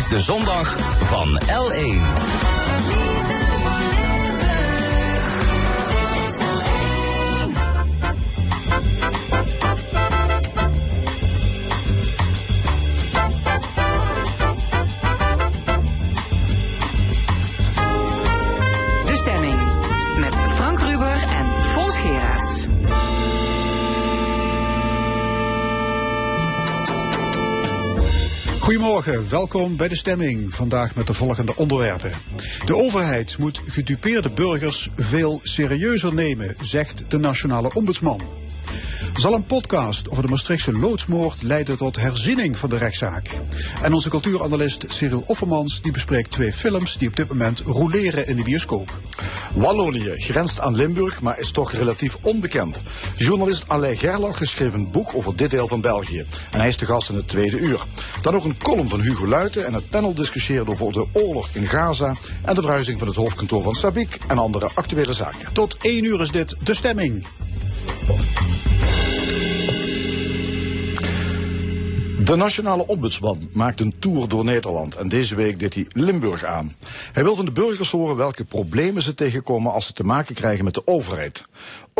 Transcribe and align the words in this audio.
is 0.00 0.08
de 0.08 0.20
zondag 0.20 0.76
van 1.00 1.40
L1. 1.46 3.19
Goedemorgen, 29.00 29.36
welkom 29.36 29.76
bij 29.76 29.88
de 29.88 29.96
stemming. 29.96 30.54
Vandaag 30.54 30.94
met 30.94 31.06
de 31.06 31.14
volgende 31.14 31.56
onderwerpen. 31.56 32.12
De 32.66 32.76
overheid 32.76 33.38
moet 33.38 33.60
gedupeerde 33.64 34.30
burgers 34.30 34.88
veel 34.96 35.40
serieuzer 35.42 36.14
nemen, 36.14 36.54
zegt 36.60 37.04
de 37.08 37.18
Nationale 37.18 37.74
Ombudsman. 37.74 38.39
Zal 39.14 39.34
een 39.34 39.44
podcast 39.44 40.10
over 40.10 40.22
de 40.22 40.28
Maastrichtse 40.28 40.72
loodsmoord 40.72 41.42
leiden 41.42 41.76
tot 41.76 41.96
herziening 41.96 42.58
van 42.58 42.68
de 42.70 42.76
rechtszaak? 42.76 43.28
En 43.82 43.92
onze 43.92 44.08
cultuuranalist 44.08 44.84
Cyril 44.88 45.22
Offermans 45.26 45.82
die 45.82 45.92
bespreekt 45.92 46.30
twee 46.30 46.52
films 46.52 46.96
die 46.96 47.08
op 47.08 47.16
dit 47.16 47.28
moment 47.28 47.60
roleren 47.60 48.26
in 48.26 48.36
de 48.36 48.42
bioscoop. 48.42 48.98
Wallonië 49.54 50.12
grenst 50.16 50.60
aan 50.60 50.74
Limburg, 50.74 51.20
maar 51.20 51.38
is 51.38 51.50
toch 51.50 51.72
relatief 51.72 52.16
onbekend. 52.22 52.82
Journalist 53.16 53.64
Alain 53.68 53.96
Gerlach 53.96 54.38
schreef 54.42 54.74
een 54.74 54.90
boek 54.90 55.14
over 55.14 55.36
dit 55.36 55.50
deel 55.50 55.68
van 55.68 55.80
België. 55.80 56.26
En 56.50 56.58
hij 56.58 56.68
is 56.68 56.76
de 56.76 56.86
gast 56.86 57.10
in 57.10 57.16
het 57.16 57.28
tweede 57.28 57.58
uur. 57.58 57.84
Dan 58.20 58.34
ook 58.34 58.44
een 58.44 58.58
column 58.58 58.88
van 58.88 59.00
Hugo 59.00 59.26
Luiten 59.26 59.66
en 59.66 59.74
het 59.74 59.90
panel 59.90 60.14
discussieert 60.14 60.68
over 60.68 60.92
de 60.92 61.06
oorlog 61.12 61.48
in 61.52 61.66
Gaza... 61.66 62.14
en 62.44 62.54
de 62.54 62.60
verhuizing 62.60 62.98
van 62.98 63.08
het 63.08 63.16
hoofdkantoor 63.16 63.62
van 63.62 63.74
Sabiek 63.74 64.18
en 64.26 64.38
andere 64.38 64.70
actuele 64.74 65.12
zaken. 65.12 65.52
Tot 65.52 65.76
één 65.80 66.04
uur 66.04 66.20
is 66.20 66.30
dit 66.30 66.54
de 66.64 66.74
stemming. 66.74 67.26
De 72.30 72.36
nationale 72.36 72.86
ombudsman 72.86 73.48
maakt 73.52 73.80
een 73.80 73.94
tour 73.98 74.28
door 74.28 74.44
Nederland 74.44 74.96
en 74.96 75.08
deze 75.08 75.34
week 75.34 75.58
deed 75.58 75.74
hij 75.74 75.86
Limburg 75.92 76.44
aan. 76.44 76.74
Hij 77.12 77.22
wil 77.22 77.34
van 77.34 77.44
de 77.44 77.50
burgers 77.50 77.90
horen 77.90 78.16
welke 78.16 78.44
problemen 78.44 79.02
ze 79.02 79.14
tegenkomen 79.14 79.72
als 79.72 79.86
ze 79.86 79.92
te 79.92 80.04
maken 80.04 80.34
krijgen 80.34 80.64
met 80.64 80.74
de 80.74 80.86
overheid. 80.86 81.44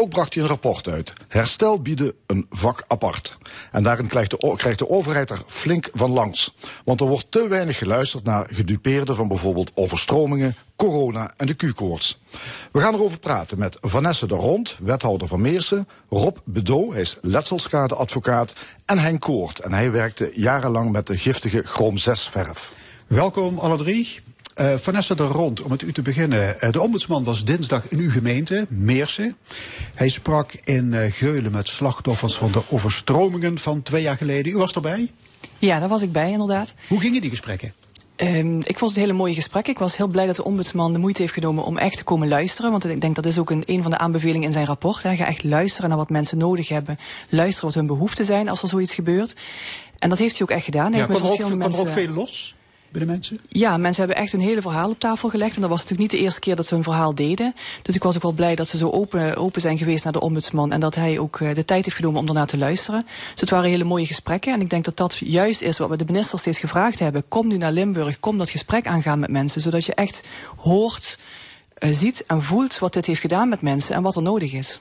Ook 0.00 0.08
bracht 0.08 0.34
hij 0.34 0.42
een 0.42 0.48
rapport 0.48 0.88
uit. 0.88 1.12
Herstel 1.28 1.80
bieden 1.82 2.12
een 2.26 2.46
vak 2.50 2.84
apart. 2.88 3.38
En 3.72 3.82
daarin 3.82 4.06
krijgt 4.06 4.30
de, 4.30 4.54
krijgt 4.56 4.78
de 4.78 4.88
overheid 4.88 5.30
er 5.30 5.42
flink 5.46 5.88
van 5.92 6.10
langs. 6.10 6.54
Want 6.84 7.00
er 7.00 7.06
wordt 7.06 7.30
te 7.30 7.48
weinig 7.48 7.78
geluisterd 7.78 8.24
naar 8.24 8.46
gedupeerden 8.50 9.16
van 9.16 9.28
bijvoorbeeld 9.28 9.70
overstromingen, 9.74 10.54
corona 10.76 11.32
en 11.36 11.46
de 11.46 11.54
Q-koorts. 11.54 12.18
We 12.72 12.80
gaan 12.80 12.94
erover 12.94 13.18
praten 13.18 13.58
met 13.58 13.76
Vanessa 13.80 14.26
de 14.26 14.34
Rond, 14.34 14.76
wethouder 14.80 15.28
van 15.28 15.40
Meersen, 15.40 15.88
Rob 16.08 16.36
Bedo, 16.44 16.92
hij 16.92 17.00
is 17.00 17.18
letselschadeadvocaat, 17.22 18.52
en 18.84 18.98
Henk 18.98 19.20
Koort. 19.20 19.58
En 19.58 19.72
hij 19.72 19.90
werkte 19.90 20.30
jarenlang 20.34 20.92
met 20.92 21.06
de 21.06 21.18
giftige 21.18 21.62
chroom 21.62 21.98
6 21.98 22.28
verf. 22.28 22.76
Welkom 23.06 23.58
alle 23.58 23.76
drie. 23.76 24.29
Uh, 24.60 24.74
Vanessa 24.74 25.14
de 25.14 25.22
Rond, 25.22 25.62
om 25.62 25.70
met 25.70 25.82
u 25.82 25.92
te 25.92 26.02
beginnen. 26.02 26.56
Uh, 26.60 26.70
de 26.70 26.80
ombudsman 26.80 27.24
was 27.24 27.44
dinsdag 27.44 27.88
in 27.88 27.98
uw 27.98 28.10
gemeente, 28.10 28.66
Meersen. 28.68 29.36
Hij 29.94 30.08
sprak 30.08 30.52
in 30.64 30.92
uh, 30.92 31.12
Geulen 31.12 31.52
met 31.52 31.68
slachtoffers 31.68 32.34
van 32.34 32.52
de 32.52 32.62
overstromingen 32.68 33.58
van 33.58 33.82
twee 33.82 34.02
jaar 34.02 34.16
geleden. 34.16 34.52
U 34.52 34.56
was 34.56 34.72
erbij? 34.72 35.10
Ja, 35.58 35.78
daar 35.78 35.88
was 35.88 36.02
ik 36.02 36.12
bij 36.12 36.30
inderdaad. 36.30 36.74
Hoe 36.88 37.00
gingen 37.00 37.20
die 37.20 37.30
gesprekken? 37.30 37.72
Um, 38.16 38.58
ik 38.58 38.78
vond 38.78 38.90
het 38.90 39.00
hele 39.00 39.12
mooie 39.12 39.34
gesprek. 39.34 39.68
Ik 39.68 39.78
was 39.78 39.96
heel 39.96 40.06
blij 40.06 40.26
dat 40.26 40.36
de 40.36 40.44
ombudsman 40.44 40.92
de 40.92 40.98
moeite 40.98 41.22
heeft 41.22 41.34
genomen 41.34 41.64
om 41.64 41.78
echt 41.78 41.96
te 41.96 42.04
komen 42.04 42.28
luisteren. 42.28 42.70
Want 42.70 42.84
ik 42.84 43.00
denk 43.00 43.14
dat 43.14 43.26
is 43.26 43.38
ook 43.38 43.50
een, 43.50 43.62
een 43.66 43.82
van 43.82 43.90
de 43.90 43.98
aanbevelingen 43.98 44.46
in 44.46 44.52
zijn 44.52 44.66
rapport. 44.66 45.02
Hè. 45.02 45.16
Ga 45.16 45.26
echt 45.26 45.44
luisteren 45.44 45.88
naar 45.88 45.98
wat 45.98 46.10
mensen 46.10 46.38
nodig 46.38 46.68
hebben. 46.68 46.98
Luisteren 47.28 47.66
wat 47.66 47.74
hun 47.74 47.86
behoeften 47.86 48.24
zijn 48.24 48.48
als 48.48 48.62
er 48.62 48.68
zoiets 48.68 48.94
gebeurt. 48.94 49.34
En 49.98 50.08
dat 50.08 50.18
heeft 50.18 50.38
hij 50.38 50.42
ook 50.42 50.56
echt 50.56 50.64
gedaan. 50.64 50.92
Hij 50.92 51.00
ja, 51.00 51.06
heeft 51.06 51.18
kwam, 51.18 51.32
er 51.32 51.44
ook, 51.44 51.58
kwam 51.58 51.72
er 51.72 51.80
ook 51.80 51.88
veel 51.88 52.08
los? 52.08 52.54
Bij 52.90 53.00
de 53.00 53.06
mensen? 53.06 53.40
Ja, 53.48 53.76
mensen 53.76 54.04
hebben 54.04 54.22
echt 54.22 54.32
een 54.32 54.40
hele 54.40 54.60
verhaal 54.60 54.90
op 54.90 54.98
tafel 54.98 55.28
gelegd. 55.28 55.54
En 55.54 55.60
dat 55.60 55.70
was 55.70 55.80
natuurlijk 55.80 56.10
niet 56.10 56.20
de 56.20 56.26
eerste 56.26 56.40
keer 56.40 56.56
dat 56.56 56.66
ze 56.66 56.74
hun 56.74 56.82
verhaal 56.82 57.14
deden. 57.14 57.54
Dus 57.82 57.94
ik 57.94 58.02
was 58.02 58.16
ook 58.16 58.22
wel 58.22 58.32
blij 58.32 58.54
dat 58.54 58.68
ze 58.68 58.76
zo 58.76 58.90
open, 58.90 59.36
open 59.36 59.60
zijn 59.60 59.78
geweest 59.78 60.04
naar 60.04 60.12
de 60.12 60.20
ombudsman. 60.20 60.72
En 60.72 60.80
dat 60.80 60.94
hij 60.94 61.18
ook 61.18 61.38
de 61.38 61.64
tijd 61.64 61.84
heeft 61.84 61.96
genomen 61.96 62.20
om 62.20 62.26
daarna 62.26 62.44
te 62.44 62.58
luisteren. 62.58 63.02
Dus 63.30 63.40
het 63.40 63.50
waren 63.50 63.70
hele 63.70 63.84
mooie 63.84 64.06
gesprekken. 64.06 64.52
En 64.52 64.60
ik 64.60 64.70
denk 64.70 64.84
dat 64.84 64.96
dat 64.96 65.16
juist 65.16 65.60
is 65.60 65.78
wat 65.78 65.88
we 65.88 65.96
de 65.96 66.04
minister 66.04 66.38
steeds 66.38 66.58
gevraagd 66.58 66.98
hebben. 66.98 67.24
Kom 67.28 67.46
nu 67.48 67.56
naar 67.56 67.72
Limburg, 67.72 68.20
kom 68.20 68.38
dat 68.38 68.50
gesprek 68.50 68.86
aangaan 68.86 69.18
met 69.18 69.30
mensen. 69.30 69.60
Zodat 69.60 69.84
je 69.84 69.94
echt 69.94 70.28
hoort, 70.56 71.18
uh, 71.78 71.90
ziet 71.92 72.24
en 72.26 72.42
voelt 72.42 72.78
wat 72.78 72.92
dit 72.92 73.06
heeft 73.06 73.20
gedaan 73.20 73.48
met 73.48 73.60
mensen 73.60 73.94
en 73.94 74.02
wat 74.02 74.16
er 74.16 74.22
nodig 74.22 74.52
is. 74.52 74.80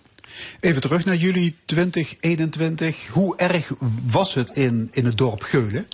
Even 0.60 0.82
terug 0.82 1.06
naar 1.06 1.16
juli 1.16 1.56
2021. 1.66 3.08
Hoe 3.08 3.38
erg 3.38 3.72
was 4.12 4.34
het 4.34 4.50
in, 4.50 4.88
in 4.92 5.06
het 5.06 5.18
dorp 5.18 5.42
Geulen? 5.42 5.88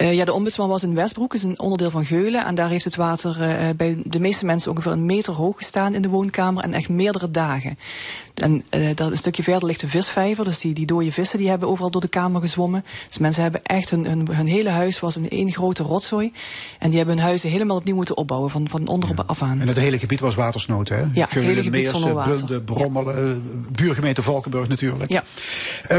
Uh, 0.00 0.14
ja, 0.14 0.24
de 0.24 0.32
ombudsman 0.32 0.68
was 0.68 0.82
in 0.82 0.94
Westbroek, 0.94 1.34
is 1.34 1.42
een 1.42 1.60
onderdeel 1.60 1.90
van 1.90 2.04
Geulen. 2.04 2.44
En 2.44 2.54
daar 2.54 2.68
heeft 2.68 2.84
het 2.84 2.96
water 2.96 3.36
uh, 3.40 3.68
bij 3.76 4.02
de 4.04 4.20
meeste 4.20 4.44
mensen 4.44 4.70
ongeveer 4.70 4.92
een 4.92 5.06
meter 5.06 5.32
hoog 5.32 5.56
gestaan 5.56 5.94
in 5.94 6.02
de 6.02 6.08
woonkamer. 6.08 6.62
En 6.62 6.74
echt 6.74 6.88
meerdere 6.88 7.30
dagen. 7.30 7.78
En 8.34 8.62
uh, 8.70 8.88
dat 8.94 9.10
een 9.10 9.16
stukje 9.16 9.42
verder 9.42 9.66
ligt 9.66 9.80
de 9.80 9.88
visvijver. 9.88 10.44
Dus 10.44 10.58
die, 10.58 10.74
die 10.74 10.86
dode 10.86 11.12
vissen 11.12 11.38
die 11.38 11.48
hebben 11.48 11.68
overal 11.68 11.90
door 11.90 12.00
de 12.00 12.08
kamer 12.08 12.40
gezwommen. 12.40 12.84
Dus 13.08 13.18
mensen 13.18 13.42
hebben 13.42 13.62
echt 13.62 13.90
hun, 13.90 14.04
hun, 14.04 14.28
hun 14.34 14.46
hele 14.46 14.68
huis 14.68 15.00
was 15.00 15.16
een 15.16 15.28
één 15.28 15.52
grote 15.52 15.82
rotzooi. 15.82 16.32
En 16.78 16.88
die 16.88 16.98
hebben 16.98 17.16
hun 17.16 17.24
huizen 17.24 17.50
helemaal 17.50 17.76
opnieuw 17.76 17.94
moeten 17.94 18.16
opbouwen. 18.16 18.50
Van, 18.50 18.68
van 18.68 18.86
onder 18.86 19.08
ja. 19.08 19.22
af 19.26 19.42
aan. 19.42 19.60
En 19.60 19.68
het 19.68 19.76
hele 19.76 19.98
gebied 19.98 20.20
was 20.20 20.34
watersnood, 20.34 20.88
hè? 20.88 21.00
Ja, 21.00 21.26
het 21.28 21.30
hele 21.30 21.62
gebied 21.62 21.90
water. 21.90 22.36
Bunde, 22.36 22.60
Brommelen, 22.60 23.28
ja. 23.28 23.70
buurgemeente 23.72 24.22
Valkenburg 24.22 24.68
natuurlijk. 24.68 25.10
Ja. 25.10 25.24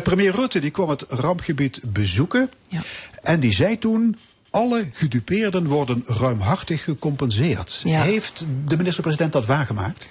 premier 0.02 0.35
Rutte 0.35 0.59
die 0.59 0.72
kwam 0.72 0.90
het 0.90 1.06
rampgebied 1.07 1.81
bezoeken. 1.84 2.50
Ja. 2.67 2.81
En 3.22 3.40
die 3.40 3.53
zei 3.53 3.79
toen 3.79 4.17
alle 4.50 4.85
gedupeerden 4.91 5.67
worden 5.67 6.03
ruimhartig 6.06 6.84
gecompenseerd. 6.84 7.81
Ja. 7.84 8.02
Heeft 8.02 8.46
de 8.67 8.78
minister-president 8.78 9.34
dat 9.34 9.46
waargemaakt? 9.46 10.07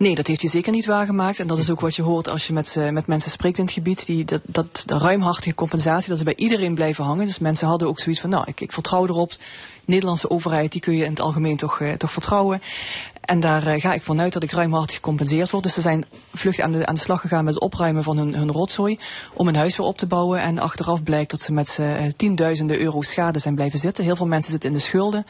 Nee, 0.00 0.14
dat 0.14 0.26
heeft 0.26 0.40
hij 0.40 0.50
zeker 0.50 0.72
niet 0.72 0.86
waargemaakt. 0.86 1.38
En 1.38 1.46
dat 1.46 1.58
is 1.58 1.70
ook 1.70 1.80
wat 1.80 1.96
je 1.96 2.02
hoort 2.02 2.28
als 2.28 2.46
je 2.46 2.52
met, 2.52 2.74
uh, 2.78 2.88
met 2.88 3.06
mensen 3.06 3.30
spreekt 3.30 3.58
in 3.58 3.64
het 3.64 3.72
gebied. 3.72 4.06
Die, 4.06 4.24
dat, 4.24 4.40
dat 4.44 4.82
de 4.86 4.98
ruimhartige 4.98 5.54
compensatie, 5.54 6.08
dat 6.08 6.18
is 6.18 6.24
bij 6.24 6.36
iedereen 6.36 6.74
blijven 6.74 7.04
hangen. 7.04 7.26
Dus 7.26 7.38
mensen 7.38 7.66
hadden 7.68 7.88
ook 7.88 8.00
zoiets 8.00 8.20
van, 8.20 8.30
nou, 8.30 8.44
ik, 8.46 8.60
ik 8.60 8.72
vertrouw 8.72 9.06
erop. 9.06 9.30
De 9.30 9.36
Nederlandse 9.84 10.30
overheid, 10.30 10.72
die 10.72 10.80
kun 10.80 10.96
je 10.96 11.04
in 11.04 11.10
het 11.10 11.20
algemeen 11.20 11.56
toch, 11.56 11.80
uh, 11.80 11.92
toch 11.92 12.12
vertrouwen. 12.12 12.62
En 13.20 13.40
daar 13.40 13.66
uh, 13.66 13.80
ga 13.80 13.92
ik 13.92 14.02
vanuit 14.02 14.32
dat 14.32 14.42
ik 14.42 14.50
ruimhartig 14.50 14.94
gecompenseerd 14.94 15.50
word. 15.50 15.62
Dus 15.62 15.72
ze 15.72 15.80
zijn 15.80 16.04
vlucht 16.34 16.60
aan 16.60 16.72
de, 16.72 16.86
aan 16.86 16.94
de 16.94 17.00
slag 17.00 17.20
gegaan 17.20 17.44
met 17.44 17.54
het 17.54 17.62
opruimen 17.62 18.02
van 18.02 18.16
hun, 18.16 18.34
hun 18.34 18.52
rotzooi. 18.52 18.98
Om 19.34 19.48
een 19.48 19.56
huis 19.56 19.76
weer 19.76 19.86
op 19.86 19.98
te 19.98 20.06
bouwen. 20.06 20.40
En 20.40 20.58
achteraf 20.58 21.02
blijkt 21.02 21.30
dat 21.30 21.40
ze 21.40 21.52
met 21.52 21.78
tienduizenden 22.16 22.80
euro 22.80 23.02
schade 23.02 23.38
zijn 23.38 23.54
blijven 23.54 23.78
zitten. 23.78 24.04
Heel 24.04 24.16
veel 24.16 24.26
mensen 24.26 24.50
zitten 24.50 24.70
in 24.70 24.76
de 24.76 24.82
schulden. 24.82 25.26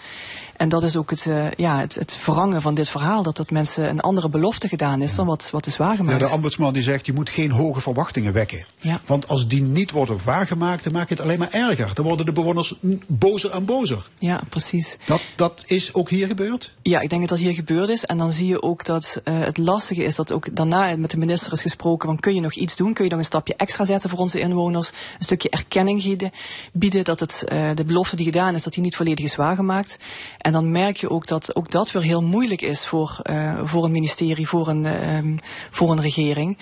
En 0.60 0.69
dat 0.69 0.82
is 0.82 0.97
ook 0.97 1.10
het, 1.10 1.25
uh, 1.25 1.50
ja, 1.56 1.78
het, 1.78 1.94
het 1.94 2.15
verrangen 2.15 2.62
van 2.62 2.75
dit 2.75 2.88
verhaal. 2.88 3.22
Dat 3.22 3.37
dat 3.37 3.50
mensen 3.50 3.88
een 3.88 4.00
andere 4.00 4.28
belofte 4.28 4.69
gedaan 4.69 5.03
is 5.03 5.15
dan 5.15 5.26
wat, 5.26 5.48
wat 5.53 5.66
is 5.66 5.76
waargemaakt. 5.76 6.21
Ja, 6.21 6.26
de 6.26 6.32
ombudsman 6.32 6.72
die 6.72 6.82
zegt, 6.82 7.06
je 7.06 7.12
moet 7.12 7.31
geen 7.31 7.50
hoge 7.50 7.81
verwachtingen 7.81 8.32
wekken. 8.32 8.65
Ja. 8.78 9.00
Want 9.06 9.28
als 9.28 9.49
die 9.49 9.62
niet 9.62 9.91
worden 9.91 10.19
waargemaakt, 10.25 10.84
dan 10.84 10.93
maak 10.93 11.09
je 11.09 11.15
het 11.15 11.22
alleen 11.22 11.38
maar 11.38 11.50
erger. 11.50 11.94
Dan 11.94 12.04
worden 12.04 12.26
de 12.26 12.32
bewoners 12.32 12.75
bozer 13.06 13.50
en 13.50 13.65
bozer. 13.65 14.09
Ja, 14.19 14.41
precies. 14.49 14.97
Dat, 15.04 15.20
dat 15.37 15.62
is 15.66 15.94
ook 15.94 16.10
hier 16.10 16.26
gebeurd? 16.26 16.75
Ja, 16.82 17.00
ik 17.00 17.09
denk 17.09 17.20
dat 17.20 17.31
dat 17.31 17.38
hier 17.38 17.54
gebeurd 17.54 17.88
is. 17.88 18.04
En 18.04 18.19
dan 18.19 18.32
zie 18.32 18.47
je 18.47 18.62
ook 18.62 18.84
dat 18.84 19.20
uh, 19.25 19.34
het 19.38 19.59
lastige 19.59 20.04
is 20.04 20.15
dat 20.15 20.32
ook 20.32 20.56
daarna 20.56 20.97
met 20.97 21.10
de 21.10 21.19
minister 21.19 21.53
is 21.53 21.60
gesproken 21.60 22.09
van 22.09 22.20
kun 22.20 22.34
je 22.34 22.41
nog 22.41 22.54
iets 22.54 22.76
doen? 22.76 22.93
Kun 22.93 23.04
je 23.04 23.10
nog 23.10 23.19
een 23.19 23.25
stapje 23.25 23.54
extra 23.56 23.84
zetten 23.84 24.10
voor 24.10 24.19
onze 24.19 24.41
inwoners? 24.41 24.88
Een 24.88 25.25
stukje 25.25 25.50
erkenning 25.50 26.31
bieden 26.72 27.04
dat 27.04 27.20
het, 27.20 27.44
uh, 27.53 27.70
de 27.75 27.84
belofte 27.84 28.16
die 28.16 28.25
gedaan 28.25 28.54
is, 28.54 28.62
dat 28.62 28.73
die 28.73 28.82
niet 28.82 28.96
volledig 28.96 29.25
is 29.25 29.37
waargemaakt. 29.37 29.99
En 30.38 30.50
dan 30.52 30.70
merk 30.70 30.97
je 30.97 31.11
ook 31.11 31.26
dat 31.26 31.56
ook 31.56 31.70
dat 31.70 31.93
weer 31.93 32.02
heel 32.02 32.23
moeilijk 32.23 32.62
is 32.62 32.87
voor, 32.87 33.20
uh, 33.31 33.61
voor 33.64 33.85
een 33.85 33.93
ministerie, 33.93 34.49
voor 34.49 34.69
een, 34.69 35.14
um, 35.14 35.38
voor 35.70 35.91
een 35.91 36.00
regering. 36.00 36.58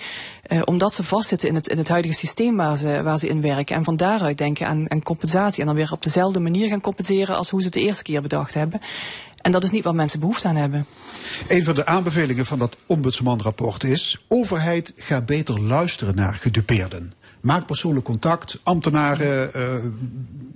Uh, 0.47 0.61
omdat 0.65 0.93
ze 0.93 1.03
vastzitten 1.03 1.49
in 1.49 1.55
het, 1.55 1.67
in 1.67 1.77
het 1.77 1.87
huidige 1.87 2.13
systeem 2.13 2.55
waar 2.55 2.77
ze, 2.77 3.03
waar 3.03 3.19
ze 3.19 3.27
in 3.27 3.41
werken. 3.41 3.75
En 3.75 3.83
van 3.83 3.95
daaruit 3.95 4.37
denken 4.37 4.67
aan, 4.67 4.91
aan 4.91 5.03
compensatie. 5.03 5.61
En 5.61 5.67
dan 5.67 5.75
weer 5.75 5.91
op 5.91 6.03
dezelfde 6.03 6.39
manier 6.39 6.69
gaan 6.69 6.81
compenseren 6.81 7.35
als 7.37 7.49
hoe 7.49 7.59
ze 7.59 7.65
het 7.65 7.75
de 7.75 7.81
eerste 7.81 8.03
keer 8.03 8.21
bedacht 8.21 8.53
hebben. 8.53 8.81
En 9.41 9.51
dat 9.51 9.63
is 9.63 9.71
niet 9.71 9.83
wat 9.83 9.93
mensen 9.93 10.19
behoefte 10.19 10.47
aan 10.47 10.55
hebben. 10.55 10.85
Een 11.47 11.63
van 11.63 11.75
de 11.75 11.85
aanbevelingen 11.85 12.45
van 12.45 12.59
dat 12.59 12.77
ombudsmanrapport 12.85 13.83
is... 13.83 14.25
overheid 14.27 14.93
ga 14.97 15.21
beter 15.21 15.61
luisteren 15.61 16.15
naar 16.15 16.33
gedupeerden. 16.33 17.13
Maak 17.41 17.65
persoonlijk 17.65 18.05
contact. 18.05 18.59
Ambtenaren 18.63 19.51
uh, 19.55 19.63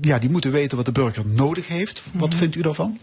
ja, 0.01 0.19
die 0.19 0.29
moeten 0.29 0.51
weten 0.51 0.77
wat 0.77 0.85
de 0.85 0.91
burger 0.91 1.23
nodig 1.25 1.67
heeft. 1.67 2.03
Wat 2.03 2.13
mm 2.13 2.19
-hmm. 2.19 2.31
vindt 2.31 2.55
u 2.55 2.61
daarvan? 2.61 2.99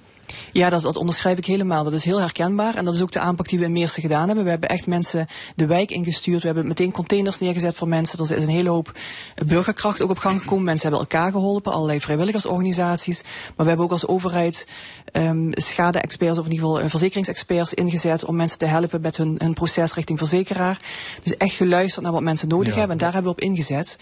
Ja, 0.52 0.70
dat, 0.70 0.82
dat 0.82 0.96
onderschrijf 0.96 1.38
ik 1.38 1.46
helemaal. 1.46 1.84
Dat 1.84 1.92
is 1.92 2.04
heel 2.04 2.20
herkenbaar. 2.20 2.74
En 2.74 2.84
dat 2.84 2.94
is 2.94 3.02
ook 3.02 3.12
de 3.12 3.20
aanpak 3.20 3.48
die 3.48 3.58
we 3.58 3.64
in 3.64 3.72
Meersen 3.72 4.02
gedaan 4.02 4.26
hebben. 4.26 4.44
We 4.44 4.50
hebben 4.50 4.68
echt 4.68 4.86
mensen 4.86 5.26
de 5.56 5.66
wijk 5.66 5.90
ingestuurd. 5.90 6.40
We 6.40 6.46
hebben 6.46 6.66
meteen 6.66 6.92
containers 6.92 7.38
neergezet 7.38 7.76
voor 7.76 7.88
mensen. 7.88 8.18
Er 8.18 8.36
is 8.36 8.42
een 8.42 8.48
hele 8.48 8.68
hoop 8.68 8.98
burgerkracht 9.46 10.02
ook 10.02 10.10
op 10.10 10.18
gang 10.18 10.40
gekomen. 10.40 10.64
Mensen 10.64 10.88
hebben 10.90 11.08
elkaar 11.08 11.32
geholpen, 11.32 11.72
allerlei 11.72 12.00
vrijwilligersorganisaties. 12.00 13.22
Maar 13.22 13.52
we 13.56 13.66
hebben 13.66 13.84
ook 13.84 13.92
als 13.92 14.06
overheid 14.06 14.66
um, 15.12 15.50
schade-experts, 15.52 16.38
of 16.38 16.44
in 16.44 16.52
ieder 16.52 16.66
geval 16.66 16.82
uh, 16.82 16.90
verzekeringsexperts 16.90 17.74
ingezet 17.74 18.24
om 18.24 18.36
mensen 18.36 18.58
te 18.58 18.66
helpen 18.66 19.00
met 19.00 19.16
hun, 19.16 19.34
hun 19.38 19.54
proces 19.54 19.94
richting 19.94 20.18
verzekeraar. 20.18 20.80
Dus 21.22 21.36
echt 21.36 21.54
geluisterd 21.54 22.04
naar 22.04 22.12
wat 22.12 22.22
mensen 22.22 22.48
nodig 22.48 22.74
hebben 22.74 22.92
en 22.92 22.98
daar 22.98 23.12
hebben 23.12 23.32
we 23.32 23.38
op 23.38 23.44
ingezet. 23.44 23.98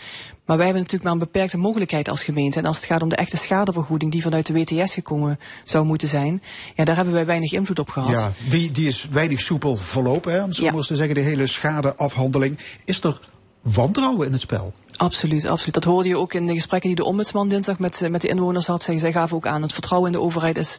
Maar 0.48 0.56
wij 0.56 0.66
hebben 0.66 0.84
natuurlijk 0.84 1.10
maar 1.10 1.12
een 1.12 1.32
beperkte 1.32 1.56
mogelijkheid 1.56 2.08
als 2.08 2.22
gemeente. 2.22 2.58
En 2.58 2.64
als 2.64 2.76
het 2.76 2.86
gaat 2.86 3.02
om 3.02 3.08
de 3.08 3.16
echte 3.16 3.36
schadevergoeding 3.36 4.12
die 4.12 4.22
vanuit 4.22 4.46
de 4.46 4.52
WTS 4.52 4.94
gekomen 4.94 5.38
zou 5.64 5.84
moeten 5.84 6.08
zijn, 6.08 6.42
ja, 6.74 6.84
daar 6.84 6.96
hebben 6.96 7.14
wij 7.14 7.26
weinig 7.26 7.52
invloed 7.52 7.78
op 7.78 7.88
gehad. 7.88 8.10
Ja, 8.10 8.32
die, 8.48 8.70
die 8.70 8.86
is 8.86 9.08
weinig 9.10 9.40
soepel 9.40 9.76
verlopen, 9.76 10.32
hè, 10.32 10.42
om 10.42 10.52
zo 10.52 10.64
ja. 10.64 10.72
te 10.72 10.96
zeggen, 10.96 11.14
de 11.14 11.20
hele 11.20 11.46
schadeafhandeling. 11.46 12.58
Is 12.84 13.00
er 13.00 13.20
wantrouwen 13.62 14.26
in 14.26 14.32
het 14.32 14.40
spel? 14.40 14.72
Absoluut, 14.96 15.46
absoluut. 15.46 15.74
Dat 15.74 15.84
hoorde 15.84 16.08
je 16.08 16.16
ook 16.16 16.32
in 16.32 16.46
de 16.46 16.54
gesprekken 16.54 16.88
die 16.88 16.98
de 16.98 17.04
ombudsman 17.04 17.48
dinsdag 17.48 17.78
met, 17.78 18.08
met 18.10 18.20
de 18.20 18.28
inwoners 18.28 18.66
had. 18.66 18.82
Zij, 18.82 18.98
zij 18.98 19.12
gaven 19.12 19.36
ook 19.36 19.46
aan, 19.46 19.62
het 19.62 19.72
vertrouwen 19.72 20.12
in 20.12 20.18
de 20.18 20.24
overheid 20.24 20.56
is 20.56 20.78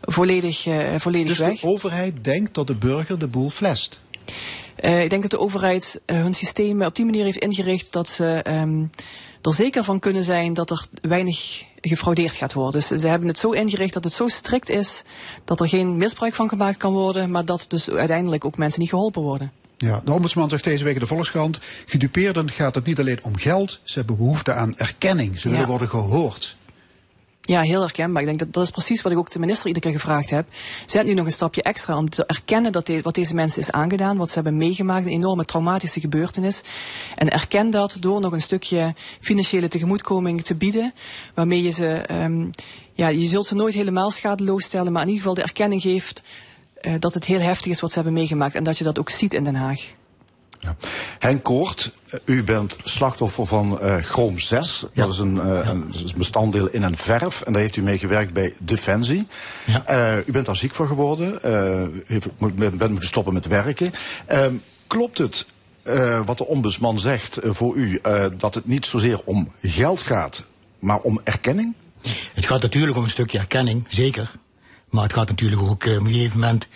volledig, 0.00 0.66
uh, 0.66 0.76
volledig 0.98 1.28
dus 1.28 1.38
weg. 1.38 1.50
Dus 1.50 1.60
de 1.60 1.66
overheid 1.66 2.24
denkt 2.24 2.54
dat 2.54 2.66
de 2.66 2.74
burger 2.74 3.18
de 3.18 3.28
boel 3.28 3.50
flest? 3.50 4.00
Uh, 4.84 5.02
ik 5.02 5.10
denk 5.10 5.22
dat 5.22 5.30
de 5.30 5.38
overheid 5.38 6.00
uh, 6.06 6.16
hun 6.16 6.34
systeem 6.34 6.82
op 6.82 6.96
die 6.96 7.04
manier 7.04 7.24
heeft 7.24 7.38
ingericht 7.38 7.92
dat 7.92 8.08
ze 8.08 8.44
um, 8.48 8.90
er 9.42 9.54
zeker 9.54 9.84
van 9.84 9.98
kunnen 9.98 10.24
zijn 10.24 10.54
dat 10.54 10.70
er 10.70 10.86
weinig 11.02 11.64
gefraudeerd 11.80 12.32
gaat 12.32 12.52
worden. 12.52 12.80
Dus 12.88 13.00
ze 13.00 13.08
hebben 13.08 13.28
het 13.28 13.38
zo 13.38 13.50
ingericht 13.50 13.92
dat 13.92 14.04
het 14.04 14.12
zo 14.12 14.28
strikt 14.28 14.68
is 14.68 15.02
dat 15.44 15.60
er 15.60 15.68
geen 15.68 15.96
misbruik 15.96 16.34
van 16.34 16.48
gemaakt 16.48 16.76
kan 16.76 16.92
worden, 16.92 17.30
maar 17.30 17.44
dat 17.44 17.64
dus 17.68 17.90
uiteindelijk 17.90 18.44
ook 18.44 18.56
mensen 18.56 18.80
niet 18.80 18.90
geholpen 18.90 19.22
worden. 19.22 19.52
Ja, 19.76 20.00
de 20.04 20.12
ombudsman 20.12 20.48
zegt 20.48 20.64
deze 20.64 20.84
week 20.84 20.94
in 20.94 21.00
de 21.00 21.06
Volkskrant, 21.06 21.58
gedupeerden 21.86 22.50
gaat 22.50 22.74
het 22.74 22.84
niet 22.84 23.00
alleen 23.00 23.18
om 23.22 23.36
geld, 23.36 23.80
ze 23.82 23.98
hebben 23.98 24.16
behoefte 24.16 24.52
aan 24.52 24.78
erkenning, 24.78 25.40
ze 25.40 25.48
willen 25.48 25.64
ja. 25.64 25.70
worden 25.70 25.88
gehoord. 25.88 26.56
Ja, 27.44 27.60
heel 27.60 27.80
herkenbaar. 27.80 28.22
Ik 28.22 28.28
denk 28.28 28.38
dat 28.38 28.52
dat 28.52 28.62
is 28.62 28.70
precies 28.70 29.02
wat 29.02 29.12
ik 29.12 29.18
ook 29.18 29.30
de 29.30 29.38
minister 29.38 29.66
iedere 29.66 29.86
keer 29.86 30.00
gevraagd 30.00 30.30
heb. 30.30 30.46
Zet 30.86 31.06
nu 31.06 31.14
nog 31.14 31.26
een 31.26 31.32
stapje 31.32 31.62
extra 31.62 31.96
om 31.96 32.10
te 32.10 32.26
erkennen 32.26 32.72
dat 32.72 32.86
de, 32.86 33.00
wat 33.02 33.14
deze 33.14 33.34
mensen 33.34 33.60
is 33.60 33.70
aangedaan, 33.70 34.16
wat 34.16 34.28
ze 34.28 34.34
hebben 34.34 34.56
meegemaakt, 34.56 35.06
een 35.06 35.12
enorme 35.12 35.44
traumatische 35.44 36.00
gebeurtenis. 36.00 36.62
En 37.14 37.30
erken 37.30 37.70
dat 37.70 37.96
door 38.00 38.20
nog 38.20 38.32
een 38.32 38.42
stukje 38.42 38.94
financiële 39.20 39.68
tegemoetkoming 39.68 40.42
te 40.42 40.54
bieden, 40.54 40.94
waarmee 41.34 41.62
je 41.62 41.70
ze, 41.70 42.04
um, 42.22 42.50
ja, 42.92 43.08
je 43.08 43.26
zult 43.26 43.46
ze 43.46 43.54
nooit 43.54 43.74
helemaal 43.74 44.10
schadeloos 44.10 44.64
stellen, 44.64 44.92
maar 44.92 45.02
in 45.02 45.08
ieder 45.08 45.22
geval 45.22 45.36
de 45.36 45.42
erkenning 45.42 45.82
geeft 45.82 46.22
uh, 46.82 46.94
dat 46.98 47.14
het 47.14 47.24
heel 47.24 47.40
heftig 47.40 47.70
is 47.70 47.80
wat 47.80 47.90
ze 47.90 47.94
hebben 47.94 48.14
meegemaakt 48.14 48.54
en 48.54 48.64
dat 48.64 48.78
je 48.78 48.84
dat 48.84 48.98
ook 48.98 49.10
ziet 49.10 49.34
in 49.34 49.44
Den 49.44 49.54
Haag. 49.54 49.92
Ja. 50.62 50.76
Henk 51.18 51.42
Koort, 51.42 51.90
u 52.24 52.44
bent 52.44 52.78
slachtoffer 52.84 53.46
van 53.46 53.78
uh, 53.82 53.96
Chroom 53.96 54.38
6. 54.38 54.84
Ja. 54.92 55.04
Dat 55.04 55.12
is 55.14 55.18
een, 55.18 55.34
uh, 55.34 55.44
ja. 55.44 55.68
een, 55.68 55.92
bestanddeel 56.16 56.68
in 56.68 56.82
een 56.82 56.96
verf. 56.96 57.40
En 57.40 57.52
daar 57.52 57.62
heeft 57.62 57.76
u 57.76 57.82
mee 57.82 57.98
gewerkt 57.98 58.32
bij 58.32 58.54
Defensie. 58.58 59.26
Ja. 59.66 60.16
Uh, 60.16 60.26
u 60.26 60.32
bent 60.32 60.46
daar 60.46 60.56
ziek 60.56 60.74
van 60.74 60.86
geworden. 60.86 61.38
heeft, 62.06 62.28
bent 62.56 62.90
moeten 62.90 63.08
stoppen 63.08 63.34
met 63.34 63.46
werken. 63.46 63.92
Ehm, 64.26 64.54
klopt 64.86 65.18
het 65.18 65.46
wat 66.24 66.38
de 66.38 66.46
ombudsman 66.46 66.98
zegt 66.98 67.38
voor 67.42 67.76
u... 67.76 68.00
dat 68.36 68.54
het 68.54 68.66
niet 68.66 68.86
zozeer 68.86 69.20
om 69.24 69.52
geld 69.62 70.02
gaat, 70.02 70.44
maar 70.78 70.98
om 70.98 71.20
erkenning? 71.24 71.74
Het 72.34 72.46
gaat 72.46 72.62
natuurlijk 72.62 72.96
om 72.96 73.02
een 73.02 73.10
stukje 73.10 73.38
erkenning, 73.38 73.84
zeker. 73.88 74.30
Maar 74.90 75.02
het 75.02 75.12
gaat 75.12 75.28
natuurlijk 75.28 75.62
ook 75.62 75.70
op 75.70 75.84
een 75.84 76.06
gegeven 76.06 76.40
moment 76.40 76.66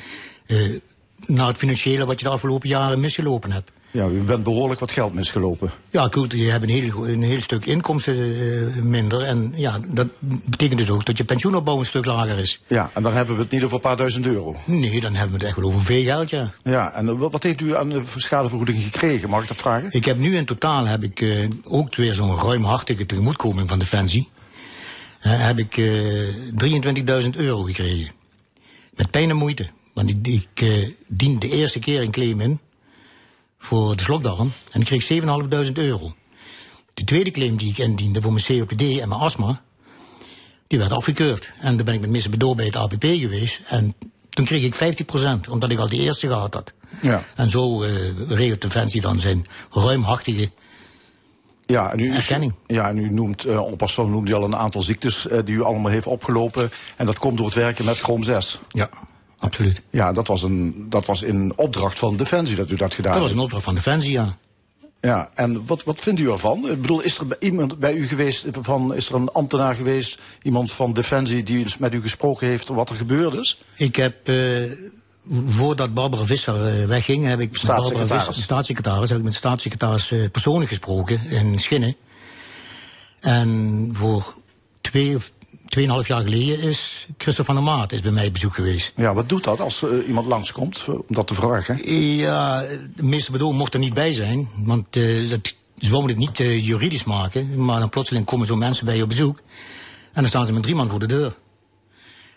naar 1.27 1.47
het 1.47 1.57
financiële 1.57 2.05
wat 2.05 2.19
je 2.19 2.27
de 2.27 2.33
afgelopen 2.33 2.69
jaren 2.69 3.01
misgelopen 3.01 3.53
hebt. 3.53 3.71
Ja, 3.97 4.07
u 4.07 4.23
bent 4.23 4.43
behoorlijk 4.43 4.81
wat 4.81 4.91
geld 4.91 5.15
misgelopen. 5.15 5.71
Ja, 5.91 6.09
goed, 6.11 6.33
je 6.33 6.51
hebt 6.51 6.63
een 6.63 6.69
heel, 6.69 7.09
een 7.09 7.23
heel 7.23 7.41
stuk 7.41 7.67
inkomsten 7.67 8.17
uh, 8.17 8.83
minder. 8.83 9.23
En 9.23 9.53
ja, 9.55 9.81
dat 9.87 10.07
betekent 10.49 10.79
dus 10.79 10.91
ook 10.91 11.05
dat 11.05 11.17
je 11.17 11.25
pensioenopbouw 11.25 11.79
een 11.79 11.87
stuk 11.87 12.05
lager 12.05 12.39
is. 12.39 12.63
Ja, 12.67 12.91
en 12.95 13.03
dan 13.03 13.13
hebben 13.13 13.37
we 13.37 13.43
het 13.43 13.51
niet 13.51 13.63
over 13.63 13.75
een 13.75 13.81
paar 13.81 13.97
duizend 13.97 14.27
euro. 14.27 14.57
Nee, 14.65 15.01
dan 15.01 15.15
hebben 15.15 15.39
we 15.39 15.39
het 15.39 15.47
echt 15.47 15.57
wel 15.57 15.67
over 15.67 15.83
veel 15.83 16.03
geld, 16.03 16.31
ja. 16.31 16.53
Ja, 16.63 16.93
en 16.93 17.19
wat 17.19 17.43
heeft 17.43 17.61
u 17.61 17.77
aan 17.77 17.89
de 17.89 18.03
schadevergoeding 18.17 18.79
gekregen? 18.83 19.29
Mag 19.29 19.43
ik 19.43 19.49
dat 19.49 19.57
vragen? 19.57 19.89
Ik 19.91 20.05
heb 20.05 20.19
nu 20.19 20.37
in 20.37 20.45
totaal 20.45 20.87
heb 20.87 21.03
ik 21.03 21.21
uh, 21.21 21.49
ook 21.65 21.95
weer 21.95 22.15
zo'n 22.15 22.39
ruimhartige 22.39 23.07
tegemoetkoming 23.07 23.69
van 23.69 23.79
Defensie. 23.79 24.29
Uh, 25.23 25.33
heb 25.47 25.59
ik 25.59 25.77
23.000 27.23 27.31
euro 27.31 27.63
gekregen. 27.63 28.13
Met 28.95 29.11
pijn 29.11 29.31
en 29.31 29.37
moeite. 29.37 29.67
Want 29.95 30.11
ik, 30.11 30.27
ik 30.27 30.61
uh, 30.63 30.91
dien 31.07 31.39
de 31.39 31.49
eerste 31.49 31.79
keer 31.79 32.01
een 32.01 32.11
claim 32.11 32.41
in 32.41 32.61
voor 33.59 33.97
de 33.97 34.03
slokdarm 34.03 34.53
en 34.71 34.81
ik 34.81 34.87
kreeg 34.87 35.23
7.500 35.23 35.73
euro. 35.73 36.15
De 36.95 37.05
tweede 37.05 37.31
claim 37.31 37.57
die 37.57 37.71
ik 37.71 37.79
indiende 37.79 38.23
voor 38.23 38.33
mijn 38.33 38.45
COPD 38.45 38.81
en 38.81 39.09
mijn 39.09 39.21
astma, 39.21 39.63
die 40.67 40.79
werd 40.79 40.93
afgekeurd. 40.93 41.53
En 41.61 41.77
dan 41.77 41.85
ben 41.85 41.95
ik 41.95 42.01
met 42.01 42.11
Mr. 42.11 42.31
Bedo 42.31 42.55
bij 42.55 42.65
het 42.65 42.77
APP 42.77 43.05
geweest 43.05 43.61
en 43.67 43.95
toen 44.31 44.45
kreeg 44.45 44.63
ik 44.63 45.03
50%, 45.05 45.51
omdat 45.51 45.71
ik 45.71 45.79
al 45.79 45.89
de 45.89 45.97
eerste 45.97 46.27
gehad 46.27 46.55
had. 46.55 46.73
Ja. 47.03 47.25
En 47.37 47.51
zo 47.51 47.85
uh, 47.85 48.29
regelt 48.29 48.61
Defensie 48.61 49.01
dan 49.01 49.21
zijn 49.21 49.47
ruimhartige 49.71 50.51
ja, 51.67 51.93
en 51.93 51.99
u, 51.99 52.15
erkenning. 52.15 52.55
Ja, 52.67 52.89
en 52.89 52.99
u 52.99 53.11
noemt, 53.11 53.47
uh, 53.47 53.97
noemde 53.97 54.31
u 54.31 54.35
al 54.35 54.45
een 54.45 54.57
aantal 54.57 54.83
ziektes 54.83 55.27
uh, 55.27 55.39
die 55.45 55.55
u 55.55 55.63
allemaal 55.63 55.91
heeft 55.91 56.07
opgelopen. 56.07 56.71
En 56.97 57.07
dat 57.07 57.19
komt 57.19 57.37
door 57.37 57.47
het 57.47 57.55
werken 57.55 57.85
met 57.85 57.99
Chrome 57.99 58.25
6. 58.25 58.61
Ja 58.69 58.91
absoluut. 59.39 59.83
Ja, 59.91 60.13
dat 60.13 60.27
was, 60.27 60.43
een, 60.43 60.87
dat 60.89 61.07
was 61.07 61.23
in 61.23 61.53
opdracht 61.57 61.99
van 61.99 62.17
Defensie 62.17 62.57
dat 62.57 62.71
u 62.71 62.77
dat 62.77 62.95
gedaan 62.95 63.13
heeft. 63.13 63.25
Dat 63.25 63.29
was 63.29 63.39
een 63.39 63.45
opdracht 63.45 63.65
van 63.65 63.75
Defensie, 63.75 64.13
ja. 64.13 64.37
Ja, 65.01 65.31
en 65.35 65.67
wat, 65.67 65.85
wat 65.85 66.01
vindt 66.01 66.21
u 66.21 66.31
ervan? 66.31 66.71
Ik 66.71 66.81
bedoel, 66.81 67.01
is 67.01 67.19
er 67.19 67.27
iemand 67.39 67.79
bij 67.79 67.95
u 67.95 68.09
geweest, 68.09 68.47
van, 68.61 68.95
is 68.95 69.09
er 69.09 69.15
een 69.15 69.29
ambtenaar 69.29 69.75
geweest, 69.75 70.21
iemand 70.43 70.73
van 70.73 70.93
Defensie 70.93 71.43
die 71.43 71.59
eens 71.59 71.79
met 71.79 71.95
u 71.95 72.01
gesproken 72.01 72.47
heeft 72.47 72.69
wat 72.69 72.91
er 72.91 72.97
gebeurd 72.97 73.35
is? 73.35 73.63
Ik 73.77 73.97
heb, 73.97 74.29
uh, 74.29 74.73
voordat 75.47 75.95
Barbara 75.95 76.25
Visser 76.25 76.81
uh, 76.81 76.87
wegging, 76.87 77.27
heb 77.27 77.41
ik 77.41 77.53
met 77.53 77.67
Barbara 77.67 78.07
Visser, 78.07 78.35
staatssecretaris, 78.35 79.09
heb 79.09 79.19
ik 79.19 79.25
met 79.25 79.33
de 79.33 79.39
staatssecretaris 79.39 80.11
uh, 80.11 80.31
persoonlijk 80.31 80.69
gesproken 80.69 81.25
in 81.25 81.61
Schinnen. 81.61 81.97
En 83.21 83.91
voor 83.93 84.35
twee 84.81 85.17
of 85.17 85.33
Tweeënhalf 85.67 86.07
jaar 86.07 86.23
geleden 86.23 86.61
is 86.61 87.07
Christophe 87.19 87.53
van 87.53 87.65
der 87.65 87.75
Maat 87.75 87.93
is 87.93 88.01
bij 88.01 88.11
mij 88.11 88.33
bezoek 88.33 88.55
geweest. 88.55 88.93
Ja, 88.97 89.15
wat 89.15 89.29
doet 89.29 89.45
dat 89.45 89.61
als 89.61 89.83
uh, 89.83 90.07
iemand 90.07 90.27
langskomt 90.27 90.85
om 90.89 91.03
dat 91.09 91.27
te 91.27 91.35
vragen? 91.35 91.91
Ja, 92.17 92.61
de 92.61 93.03
minister 93.03 93.33
Bedoel 93.33 93.53
mocht 93.53 93.75
er 93.75 93.81
niet 93.81 93.95
bij 93.95 94.13
zijn. 94.13 94.49
Want 94.57 94.97
uh, 94.97 95.31
dat, 95.31 95.55
ze 95.77 95.91
wouden 95.91 96.11
het 96.11 96.19
niet 96.19 96.65
juridisch 96.65 97.05
maken. 97.05 97.65
Maar 97.65 97.81
dan 97.81 97.89
plotseling 97.89 98.27
komen 98.27 98.47
zo 98.47 98.57
mensen 98.57 98.85
bij 98.85 98.97
je 98.97 99.03
op 99.03 99.09
bezoek. 99.09 99.39
En 100.13 100.23
dan 100.23 100.27
staan 100.27 100.47
ze 100.47 100.53
met 100.53 100.63
drie 100.63 100.75
man 100.75 100.89
voor 100.89 101.01
de 101.01 101.07
deur. 101.07 101.35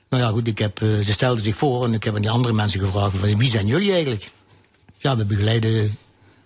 Nou 0.10 0.24
ja, 0.24 0.30
goed, 0.30 0.48
ik 0.48 0.58
heb, 0.60 0.78
ze 0.78 1.12
stelden 1.12 1.44
zich 1.44 1.58
voor 1.58 1.86
en 1.86 1.94
ik 1.94 2.04
heb 2.04 2.16
aan 2.16 2.22
die 2.22 2.32
andere 2.32 2.54
mensen 2.54 2.80
gevraagd: 2.80 3.36
wie 3.38 3.50
zijn 3.50 3.68
jullie 3.68 3.92
eigenlijk? 3.92 4.32
Ja, 4.98 5.18
we 5.18 5.26
begeleiden 5.26 5.98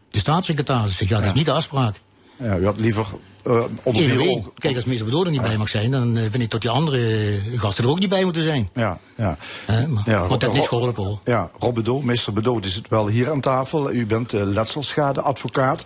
de 0.10 0.20
staatssecretaris. 0.20 1.00
Ja, 1.00 1.18
dat 1.18 1.26
is 1.26 1.34
niet 1.34 1.46
de 1.46 1.52
afspraak. 1.52 1.96
Ja, 2.38 2.58
u 2.58 2.66
had 2.66 2.80
liever 2.80 3.06
uh, 3.48 3.64
vier 3.86 4.30
ogen. 4.30 4.52
Kijk, 4.58 4.76
als 4.76 4.84
minister 4.84 5.06
Bedoel 5.06 5.26
er 5.26 5.32
niet 5.32 5.42
bij 5.42 5.58
mag 5.58 5.70
zijn, 5.70 5.92
dan 5.92 6.18
uh, 6.18 6.22
vind 6.30 6.44
ik 6.44 6.52
dat 6.52 6.62
die 6.62 6.70
andere 6.70 7.40
gasten 7.56 7.84
er 7.84 7.90
ook 7.90 8.00
niet 8.00 8.10
bij 8.10 8.24
moeten 8.24 8.44
zijn. 8.44 8.70
Ja, 8.74 9.00
ja. 9.18 9.38
Uh, 9.70 9.86
maar 9.86 10.04
ja, 10.06 10.28
wordt 10.28 10.44
dat 10.44 10.54
niet 10.54 10.68
geholpen 10.68 11.04
hoor. 11.04 11.20
Ja, 11.24 11.52
Rob 11.60 11.76
Bedoel, 11.76 12.02
minister 12.02 12.34
Bedoel, 12.34 12.62
die 12.62 12.72
zit 12.72 12.88
wel 12.88 13.08
hier 13.08 13.32
aan 13.32 13.42
tafel. 13.42 13.92
U 13.92 14.06
bent 14.06 14.34
uh, 14.34 14.44
letselschadeadvocaat. 14.44 15.84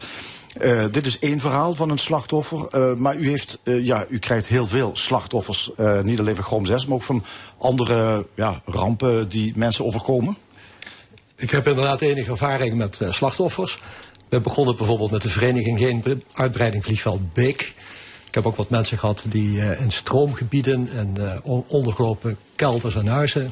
Uh, 0.62 0.84
dit 0.92 1.06
is 1.06 1.20
één 1.20 1.40
verhaal 1.40 1.76
van 1.76 1.90
een 1.90 1.98
slachtoffer, 1.98 2.68
uh, 2.76 2.94
maar 2.94 3.16
u, 3.16 3.30
heeft, 3.30 3.60
uh, 3.64 3.86
ja, 3.86 4.06
u 4.10 4.20
krijgt 4.20 4.48
heel 4.48 4.68
veel 4.68 4.92
slachtoffers, 4.94 5.72
niet 6.04 6.20
alleen 6.20 6.36
van 6.36 6.44
Grom 6.44 6.66
6, 6.66 6.86
maar 6.86 6.96
ook 6.96 7.04
van 7.04 7.24
andere 7.58 8.26
ja, 8.36 8.62
rampen 8.66 9.30
die 9.30 9.54
mensen 9.56 9.86
overkomen. 9.86 10.38
Ik 11.36 11.50
heb 11.50 11.68
inderdaad 11.68 12.02
enige 12.02 12.32
ervaring 12.32 12.76
met 12.76 13.00
slachtoffers. 13.10 13.80
We 14.30 14.42
begonnen 14.42 14.76
bijvoorbeeld 14.76 15.12
met 15.12 15.22
de 15.22 15.30
vereniging 15.30 15.80
Geen 15.80 16.24
Uitbreiding 16.34 16.84
Vliegveld 16.84 17.34
Beek. 17.34 17.74
Ik 18.28 18.36
heb 18.36 18.46
ook 18.46 18.56
wat 18.56 18.70
mensen 18.70 18.98
gehad 18.98 19.26
die 19.28 19.58
uh, 19.58 19.82
in 19.82 19.92
stroomgebieden 19.92 20.90
en 20.90 21.14
uh, 21.20 21.60
ondergelopen 21.68 22.38
kelders 22.56 22.96
en 22.96 23.08
huizen 23.08 23.52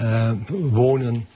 uh, 0.00 0.30
wonen. 0.48 1.26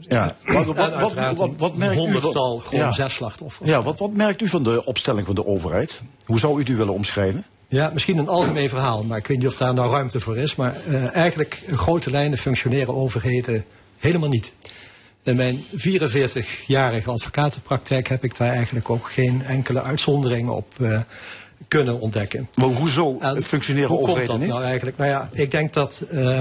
Ja, 0.00 0.36
wat, 0.44 0.64
wat, 0.64 0.94
wat, 0.94 1.14
wat, 1.36 1.50
wat 1.56 1.76
merkt 1.76 2.06
u 2.06 2.20
gewoon 2.20 2.62
ja. 2.70 2.92
zes 2.92 3.14
slachtoffers. 3.14 3.68
Ja, 3.68 3.82
wat, 3.82 3.98
wat 3.98 4.12
merkt 4.12 4.42
u 4.42 4.48
van 4.48 4.62
de 4.62 4.84
opstelling 4.84 5.26
van 5.26 5.34
de 5.34 5.46
overheid? 5.46 6.02
Hoe 6.24 6.38
zou 6.38 6.62
u 6.62 6.72
u 6.72 6.76
willen 6.76 6.94
omschrijven? 6.94 7.44
Ja, 7.68 7.90
misschien 7.92 8.18
een 8.18 8.28
algemeen 8.28 8.68
verhaal, 8.68 9.02
maar 9.04 9.18
ik 9.18 9.26
weet 9.26 9.38
niet 9.38 9.46
of 9.46 9.56
daar 9.56 9.74
nou 9.74 9.90
ruimte 9.90 10.20
voor 10.20 10.36
is. 10.36 10.56
Maar 10.56 10.76
uh, 10.88 11.14
eigenlijk 11.14 11.62
in 11.66 11.76
grote 11.76 12.10
lijnen 12.10 12.38
functioneren 12.38 12.94
overheden 12.94 13.64
helemaal 13.98 14.28
niet. 14.28 14.52
In 15.22 15.36
mijn 15.36 15.64
44-jarige 15.76 17.10
advocatenpraktijk 17.10 18.08
heb 18.08 18.24
ik 18.24 18.36
daar 18.36 18.52
eigenlijk 18.52 18.90
ook 18.90 19.10
geen 19.10 19.44
enkele 19.44 19.82
uitzondering 19.82 20.48
op 20.48 20.66
uh, 20.80 21.00
kunnen 21.68 22.00
ontdekken. 22.00 22.48
Maar 22.54 22.68
hoezo 22.68 23.18
En 23.20 23.42
functioneren 23.42 23.88
hoe 23.88 23.98
komt 23.98 24.10
overheden 24.10 24.34
dat 24.34 24.46
niet? 24.46 24.54
nou 24.54 24.64
eigenlijk? 24.64 24.96
Nou 24.96 25.10
ja, 25.10 25.28
ik 25.32 25.50
denk 25.50 25.72
dat 25.72 26.02
eh, 26.10 26.40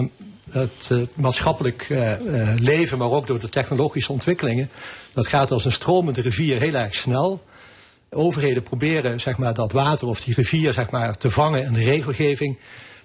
het 0.52 0.88
eh, 0.90 0.98
maatschappelijk 1.14 1.88
eh, 1.90 2.14
eh, 2.14 2.58
leven, 2.58 2.98
maar 2.98 3.12
ook 3.12 3.28
door 3.28 3.40
de 3.40 3.50
technologische 3.50 4.12
ontwikkelingen, 4.12 4.70
dat 5.14 5.28
gaat 5.28 5.52
als 5.52 5.66
een 5.66 5.72
stromende 5.72 6.22
rivier 6.22 6.60
heel 6.60 6.74
erg 6.74 6.94
snel. 6.94 7.44
Overheden 8.10 8.64
proberen 8.64 9.20
zeg 9.20 9.38
maar, 9.38 9.54
dat 9.54 9.72
water 9.72 10.08
of 10.08 10.22
die 10.24 10.34
rivier 10.34 10.74
zeg 10.74 10.90
maar, 10.90 11.18
te 11.18 11.32
vangen 11.32 11.64
in 11.64 11.74
de 11.74 11.84
regelgeving. 11.84 12.58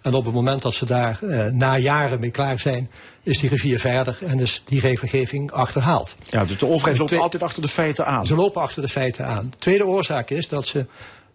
En 0.07 0.15
op 0.15 0.25
het 0.25 0.35
moment 0.35 0.63
dat 0.63 0.75
ze 0.75 0.85
daar 0.85 1.19
eh, 1.23 1.47
na 1.47 1.79
jaren 1.79 2.21
mee 2.21 2.31
klaar 2.31 2.61
zijn, 2.61 2.91
is 3.23 3.39
die 3.39 3.49
rivier 3.49 3.79
verder 3.79 4.19
en 4.27 4.41
is 4.41 4.63
die 4.65 4.81
regelgeving 4.81 5.53
achterhaald. 5.53 6.17
Ja, 6.31 6.45
dus 6.45 6.59
de 6.59 6.69
overheid 6.69 6.99
loopt 6.99 7.17
altijd 7.17 7.43
achter 7.43 7.63
de 7.63 7.69
feiten 7.69 8.07
aan. 8.07 8.27
Ze 8.27 8.35
lopen 8.35 8.63
achter 8.63 8.83
de 8.83 8.89
feiten 8.89 9.27
aan. 9.27 9.47
De 9.51 9.57
tweede 9.59 9.87
oorzaak 9.87 10.31
is 10.31 10.49
dat 10.49 10.67
ze 10.67 10.87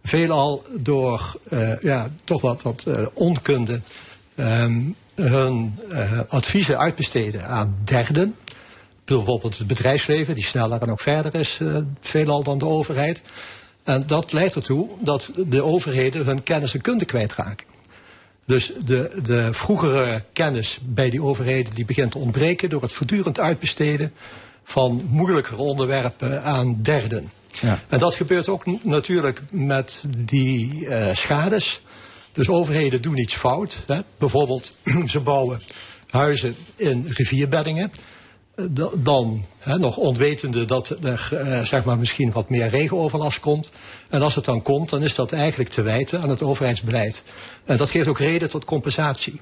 veelal 0.03 0.63
door 0.77 1.39
eh, 1.49 1.81
ja, 1.81 2.09
toch 2.23 2.41
wat, 2.41 2.61
wat 2.61 2.83
eh, 2.87 3.05
onkunde 3.13 3.81
ehm, 4.35 4.81
hun 5.15 5.79
adviezen 6.27 6.79
uitbesteden 6.79 7.47
aan 7.47 7.77
derden. 7.83 8.35
Bijvoorbeeld 9.05 9.57
het 9.57 9.67
bedrijfsleven, 9.67 10.35
die 10.35 10.43
sneller 10.43 10.81
en 10.81 10.91
ook 10.91 10.99
verder 10.99 11.35
is, 11.35 11.59
veelal 12.01 12.43
dan 12.43 12.57
de 12.57 12.65
overheid. 12.65 13.21
En 13.83 14.03
dat 14.07 14.31
leidt 14.31 14.55
ertoe 14.55 14.89
dat 14.99 15.31
de 15.35 15.63
overheden 15.63 16.25
hun 16.25 16.43
kennis 16.43 16.73
en 16.73 16.81
kunde 16.81 17.05
kwijtraken. 17.05 17.70
Dus 18.51 18.71
de, 18.85 19.19
de 19.23 19.53
vroegere 19.53 20.23
kennis 20.33 20.79
bij 20.83 21.09
die 21.09 21.21
overheden 21.21 21.75
die 21.75 21.85
begint 21.85 22.11
te 22.11 22.17
ontbreken 22.17 22.69
door 22.69 22.81
het 22.81 22.93
voortdurend 22.93 23.39
uitbesteden 23.39 24.13
van 24.63 25.07
moeilijkere 25.09 25.61
onderwerpen 25.61 26.43
aan 26.43 26.81
derden. 26.81 27.31
Ja. 27.61 27.79
En 27.87 27.99
dat 27.99 28.15
gebeurt 28.15 28.47
ook 28.47 28.83
natuurlijk 28.83 29.41
met 29.51 30.03
die 30.17 30.87
eh, 30.87 31.15
schades. 31.15 31.81
Dus 32.33 32.49
overheden 32.49 33.01
doen 33.01 33.17
iets 33.17 33.33
fout. 33.33 33.83
Hè. 33.87 33.99
Bijvoorbeeld, 34.17 34.77
ze 35.05 35.19
bouwen 35.19 35.61
huizen 36.09 36.55
in 36.75 37.05
rivierbeddingen. 37.07 37.91
Da- 38.69 38.89
Dan 38.97 39.43
nog 39.77 39.97
onwetende 39.97 40.65
dat 40.65 40.89
er 40.89 41.29
eh, 41.31 41.61
zeg 41.61 41.83
maar 41.83 41.97
misschien 41.97 42.31
wat 42.31 42.49
meer 42.49 42.67
regenoverlast 42.67 43.39
komt. 43.39 43.71
En 44.09 44.21
als 44.21 44.35
het 44.35 44.45
dan 44.45 44.61
komt, 44.61 44.89
dan 44.89 45.03
is 45.03 45.15
dat 45.15 45.31
eigenlijk 45.31 45.69
te 45.69 45.81
wijten 45.81 46.21
aan 46.21 46.29
het 46.29 46.43
overheidsbeleid. 46.43 47.23
En 47.65 47.77
dat 47.77 47.89
geeft 47.89 48.07
ook 48.07 48.19
reden 48.19 48.49
tot 48.49 48.65
compensatie. 48.65 49.41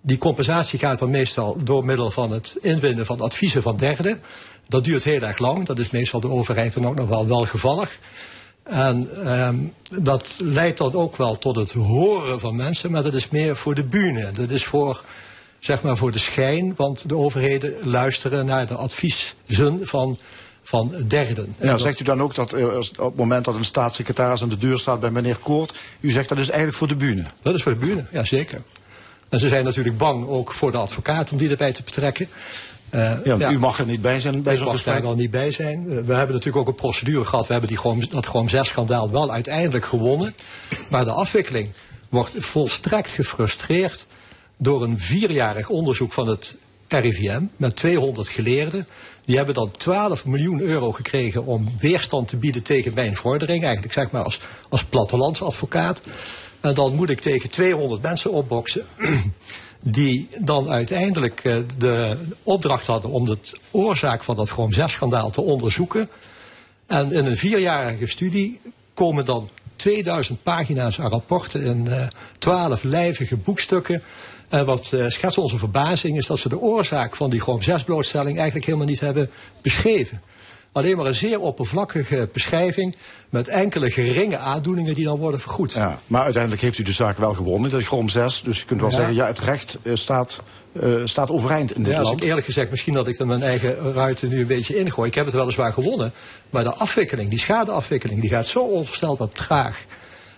Die 0.00 0.18
compensatie 0.18 0.78
gaat 0.78 0.98
dan 0.98 1.10
meestal 1.10 1.56
door 1.64 1.84
middel 1.84 2.10
van 2.10 2.30
het 2.30 2.58
inwinnen 2.60 3.06
van 3.06 3.20
adviezen 3.20 3.62
van 3.62 3.76
derden. 3.76 4.20
Dat 4.68 4.84
duurt 4.84 5.04
heel 5.04 5.20
erg 5.20 5.38
lang. 5.38 5.66
Dat 5.66 5.78
is 5.78 5.90
meestal 5.90 6.20
de 6.20 6.28
overheid 6.30 6.72
dan 6.74 6.86
ook 6.86 6.96
nog 6.96 7.08
wel 7.08 7.26
welgevallig. 7.26 7.98
En 8.62 9.24
ehm, 9.24 9.56
dat 10.02 10.36
leidt 10.38 10.78
dan 10.78 10.94
ook 10.94 11.16
wel 11.16 11.38
tot 11.38 11.56
het 11.56 11.72
horen 11.72 12.40
van 12.40 12.56
mensen, 12.56 12.90
maar 12.90 13.02
dat 13.02 13.14
is 13.14 13.28
meer 13.28 13.56
voor 13.56 13.74
de 13.74 13.84
bühne. 13.84 14.32
Dat 14.32 14.50
is 14.50 14.64
voor, 14.64 15.04
zeg 15.58 15.82
maar, 15.82 15.96
voor 15.96 16.12
de 16.12 16.18
schijn, 16.18 16.72
want 16.76 17.08
de 17.08 17.16
overheden 17.16 17.74
luisteren 17.88 18.46
naar 18.46 18.66
de 18.66 18.74
adviezen 18.74 19.80
van, 19.82 20.18
van 20.62 20.92
derden. 21.06 21.44
En 21.58 21.66
Ja, 21.66 21.70
dat- 21.70 21.80
zegt 21.80 22.00
u 22.00 22.04
dan 22.04 22.22
ook 22.22 22.34
dat 22.34 22.52
eh, 22.52 22.64
op 22.76 22.96
het 22.98 23.16
moment 23.16 23.44
dat 23.44 23.54
een 23.54 23.64
staatssecretaris 23.64 24.42
aan 24.42 24.48
de 24.48 24.58
deur 24.58 24.78
staat 24.78 25.00
bij 25.00 25.10
meneer 25.10 25.36
Koort, 25.36 25.78
u 26.00 26.10
zegt 26.10 26.28
dat 26.28 26.38
is 26.38 26.48
eigenlijk 26.48 26.78
voor 26.78 26.88
de 26.88 26.96
bühne? 26.96 27.24
Dat 27.40 27.54
is 27.54 27.62
voor 27.62 27.72
de 27.72 27.78
bühne, 27.78 28.04
ja 28.10 28.24
zeker. 28.24 28.62
En 29.28 29.40
ze 29.40 29.48
zijn 29.48 29.64
natuurlijk 29.64 29.98
bang 29.98 30.26
ook 30.26 30.52
voor 30.52 30.70
de 30.72 30.78
advocaat 30.78 31.32
om 31.32 31.38
die 31.38 31.50
erbij 31.50 31.72
te 31.72 31.82
betrekken. 31.82 32.28
Eh, 32.90 33.12
Ja, 33.24 33.50
U 33.50 33.58
mag 33.58 33.78
er 33.78 33.86
niet 33.86 34.02
bij 34.02 34.20
zijn 34.20 34.42
bij 34.42 34.52
Ik 34.52 34.58
zo'n 34.58 34.66
mag 34.66 34.74
gesprek. 34.76 34.94
daar 34.94 35.04
wel 35.04 35.14
niet 35.14 35.30
bij 35.30 35.50
zijn. 35.52 35.78
Eh, 35.78 35.96
We 35.96 36.14
hebben 36.14 36.34
natuurlijk 36.34 36.56
ook 36.56 36.68
een 36.68 36.74
procedure 36.74 37.24
gehad. 37.24 37.46
We 37.46 37.52
hebben 37.52 37.70
die 37.70 37.78
gewoon, 37.78 38.04
dat 38.10 38.26
gewoon 38.26 38.48
zes 38.48 38.68
schandaal 38.68 39.10
wel 39.10 39.32
uiteindelijk 39.32 39.84
gewonnen. 39.84 40.34
Maar 40.90 41.04
de 41.04 41.10
afwikkeling 41.10 41.68
wordt 42.08 42.34
volstrekt 42.38 43.10
gefrustreerd 43.10 44.06
door 44.58 44.82
een 44.82 44.98
vierjarig 45.00 45.68
onderzoek 45.68 46.12
van 46.12 46.28
het 46.28 46.56
RIVM 46.88 47.42
met 47.56 47.76
200 47.76 48.28
geleerden. 48.28 48.86
Die 49.24 49.36
hebben 49.36 49.54
dan 49.54 49.70
12 49.70 50.24
miljoen 50.24 50.60
euro 50.60 50.92
gekregen 50.92 51.46
om 51.46 51.72
weerstand 51.80 52.28
te 52.28 52.36
bieden 52.36 52.62
tegen 52.62 52.94
mijn 52.94 53.16
vordering. 53.16 53.62
Eigenlijk 53.62 53.92
zeg 53.92 54.10
maar 54.10 54.22
als, 54.22 54.40
als 54.68 54.84
plattelandsadvocaat. 54.84 56.00
En 56.60 56.74
dan 56.74 56.94
moet 56.94 57.10
ik 57.10 57.20
tegen 57.20 57.50
200 57.50 58.02
mensen 58.02 58.32
opboksen. 58.32 58.86
Die 59.80 60.28
dan 60.40 60.70
uiteindelijk 60.70 61.40
eh, 61.44 61.56
de 61.78 62.16
opdracht 62.42 62.86
hadden 62.86 63.10
om 63.10 63.26
de 63.26 63.38
oorzaak 63.70 64.22
van 64.22 64.36
dat 64.36 64.48
Chrome 64.48 64.74
6-schandaal 64.74 65.30
te 65.30 65.40
onderzoeken. 65.40 66.08
En 66.86 67.12
in 67.12 67.26
een 67.26 67.36
vierjarige 67.36 68.06
studie 68.06 68.60
komen 68.94 69.24
dan 69.24 69.48
2000 69.76 70.42
pagina's 70.42 71.00
aan 71.00 71.10
rapporten 71.10 71.62
in 71.62 71.88
eh 71.88 72.06
12 72.38 72.82
lijvige 72.82 73.36
boekstukken. 73.36 74.02
En 74.48 74.64
wat 74.66 74.92
eh 74.92 75.04
schetst 75.08 75.38
onze 75.38 75.58
verbazing 75.58 76.16
is 76.16 76.26
dat 76.26 76.38
ze 76.38 76.48
de 76.48 76.58
oorzaak 76.60 77.16
van 77.16 77.30
die 77.30 77.40
Chrome 77.40 77.62
6 77.62 77.82
blootstelling 77.84 78.36
eigenlijk 78.36 78.66
helemaal 78.66 78.86
niet 78.86 79.00
hebben 79.00 79.30
beschreven. 79.62 80.20
Alleen 80.72 80.96
maar 80.96 81.06
een 81.06 81.14
zeer 81.14 81.40
oppervlakkige 81.40 82.28
beschrijving 82.32 82.96
met 83.28 83.48
enkele 83.48 83.90
geringe 83.90 84.36
aandoeningen 84.36 84.94
die 84.94 85.04
dan 85.04 85.18
worden 85.18 85.40
vergoed. 85.40 85.72
Ja, 85.72 85.98
maar 86.06 86.22
uiteindelijk 86.22 86.62
heeft 86.62 86.78
u 86.78 86.82
de 86.82 86.92
zaak 86.92 87.18
wel 87.18 87.34
gewonnen. 87.34 87.70
Dat 87.70 87.82
Grom 87.84 88.08
6. 88.08 88.42
Dus 88.42 88.58
je 88.58 88.64
kunt 88.64 88.80
wel 88.80 88.90
Ja. 88.90 88.96
zeggen, 88.96 89.14
ja, 89.14 89.26
het 89.26 89.38
recht 89.38 89.78
eh, 89.82 89.94
staat, 89.94 90.40
eh, 90.80 90.90
staat 91.04 91.30
overeind 91.30 91.74
in 91.74 91.82
dit 91.82 91.92
Ja, 91.92 91.98
als 91.98 92.08
land. 92.08 92.20
ik 92.22 92.28
eerlijk 92.28 92.46
gezegd, 92.46 92.70
misschien 92.70 92.92
dat 92.92 93.06
ik 93.08 93.18
er 93.18 93.26
mijn 93.26 93.42
eigen 93.42 93.92
ruiten 93.92 94.28
nu 94.28 94.40
een 94.40 94.46
beetje 94.46 94.76
ingooi. 94.78 95.08
Ik 95.08 95.14
heb 95.14 95.24
het 95.26 95.34
weliswaar 95.34 95.72
gewonnen, 95.72 96.12
maar 96.50 96.64
de 96.64 96.74
afwikkeling, 96.74 97.30
die 97.30 97.38
schadeafwikkeling, 97.38 98.20
die 98.20 98.30
gaat 98.30 98.46
zo 98.46 98.60
onvoorstelbaar 98.60 99.28
traag 99.28 99.84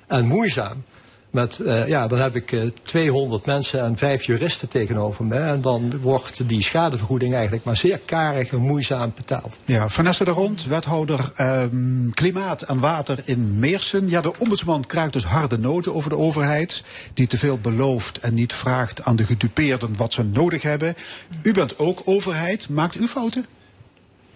en 0.06 0.26
moeizaam. 0.26 0.84
Met, 1.30 1.58
eh, 1.58 1.88
ja, 1.88 2.06
dan 2.06 2.18
heb 2.18 2.36
ik 2.36 2.52
eh 2.52 2.60
200 2.82 3.46
mensen 3.46 3.80
en 3.80 3.96
vijf 3.96 4.24
juristen 4.24 4.68
tegenover 4.68 5.24
me. 5.24 5.38
En 5.38 5.60
dan 5.60 6.00
wordt 6.00 6.48
die 6.48 6.62
schadevergoeding 6.62 7.34
eigenlijk 7.34 7.64
maar 7.64 7.76
zeer 7.76 8.00
karig 8.04 8.52
en 8.52 8.58
moeizaam 8.58 9.12
betaald. 9.14 9.58
Ja, 9.64 9.88
Vanessa 9.88 10.24
de 10.24 10.30
Rond, 10.30 10.66
wethouder 10.66 11.30
ehm, 11.34 12.10
Klimaat 12.10 12.62
en 12.62 12.80
Water 12.80 13.18
in 13.24 13.58
Meersen. 13.58 14.08
Ja, 14.08 14.20
de 14.20 14.38
ombudsman 14.38 14.86
krijgt 14.86 15.12
dus 15.12 15.24
harde 15.24 15.58
noten 15.58 15.94
over 15.94 16.10
de 16.10 16.18
overheid. 16.18 16.84
Die 17.14 17.26
te 17.26 17.38
veel 17.38 17.58
belooft 17.58 18.18
en 18.18 18.34
niet 18.34 18.52
vraagt 18.52 19.04
aan 19.04 19.16
de 19.16 19.24
gedupeerden 19.24 19.96
wat 19.96 20.12
ze 20.12 20.22
nodig 20.22 20.62
hebben. 20.62 20.94
U 21.42 21.52
bent 21.52 21.78
ook 21.78 22.00
overheid. 22.04 22.68
Maakt 22.68 22.96
u 22.96 23.08
fouten? 23.08 23.46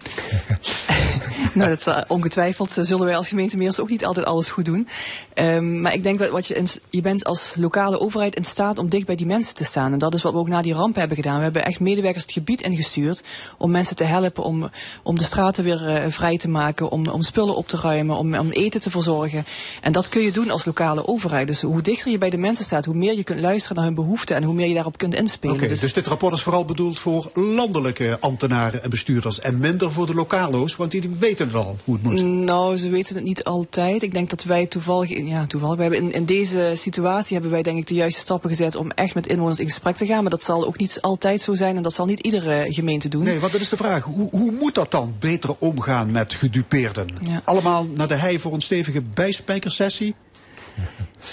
Nou, 1.53 1.69
dat 1.69 1.81
zal- 1.81 2.03
ongetwijfeld 2.07 2.77
eh, 2.77 2.83
zullen 2.83 3.05
wij 3.05 3.15
als 3.15 3.27
gemeente 3.27 3.57
Meers 3.57 3.79
ook 3.79 3.89
niet 3.89 4.05
altijd 4.05 4.25
alles 4.25 4.49
goed 4.49 4.65
doen. 4.65 4.87
Ehm, 5.33 5.81
maar 5.81 5.93
ik 5.93 6.03
denk 6.03 6.19
dat 6.19 6.29
wat 6.29 6.47
je, 6.47 6.53
in, 6.53 6.67
je 6.89 7.01
bent 7.01 7.25
als 7.25 7.53
lokale 7.57 7.99
overheid 7.99 8.35
in 8.35 8.43
staat 8.43 8.79
om 8.79 8.89
dicht 8.89 9.05
bij 9.05 9.15
die 9.15 9.25
mensen 9.25 9.55
te 9.55 9.63
staan. 9.63 9.91
En 9.91 9.97
dat 9.97 10.13
is 10.13 10.21
wat 10.21 10.33
we 10.33 10.39
ook 10.39 10.47
na 10.47 10.61
die 10.61 10.73
ramp 10.73 10.95
hebben 10.95 11.15
gedaan. 11.15 11.37
We 11.37 11.43
hebben 11.43 11.65
echt 11.65 11.79
medewerkers 11.79 12.23
het 12.23 12.33
gebied 12.33 12.61
ingestuurd 12.61 13.23
om 13.57 13.71
mensen 13.71 13.95
te 13.95 14.03
helpen, 14.03 14.43
om, 14.43 14.69
om 15.03 15.17
de 15.17 15.23
straten 15.23 15.63
weer 15.63 15.87
eh, 15.87 16.11
vrij 16.11 16.37
te 16.37 16.47
maken, 16.49 16.89
om, 16.89 17.07
om 17.07 17.21
spullen 17.21 17.55
op 17.55 17.67
te 17.67 17.77
ruimen, 17.77 18.17
om, 18.17 18.35
om 18.35 18.49
eten 18.51 18.81
te 18.81 18.89
verzorgen. 18.89 19.45
En 19.81 19.91
dat 19.91 20.09
kun 20.09 20.21
je 20.21 20.31
doen 20.31 20.51
als 20.51 20.65
lokale 20.65 21.07
overheid. 21.07 21.47
Dus 21.47 21.61
hoe 21.61 21.81
dichter 21.81 22.11
je 22.11 22.17
bij 22.17 22.29
de 22.29 22.37
mensen 22.37 22.65
staat, 22.65 22.85
hoe 22.85 22.95
meer 22.95 23.15
je 23.15 23.23
kunt 23.23 23.39
luisteren 23.39 23.75
naar 23.75 23.85
hun 23.85 23.95
behoeften 23.95 24.35
en 24.35 24.43
hoe 24.43 24.53
meer 24.53 24.67
je 24.67 24.73
daarop 24.73 24.97
kunt 24.97 25.15
inspelen. 25.15 25.55
Oké, 25.55 25.67
dus 25.67 25.93
dit 25.93 26.07
rapport 26.07 26.33
is 26.33 26.41
vooral 26.41 26.65
bedoeld 26.65 26.99
voor 26.99 27.29
landelijke 27.33 28.17
ambtenaren 28.19 28.83
en 28.83 28.89
bestuurders. 28.89 29.39
En 29.39 29.57
minder 29.57 29.91
voor 29.95 30.05
de 30.05 30.13
lokalo's, 30.13 30.75
want 30.75 30.91
die 30.91 31.09
weten 31.19 31.47
het 31.47 31.55
al 31.55 31.77
hoe 31.83 31.93
het 31.93 32.03
moet. 32.03 32.21
Nou, 32.23 32.77
ze 32.77 32.89
weten 32.89 33.15
het 33.15 33.23
niet 33.23 33.43
altijd. 33.43 34.03
Ik 34.03 34.13
denk 34.13 34.29
dat 34.29 34.43
wij 34.43 34.65
toevallig, 34.65 35.27
ja, 35.27 35.45
toevallig, 35.45 35.75
we 35.75 35.81
hebben 35.81 36.01
in, 36.01 36.11
in 36.11 36.25
deze 36.25 36.71
situatie 36.75 37.33
hebben 37.33 37.51
wij 37.51 37.61
denk 37.61 37.77
ik 37.77 37.87
de 37.87 37.93
juiste 37.93 38.19
stappen 38.19 38.49
gezet 38.49 38.75
om 38.75 38.91
echt 38.91 39.15
met 39.15 39.27
inwoners 39.27 39.59
in 39.59 39.65
gesprek 39.65 39.95
te 39.95 40.05
gaan. 40.05 40.21
Maar 40.21 40.31
dat 40.31 40.43
zal 40.43 40.65
ook 40.65 40.77
niet 40.77 41.01
altijd 41.01 41.41
zo 41.41 41.53
zijn 41.53 41.75
en 41.75 41.81
dat 41.81 41.93
zal 41.93 42.05
niet 42.05 42.19
iedere 42.19 42.65
gemeente 42.69 43.07
doen. 43.09 43.23
Nee, 43.23 43.39
want 43.39 43.51
dat 43.51 43.61
is 43.61 43.69
de 43.69 43.77
vraag. 43.77 44.03
Hoe, 44.03 44.29
hoe 44.31 44.51
moet 44.51 44.75
dat 44.75 44.91
dan 44.91 45.15
beter 45.19 45.55
omgaan 45.59 46.11
met 46.11 46.33
gedupeerden? 46.33 47.07
Ja. 47.21 47.41
Allemaal 47.45 47.87
naar 47.87 48.07
de 48.07 48.15
hei 48.15 48.39
voor 48.39 48.53
een 48.53 48.61
stevige 48.61 49.01
bijspijkersessie? 49.01 50.15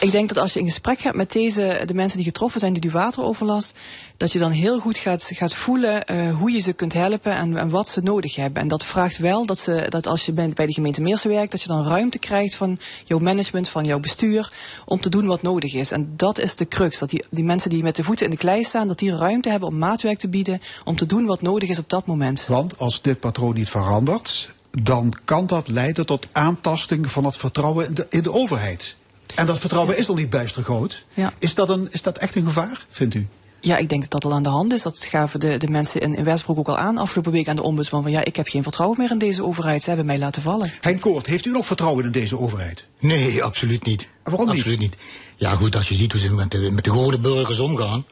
Ik 0.00 0.10
denk 0.10 0.28
dat 0.28 0.38
als 0.38 0.52
je 0.52 0.58
in 0.58 0.66
gesprek 0.66 1.00
gaat 1.00 1.14
met 1.14 1.32
deze, 1.32 1.82
de 1.86 1.94
mensen 1.94 2.16
die 2.16 2.26
getroffen 2.26 2.60
zijn 2.60 2.72
door 2.72 2.82
die 2.82 2.90
wateroverlast, 2.90 3.72
dat 4.16 4.32
je 4.32 4.38
dan 4.38 4.50
heel 4.50 4.78
goed 4.78 4.98
gaat, 4.98 5.30
gaat 5.32 5.54
voelen 5.54 6.04
eh, 6.04 6.36
hoe 6.36 6.50
je 6.50 6.58
ze 6.58 6.72
kunt 6.72 6.92
helpen 6.92 7.32
en, 7.32 7.56
en 7.56 7.70
wat 7.70 7.88
ze 7.88 8.00
nodig 8.00 8.36
hebben. 8.36 8.62
En 8.62 8.68
dat 8.68 8.84
vraagt 8.84 9.18
wel 9.18 9.46
dat, 9.46 9.58
ze, 9.58 9.86
dat 9.88 10.06
als 10.06 10.26
je 10.26 10.32
bij 10.32 10.66
de 10.66 10.72
gemeente 10.72 11.00
Meersen 11.00 11.30
werkt, 11.30 11.50
dat 11.52 11.62
je 11.62 11.68
dan 11.68 11.86
ruimte 11.86 12.18
krijgt 12.18 12.54
van 12.54 12.78
jouw 13.04 13.18
management, 13.18 13.68
van 13.68 13.84
jouw 13.84 14.00
bestuur, 14.00 14.52
om 14.84 15.00
te 15.00 15.08
doen 15.08 15.26
wat 15.26 15.42
nodig 15.42 15.74
is. 15.74 15.90
En 15.90 16.12
dat 16.16 16.38
is 16.38 16.56
de 16.56 16.68
crux, 16.68 16.98
dat 16.98 17.10
die, 17.10 17.24
die 17.30 17.44
mensen 17.44 17.70
die 17.70 17.82
met 17.82 17.96
de 17.96 18.04
voeten 18.04 18.24
in 18.24 18.30
de 18.30 18.36
klei 18.36 18.64
staan, 18.64 18.88
dat 18.88 18.98
die 18.98 19.16
ruimte 19.16 19.50
hebben 19.50 19.68
om 19.68 19.78
maatwerk 19.78 20.18
te 20.18 20.28
bieden, 20.28 20.60
om 20.84 20.96
te 20.96 21.06
doen 21.06 21.26
wat 21.26 21.42
nodig 21.42 21.68
is 21.68 21.78
op 21.78 21.88
dat 21.88 22.06
moment. 22.06 22.46
Want 22.46 22.78
als 22.78 23.02
dit 23.02 23.20
patroon 23.20 23.54
niet 23.54 23.70
verandert, 23.70 24.50
dan 24.70 25.12
kan 25.24 25.46
dat 25.46 25.68
leiden 25.68 26.06
tot 26.06 26.26
aantasting 26.32 27.10
van 27.10 27.24
het 27.24 27.36
vertrouwen 27.36 27.94
in 28.08 28.22
de 28.22 28.32
overheid. 28.32 28.96
En 29.34 29.46
dat 29.46 29.58
vertrouwen 29.58 29.98
is 29.98 30.08
al 30.08 30.14
niet 30.14 30.30
bijster 30.30 30.62
groot. 30.62 31.04
Ja. 31.14 31.32
Is, 31.38 31.54
dat 31.54 31.68
een, 31.68 31.88
is 31.90 32.02
dat 32.02 32.18
echt 32.18 32.36
een 32.36 32.44
gevaar, 32.44 32.86
vindt 32.88 33.14
u? 33.14 33.26
Ja, 33.60 33.76
ik 33.76 33.88
denk 33.88 34.00
dat 34.00 34.10
dat 34.10 34.24
al 34.24 34.32
aan 34.32 34.42
de 34.42 34.48
hand 34.48 34.72
is. 34.72 34.82
Dat 34.82 35.04
gaven 35.04 35.40
de, 35.40 35.56
de 35.56 35.68
mensen 35.68 36.00
in, 36.00 36.14
in 36.14 36.24
Westbroek 36.24 36.58
ook 36.58 36.68
al 36.68 36.78
aan 36.78 36.98
afgelopen 36.98 37.32
week 37.32 37.48
aan 37.48 37.56
de 37.56 37.62
ombudsman. 37.62 38.02
Van 38.02 38.10
ja, 38.10 38.24
ik 38.24 38.36
heb 38.36 38.48
geen 38.48 38.62
vertrouwen 38.62 38.98
meer 38.98 39.10
in 39.10 39.18
deze 39.18 39.44
overheid. 39.44 39.82
Ze 39.82 39.88
hebben 39.88 40.06
mij 40.06 40.18
laten 40.18 40.42
vallen. 40.42 40.72
Henk 40.80 41.00
Koort, 41.00 41.26
heeft 41.26 41.46
u 41.46 41.50
nog 41.50 41.66
vertrouwen 41.66 42.04
in 42.04 42.10
deze 42.10 42.38
overheid? 42.38 42.86
Nee, 42.98 43.42
absoluut 43.42 43.84
niet. 43.84 44.06
waarom 44.22 44.46
niet? 44.46 44.56
Absoluut 44.56 44.78
niet. 44.78 44.96
Ja 45.36 45.54
goed, 45.54 45.76
als 45.76 45.88
je 45.88 45.94
ziet 45.94 46.12
hoe 46.12 46.20
ze 46.20 46.32
met 46.32 46.50
de, 46.50 46.70
met 46.70 46.84
de 46.84 46.90
gewone 46.90 47.18
burgers 47.18 47.58
omgaan. 47.58 48.04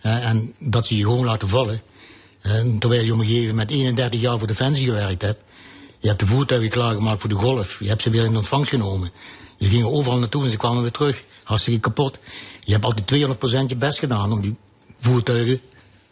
hè, 0.00 0.18
en 0.18 0.54
dat 0.58 0.86
ze 0.86 0.96
je 0.96 1.02
gewoon 1.02 1.24
laten 1.24 1.48
vallen. 1.48 1.80
hè, 2.40 2.78
terwijl 2.78 3.04
je 3.04 3.12
op 3.12 3.18
een 3.18 3.26
gegeven 3.26 3.48
moment 3.48 3.70
31 3.70 4.20
jaar 4.20 4.38
voor 4.38 4.46
Defensie 4.46 4.84
gewerkt 4.84 5.22
hebt. 5.22 5.40
Je 5.98 6.08
hebt 6.08 6.20
de 6.20 6.26
voertuigen 6.26 6.70
klaargemaakt 6.70 7.20
voor 7.20 7.30
de 7.30 7.36
golf. 7.36 7.78
Je 7.80 7.88
hebt 7.88 8.02
ze 8.02 8.10
weer 8.10 8.24
in 8.24 8.36
ontvangst 8.36 8.70
genomen. 8.70 9.10
Ze 9.60 9.68
gingen 9.68 9.92
overal 9.92 10.18
naartoe 10.18 10.44
en 10.44 10.50
ze 10.50 10.56
kwamen 10.56 10.82
weer 10.82 10.90
terug. 10.90 11.24
Hartstikke 11.44 11.80
kapot. 11.80 12.18
Je 12.64 12.72
hebt 12.72 12.84
altijd 12.84 13.06
200% 13.64 13.66
je 13.66 13.76
best 13.76 13.98
gedaan 13.98 14.32
om 14.32 14.40
die 14.40 14.56
voertuigen 14.98 15.60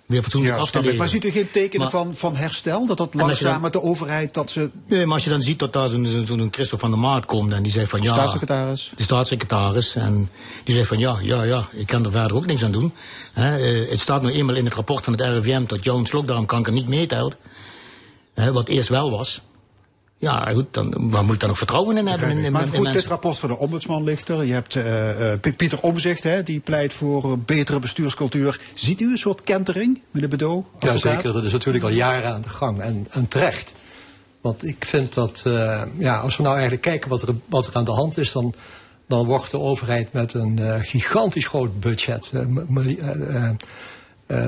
weer 0.07 0.23
fatsoenlijk 0.23 0.55
Ja, 0.55 0.61
af 0.61 0.71
te 0.71 0.77
leveren. 0.79 0.99
Maar 0.99 1.09
ziet 1.09 1.25
u 1.25 1.31
geen 1.31 1.51
tekenen 1.51 1.81
Maar- 1.81 1.91
van, 1.91 2.15
van 2.17 2.37
herstel? 2.37 2.87
Dat 2.87 2.97
dat 2.97 3.15
langzaam 3.15 3.53
dan- 3.53 3.61
met 3.61 3.73
de 3.73 3.83
overheid, 3.83 4.35
dat 4.35 4.51
ze... 4.51 4.71
Nee, 4.87 5.05
maar 5.07 5.15
als 5.15 5.25
je 5.25 5.31
dan 5.31 5.43
ziet 5.43 5.59
dat 5.59 5.73
daar 5.73 5.89
zo'n 5.89 6.07
zo'n 6.07 6.25
zo'n 6.27 6.49
Christophe 6.51 6.79
van 6.87 6.91
der 6.91 6.99
Maat 6.99 7.27
komt 7.27 7.53
en 7.53 7.63
die 7.63 7.73
zegt 7.73 7.91
van 7.91 8.03
ja... 8.03 8.13
Staatssecretaris. 8.13 8.93
De 8.97 9.03
staatssecretaris. 9.03 9.95
En 9.95 10.31
die 10.65 10.75
zegt 10.75 10.89
van 10.89 10.99
ja, 10.99 11.19
ja, 11.23 11.43
ja, 11.43 11.69
ik 11.73 11.87
kan 11.87 12.05
er 12.05 12.11
verder 12.11 12.37
ook 12.37 12.47
niks 12.47 12.65
aan 12.65 12.73
doen. 12.73 12.93
Eh, 13.35 13.45
het 13.91 14.01
staat 14.01 14.23
nu 14.23 14.31
eenmaal 14.31 14.55
in 14.57 14.65
het 14.65 14.75
rapport 14.75 15.05
van 15.05 15.13
het 15.13 15.23
RIVM 15.23 15.65
dat 15.67 15.85
jouw 15.85 16.05
slokdarmkanker 16.05 16.73
niet 16.73 16.89
meetelt. 16.89 17.35
Wat 18.35 18.69
eerst 18.69 18.89
wel 18.89 19.11
was. 19.11 19.41
Ja, 20.25 20.53
goed, 20.53 20.67
dan, 20.71 21.11
waar 21.11 21.25
moet 21.25 21.35
ik 21.35 21.41
dan 21.41 21.49
nog 21.49 21.59
vertrouwen 21.59 21.97
in 21.97 22.07
hebben? 22.07 22.31
In, 22.31 22.39
in, 22.39 22.53
maar 22.53 22.63
in 22.63 22.73
goed, 22.73 22.93
dit 22.93 23.07
rapport 23.07 23.39
van 23.39 23.49
de 23.49 23.59
ombudsman 23.59 24.05
ligt 24.05 24.29
er. 24.29 24.45
Je 24.45 24.53
hebt 24.53 24.77
eh, 24.77 25.33
eh, 25.33 25.41
Pieter 25.57 25.81
Omzicht, 25.81 26.23
hè, 26.23 26.43
die 26.43 26.61
pleit 26.61 26.93
voor 26.93 27.25
een 27.25 27.43
betere 27.45 27.79
bestuurscultuur. 27.79 28.61
Ziet 28.75 29.01
u 29.01 29.11
een 29.11 29.19
soort 29.19 29.43
kentering, 29.43 30.03
meneer 30.11 30.29
Bedoel? 30.29 30.67
Ja, 30.79 30.97
zeker. 30.97 31.33
Dat 31.33 31.45
is 31.45 31.53
natuurlijk 31.53 31.85
al 31.85 31.91
jaren 31.91 32.33
aan 32.33 32.43
de 32.43 32.49
gang. 32.49 32.81
En, 32.81 33.07
en 33.11 33.29
terecht. 33.29 33.73
Want 34.41 34.65
ik 34.67 34.85
vind 34.85 35.15
dat, 35.15 35.43
eh, 35.47 35.83
ja, 35.99 36.17
als 36.17 36.37
we 36.37 36.43
nou 36.43 36.55
eigenlijk 36.55 36.85
kijken 36.85 37.11
wat 37.11 37.23
er, 37.23 37.35
wat 37.49 37.67
er 37.67 37.75
aan 37.75 37.85
de 37.85 37.93
hand 37.93 38.19
is, 38.19 38.33
dan, 38.33 38.55
dan 39.09 39.27
wordt 39.27 39.51
de 39.51 39.59
overheid 39.59 40.13
met 40.13 40.35
een 40.35 40.59
eh, 40.59 40.81
gigantisch 40.81 41.47
groot 41.47 41.81
budget. 41.81 42.33
Eh, 44.27 44.47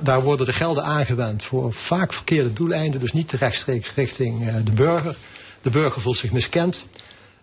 daar 0.00 0.22
worden 0.22 0.46
de 0.46 0.52
gelden 0.52 0.84
aangewend 0.84 1.44
voor 1.44 1.72
vaak 1.72 2.12
verkeerde 2.12 2.52
doeleinden, 2.52 3.00
dus 3.00 3.12
niet 3.12 3.32
rechtstreeks 3.32 3.94
richting 3.94 4.48
eh, 4.48 4.54
de 4.64 4.72
burger. 4.72 5.16
De 5.62 5.70
burger 5.70 6.02
voelt 6.02 6.16
zich 6.16 6.32
miskend. 6.32 6.86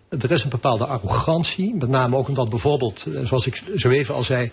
Er 0.08 0.30
is 0.30 0.42
een 0.42 0.50
bepaalde 0.50 0.86
arrogantie, 0.86 1.74
met 1.74 1.88
name 1.88 2.16
ook 2.16 2.28
omdat 2.28 2.50
bijvoorbeeld, 2.50 3.06
eh, 3.06 3.24
zoals 3.24 3.46
ik 3.46 3.62
zo 3.76 3.90
even 3.90 4.14
al 4.14 4.24
zei, 4.24 4.50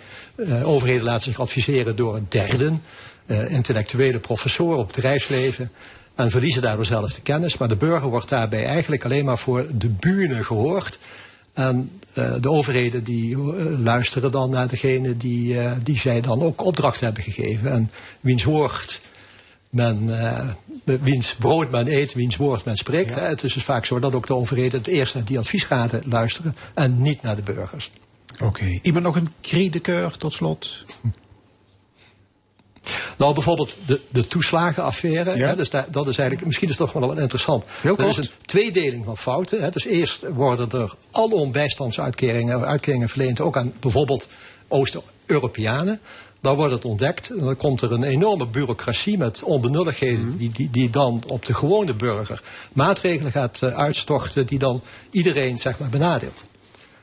overheden 0.64 1.04
laten 1.04 1.24
zich 1.24 1.40
adviseren 1.40 1.96
door 1.96 2.20
derden, 2.30 2.82
intellectuele 3.48 4.20
professoren 4.20 4.78
op 4.78 4.88
bedrijfsleven, 4.88 5.72
en 6.16 6.32
verliezen 6.32 6.62
daardoor 6.62 6.86
zelf 6.86 7.14
de 7.14 7.22
kennis. 7.22 7.58
Maar 7.58 7.68
de 7.68 7.76
burger 7.76 8.10
wordt 8.10 8.30
daarbij 8.30 8.66
eigenlijk 8.66 9.06
alleen 9.06 9.26
maar 9.26 9.38
voor 9.38 9.66
de 9.72 9.90
bühne 9.90 10.44
gehoord. 10.44 11.00
En 11.56 11.92
eh, 12.14 12.34
de 12.42 12.50
overheden 12.50 13.04
die 13.04 13.34
eh, 13.34 13.80
luisteren 13.80 14.32
dan 14.32 14.50
naar 14.50 14.68
degene 14.68 15.18
die, 15.18 15.60
eh, 15.60 15.72
die 15.84 15.98
zij 15.98 16.22
dan 16.22 16.42
ook 16.42 16.64
opdracht 16.64 17.00
hebben 17.00 17.24
gegeven. 17.24 17.72
En 17.72 17.92
wiens 18.20 18.44
woord 18.44 19.02
men, 19.70 20.10
wiens 20.84 21.36
brood 21.36 21.72
men 21.72 21.88
eet, 21.88 22.14
wiens 22.14 22.36
woord 22.36 22.66
men 22.66 22.78
spreekt. 22.78 23.16
Hè. 23.16 23.22
Het 23.22 23.44
is 23.44 23.54
dus 23.54 23.64
vaak 23.64 23.86
zo 23.86 24.00
dat 24.00 24.14
ook 24.14 24.28
de 24.28 24.36
overheden 24.36 24.80
het 24.80 24.88
eerst 24.88 25.14
naar 25.14 25.26
die 25.26 25.40
adviesraden 25.40 26.02
luisteren 26.06 26.56
en 26.74 27.02
niet 27.02 27.22
naar 27.22 27.36
de 27.36 27.42
burgers. 27.42 27.92
Oké. 28.42 28.80
Iemand 28.82 29.06
nog 29.06 29.16
een 29.16 29.30
cri 29.42 29.70
de 29.70 29.82
coeur 29.82 30.18
tot 30.18 30.34
slot? 30.34 30.84
Nou, 33.18 33.34
bijvoorbeeld 33.34 33.74
de, 33.86 34.02
de 34.12 34.28
toeslagenaffaire. 34.28 35.38
Ja. 35.38 35.48
Hè, 35.48 35.56
dus 35.56 35.70
daar- 35.70 35.88
dat 35.92 36.08
is 36.08 36.18
eigenlijk, 36.18 36.48
misschien 36.48 36.70
is 36.70 36.78
het 36.78 36.90
toch 36.92 37.00
wel 37.00 37.10
wat 37.10 37.20
interessant. 37.20 37.64
Heel 37.82 37.98
er 37.98 38.08
is 38.08 38.18
een 38.18 38.30
tweedeling 38.46 39.06
van 39.06 39.18
fouten. 39.18 39.62
Hè. 39.62 39.70
Dus 39.70 39.86
eerst 39.86 40.22
worden 40.34 40.72
er 40.72 40.94
alom 41.12 41.52
bijstandsuitkeringen 41.52 42.66
uitkeringen 42.66 43.10
verleend, 43.10 43.40
ook 43.42 43.58
aan 43.58 43.74
bijvoorbeeld 43.80 44.28
Oost-Europeanen. 44.68 46.00
Dan 46.42 46.56
wordt 46.56 46.74
het 46.74 46.86
ontdekt 46.86 47.30
en 47.30 47.40
dan 47.46 47.56
komt 47.58 47.82
er 47.82 47.92
een 47.92 48.04
enorme 48.04 48.48
bureaucratie 48.48 49.18
met 49.18 49.44
onbenulligheden 49.44 50.26
Mhm. 50.28 50.38
die, 50.38 50.52
die, 50.52 50.70
die 50.70 50.90
dan 50.90 51.24
op 51.28 51.46
de 51.46 51.54
gewone 51.54 51.94
burger 51.94 52.42
maatregelen 52.74 53.32
gaat 53.32 53.62
eh, 53.62 53.70
uitstorten 53.78 54.46
die 54.46 54.60
dan 54.60 54.82
iedereen 55.12 55.60
zeg 55.60 55.80
maar 55.80 55.90
benadeelt. 55.90 56.44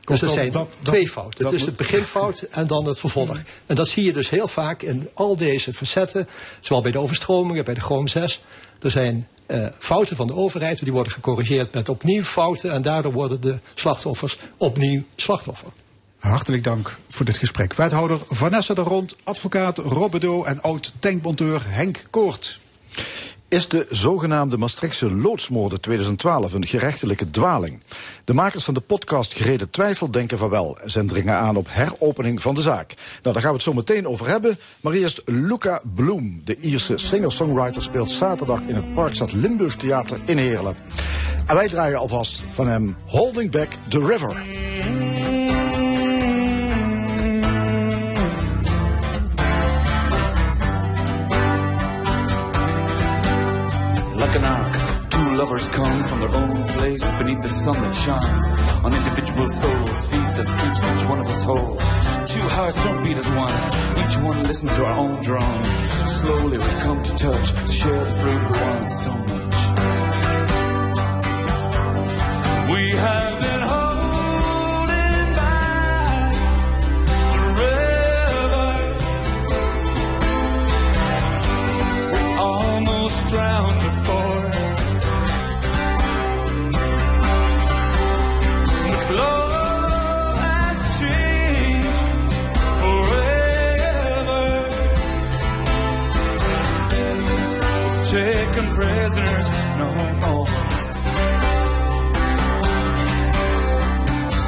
Dus 0.04 0.23
er 0.23 0.28
zijn 0.28 0.52
dat- 0.52 0.68
dat- 0.82 0.85
twee 0.85 1.09
fouten. 1.09 1.42
dat 1.42 1.52
Het 1.52 1.61
is 1.61 1.66
het 1.66 1.76
beginfout 1.76 2.42
en 2.50 2.66
dan 2.66 2.87
het 2.87 2.99
vervolg. 2.99 3.40
En 3.66 3.75
dat 3.75 3.88
zie 3.88 4.04
je 4.04 4.12
dus 4.12 4.30
heel 4.30 4.49
vaak 4.49 4.82
in 4.82 5.09
al 5.14 5.37
deze 5.37 5.75
facetten. 5.75 6.28
Zowel 6.61 6.83
bij 6.83 6.92
de 6.92 6.98
overstromingen, 6.98 7.64
bij 7.64 7.74
de 7.74 7.81
Chrome 7.81 8.09
6. 8.09 8.42
Er 8.81 8.90
zijn 8.90 9.26
eh, 9.46 9.66
fouten 9.79 10.16
van 10.16 10.26
de 10.26 10.35
overheid. 10.35 10.85
Die 10.85 10.92
worden 10.92 11.12
gecorrigeerd 11.12 11.74
met 11.74 11.88
opnieuw 11.88 12.22
fouten. 12.22 12.72
En 12.72 12.83
daardoor 12.83 13.12
worden 13.12 13.40
de 13.40 13.59
slachtoffers 13.74 14.37
opnieuw 14.57 15.03
slachtoffer. 15.16 15.68
Hartelijk 16.18 16.64
dank 16.64 16.96
voor 17.09 17.24
dit 17.24 17.38
gesprek. 17.38 17.74
Wethouder 17.74 18.18
Vanessa 18.29 18.74
de 18.74 18.81
Rond, 18.81 19.16
advocaat 19.24 19.79
Rob 19.79 20.11
Bedeau 20.11 20.46
en 20.46 20.62
oud-tankmonteur 20.62 21.62
Henk 21.64 22.03
Koort. 22.11 22.61
Is 23.52 23.68
de 23.68 23.86
zogenaamde 23.90 24.56
Maastrichtse 24.56 25.10
loodsmoorden 25.14 25.80
2012 25.80 26.52
een 26.52 26.66
gerechtelijke 26.66 27.30
dwaling? 27.30 27.80
De 28.24 28.34
makers 28.34 28.64
van 28.64 28.74
de 28.74 28.80
podcast 28.80 29.34
Gereden 29.34 29.70
Twijfel 29.70 30.10
denken 30.10 30.38
van 30.38 30.48
wel. 30.48 30.78
Ze 30.86 31.04
dringen 31.04 31.34
aan 31.34 31.56
op 31.56 31.66
heropening 31.70 32.42
van 32.42 32.54
de 32.54 32.60
zaak. 32.60 32.94
Nou, 33.22 33.34
daar 33.34 33.42
gaan 33.42 33.50
we 33.50 33.56
het 33.56 33.62
zo 33.62 33.72
meteen 33.72 34.06
over 34.08 34.28
hebben. 34.28 34.58
Maar 34.80 34.92
eerst 34.92 35.22
Luca 35.24 35.80
Bloem, 35.94 36.40
de 36.44 36.56
Ierse 36.60 36.98
singer-songwriter, 36.98 37.82
speelt 37.82 38.10
zaterdag 38.10 38.60
in 38.66 38.74
het 38.74 38.94
Parkstad 38.94 39.32
Limburg 39.32 39.76
Theater 39.76 40.18
in 40.24 40.38
Heerlen. 40.38 40.76
En 41.46 41.54
wij 41.54 41.68
draaien 41.68 41.98
alvast 41.98 42.42
van 42.50 42.68
hem 42.68 42.96
Holding 43.06 43.50
Back 43.50 43.68
the 43.88 44.04
River. 44.04 44.42
Like 54.22 54.37
an 54.37 54.44
arc, 54.44 54.74
two 55.11 55.28
lovers 55.35 55.68
come 55.70 56.04
from 56.04 56.20
their 56.20 56.30
own 56.30 56.62
place 56.74 57.04
beneath 57.18 57.42
the 57.42 57.48
sun 57.48 57.74
that 57.74 57.92
shines 57.92 58.46
on 58.85 58.94
individual 58.94 59.48
souls, 59.48 60.06
feeds 60.06 60.38
us, 60.38 60.54
keeps 60.62 60.78
each 60.78 61.08
one 61.11 61.18
of 61.18 61.26
us 61.26 61.42
whole. 61.42 61.76
Two 62.28 62.46
hearts 62.54 62.78
don't 62.85 63.02
beat 63.02 63.16
as 63.16 63.28
one, 63.30 63.50
each 64.02 64.16
one 64.22 64.40
listens 64.44 64.72
to 64.76 64.85
our 64.85 64.96
own 64.96 65.20
drum. 65.24 65.42
Slowly 66.06 66.56
we 66.56 66.70
come 66.87 67.02
to 67.02 67.16
touch, 67.18 67.50
to 67.50 67.68
share 67.68 68.04
the 68.04 68.12
fruit 68.20 68.42
we 68.46 68.58
want 68.62 68.90
so 68.92 69.11
much. 69.11 69.56
We 72.70 72.90
have 72.90 73.40
been 73.42 73.62
drowned 83.33 83.81
before. 83.88 84.42
The 89.09 89.14
love 89.16 90.37
has 90.49 90.79
changed 91.01 92.07
forever. 92.83 94.45
It's 97.87 98.01
taken 98.11 98.66
prisoners 98.79 99.49
no 99.81 99.88
more. 100.25 100.51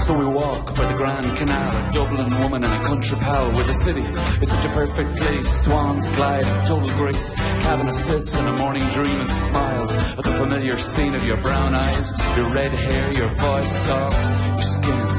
So 0.05 0.11
we 0.19 0.27
walk 0.41 0.64
by 0.77 0.87
the 0.91 0.95
Grand 0.95 1.37
Canal, 1.37 1.89
a 1.89 1.93
Dublin 1.93 2.39
woman 2.39 2.65
and 2.65 2.73
a 2.73 2.85
country 2.85 3.17
pal, 3.19 3.51
where 3.53 3.65
the 3.65 3.75
city 3.75 4.03
is 4.43 4.49
such 4.51 4.65
a 4.65 4.69
perfect 4.71 5.17
place. 5.17 5.65
Swans 5.65 6.09
glide 6.11 6.43
in 6.43 6.67
total 6.67 6.89
grace. 6.97 7.35
Kavanagh 7.63 7.93
sits 7.93 8.35
in 8.37 8.47
a 8.47 8.53
morning 8.53 8.83
dream 8.91 9.21
and 9.21 9.31
smiles 9.31 9.95
at 9.95 10.25
the 10.25 10.33
familiar 10.33 10.77
scene 10.79 11.15
of 11.15 11.25
your 11.25 11.37
brown 11.39 11.75
eyes, 11.75 12.13
your 12.37 12.49
red 12.49 12.73
hair, 12.73 13.13
your 13.13 13.29
voice 13.29 13.73
soft, 13.87 14.17
your 14.57 14.63
skin 14.63 15.15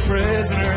prisoner. 0.00 0.71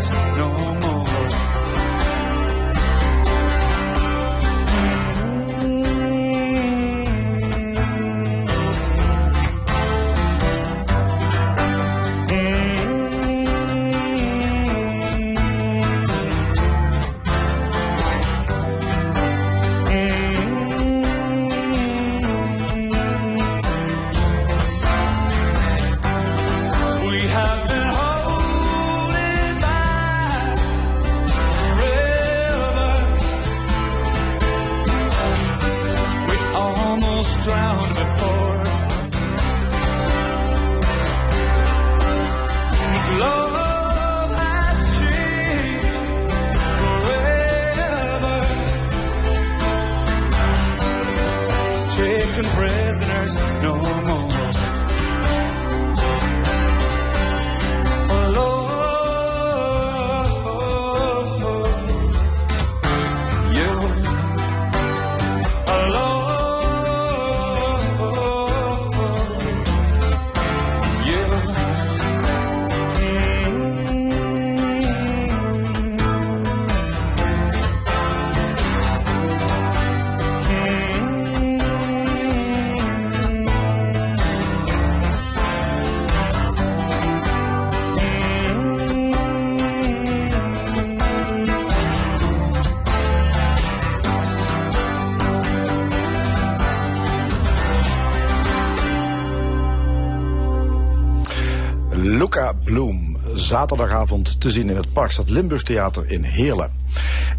Zaterdagavond 103.45 104.41
te 104.41 104.51
zien 104.51 104.69
in 104.69 104.75
het 104.75 104.93
Parkstad 104.93 105.29
Limburg 105.29 105.63
Theater 105.63 106.11
in 106.11 106.23
Heerlen. 106.23 106.71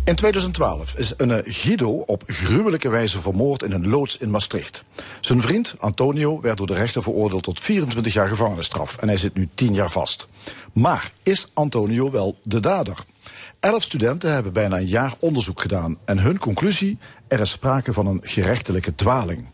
In 0.04 0.14
2012 0.14 0.94
is 0.94 1.12
een 1.16 1.42
Guido 1.44 1.90
op 1.90 2.22
gruwelijke 2.26 2.88
wijze 2.88 3.20
vermoord 3.20 3.62
in 3.62 3.72
een 3.72 3.88
loods 3.88 4.18
in 4.18 4.30
Maastricht. 4.30 4.84
Zijn 5.20 5.40
vriend 5.40 5.74
Antonio 5.78 6.40
werd 6.40 6.56
door 6.56 6.66
de 6.66 6.74
rechter 6.74 7.02
veroordeeld 7.02 7.42
tot 7.42 7.60
24 7.60 8.12
jaar 8.12 8.28
gevangenisstraf 8.28 8.96
en 8.96 9.08
hij 9.08 9.16
zit 9.16 9.34
nu 9.34 9.48
10 9.54 9.74
jaar 9.74 9.90
vast. 9.90 10.28
Maar 10.72 11.12
is 11.22 11.50
Antonio 11.54 12.10
wel 12.10 12.36
de 12.42 12.60
dader? 12.60 12.96
Elf 13.66 13.82
studenten 13.82 14.32
hebben 14.32 14.52
bijna 14.52 14.76
een 14.76 14.86
jaar 14.86 15.14
onderzoek 15.18 15.60
gedaan 15.60 15.98
en 16.04 16.18
hun 16.18 16.38
conclusie, 16.38 16.98
er 17.28 17.40
is 17.40 17.50
sprake 17.50 17.92
van 17.92 18.06
een 18.06 18.20
gerechtelijke 18.22 18.94
dwaling. 18.94 19.48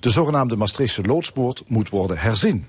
De 0.00 0.10
zogenaamde 0.10 0.56
Maastrichtse 0.56 1.02
loodsmoord 1.02 1.62
moet 1.66 1.88
worden 1.88 2.18
herzien. 2.18 2.66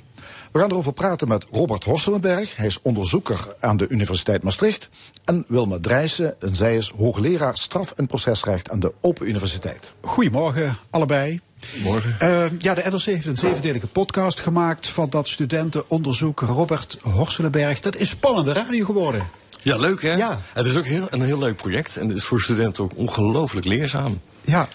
We 0.51 0.59
gaan 0.59 0.69
erover 0.71 0.93
praten 0.93 1.27
met 1.27 1.45
Robert 1.51 1.83
Horselenberg. 1.83 2.55
Hij 2.55 2.65
is 2.65 2.81
onderzoeker 2.81 3.55
aan 3.59 3.77
de 3.77 3.87
Universiteit 3.87 4.43
Maastricht. 4.43 4.89
En 5.25 5.45
Wilma 5.47 5.77
Drijssen, 5.81 6.41
en 6.41 6.55
zij 6.55 6.77
is 6.77 6.93
hoogleraar 6.97 7.57
straf- 7.57 7.93
en 7.95 8.07
procesrecht 8.07 8.69
aan 8.69 8.79
de 8.79 8.93
Open 9.01 9.27
Universiteit. 9.29 9.93
Goedemorgen, 10.01 10.77
allebei. 10.89 11.39
Morgen. 11.83 12.15
Eh, 12.19 12.59
ja, 12.59 12.73
de 12.73 12.83
NRC 12.89 13.03
heeft 13.03 13.25
een 13.25 13.37
zevendelige 13.37 13.87
podcast 13.87 14.39
gemaakt 14.39 14.87
van 14.87 15.09
dat 15.09 15.27
studentenonderzoek 15.27 16.39
Robert 16.39 16.97
Horselenberg. 17.01 17.79
Dat 17.79 17.95
is 17.95 18.09
spannende 18.09 18.53
radio 18.53 18.85
geworden. 18.85 19.38
Ja, 19.61 19.77
leuk 19.77 20.01
hè? 20.01 20.13
Ja. 20.13 20.39
Het 20.53 20.65
is 20.65 20.77
ook 20.77 20.85
heel, 20.85 21.07
een 21.09 21.21
heel 21.21 21.39
leuk 21.39 21.55
project 21.55 21.97
en 21.97 22.07
het 22.07 22.17
is 22.17 22.23
voor 22.23 22.41
studenten 22.41 22.83
ook 22.83 22.91
ongelooflijk 22.95 23.65
leerzaam. 23.65 24.19
Ja, 24.41 24.67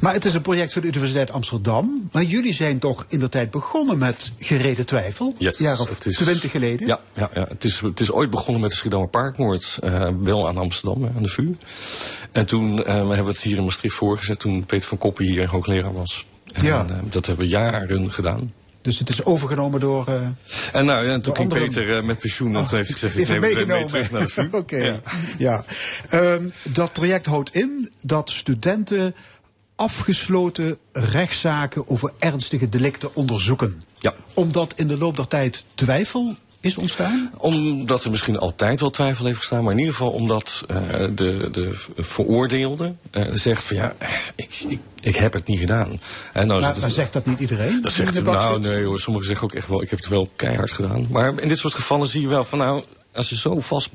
maar 0.00 0.12
het 0.12 0.24
is 0.24 0.34
een 0.34 0.42
project 0.42 0.72
van 0.72 0.82
de 0.82 0.88
Universiteit 0.88 1.30
Amsterdam. 1.30 2.08
Maar 2.12 2.22
jullie 2.22 2.54
zijn 2.54 2.78
toch 2.78 3.04
in 3.08 3.18
de 3.20 3.28
tijd 3.28 3.50
begonnen 3.50 3.98
met 3.98 4.32
gereden 4.38 4.86
twijfel? 4.86 5.34
Yes, 5.38 5.58
jaar 5.58 5.80
of 5.80 5.98
twintig 5.98 6.50
geleden? 6.50 6.86
Ja, 6.86 7.00
ja, 7.14 7.30
ja. 7.34 7.46
Het, 7.48 7.64
is, 7.64 7.80
het 7.80 8.00
is 8.00 8.12
ooit 8.12 8.30
begonnen 8.30 8.60
met 8.60 8.70
de 8.70 8.76
Schiedammer 8.76 9.08
Parkmoord, 9.08 9.78
eh, 9.82 10.08
wel 10.20 10.48
aan 10.48 10.58
Amsterdam, 10.58 11.02
hè, 11.02 11.10
aan 11.16 11.22
de 11.22 11.28
VU. 11.28 11.56
En 12.32 12.46
toen 12.46 12.78
eh, 12.78 12.84
we 12.84 12.90
hebben 12.92 13.24
we 13.24 13.30
het 13.30 13.40
hier 13.40 13.56
in 13.56 13.64
Maastricht 13.64 13.94
voorgezet 13.94 14.38
toen 14.38 14.64
Peter 14.66 14.88
van 14.88 14.98
Koppen 14.98 15.24
hier 15.24 15.48
hoogleraar 15.48 15.92
was. 15.92 16.26
En, 16.52 16.64
Ja. 16.64 16.86
eh, 16.88 16.96
dat 17.10 17.26
hebben 17.26 17.44
we 17.44 17.50
jaren 17.50 18.12
gedaan. 18.12 18.52
Dus 18.86 18.98
het 18.98 19.08
is 19.08 19.24
overgenomen 19.24 19.80
door... 19.80 20.06
eh, 20.08 20.14
En 20.72 20.84
nou, 20.84 21.06
ja, 21.06 21.12
en 21.12 21.20
toen 21.22 21.36
ging 21.36 21.52
anderen. 21.52 21.68
Peter 21.74 21.96
eh, 21.96 22.02
met 22.02 22.18
pensioen 22.18 22.54
en 22.54 22.60
Oh, 22.60 22.68
toen 22.68 22.76
heeft 22.78 23.00
hij 23.00 23.10
gezegd, 23.10 23.18
ik 23.34 23.40
neem 23.40 23.58
het 23.58 23.66
mee 23.66 23.84
terug 23.84 24.10
naar 24.10 24.20
de 24.20 24.28
VU. 24.28 24.48
Oké, 24.56 24.76
Ja. 24.76 25.00
ja. 25.38 25.64
Ehm, 26.08 26.48
dat 26.70 26.92
project 26.92 27.26
houdt 27.26 27.54
in 27.54 27.90
dat 28.02 28.30
studenten 28.30 29.14
afgesloten 29.76 30.78
rechtszaken 30.92 31.88
over 31.88 32.12
ernstige 32.18 32.68
delicten 32.68 33.14
onderzoeken. 33.14 33.82
Ja. 33.98 34.14
Omdat 34.34 34.74
in 34.76 34.86
de 34.88 34.98
loop 34.98 35.16
der 35.16 35.28
tijd 35.28 35.64
twijfel 35.74 36.36
is 36.66 36.78
ontstaan? 36.78 37.30
Omdat 37.36 38.04
er 38.04 38.10
misschien 38.10 38.38
altijd 38.38 38.80
wel 38.80 38.90
twijfel 38.90 39.24
heeft 39.24 39.38
gestaan, 39.38 39.62
maar 39.62 39.72
in 39.72 39.78
ieder 39.78 39.94
geval 39.94 40.10
omdat 40.10 40.64
eh, 40.68 40.76
de, 41.14 41.48
de 41.50 41.70
veroordeelde 41.96 42.94
eh, 43.10 43.30
zegt 43.34 43.64
van 43.64 43.76
ja, 43.76 43.94
ik, 44.34 44.64
ik, 44.68 44.78
ik 45.00 45.16
heb 45.16 45.32
het 45.32 45.46
niet 45.46 45.58
gedaan. 45.58 46.00
En 46.32 46.46
nou 46.46 46.60
Maar, 46.60 46.70
het- 46.72 46.80
maar 46.80 46.90
zegt 46.90 47.12
dat 47.12 47.26
niet 47.26 47.40
iedereen? 47.40 47.82
dat 47.82 47.92
zegt 47.92 48.22
nou 48.22 48.60
nee 48.60 48.84
hoor, 48.84 49.00
sommigen 49.00 49.28
zeggen 49.28 49.46
ook 49.46 49.54
echt 49.54 49.68
wel, 49.68 49.82
ik 49.82 49.90
heb 49.90 49.98
het 49.98 50.08
wel 50.08 50.30
keihard 50.36 50.72
gedaan. 50.72 51.06
Maar 51.10 51.40
in 51.40 51.48
dit 51.48 51.58
soort 51.58 51.74
gevallen 51.74 52.08
zie 52.08 52.20
je 52.20 52.28
wel 52.28 52.44
van 52.44 52.58
nou, 52.58 52.82
als 53.14 53.28
je 53.28 53.36
zo 53.36 53.60
vast 53.60 53.88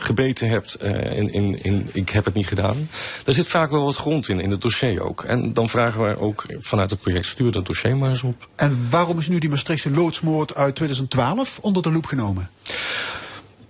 gebeten 0.00 0.48
hebt 0.48 0.74
eh, 0.74 1.16
in, 1.16 1.32
in, 1.32 1.62
in 1.62 1.90
ik 1.92 2.08
heb 2.10 2.24
het 2.24 2.34
niet 2.34 2.46
gedaan, 2.46 2.88
daar 3.24 3.34
zit 3.34 3.46
vaak 3.48 3.70
wel 3.70 3.84
wat 3.84 3.96
grond 3.96 4.28
in, 4.28 4.40
in 4.40 4.50
het 4.50 4.60
dossier 4.60 5.02
ook. 5.02 5.24
En 5.24 5.52
dan 5.52 5.68
vragen 5.68 6.00
wij 6.00 6.16
ook 6.16 6.46
vanuit 6.58 6.90
het 6.90 7.00
project 7.00 7.26
stuur 7.26 7.52
dat 7.52 7.66
dossier 7.66 7.96
maar 7.96 8.10
eens 8.10 8.22
op. 8.22 8.48
En 8.56 8.86
waarom 8.90 9.18
is 9.18 9.28
nu 9.28 9.38
die 9.38 9.50
Maastrichtse 9.50 9.90
loodsmoord 9.90 10.54
uit 10.54 10.74
2012 10.74 11.58
onder 11.60 11.82
de 11.82 11.92
loep 11.92 12.06
genomen? 12.06 12.50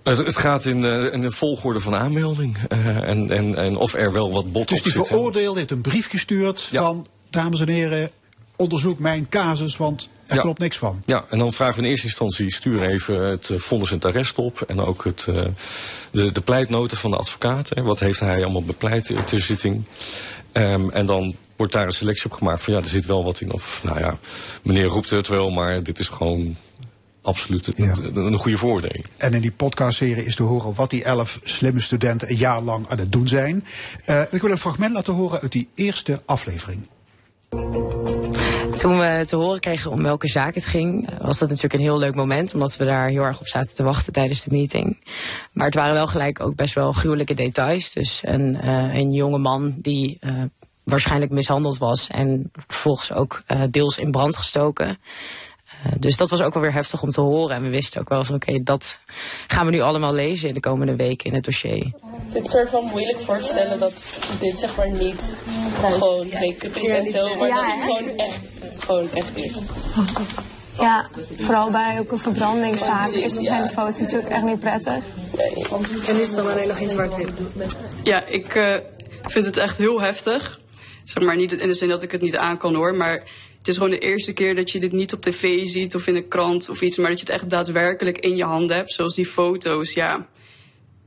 Het, 0.03 0.37
gaat 0.37 0.65
in, 0.65 0.85
eh, 0.85 1.13
in 1.13 1.21
de 1.21 1.31
volgorde 1.31 1.79
van 1.79 1.95
aanmelding. 1.95 2.57
eh, 2.67 3.09
en, 3.09 3.29
en, 3.31 3.55
en 3.55 3.75
of 3.75 3.93
er 3.93 4.11
wel 4.11 4.31
wat 4.31 4.51
bot 4.51 4.67
Dus 4.67 4.77
op 4.77 4.83
die 4.83 4.93
zit. 4.93 5.07
veroordeelde 5.07 5.57
heeft 5.57 5.71
een 5.71 5.81
brief 5.81 6.09
gestuurd 6.09 6.67
Ja. 6.71 6.83
van... 6.83 7.05
dames 7.29 7.59
en 7.61 7.67
heren, 7.69 8.11
onderzoek 8.59 8.99
mijn 8.99 9.29
casus, 9.29 9.77
want 9.77 10.09
er 10.27 10.35
Ja. 10.35 10.41
klopt 10.41 10.59
niks 10.59 10.77
van. 10.77 11.01
Ja, 11.05 11.25
en 11.29 11.37
dan 11.39 11.53
vragen 11.53 11.75
we 11.75 11.81
in 11.83 11.89
eerste 11.89 12.05
instantie, 12.07 12.53
stuur 12.53 12.83
even 12.83 13.21
het 13.23 13.49
vonnis 13.57 13.89
en 13.89 13.95
het 13.95 14.05
arrest 14.05 14.37
op. 14.37 14.61
En 14.61 14.79
ook 14.81 15.03
het, 15.03 15.25
eh, 15.29 15.45
de, 16.11 16.31
de 16.31 16.41
pleitnoten 16.41 16.97
van 16.97 17.11
de 17.11 17.17
advocaat. 17.17 17.69
Hè. 17.69 17.81
Wat 17.81 17.99
heeft 17.99 18.19
hij 18.19 18.43
allemaal 18.43 18.63
bepleit 18.63 19.11
ter 19.25 19.39
zitting. 19.41 19.83
Ehm, 20.51 20.89
en 20.89 21.05
dan 21.05 21.35
wordt 21.55 21.73
daar 21.73 21.85
een 21.85 21.91
selectie 21.91 22.25
op 22.25 22.31
gemaakt 22.31 22.61
van 22.61 22.73
ja, 22.73 22.79
er 22.79 22.87
zit 22.89 23.05
wel 23.05 23.23
wat 23.23 23.41
in. 23.41 23.51
Of 23.53 23.79
nou 23.83 23.99
ja, 23.99 24.17
meneer 24.63 24.85
roept 24.85 25.09
het 25.09 25.27
wel, 25.27 25.49
maar 25.49 25.83
dit 25.83 25.99
is 25.99 26.07
gewoon 26.07 26.57
absoluut 27.21 27.67
een, 27.67 27.85
Ja. 27.85 27.93
een, 28.01 28.15
een 28.15 28.37
goede 28.37 28.57
veroordeling. 28.57 29.05
En 29.17 29.33
in 29.33 29.41
die 29.41 29.51
podcastserie 29.51 30.25
is 30.25 30.35
te 30.35 30.43
horen 30.43 30.73
wat 30.75 30.89
die 30.89 31.03
elf 31.03 31.39
slimme 31.43 31.81
studenten 31.81 32.29
een 32.29 32.35
jaar 32.37 32.61
lang 32.61 32.85
aan 32.89 32.97
het 32.97 33.11
doen 33.11 33.27
zijn. 33.27 33.65
Eh, 34.05 34.21
ik 34.31 34.41
wil 34.41 34.51
een 34.51 34.57
fragment 34.57 34.93
laten 34.93 35.13
horen 35.13 35.39
uit 35.41 35.51
die 35.51 35.67
eerste 35.75 36.19
aflevering. 36.25 36.87
Toen 38.79 38.99
we 38.99 39.23
te 39.25 39.35
horen 39.35 39.59
kregen 39.59 39.91
om 39.91 40.03
welke 40.03 40.27
zaak 40.27 40.55
het 40.55 40.65
ging, 40.65 41.09
was 41.21 41.37
dat 41.37 41.49
natuurlijk 41.49 41.73
een 41.73 41.79
heel 41.79 41.99
leuk 41.99 42.15
moment. 42.15 42.53
Omdat 42.53 42.77
we 42.77 42.85
daar 42.85 43.07
heel 43.07 43.23
erg 43.23 43.39
op 43.39 43.47
zaten 43.47 43.75
te 43.75 43.83
wachten 43.83 44.13
tijdens 44.13 44.43
de 44.43 44.51
meeting. 44.51 45.03
Maar 45.53 45.65
het 45.65 45.75
waren 45.75 45.93
wel 45.93 46.07
gelijk 46.07 46.39
ook 46.39 46.55
best 46.55 46.73
wel 46.73 46.91
gruwelijke 46.91 47.33
details. 47.33 47.93
Dus 47.93 48.21
een, 48.23 48.55
eh, 48.61 48.93
een 48.93 49.11
jonge 49.11 49.37
man 49.37 49.75
die 49.77 50.17
eh, 50.19 50.43
waarschijnlijk 50.83 51.31
mishandeld 51.31 51.77
was. 51.77 52.07
En 52.07 52.51
vervolgens 52.67 53.13
ook 53.13 53.43
eh, 53.45 53.61
deels 53.69 53.97
in 53.97 54.11
brand 54.11 54.37
gestoken. 54.37 54.97
Eh, 55.83 55.91
dus 55.99 56.17
dat 56.17 56.29
was 56.29 56.41
ook 56.41 56.53
wel 56.53 56.63
weer 56.63 56.73
heftig 56.73 57.01
om 57.01 57.09
te 57.09 57.21
horen. 57.21 57.55
En 57.55 57.63
we 57.63 57.69
wisten 57.69 58.01
ook 58.01 58.09
wel 58.09 58.23
van 58.23 58.35
oké, 58.35 58.63
dat 58.63 58.99
gaan 59.47 59.65
we 59.65 59.71
nu 59.71 59.81
allemaal 59.81 60.13
lezen 60.13 60.47
in 60.47 60.53
de 60.53 60.59
komende 60.59 60.95
weken 60.95 61.29
in 61.29 61.35
het 61.35 61.43
dossier. 61.43 61.91
Het 62.29 62.43
is 62.43 62.51
soort 62.51 62.69
van 62.69 62.85
moeilijk 62.85 63.17
voor 63.17 63.37
te 63.37 63.43
stellen 63.43 63.79
dat 63.79 63.93
dit 64.39 64.59
zeg 64.59 64.77
maar 64.77 64.91
niet 64.91 65.35
gewoon 65.79 66.27
make-up 66.27 66.75
is 66.75 66.89
en 66.89 67.07
zo, 67.07 67.29
maar 67.39 67.47
Ja, 67.47 67.55
dat 67.55 67.65
het 67.65 67.83
gewoon 67.83 68.17
echt, 68.17 68.47
gewoon 68.79 69.11
echt 69.11 69.37
is. 69.37 69.57
Ja, 70.79 71.05
vooral 71.37 71.71
bij 71.71 71.99
ook 71.99 72.11
een 72.11 72.19
verbrandingszaak 72.19 73.11
is, 73.11 73.33
zijn 73.33 73.63
de 73.63 73.69
foto's 73.69 73.99
natuurlijk 73.99 74.29
echt 74.29 74.43
niet 74.43 74.59
prettig. 74.59 75.03
En 76.07 76.21
is 76.21 76.35
dan 76.35 76.51
alleen 76.51 76.67
nog 76.67 76.77
in 76.77 76.89
zwart-wit? 76.89 77.33
Ja, 78.03 78.25
ik 78.25 78.55
eh, 78.55 78.75
vind 79.21 79.45
het 79.45 79.57
echt 79.57 79.77
heel 79.77 80.01
heftig. 80.01 80.59
Zeg 81.03 81.23
maar 81.23 81.35
niet 81.35 81.51
in 81.51 81.67
de 81.67 81.73
zin 81.73 81.89
dat 81.89 82.03
ik 82.03 82.11
het 82.11 82.21
niet 82.21 82.37
aan 82.37 82.57
kan 82.57 82.75
hoor, 82.75 82.95
maar 82.95 83.13
het 83.13 83.23
is 83.69 83.77
gewoon 83.77 83.89
de 83.89 83.99
eerste 83.99 84.33
keer 84.33 84.55
dat 84.55 84.71
je 84.71 84.79
dit 84.79 84.91
niet 84.91 85.13
op 85.13 85.21
tv 85.21 85.65
ziet 85.65 85.95
of 85.95 86.07
in 86.07 86.15
een 86.15 86.27
krant 86.27 86.69
of 86.69 86.81
iets, 86.81 86.97
maar 86.97 87.09
dat 87.09 87.19
je 87.19 87.25
het 87.25 87.35
echt 87.35 87.49
daadwerkelijk 87.49 88.17
in 88.17 88.35
je 88.35 88.43
handen 88.43 88.75
hebt. 88.75 88.91
Zoals 88.91 89.15
die 89.15 89.25
foto's, 89.25 89.93
ja. 89.93 90.27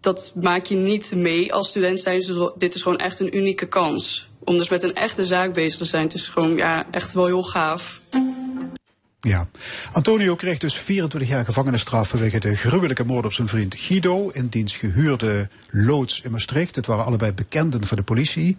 Dat 0.01 0.33
maak 0.41 0.67
je 0.67 0.75
niet 0.75 1.13
mee 1.15 1.53
als 1.53 1.69
student 1.69 2.01
zijn. 2.01 2.21
Dus 2.21 2.51
dit 2.57 2.75
is 2.75 2.83
gewoon 2.83 2.99
echt 2.99 3.21
een 3.21 3.37
unieke 3.37 3.67
kans. 3.67 4.29
Om 4.45 4.59
dus 4.59 4.69
met 4.69 4.83
een 4.83 4.95
echte 4.95 5.25
zaak 5.25 5.55
bezig 5.55 5.79
te 5.79 5.85
zijn. 5.85 6.03
Het 6.03 6.15
is 6.15 6.29
gewoon 6.29 6.57
ja, 6.57 6.87
echt 6.91 7.13
wel 7.13 7.27
heel 7.27 7.43
gaaf. 7.43 8.01
Ja. 9.29 9.49
Antonio 9.93 10.35
kreeg 10.35 10.59
dus 10.59 10.75
24 10.77 11.31
jaar 11.31 11.45
gevangenisstraf 11.45 12.09
vanwege 12.09 12.41
de 12.41 12.57
gruwelijke 12.57 13.05
moord 13.05 13.25
op 13.25 13.33
zijn 13.33 13.49
vriend 13.49 13.75
Guido 13.75 14.29
in 14.29 14.47
diens 14.49 14.77
gehuurde 14.77 15.49
loods 15.71 16.21
in 16.21 16.31
Maastricht. 16.31 16.77
Het 16.77 16.87
waren 16.87 17.05
allebei 17.05 17.33
bekenden 17.33 17.87
van 17.87 17.97
de 17.97 18.03
politie. 18.03 18.57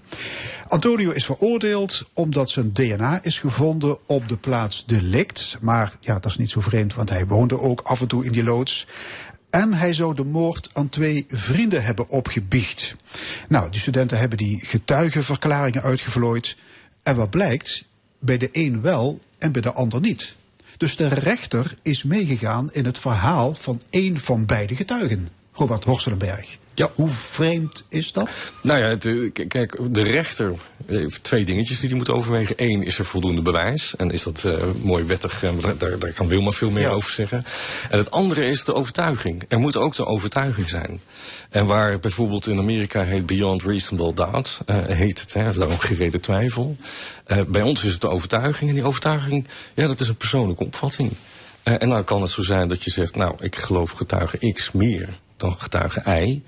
Antonio 0.68 1.12
is 1.12 1.26
veroordeeld 1.26 2.10
omdat 2.14 2.50
zijn 2.50 2.74
DNA 2.74 3.24
is 3.24 3.40
gevonden 3.40 3.98
op 4.06 4.28
de 4.28 4.38
plaats 4.38 4.86
delict. 4.86 5.58
Maar 5.62 5.94
ja, 6.00 6.14
dat 6.14 6.32
is 6.32 6.38
niet 6.38 6.50
zo 6.50 6.62
vreemd, 6.62 6.94
want 6.94 7.10
hij 7.10 7.28
woonde 7.28 7.60
ook 7.60 7.82
af 7.82 8.02
en 8.02 8.08
toe 8.08 8.26
in 8.26 8.32
die 8.32 8.44
loods. 8.44 8.88
En 9.50 9.74
hij 9.74 9.94
zou 9.94 10.16
de 10.16 10.26
moord 10.26 10.70
aan 10.74 10.90
twee 10.90 11.26
vrienden 11.28 11.84
hebben 11.84 12.10
opgebiecht. 12.10 12.96
Nou, 13.48 13.70
die 13.70 13.82
studenten 13.82 14.20
hebben 14.20 14.38
die 14.38 14.66
getuigenverklaringen 14.66 15.82
uitgevlooid. 15.82 16.58
En 17.04 17.16
wat 17.16 17.30
blijkt? 17.30 17.86
Bij 18.20 18.38
de 18.38 18.50
een 18.52 18.82
wel 18.82 19.20
en 19.38 19.52
bij 19.52 19.62
de 19.62 19.74
ander 19.74 20.00
niet. 20.00 20.36
Dus 20.78 20.96
de 20.96 21.08
rechter 21.08 21.76
is 21.82 22.04
meegegaan 22.04 22.70
in 22.72 22.86
het 22.86 23.00
verhaal 23.00 23.54
van 23.54 23.82
één 23.90 24.20
van 24.20 24.46
beide 24.46 24.76
getuigen, 24.76 25.30
Robert 25.52 25.84
Horselenberg. 25.84 26.58
Ja. 26.76 26.92
Hoe 26.96 27.10
vreemd 27.10 27.86
is 27.90 28.12
dat? 28.12 28.30
Nou 28.62 28.80
ja, 28.80 28.86
het, 28.86 29.06
eh, 29.06 29.48
kijk, 29.48 29.80
de 29.90 30.04
rechter 30.04 30.54
heeft 30.86 31.24
twee 31.24 31.46
dingetjes 31.46 31.80
die 31.80 31.90
hij 31.90 31.98
moet 31.98 32.10
overwegen. 32.10 32.56
Eén, 32.58 32.84
is 32.84 32.98
er 32.98 33.06
voldoende 33.06 33.42
bewijs? 33.42 33.96
En 33.96 34.12
is 34.12 34.24
dat 34.24 34.44
eh, 34.44 34.58
mooi 34.82 35.04
wettig? 35.04 35.44
daar, 35.62 35.78
daar, 35.78 36.12
kan 36.14 36.28
Wilma 36.28 36.52
veel 36.52 36.70
meer 36.70 36.84
Ja. 36.84 36.90
over 36.90 37.12
zeggen. 37.12 37.46
En 37.90 37.98
het 37.98 38.12
andere 38.12 38.46
is 38.46 38.64
de 38.64 38.74
overtuiging. 38.74 39.44
Er 39.48 39.60
moet 39.60 39.78
ook 39.78 39.96
de 39.96 40.06
overtuiging 40.06 40.70
zijn. 40.70 41.02
En 41.50 41.66
waar 41.66 42.00
bijvoorbeeld 42.00 42.48
in 42.48 42.58
Amerika 42.58 43.04
heet 43.04 43.26
Beyond 43.26 43.64
Reasonable 43.64 44.14
Doubt, 44.14 44.60
eh, 44.66 44.78
heet 44.86 45.20
het, 45.20 45.34
hè, 45.34 45.78
gereden 45.80 46.22
twijfel. 46.22 46.76
Bij 47.48 47.62
ons 47.62 47.84
is 47.84 47.92
het 47.92 48.02
de 48.02 48.10
overtuiging. 48.10 48.70
En 48.70 48.76
die 48.76 48.86
overtuiging, 48.86 49.48
ja, 49.74 49.88
dat 49.88 50.00
is 50.00 50.08
een 50.08 50.16
persoonlijke 50.16 50.64
opvatting. 50.64 51.12
En 51.64 51.88
nou 51.88 52.04
kan 52.04 52.22
het 52.22 52.32
zo 52.32 52.42
zijn 52.42 52.68
dat 52.68 52.84
je 52.84 52.92
zegt, 52.92 53.16
nou, 53.16 53.36
ik 53.40 53.56
geloof 53.56 53.92
getuige 53.92 54.52
X 54.52 54.72
meer 54.72 55.20
dan 55.38 55.60
getuige 55.60 56.22
Y. 56.22 56.42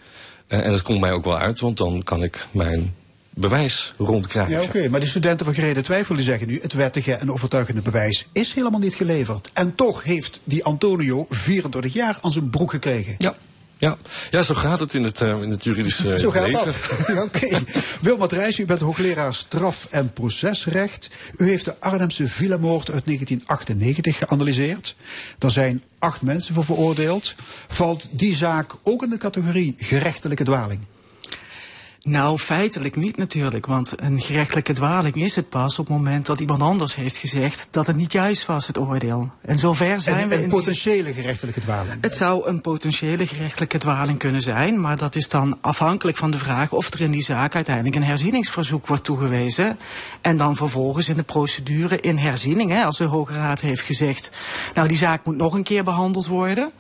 Eh, 0.48 0.66
en 0.66 0.72
dat 0.72 0.82
komt 0.82 1.00
mij 1.00 1.12
ook 1.12 1.24
wel 1.24 1.38
uit, 1.38 1.60
want 1.60 1.78
dan 1.78 2.04
kan 2.04 2.24
ik 2.24 2.48
mijn 2.52 2.94
bewijs 3.30 3.94
rondkrijgen. 3.98 4.54
Ja, 4.54 4.62
oké. 4.62 4.90
Maar 4.90 5.00
die 5.00 5.10
studenten 5.10 5.46
van 5.46 5.56
gereden 5.56 5.84
twijfel 5.84 6.16
die 6.16 6.24
zeggen 6.24 6.48
nu... 6.48 6.60
het 6.62 6.74
wettige 6.74 7.14
en 7.14 7.32
overtuigende 7.32 7.82
bewijs 7.82 8.28
is 8.32 8.54
helemaal 8.54 8.80
niet 8.80 8.96
geleverd. 8.96 9.50
En 9.54 9.76
toch 9.76 10.04
heeft 10.04 10.40
die 10.44 10.64
Antonio 10.64 11.26
24 11.30 11.94
jaar 11.94 12.18
aan 12.22 12.32
zijn 12.32 12.50
broek 12.50 12.72
gekregen. 12.72 13.16
Ja. 13.18 13.36
Ja. 13.78 13.98
ja, 14.32 14.42
zo 14.42 14.54
gaat 14.54 14.80
het 14.80 14.94
in 14.94 15.04
het, 15.04 15.22
eh, 15.22 15.42
in 15.42 15.50
het 15.52 15.64
juridische 15.64 16.20
Zo 16.20 16.32
gaat 16.32 16.48
leven. 16.48 16.66
dat. 16.66 16.78
Ja, 17.08 17.24
Oké. 17.30 17.60
Wilma 18.02 18.28
Drijs, 18.28 18.60
u 18.60 18.66
bent 18.66 18.82
hoogleraar 18.82 19.34
straf- 19.34 19.88
en 19.90 20.14
procesrecht. 20.14 21.10
U 21.38 21.48
heeft 21.50 21.66
de 21.66 21.76
Arnhemse 21.80 22.28
villamoord 22.28 22.92
uit 22.92 23.06
1998 23.06 24.18
geanalyseerd. 24.18 24.96
Daar 25.38 25.52
zijn 25.52 25.84
acht 26.00 26.22
mensen 26.22 26.54
voor 26.54 26.66
veroordeeld. 26.66 27.36
Valt 27.68 28.10
die 28.12 28.36
zaak 28.36 28.72
ook 28.84 29.04
in 29.04 29.10
de 29.10 29.18
categorie 29.18 29.74
gerechtelijke 29.78 30.44
dwaling? 30.44 30.80
Nou, 32.08 32.38
feitelijk 32.38 32.96
niet 32.96 33.18
natuurlijk, 33.18 33.66
want 33.66 33.94
een 33.96 34.22
gerechtelijke 34.22 34.74
dwaling 34.74 35.16
is 35.16 35.36
het 35.36 35.50
pas 35.50 35.80
op 35.80 35.88
het 35.88 35.96
moment 35.96 36.26
dat 36.26 36.40
iemand 36.40 36.62
anders 36.62 36.96
heeft 36.96 37.18
gezegd 37.18 37.68
dat 37.72 37.88
het 37.88 37.96
niet 37.96 38.12
juist 38.12 38.46
was, 38.46 38.68
het 38.68 38.78
oordeel. 38.78 39.32
En 39.42 39.58
zover 39.58 40.02
zijn 40.02 40.18
En, 40.18 40.30
we 40.30 40.42
in 40.42 40.50
potentiële 40.50 41.14
gerechtelijke 41.14 41.60
dwaling? 41.60 42.02
Het 42.02 42.14
zou 42.14 42.48
een 42.48 42.62
potentiële 42.62 43.28
gerechtelijke 43.28 43.78
dwaling 43.78 44.18
kunnen 44.18 44.42
zijn, 44.42 44.82
maar 44.82 44.98
dat 44.98 45.16
is 45.16 45.30
dan 45.30 45.58
afhankelijk 45.62 46.18
van 46.18 46.32
de 46.32 46.38
vraag 46.38 46.72
of 46.72 46.94
er 46.94 47.02
in 47.02 47.12
die 47.12 47.24
zaak 47.24 47.56
uiteindelijk 47.56 47.96
een 47.96 48.04
herzieningsverzoek 48.04 48.88
wordt 48.88 49.04
toegewezen. 49.04 49.78
En 50.22 50.38
dan 50.38 50.56
vervolgens 50.56 51.10
in 51.10 51.16
de 51.16 51.24
procedure 51.24 52.00
in 52.00 52.18
herziening, 52.18 52.72
hè, 52.72 52.84
als 52.84 52.98
de 52.98 53.04
Hoge 53.04 53.34
Raad 53.34 53.62
heeft 53.62 53.82
gezegd, 53.82 54.32
nou 54.74 54.88
die 54.88 54.98
zaak 54.98 55.26
moet 55.26 55.38
nog 55.38 55.54
een 55.54 55.64
keer 55.64 55.84
behandeld 55.84 56.28
worden. 56.28 56.72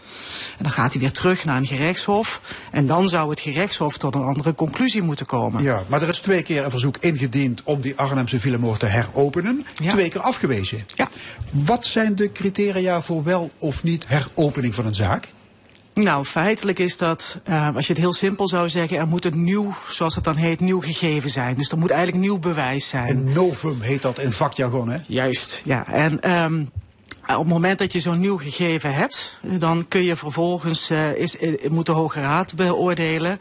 En 0.57 0.63
dan 0.63 0.71
gaat 0.71 0.91
hij 0.91 1.01
weer 1.01 1.11
terug 1.11 1.45
naar 1.45 1.57
een 1.57 1.65
gerechtshof. 1.65 2.41
En 2.71 2.87
dan 2.87 3.09
zou 3.09 3.29
het 3.29 3.39
gerechtshof 3.39 3.97
tot 3.97 4.15
een 4.15 4.23
andere 4.23 4.55
conclusie 4.55 5.01
moeten 5.01 5.13
komen. 5.23 5.63
Ja, 5.63 5.83
maar 5.87 6.01
er 6.01 6.07
is 6.07 6.19
twee 6.19 6.41
keer 6.41 6.63
een 6.63 6.71
verzoek 6.71 6.97
ingediend 6.99 7.63
om 7.63 7.81
die 7.81 7.95
Arnhemse 7.95 8.39
villamoord 8.39 8.79
te 8.79 8.85
heropenen. 8.85 9.65
Ja. 9.81 9.89
Twee 9.89 10.09
keer 10.09 10.21
afgewezen. 10.21 10.85
Ja. 10.95 11.09
Wat 11.49 11.85
zijn 11.85 12.15
de 12.15 12.31
criteria 12.31 13.01
voor 13.01 13.23
wel 13.23 13.51
of 13.57 13.83
niet 13.83 14.07
heropening 14.07 14.75
van 14.75 14.85
een 14.85 14.95
zaak? 14.95 15.33
Nou, 15.93 16.25
feitelijk 16.25 16.79
is 16.79 16.97
dat, 16.97 17.39
eh, 17.43 17.75
als 17.75 17.87
je 17.87 17.93
het 17.93 18.01
heel 18.01 18.13
simpel 18.13 18.47
zou 18.47 18.69
zeggen, 18.69 18.97
er 18.97 19.07
moet 19.07 19.25
een 19.25 19.43
nieuw, 19.43 19.73
zoals 19.89 20.15
het 20.15 20.23
dan 20.23 20.35
heet, 20.35 20.59
nieuw 20.59 20.81
gegeven 20.81 21.29
zijn. 21.29 21.55
Dus 21.55 21.69
er 21.71 21.77
moet 21.77 21.89
eigenlijk 21.89 22.21
nieuw 22.21 22.39
bewijs 22.39 22.87
zijn. 22.87 23.09
Een 23.09 23.33
novum 23.33 23.81
heet 23.81 24.01
dat 24.01 24.19
in 24.19 24.31
vakjargon, 24.31 24.89
hè? 24.89 24.97
Juist, 25.07 25.61
ja. 25.65 25.87
En 25.87 26.21
ehm, 26.21 26.61
op 27.27 27.37
het 27.37 27.47
moment 27.47 27.79
dat 27.79 27.93
je 27.93 27.99
zo'n 27.99 28.19
nieuw 28.19 28.37
gegeven 28.37 28.93
hebt, 28.93 29.39
dan 29.41 29.87
kun 29.87 30.03
je 30.03 30.15
vervolgens, 30.15 30.89
eh, 30.89 31.15
is, 31.15 31.37
eh, 31.37 31.69
moet 31.69 31.85
de 31.85 31.91
Hoge 31.91 32.21
Raad 32.21 32.55
beoordelen. 32.55 33.39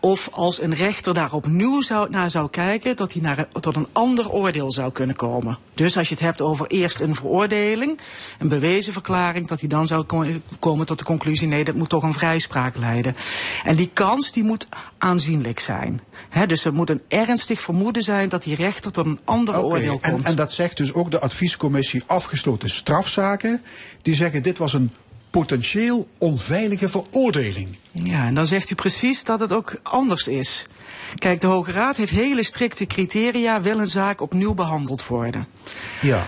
Of 0.00 0.28
als 0.32 0.60
een 0.60 0.74
rechter 0.74 1.14
daar 1.14 1.32
opnieuw 1.32 1.80
zou, 1.80 2.10
naar 2.10 2.30
zou 2.30 2.50
kijken, 2.50 2.96
dat 2.96 3.12
hij 3.12 3.22
naar 3.22 3.38
een, 3.38 3.60
tot 3.60 3.76
een 3.76 3.86
ander 3.92 4.30
oordeel 4.30 4.72
zou 4.72 4.92
kunnen 4.92 5.16
komen. 5.16 5.58
Dus 5.74 5.96
als 5.96 6.08
je 6.08 6.14
het 6.14 6.22
hebt 6.22 6.40
over 6.40 6.66
eerst 6.66 7.00
een 7.00 7.14
veroordeling, 7.14 7.98
een 8.38 8.48
bewezen 8.48 8.92
verklaring, 8.92 9.48
dat 9.48 9.60
hij 9.60 9.68
dan 9.68 9.86
zou 9.86 10.02
ko- 10.02 10.24
komen 10.58 10.86
tot 10.86 10.98
de 10.98 11.04
conclusie, 11.04 11.48
nee, 11.48 11.64
dat 11.64 11.74
moet 11.74 11.88
toch 11.88 12.02
een 12.02 12.12
vrijspraak 12.12 12.76
leiden. 12.76 13.16
En 13.64 13.76
die 13.76 13.90
kans 13.92 14.32
die 14.32 14.44
moet 14.44 14.66
aanzienlijk 14.98 15.60
zijn. 15.60 16.00
Dus 16.46 16.64
er 16.64 16.74
moet 16.74 16.90
een 16.90 17.02
ernstig 17.08 17.60
vermoeden 17.60 18.02
zijn 18.02 18.28
dat 18.28 18.42
die 18.42 18.54
rechter 18.56 18.92
tot 18.92 19.06
een 19.06 19.18
ander 19.24 19.62
oordeel 19.62 19.98
komt. 19.98 20.22
En, 20.22 20.24
en 20.24 20.34
dat 20.36 20.52
zegt 20.52 20.76
dus 20.76 20.92
ook 20.92 21.10
de 21.10 21.20
adviescommissie 21.20 22.02
afgesloten 22.06 22.70
strafzaken. 22.70 23.62
Die 24.02 24.14
zeggen 24.14 24.42
dit 24.42 24.58
was 24.58 24.72
een 24.72 24.92
potentieel 25.30 26.08
onveilige 26.18 26.88
veroordeling. 26.88 27.76
Ja, 27.92 28.26
en 28.26 28.34
dan 28.34 28.46
zegt 28.46 28.70
u 28.70 28.74
precies 28.74 29.24
dat 29.24 29.40
het 29.40 29.52
ook 29.52 29.74
anders 29.82 30.28
is. 30.28 30.66
Kijk, 31.14 31.40
de 31.40 31.46
Hoge 31.46 31.72
Raad 31.72 31.96
heeft 31.96 32.12
hele 32.12 32.42
strikte 32.42 32.86
criteria, 32.86 33.60
wil 33.60 33.78
een 33.78 33.86
zaak 33.86 34.20
opnieuw 34.20 34.54
behandeld 34.54 35.06
worden. 35.06 35.46
Ja. 36.00 36.26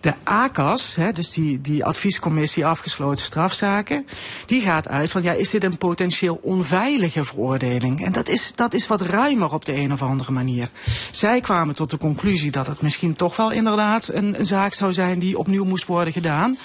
De 0.00 0.14
ACAS, 0.22 0.94
hè, 0.94 1.12
dus 1.12 1.30
die, 1.30 1.60
die 1.60 1.84
adviescommissie 1.84 2.66
afgesloten 2.66 3.24
strafzaken, 3.24 4.06
die 4.46 4.60
gaat 4.60 4.88
uit 4.88 5.10
van 5.10 5.22
ja, 5.22 5.32
is 5.32 5.50
dit 5.50 5.64
een 5.64 5.78
potentieel 5.78 6.40
onveilige 6.42 7.24
veroordeling? 7.24 8.04
En 8.04 8.12
dat 8.12 8.28
is, 8.28 8.52
dat 8.54 8.74
is 8.74 8.86
wat 8.86 9.00
ruimer 9.00 9.52
op 9.52 9.64
de 9.64 9.74
een 9.74 9.92
of 9.92 10.02
andere 10.02 10.32
manier. 10.32 10.70
Zij 11.10 11.40
kwamen 11.40 11.74
tot 11.74 11.90
de 11.90 11.96
conclusie 11.96 12.50
dat 12.50 12.66
het 12.66 12.82
misschien 12.82 13.16
toch 13.16 13.36
wel 13.36 13.50
inderdaad 13.50 14.08
een, 14.08 14.38
een 14.38 14.44
zaak 14.44 14.74
zou 14.74 14.92
zijn 14.92 15.18
die 15.18 15.38
opnieuw 15.38 15.64
moest 15.64 15.86
worden 15.86 16.12
gedaan. 16.12 16.56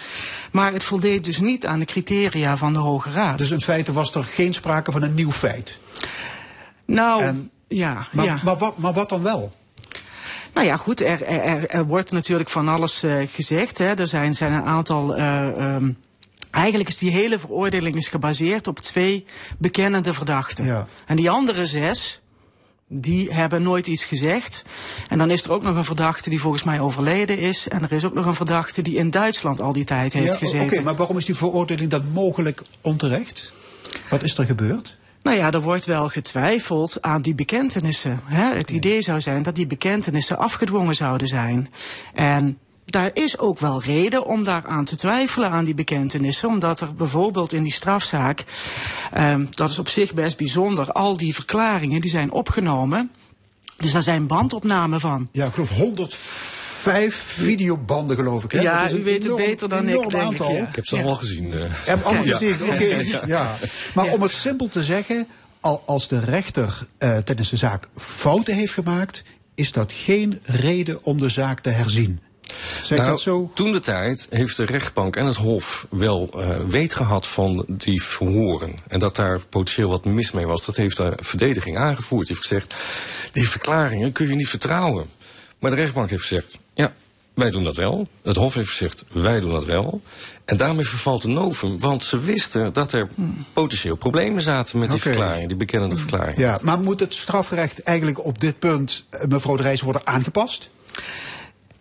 Maar 0.52 0.74
het 0.74 0.84
voldeed 0.84 1.24
dus 1.24 1.40
niet 1.40 1.66
aan 1.66 1.80
de 1.80 1.86
criteria 1.86 2.58
van 2.58 2.74
de 2.74 2.80
Hoge 2.80 3.12
Raad. 3.12 3.40
Dus 3.40 3.52
in 3.52 3.62
feite 3.62 3.94
was 3.94 4.16
er 4.16 4.24
geen 4.24 4.54
sprake 4.54 4.92
van 4.92 5.02
een 5.04 5.14
nieuw 5.14 5.32
feit. 5.32 5.80
Nou, 6.86 7.22
En- 7.24 7.52
ja. 7.68 8.08
Maar, 8.12 8.26
ja. 8.26 8.40
maar, 8.44 8.58
wat, 8.58 8.78
maar 8.78 8.94
wat 8.94 9.10
dan 9.10 9.24
wel? 9.24 9.52
Nou 10.54 10.68
ja, 10.68 10.78
goed, 10.78 11.02
er, 11.02 11.24
er, 11.24 11.42
er- 11.42 11.70
er 11.70 11.86
wordt 11.86 12.12
natuurlijk 12.12 12.50
van 12.50 12.68
alles 12.68 13.04
eh, 13.04 13.16
gezegd. 13.28 13.78
Hè. 13.78 13.94
Er 13.94 14.08
zijn, 14.08 14.36
zijn 14.36 14.54
een 14.54 14.64
aantal. 14.66 15.16
eh, 15.16 15.48
ehm, 15.76 15.92
eigenlijk 16.52 16.90
is 16.90 16.98
die 16.98 17.12
hele 17.12 17.40
veroordeling 17.40 17.96
is 17.96 18.08
gebaseerd 18.08 18.68
op 18.68 18.80
twee 18.80 19.26
bekennende 19.58 20.14
verdachten. 20.14 20.66
Ja. 20.66 20.88
En 21.06 21.16
die 21.16 21.30
andere 21.30 21.66
zes. 21.66 22.22
Die 22.90 23.34
hebben 23.34 23.62
nooit 23.62 23.88
iets 23.88 24.04
gezegd. 24.04 24.64
En 25.10 25.18
dan 25.18 25.32
is 25.32 25.44
er 25.44 25.52
ook 25.52 25.64
nog 25.64 25.76
een 25.76 25.86
verdachte 25.86 26.30
die 26.30 26.42
volgens 26.42 26.64
mij 26.64 26.80
overleden 26.80 27.38
is. 27.38 27.68
En 27.68 27.84
er 27.84 27.92
is 27.92 28.06
ook 28.06 28.14
nog 28.14 28.26
een 28.26 28.34
verdachte 28.34 28.82
die 28.82 28.96
in 28.96 29.10
Duitsland 29.10 29.62
al 29.62 29.74
die 29.74 29.84
tijd 29.84 30.14
heeft 30.14 30.26
Ja, 30.26 30.34
Oké, 30.36 30.46
gezeten. 30.46 30.84
maar 30.84 30.96
waarom 30.96 31.18
is 31.18 31.26
die 31.26 31.36
veroordeling 31.36 31.90
dan 31.90 32.12
mogelijk 32.14 32.62
onterecht? 32.82 33.54
Wat 34.10 34.24
is 34.24 34.38
er 34.38 34.46
gebeurd? 34.46 34.98
Nou 35.22 35.38
ja, 35.38 35.52
er 35.52 35.62
wordt 35.62 35.86
wel 35.86 36.10
getwijfeld 36.10 37.02
aan 37.02 37.22
die 37.22 37.36
bekentenissen. 37.36 38.20
Hè? 38.24 38.56
Het 38.56 38.72
idee 38.72 39.02
zou 39.02 39.22
zijn 39.22 39.44
dat 39.44 39.56
die 39.56 39.68
bekentenissen 39.68 40.38
afgedwongen 40.38 40.96
zouden 40.96 41.28
zijn. 41.28 41.70
En 42.14 42.58
daar 42.90 43.10
is 43.14 43.38
ook 43.38 43.60
wel 43.60 43.82
reden 43.82 44.26
om 44.26 44.44
daaraan 44.44 44.86
te 44.86 44.96
twijfelen 44.96 45.50
aan 45.50 45.66
die 45.66 45.74
bekentenissen. 45.74 46.50
Omdat 46.50 46.80
er 46.80 46.94
bijvoorbeeld 46.94 47.54
in 47.54 47.64
die 47.64 47.72
strafzaak, 47.74 48.44
ehm, 49.12 49.46
dat 49.50 49.70
is 49.70 49.80
op 49.80 49.88
zich 49.90 50.14
best 50.14 50.38
bijzonder, 50.38 50.92
al 50.92 51.18
die 51.18 51.34
verklaringen 51.34 52.02
die 52.02 52.10
zijn 52.10 52.32
opgenomen. 52.32 53.12
Dus 53.78 53.92
daar 53.92 54.04
zijn 54.04 54.28
bandopnamen 54.28 55.00
van. 55.00 55.30
Ja, 55.32 55.46
ik 55.46 55.54
geloof 55.54 55.70
105 55.70 57.16
videobanden, 57.16 58.16
geloof 58.16 58.44
ik. 58.44 58.52
Hè? 58.52 58.62
Ja, 58.62 58.78
Dat 58.78 58.86
is 58.86 58.92
een 58.92 59.00
u 59.00 59.04
weet 59.04 59.24
het 59.24 59.36
beter 59.36 59.70
dan 59.70 59.84
ik, 59.84 59.90
enorm 59.90 60.10
denk 60.10 60.22
ik, 60.24 60.28
aantal. 60.30 60.52
ja. 60.56 60.68
Ik 60.68 60.76
heb 60.76 60.86
ze 60.86 60.96
Ja. 60.96 61.02
allemaal 61.02 61.20
gezien. 61.20 61.54
eh. 61.54 61.60
Heb 61.70 62.04
allemaal 62.04 62.26
Ja. 62.26 62.36
gezien, 62.38 62.70
oké. 62.72 63.04
Ja. 63.26 63.56
Maar 63.94 64.08
om 64.12 64.22
het 64.22 64.34
simpel 64.34 64.68
te 64.68 64.84
zeggen, 64.84 65.28
al 65.60 65.84
als 65.86 66.08
de 66.08 66.20
rechter 66.20 66.88
eh, 66.98 67.18
tijdens 67.18 67.50
de 67.50 67.56
zaak 67.58 67.88
fouten 67.96 68.56
heeft 68.56 68.74
gemaakt, 68.74 69.24
is 69.56 69.72
dat 69.72 69.92
geen 69.92 70.40
reden 70.44 71.04
om 71.04 71.18
de 71.18 71.30
zaak 71.30 71.60
te 71.60 71.70
herzien. 71.70 72.20
Zeg 72.84 72.98
Nou, 72.98 73.10
dat 73.10 73.22
zo? 73.22 73.52
Toen 73.54 73.72
de 73.72 73.80
tijd 73.80 74.28
heeft 74.30 74.58
de 74.58 74.66
rechtbank 74.66 75.16
en 75.16 75.26
het 75.26 75.36
Hof 75.36 75.88
wel 75.90 76.30
eh, 76.40 76.60
weet 76.68 76.94
gehad 76.94 77.28
van 77.28 77.66
die 77.68 78.04
verhoren. 78.04 78.76
En 78.88 79.00
dat 79.00 79.16
daar 79.16 79.40
potentieel 79.50 79.90
wat 79.90 80.06
mis 80.06 80.32
mee 80.32 80.48
was. 80.48 80.66
Dat 80.66 80.76
heeft 80.76 80.98
de 80.98 81.14
verdediging 81.16 81.78
aangevoerd. 81.78 82.28
Die 82.28 82.36
heeft 82.36 82.48
gezegd, 82.48 82.74
die 83.32 83.50
verklaringen 83.50 84.12
kun 84.12 84.28
je 84.28 84.36
niet 84.36 84.50
vertrouwen. 84.50 85.06
Maar 85.60 85.72
de 85.72 85.78
rechtbank 85.78 86.10
heeft 86.10 86.22
gezegd, 86.22 86.58
ja, 86.74 86.94
wij 87.34 87.52
doen 87.52 87.64
dat 87.64 87.76
wel. 87.76 88.08
Het 88.24 88.36
Hof 88.36 88.54
heeft 88.54 88.70
gezegd, 88.70 89.04
wij 89.12 89.40
doen 89.40 89.52
dat 89.52 89.66
wel. 89.66 90.02
En 90.46 90.58
daarmee 90.58 90.86
vervalt 90.86 91.22
de 91.22 91.28
novum, 91.28 91.80
want 91.80 92.04
ze 92.04 92.20
wisten 92.20 92.74
dat 92.74 92.92
er 92.92 93.10
potentieel 93.54 93.96
problemen 93.96 94.42
zaten 94.42 94.80
met 94.80 94.90
die 94.90 95.00
Oké. 95.00 95.10
verklaring, 95.10 95.48
die 95.48 95.58
bekennende 95.58 95.96
verklaring. 95.96 96.38
Ja, 96.38 96.60
maar 96.62 96.80
moet 96.80 97.00
het 97.00 97.14
strafrecht 97.14 97.82
eigenlijk 97.82 98.26
op 98.26 98.40
dit 98.40 98.60
punt, 98.60 99.06
eh, 99.10 99.28
mevrouw 99.28 99.56
de 99.56 99.64
Rijs, 99.64 99.82
worden 99.82 100.08
aangepast? 100.08 100.70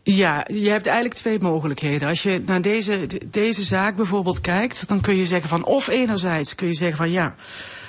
Ja, 0.08 0.44
je 0.52 0.68
hebt 0.68 0.86
eigenlijk 0.86 1.14
twee 1.16 1.40
mogelijkheden. 1.40 2.08
Als 2.08 2.22
je 2.22 2.42
naar 2.46 2.62
deze, 2.62 3.06
de- 3.06 3.20
deze 3.30 3.62
zaak 3.62 3.96
bijvoorbeeld 3.96 4.40
kijkt, 4.40 4.88
dan 4.88 5.00
kun 5.00 5.16
je 5.16 5.26
zeggen 5.26 5.48
van 5.48 5.64
of 5.64 5.88
enerzijds 5.88 6.54
kun 6.54 6.66
je 6.66 6.74
zeggen 6.74 6.96
van 6.96 7.10
ja. 7.10 7.34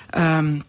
ehm, 0.10 0.60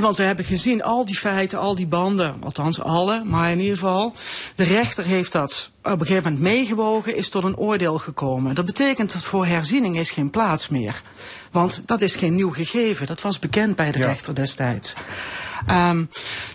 want 0.00 0.16
we 0.16 0.22
hebben 0.22 0.44
gezien 0.44 0.82
al 0.82 1.04
die 1.04 1.14
feiten, 1.18 1.58
al 1.58 1.74
die 1.74 1.86
banden, 1.86 2.36
althans 2.42 2.80
alle, 2.80 3.24
maar 3.24 3.50
in 3.50 3.58
ieder 3.60 3.74
geval, 3.78 4.12
de 4.54 4.64
rechter 4.64 5.04
heeft 5.04 5.32
dat 5.32 5.70
op 5.92 6.00
een 6.00 6.06
gegeven 6.06 6.22
moment 6.32 6.40
meegewogen, 6.54 7.16
is 7.16 7.28
tot 7.28 7.44
een 7.44 7.56
oordeel 7.56 7.98
gekomen. 7.98 8.54
Dat 8.54 8.64
betekent 8.64 9.12
dat 9.12 9.24
voor 9.24 9.46
herziening 9.46 9.98
is 9.98 10.10
geen 10.10 10.30
plaats 10.30 10.68
meer. 10.68 11.02
Want 11.50 11.82
dat 11.86 12.00
is 12.00 12.14
geen 12.14 12.34
nieuw 12.34 12.52
gegeven, 12.52 13.06
dat 13.06 13.20
was 13.20 13.38
bekend 13.38 13.76
bij 13.76 13.90
de 13.92 13.98
rechter 13.98 14.34
destijds. 14.34 14.94
Ehm, 15.66 16.04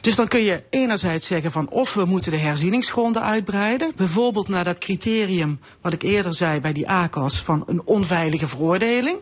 dus 0.01 0.15
dan 0.15 0.27
kun 0.27 0.39
je 0.43 0.63
enerzijds 0.69 1.27
zeggen 1.27 1.51
van 1.51 1.69
of 1.69 1.93
we 1.93 2.05
moeten 2.05 2.31
de 2.31 2.37
herzieningsgronden 2.37 3.21
uitbreiden. 3.21 3.91
Bijvoorbeeld 3.95 4.47
naar 4.47 4.63
dat 4.63 4.77
criterium 4.77 5.59
wat 5.81 5.93
ik 5.93 6.01
eerder 6.03 6.33
zei 6.33 6.59
bij 6.59 6.73
die 6.73 6.89
ACOS 6.89 7.37
van 7.41 7.63
een 7.67 7.81
onveilige 7.85 8.47
veroordeling. 8.47 9.17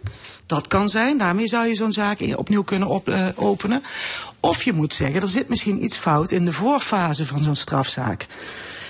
Dat 0.45 0.67
kan 0.67 0.89
zijn, 0.89 1.17
daarmee 1.17 1.47
zou 1.47 1.67
je 1.67 1.75
zo'n 1.75 1.93
zaak 1.93 2.19
i- 2.19 2.33
opnieuw 2.35 2.63
kunnen 2.63 2.87
op, 2.87 3.07
eh, 3.09 3.27
openen. 3.35 3.83
Of 4.39 4.63
je 4.63 4.73
moet 4.73 4.93
zeggen, 4.93 5.21
er 5.21 5.29
zit 5.29 5.49
misschien 5.49 5.83
iets 5.83 5.97
fout 5.97 6.31
in 6.31 6.45
de 6.45 6.51
voorfase 6.53 7.25
van 7.25 7.43
zo'n 7.43 7.55
strafzaak. 7.55 8.27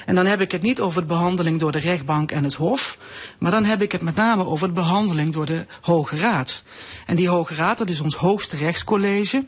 En 0.07 0.15
dan 0.15 0.25
heb 0.25 0.41
ik 0.41 0.51
het 0.51 0.61
niet 0.61 0.81
over 0.81 1.01
de 1.01 1.07
behandeling 1.07 1.59
door 1.59 1.71
de 1.71 1.79
rechtbank 1.79 2.31
en 2.31 2.43
het 2.43 2.53
Hof, 2.53 2.97
maar 3.39 3.51
dan 3.51 3.65
heb 3.65 3.81
ik 3.81 3.91
het 3.91 4.01
met 4.01 4.15
name 4.15 4.45
over 4.45 4.67
de 4.67 4.73
behandeling 4.73 5.33
door 5.33 5.45
de 5.45 5.65
Hoge 5.81 6.17
Raad. 6.17 6.63
En 7.05 7.15
die 7.15 7.29
Hoge 7.29 7.55
Raad, 7.55 7.77
dat 7.77 7.89
is 7.89 7.99
ons 7.99 8.15
hoogste 8.15 8.57
rechtscollege, 8.57 9.45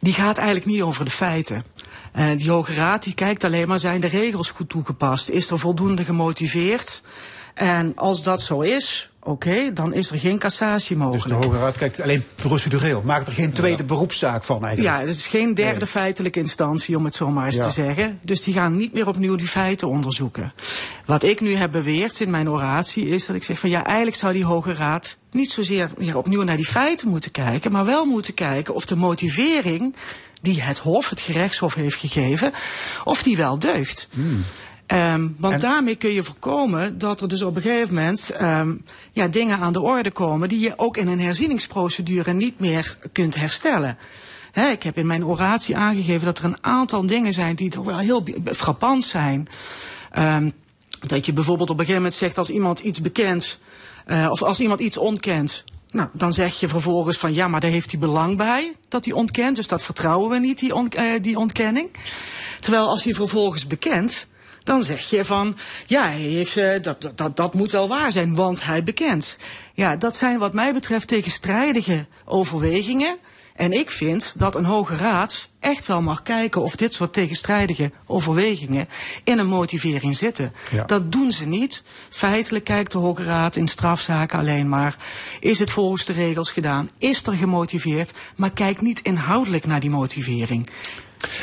die 0.00 0.12
gaat 0.12 0.36
eigenlijk 0.36 0.66
niet 0.66 0.82
over 0.82 1.04
de 1.04 1.10
feiten. 1.10 1.64
Eh, 2.12 2.36
die 2.36 2.50
Hoge 2.50 2.74
Raad 2.74 3.02
die 3.02 3.14
kijkt 3.14 3.44
alleen 3.44 3.68
maar, 3.68 3.78
zijn 3.78 4.00
de 4.00 4.06
regels 4.06 4.50
goed 4.50 4.68
toegepast? 4.68 5.28
Is 5.28 5.50
er 5.50 5.58
voldoende 5.58 6.04
gemotiveerd? 6.04 7.02
En 7.54 7.92
als 7.96 8.22
dat 8.22 8.42
zo 8.42 8.60
is, 8.60 9.10
oké, 9.28 9.72
dan 9.72 9.94
is 9.94 10.10
er 10.10 10.18
geen 10.18 10.38
cassatie 10.38 10.96
Dus 10.96 11.04
mogelijk. 11.04 11.40
de 11.40 11.46
Hoge 11.46 11.58
Raad 11.58 11.76
kijkt 11.78 12.00
alleen 12.00 12.24
procedureel. 12.34 13.02
Maakt 13.04 13.26
er 13.28 13.32
geen 13.32 13.52
tweede 13.52 13.84
beroepszaak 13.84 14.44
van 14.44 14.64
eigenlijk. 14.64 14.96
Ja, 14.96 15.00
het 15.06 15.16
is 15.16 15.26
geen 15.26 15.54
derde 15.54 15.86
feitelijke 15.86 16.38
instantie, 16.38 16.96
om 16.96 17.04
het 17.04 17.14
zo 17.14 17.30
maar 17.30 17.46
eens 17.46 17.56
Ja. 17.56 17.64
te 17.66 17.70
zeggen. 17.70 18.18
Dus 18.22 18.42
die 18.42 18.54
gaan 18.54 18.76
niet 18.76 18.92
meer 18.92 19.06
opnieuw 19.06 19.34
die 19.36 19.46
feiten 19.46 19.88
onderzoeken. 19.88 20.52
Wat 21.06 21.22
ik 21.22 21.40
nu 21.40 21.54
heb 21.54 21.72
beweerd 21.72 22.20
in 22.20 22.30
mijn 22.30 22.50
oratie 22.50 23.08
is 23.08 23.26
dat 23.26 23.36
ik 23.36 23.44
zeg 23.44 23.58
van 23.58 23.70
ja, 23.70 23.84
eigenlijk 23.84 24.16
zou 24.16 24.32
die 24.32 24.44
Hoge 24.44 24.72
Raad 24.74 25.16
niet 25.30 25.50
zozeer 25.50 25.90
weer 25.96 26.16
opnieuw 26.16 26.42
naar 26.42 26.56
die 26.56 26.66
feiten 26.66 27.08
moeten 27.08 27.30
kijken, 27.30 27.72
maar 27.72 27.84
wel 27.84 28.04
moeten 28.04 28.34
kijken 28.34 28.74
of 28.74 28.86
de 28.86 28.96
motivering 28.96 29.94
die 30.42 30.62
het 30.62 30.78
Hof, 30.78 31.08
het 31.10 31.20
gerechtshof 31.20 31.74
heeft 31.74 31.96
gegeven, 32.00 32.52
of 33.04 33.22
die 33.22 33.36
wel 33.36 33.58
deugt. 33.58 34.08
Ehm, 34.88 35.28
want 35.36 35.60
daarmee 35.60 35.96
kun 35.96 36.10
je 36.10 36.22
voorkomen 36.22 36.98
dat 36.98 37.20
er 37.20 37.28
dus 37.28 37.42
op 37.42 37.56
een 37.56 37.62
gegeven 37.62 37.94
moment 37.94 38.30
ehm, 38.30 38.74
ja, 39.12 39.28
dingen 39.28 39.58
aan 39.58 39.72
de 39.72 39.80
orde 39.80 40.10
komen 40.10 40.48
die 40.48 40.58
je 40.58 40.72
ook 40.76 40.96
in 40.96 41.08
een 41.08 41.20
herzieningsprocedure 41.20 42.32
niet 42.32 42.60
meer 42.60 42.98
kunt 43.12 43.34
herstellen. 43.34 43.98
Ik 44.52 44.82
heb 44.82 44.98
in 44.98 45.06
mijn 45.06 45.24
oratie 45.24 45.76
aangegeven 45.76 46.24
dat 46.24 46.38
er 46.38 46.44
een 46.44 46.64
aantal 46.64 47.06
dingen 47.06 47.32
zijn 47.32 47.56
die 47.56 47.70
toch 47.70 47.84
wel 47.84 47.98
heel 47.98 48.24
frappant 48.44 49.04
zijn. 49.04 49.48
Ehm, 50.10 50.50
dat 51.00 51.26
je 51.26 51.32
bijvoorbeeld 51.32 51.70
op 51.70 51.78
een 51.78 51.84
gegeven 51.84 52.02
moment 52.02 52.20
zegt 52.20 52.38
als 52.38 52.50
iemand 52.50 52.78
iets 52.78 53.00
bekent, 53.00 53.60
eh, 54.06 54.28
of 54.30 54.42
als 54.42 54.60
iemand 54.60 54.80
iets 54.80 54.96
ontkent. 54.96 55.64
Nou, 55.90 56.08
dan 56.12 56.32
zeg 56.32 56.60
je 56.60 56.68
vervolgens 56.68 57.16
van 57.16 57.34
ja, 57.34 57.48
maar 57.48 57.60
daar 57.60 57.70
heeft 57.70 57.90
hij 57.90 58.00
belang 58.00 58.36
bij 58.36 58.72
dat 58.88 59.04
hij 59.04 59.14
ontkent. 59.14 59.56
Dus 59.56 59.68
dat 59.68 59.82
vertrouwen 59.82 60.30
we 60.30 60.38
niet, 60.38 60.58
die, 60.58 60.72
eh, 60.90 61.22
die 61.22 61.38
ontkenning. 61.38 61.88
Terwijl 62.60 62.88
als 62.88 63.04
hij 63.04 63.14
vervolgens 63.14 63.66
bekent, 63.66 64.26
dan 64.68 64.82
zeg 64.82 65.10
je 65.10 65.24
van 65.24 65.56
ja, 65.86 66.02
hij 66.02 66.18
heeft, 66.20 66.56
eh, 66.56 66.80
dat, 66.82 67.02
dat- 67.02 67.16
dat, 67.18 67.36
dat 67.36 67.54
moet 67.54 67.70
wel 67.70 67.88
waar 67.88 68.12
zijn, 68.12 68.34
want 68.34 68.64
hij 68.64 68.82
bekent. 68.82 69.36
Ja, 69.74 69.96
dat 69.96 70.16
zijn 70.16 70.38
wat 70.38 70.52
mij 70.52 70.72
betreft 70.72 71.08
tegenstrijdige 71.08 72.06
overwegingen. 72.24 73.16
En 73.54 73.72
ik 73.72 73.90
vind 73.90 74.38
dat 74.38 74.54
een 74.54 74.64
hoge 74.64 74.96
raad 74.96 75.48
echt 75.60 75.86
wel 75.86 76.02
mag 76.02 76.22
kijken 76.22 76.62
of 76.62 76.76
dit 76.76 76.92
soort 76.94 77.12
tegenstrijdige 77.12 77.90
overwegingen 78.06 78.88
in 79.24 79.38
een 79.38 79.46
motivering 79.46 80.16
zitten. 80.16 80.52
Ja. 80.72 80.84
Dat 80.84 81.12
doen 81.12 81.32
ze 81.32 81.46
niet. 81.46 81.82
Feitelijk 82.10 82.64
kijkt 82.64 82.92
de 82.92 82.98
Hoge 82.98 83.24
Raad 83.24 83.56
in 83.56 83.66
strafzaken 83.66 84.38
alleen 84.38 84.68
maar. 84.68 84.96
Is 85.40 85.58
het 85.58 85.70
volgens 85.70 86.04
de 86.04 86.12
regels 86.12 86.50
gedaan? 86.50 86.90
Is 86.98 87.26
er 87.26 87.32
gemotiveerd? 87.32 88.12
Maar 88.36 88.50
kijk 88.50 88.80
niet 88.80 89.00
inhoudelijk 89.00 89.66
naar 89.66 89.80
die 89.80 89.90
motivering. 89.90 90.68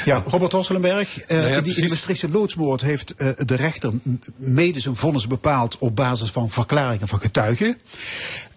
Ja, 0.05 0.23
Robert 0.25 0.51
Horselenberg, 0.51 1.19
eh, 1.19 1.37
Nou 1.37 1.49
ja, 1.49 1.57
in 1.57 1.63
die, 1.63 1.75
in 1.75 1.81
de. 1.81 1.89
Maastrichtse 1.89 2.29
loodsmoord 2.29 2.81
heeft 2.81 3.13
eh, 3.15 3.29
de 3.37 3.55
rechter 3.55 3.91
mede 4.35 4.79
zijn 4.79 4.95
vonnis 4.95 5.27
bepaald 5.27 5.77
op 5.77 5.95
basis 5.95 6.31
van 6.31 6.49
verklaringen 6.49 7.07
van 7.07 7.19
getuigen. 7.19 7.77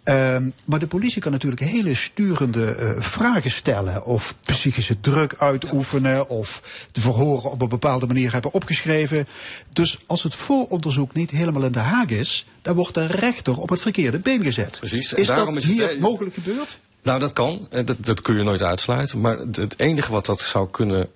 Ehm, 0.09 0.51
maar 0.67 0.79
de 0.79 0.87
politie 0.87 1.21
kan 1.21 1.33
natuurlijk 1.33 1.63
hele 1.63 1.95
sturende 1.95 2.71
eh, 2.71 2.91
vragen 2.99 3.51
stellen. 3.51 4.05
Of 4.05 4.35
psychische 4.41 5.01
druk 5.01 5.35
uitoefenen. 5.39 6.29
Of 6.29 6.63
de 6.93 7.01
verhoren 7.01 7.51
op 7.51 7.63
een 7.63 7.69
bepaalde 7.69 8.07
manier 8.07 8.33
hebben 8.33 8.53
opgeschreven. 8.53 9.29
Dus 9.73 9.99
als 10.07 10.23
het 10.23 10.35
vooronderzoek 10.35 11.15
niet 11.15 11.31
helemaal 11.31 11.65
in 11.65 11.73
de 11.73 11.79
haak 11.79 12.11
is. 12.11 12.47
dan 12.63 12.75
wordt 12.75 12.95
de 12.95 13.07
rechter 13.07 13.59
op 13.59 13.69
het 13.69 13.81
verkeerde 13.81 14.19
been 14.19 14.43
gezet. 14.43 14.77
Precies, 14.79 15.13
Is 15.13 15.27
dat 15.27 15.57
is 15.57 15.65
hier 15.65 15.91
eh, 15.91 16.01
mogelijk 16.01 16.35
gebeurd? 16.35 16.79
Nou, 17.09 17.21
dat 17.21 17.33
kan. 17.33 17.67
Eh, 17.71 17.87
Dat, 17.87 17.97
dat 18.01 18.21
kun 18.23 18.37
je 18.37 18.43
nooit 18.43 18.63
uitsluiten. 18.63 19.21
Maar 19.21 19.39
het- 19.39 19.75
enige 19.77 20.13
wat 20.13 20.27
dat 20.27 20.41
zou 20.41 20.69
kunnen 20.71 21.09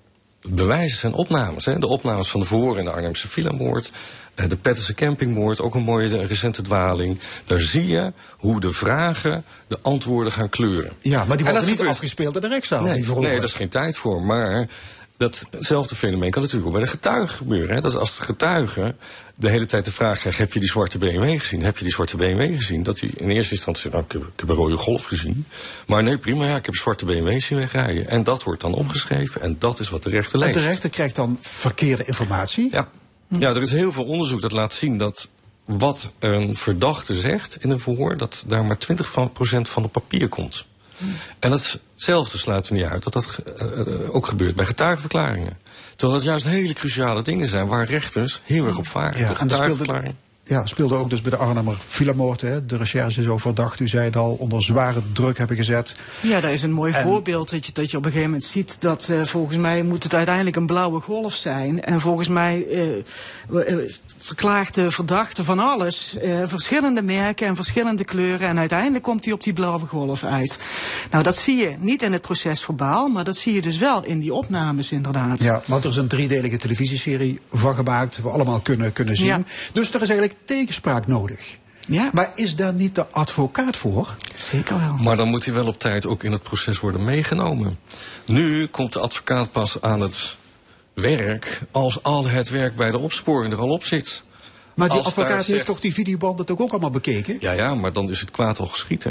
bewijzen 0.48 0.98
zijn 0.98 1.12
opnames. 1.12 1.64
Hè? 1.64 1.78
De 1.78 1.86
opnames 1.86 2.28
van 2.28 2.40
de 2.40 2.46
verhoren 2.46 2.78
in 2.78 2.84
de 2.84 2.90
Arnhemse 2.90 3.28
Villamoord. 3.28 3.90
eh, 4.34 4.48
De 4.48 4.56
Petterse 4.56 4.94
Campingmoord, 4.94 5.60
ook 5.60 5.74
een 5.74 5.82
mooie 5.82 6.26
recente 6.26 6.62
dwaling. 6.62 7.18
Daar 7.44 7.60
zie 7.60 7.86
je 7.86 8.12
hoe 8.38 8.60
de 8.60 8.72
vragen 8.72 9.44
de 9.66 9.78
antwoorden 9.82 10.32
gaan 10.32 10.48
kleuren. 10.48 10.92
Ja, 11.00 11.24
maar 11.24 11.36
die 11.36 11.46
En 11.46 11.52
worden 11.52 11.62
niet 11.68 11.70
gebeurt- 11.78 11.90
afgespeeld 11.96 12.34
in 12.34 12.40
de 12.40 12.48
rechtszaal. 12.48 12.82
Nee, 12.82 12.94
die 13.02 13.14
nee, 13.14 13.34
daar 13.34 13.44
is 13.44 13.52
geen 13.52 13.68
tijd 13.68 13.96
voor. 13.96 14.22
Maar 14.22 14.68
datzelfde 15.16 15.94
fenomeen 15.94 16.30
kan 16.30 16.42
natuurlijk 16.42 16.68
ook 16.68 16.74
bij 16.76 16.84
de 16.84 16.90
getuigen 16.90 17.36
gebeuren. 17.36 17.74
Hè? 17.74 17.80
Dat 17.80 17.90
is 17.92 17.98
als 17.98 18.16
de 18.16 18.22
getuige 18.22 18.94
de 19.34 19.48
hele 19.48 19.66
tijd 19.66 19.84
de 19.84 19.92
vraag 19.92 20.18
krijgt... 20.18 20.38
heb 20.38 20.52
je 20.52 20.58
die 20.58 20.68
zwarte 20.68 20.98
BMW 20.98 21.40
gezien? 21.40 21.62
Heb 21.62 21.76
je 21.76 21.84
die 21.84 21.92
zwarte 21.92 22.16
BMW 22.16 22.54
gezien? 22.54 22.82
Dat 22.82 23.00
hij 23.00 23.10
in 23.16 23.30
eerste 23.30 23.54
instantie 23.54 23.82
zegt, 23.82 23.94
nou, 23.94 24.06
ik, 24.06 24.12
heb, 24.12 24.22
ik 24.22 24.40
heb 24.40 24.48
een 24.48 24.54
rode 24.54 24.76
golf 24.76 25.04
gezien. 25.04 25.46
Maar 25.86 26.02
nee, 26.02 26.18
prima, 26.18 26.44
ja, 26.44 26.56
ik 26.56 26.64
heb 26.64 26.74
een 26.74 26.80
zwarte 26.80 27.04
BMW 27.04 27.40
zien 27.40 27.58
wegrijden. 27.58 28.08
En 28.08 28.24
dat 28.24 28.42
wordt 28.42 28.60
dan 28.60 28.74
opgeschreven 28.74 29.40
en 29.40 29.56
dat 29.58 29.80
is 29.80 29.88
wat 29.88 30.02
de 30.02 30.10
rechter 30.10 30.40
En 30.40 30.46
leest. 30.46 30.58
de 30.58 30.64
rechter 30.64 30.90
krijgt 30.90 31.16
dan 31.16 31.38
verkeerde 31.40 32.04
informatie. 32.04 32.68
Ja. 32.70 32.88
ja, 33.38 33.48
er 33.50 33.62
is 33.62 33.70
heel 33.70 33.92
veel 33.92 34.04
onderzoek 34.04 34.40
dat 34.40 34.52
laat 34.52 34.74
zien 34.74 34.98
dat 34.98 35.28
wat 35.64 36.10
een 36.18 36.56
verdachte 36.56 37.18
zegt 37.18 37.56
in 37.60 37.70
een 37.70 37.80
verhoor... 37.80 38.16
dat 38.16 38.44
daar 38.46 38.64
maar 38.64 38.78
20% 38.92 38.96
van, 39.62 39.84
op 39.84 39.92
papier 39.92 40.28
komt. 40.28 40.64
En 41.38 41.50
datzelfde 41.50 42.38
sluit 42.38 42.68
er 42.68 42.74
niet 42.74 42.84
uit 42.84 43.02
dat 43.02 43.12
dat 43.12 43.38
eh, 43.56 43.80
eh, 43.80 43.86
ook 44.14 44.26
gebeurt 44.26 44.54
bij 44.54 44.66
getuigenverklaringen. 44.66 45.58
Terwijl 46.02 46.22
dat 46.22 46.30
juist 46.30 46.46
hele 46.46 46.72
cruciale 46.72 47.22
dingen 47.22 47.48
zijn 47.48 47.66
waar 47.66 47.84
rechters 47.84 48.40
heel 48.44 48.66
erg 48.66 48.78
op 48.78 48.86
varen. 48.86 49.18
Ja, 49.18 49.38
en 49.38 49.50
speelde. 49.50 50.14
Ja, 50.44 50.66
speelde 50.66 50.94
ook 50.94 51.10
dus 51.10 51.20
bij 51.20 51.30
de 51.30 51.36
Arnhemmer 51.36 51.76
Villamoord. 51.88 52.40
Hè. 52.40 52.66
De 52.66 52.76
recherche 52.76 53.20
is 53.20 53.26
ook 53.26 53.40
verdacht, 53.40 53.80
u 53.80 53.88
zei 53.88 54.04
het 54.04 54.16
al, 54.16 54.36
onder 54.38 54.62
zware 54.62 55.02
druk 55.12 55.38
hebben 55.38 55.56
gezet. 55.56 55.96
Ja, 56.20 56.40
dat 56.40 56.50
is 56.50 56.62
een 56.62 56.72
mooi 56.72 56.92
En- 56.92 57.02
voorbeeld 57.02 57.50
dat 57.50 57.66
je, 57.66 57.72
dat 57.72 57.90
je 57.90 57.96
op 57.96 58.04
een 58.04 58.10
gegeven 58.10 58.30
moment 58.32 58.50
ziet 58.50 58.80
dat 58.80 59.08
eh, 59.08 59.24
volgens 59.24 59.56
mij 59.58 59.82
moet 59.82 60.02
het 60.02 60.14
uiteindelijk 60.14 60.56
een 60.56 60.66
blauwe 60.66 61.00
golf 61.00 61.34
zijn. 61.34 61.84
En 61.84 62.00
volgens 62.00 62.28
mij 62.28 62.66
eh, 62.68 63.74
verklaart 64.18 64.74
de 64.74 64.90
verdachte 64.90 65.44
van 65.44 65.58
alles, 65.58 66.16
verschillende 66.44 67.02
merken 67.02 67.46
en 67.46 67.56
verschillende 67.56 68.04
kleuren. 68.04 68.48
En 68.48 68.58
uiteindelijk 68.58 69.04
komt 69.04 69.24
hij 69.24 69.34
op 69.34 69.42
die 69.42 69.52
blauwe 69.52 69.86
golf 69.86 70.24
uit. 70.24 70.58
Nou, 71.10 71.22
dat 71.22 71.36
zie 71.36 71.56
je 71.56 71.74
niet 71.78 72.02
in 72.02 72.12
het 72.12 72.22
proces 72.22 72.62
verbaal, 72.62 73.08
maar 73.08 73.24
dat 73.24 73.36
zie 73.36 73.52
je 73.54 73.62
dus 73.62 73.78
wel 73.78 74.04
in 74.04 74.18
die 74.18 74.34
opnames 74.34 74.92
inderdaad. 74.92 75.42
Ja, 75.42 75.62
want 75.66 75.84
er 75.84 75.90
is 75.90 75.96
een 75.96 76.08
driedelige 76.08 76.56
televisieserie 76.56 77.40
van 77.52 77.74
gemaakt, 77.74 78.22
we 78.22 78.28
allemaal 78.28 78.60
kunnen, 78.60 78.92
kunnen 78.92 79.16
zien. 79.16 79.26
Ja. 79.26 79.42
Dus 79.72 79.94
er 79.94 80.02
is 80.02 80.08
eigenlijk 80.08 80.31
tegenspraak 80.44 81.06
nodig. 81.06 81.56
Ja. 81.88 82.10
Maar 82.12 82.32
is 82.34 82.56
daar 82.56 82.72
niet 82.74 82.94
de 82.94 83.06
advocaat 83.10 83.76
voor? 83.76 84.16
Zeker 84.34 84.78
wel. 84.80 84.92
Maar 84.92 85.16
dan 85.16 85.28
moet 85.28 85.44
hij 85.44 85.54
wel 85.54 85.66
op 85.66 85.78
tijd 85.78 86.06
ook 86.06 86.22
in 86.24 86.32
het 86.32 86.42
proces 86.42 86.80
worden 86.80 87.04
meegenomen. 87.04 87.78
Nu 88.26 88.66
komt 88.66 88.92
de 88.92 88.98
advocaat 89.00 89.52
pas 89.52 89.80
aan 89.80 90.00
het 90.00 90.36
werk 90.94 91.60
als 91.70 92.02
al 92.02 92.26
het 92.28 92.48
werk 92.48 92.76
bij 92.76 92.90
de 92.90 92.98
opsporing 92.98 93.52
er 93.52 93.58
al 93.58 93.68
op 93.68 93.84
zit. 93.84 94.22
Maar 94.74 94.88
die 94.88 94.98
Als 94.98 95.06
advocaat 95.06 95.34
heeft 95.36 95.46
zegt- 95.46 95.66
toch 95.66 95.80
die 95.80 95.92
videobanden 95.94 96.46
toch 96.46 96.58
ook 96.60 96.70
allemaal 96.70 96.90
bekeken? 96.90 97.36
Ja, 97.40 97.52
ja, 97.52 97.74
maar 97.74 97.92
dan 97.92 98.10
is 98.10 98.20
het 98.20 98.30
kwaad 98.30 98.58
al 98.58 98.66
geschied, 98.66 99.04
hè? 99.04 99.10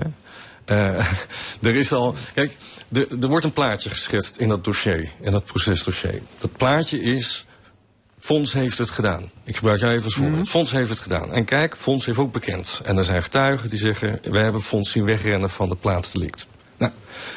Eh, 0.65 1.05
er 1.61 1.75
is 1.75 1.91
al. 1.91 2.15
Kijk, 2.33 2.57
er, 2.91 3.07
er 3.21 3.27
wordt 3.27 3.45
een 3.45 3.53
plaatje 3.53 3.89
geschetst 3.89 4.35
in 4.37 4.47
dat 4.47 4.63
dossier, 4.63 5.11
in 5.21 5.31
dat 5.31 5.45
procesdossier. 5.45 6.21
Dat 6.39 6.51
plaatje 6.57 7.01
is 7.01 7.45
Fons 8.21 8.53
heeft 8.53 8.77
het 8.77 8.89
gedaan. 8.89 9.31
Ik 9.43 9.55
gebruik 9.55 9.79
jou 9.79 9.91
even 9.91 10.03
als 10.03 10.13
voorbeeld. 10.13 10.35
Mhm. 10.35 10.45
Fons 10.45 10.71
heeft 10.71 10.89
het 10.89 10.99
gedaan. 10.99 11.33
En 11.33 11.45
kijk, 11.45 11.75
Fons 11.77 12.05
heeft 12.05 12.17
ook 12.17 12.31
bekend. 12.31 12.81
En 12.83 12.97
er 12.97 13.05
zijn 13.05 13.23
getuigen 13.23 13.69
die 13.69 13.79
zeggen... 13.79 14.19
we 14.23 14.37
hebben 14.37 14.61
Fons 14.61 14.91
zien 14.91 15.05
wegrennen 15.05 15.49
van 15.49 15.69
de 15.69 15.75
plaatsdelict. 15.75 16.47
Nou, 16.77 16.91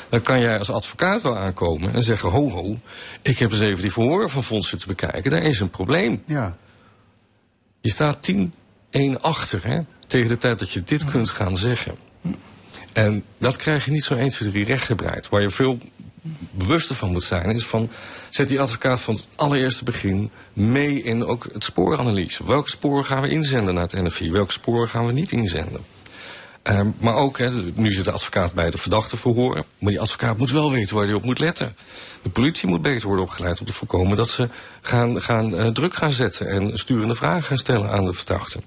dan 0.08 0.22
kan 0.22 0.40
jij 0.40 0.58
als 0.58 0.70
advocaat 0.70 1.22
wel 1.22 1.36
aankomen 1.36 1.94
en 1.94 2.02
zeggen... 2.02 2.30
ho, 2.30 2.50
ho, 2.50 2.78
ik 3.22 3.38
heb 3.38 3.50
eens 3.50 3.60
even 3.60 3.82
die 3.82 3.92
verhoren 3.92 4.30
van 4.30 4.42
Fons 4.42 4.68
zitten 4.68 4.88
bekijken. 4.88 5.30
Daar 5.30 5.42
is 5.42 5.60
een 5.60 5.70
probleem. 5.70 6.22
Ja. 6.26 6.56
Je 7.80 7.90
staat 7.90 8.30
10-1 8.32 8.40
achter, 9.20 9.66
hè? 9.66 9.80
Tegen 10.06 10.28
de 10.28 10.38
tijd 10.38 10.58
dat 10.58 10.70
je 10.70 10.82
dit 10.82 11.04
kunt 11.04 11.30
gaan 11.30 11.56
zeggen. 11.56 11.96
En 12.92 13.24
dat 13.38 13.56
krijg 13.56 13.84
je 13.84 13.90
niet 13.90 14.04
zo 14.04 14.14
1, 14.14 14.30
2, 14.30 14.50
3 14.50 14.64
rechtgebreid. 14.64 15.28
Waar 15.28 15.40
je 15.40 15.50
veel 15.50 15.78
bewuster 16.50 16.94
van 16.94 17.12
moet 17.12 17.24
zijn, 17.24 17.50
is 17.50 17.66
van... 17.66 17.90
zet 18.30 18.48
die 18.48 18.60
advocaat 18.60 19.00
van 19.00 19.14
het 19.14 19.28
allereerste 19.36 19.84
begin 19.84 20.30
mee 20.52 21.02
in 21.02 21.24
ook 21.24 21.46
het 21.52 21.64
spooranalyse. 21.64 22.46
Welke 22.46 22.70
sporen 22.70 23.04
gaan 23.04 23.22
we 23.22 23.28
inzenden 23.28 23.74
naar 23.74 23.82
het 23.82 24.02
NFI? 24.02 24.30
Welke 24.30 24.52
sporen 24.52 24.88
gaan 24.88 25.06
we 25.06 25.12
niet 25.12 25.32
inzenden? 25.32 25.84
Ehm, 26.62 26.90
maar 26.98 27.14
ook, 27.14 27.38
nu 27.74 27.92
zit 27.92 28.04
de 28.04 28.10
advocaat 28.10 28.52
bij 28.52 28.70
de 28.70 28.78
verdachte 28.78 29.16
verhoren. 29.16 29.64
Maar 29.78 29.90
die 29.90 30.00
advocaat 30.00 30.38
moet 30.38 30.50
wel 30.50 30.70
weten 30.70 30.96
waar 30.96 31.04
hij 31.04 31.14
op 31.14 31.24
moet 31.24 31.38
letten. 31.38 31.76
De 32.22 32.28
politie 32.28 32.68
moet 32.68 32.82
beter 32.82 33.06
worden 33.06 33.24
opgeleid 33.24 33.60
om 33.60 33.66
te 33.66 33.72
voorkomen 33.72 34.16
dat 34.16 34.28
ze 34.28 34.48
gaan, 34.80 35.22
gaan, 35.22 35.56
eh, 35.56 35.66
druk 35.66 35.94
gaan 35.94 36.12
zetten... 36.12 36.48
en 36.48 36.78
sturende 36.78 37.14
vragen 37.14 37.42
gaan 37.42 37.58
stellen 37.58 37.90
aan 37.90 38.04
de 38.04 38.12
verdachte. 38.12 38.60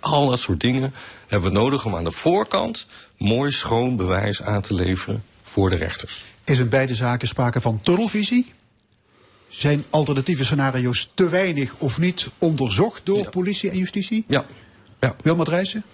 Al 0.00 0.28
dat 0.28 0.38
soort 0.38 0.60
dingen 0.60 0.94
hebben 1.26 1.52
we 1.52 1.58
nodig 1.58 1.84
om 1.84 1.96
aan 1.96 2.04
de 2.04 2.12
voorkant... 2.12 2.86
mooi 3.16 3.52
schoon 3.52 3.96
bewijs 3.96 4.42
aan 4.42 4.60
te 4.60 4.74
leveren 4.74 5.24
voor 5.42 5.70
de 5.70 5.76
rechters. 5.76 6.24
Is 6.44 6.58
in 6.58 6.68
beide 6.68 6.94
zaken 6.94 7.28
sprake 7.28 7.60
van 7.60 7.80
tunnelvisie? 7.82 8.52
Zijn 9.48 9.84
alternatieve 9.90 10.44
scenario's 10.44 11.10
te 11.14 11.28
weinig 11.28 11.74
of 11.78 11.98
niet 11.98 12.28
onderzocht 12.38 13.06
door 13.06 13.30
politie 13.30 13.70
en 13.70 13.78
justitie? 13.78 14.24
Ja. 14.28 14.46
ja. 15.00 15.16
Wilma 15.22 15.44
Drijssen? 15.44 15.84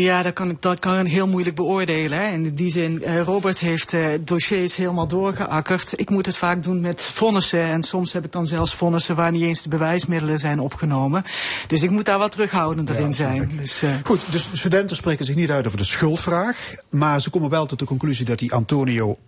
Ja, 0.00 0.22
dat 0.22 0.32
kan 0.32 0.50
ik, 0.50 0.62
dat 0.62 0.78
kan 0.78 1.06
heel 1.06 1.26
moeilijk 1.26 1.56
beoordelen. 1.56 2.18
Hè. 2.18 2.32
In 2.32 2.54
die 2.54 2.70
zin, 2.70 3.04
eh, 3.04 3.20
Robert 3.20 3.58
heeft 3.58 3.92
eh, 3.92 4.06
dossiers 4.20 4.76
helemaal 4.76 5.06
doorgeakkerd. 5.06 5.92
Ik 5.96 6.10
moet 6.10 6.26
het 6.26 6.36
vaak 6.36 6.62
doen 6.62 6.80
met 6.80 7.02
vonnissen. 7.02 7.62
En 7.62 7.82
soms 7.82 8.12
heb 8.12 8.24
ik 8.24 8.32
dan 8.32 8.46
zelfs 8.46 8.74
vonnissen 8.74 9.14
waar 9.14 9.30
niet 9.30 9.42
eens 9.42 9.62
de 9.62 9.68
bewijsmiddelen 9.68 10.38
zijn 10.38 10.60
opgenomen. 10.60 11.24
Dus 11.66 11.82
ik 11.82 11.90
moet 11.90 12.04
daar 12.04 12.18
wat 12.18 12.32
terughoudender 12.32 12.98
in 12.98 13.12
zijn. 13.12 13.50
Dus, 13.60 13.82
eh, 13.82 13.90
Goed, 14.04 14.20
dus 14.30 14.48
studenten 14.52 14.96
spreken 14.96 15.24
zich 15.24 15.34
niet 15.34 15.50
uit 15.50 15.66
over 15.66 15.78
de 15.78 15.84
schuldvraag. 15.84 16.74
Maar 16.90 17.20
ze 17.20 17.30
komen 17.30 17.50
wel 17.50 17.66
tot 17.66 17.78
de 17.78 17.84
conclusie 17.84 18.24
dat 18.24 18.38
die 18.38 18.52
Antonio 18.52 19.18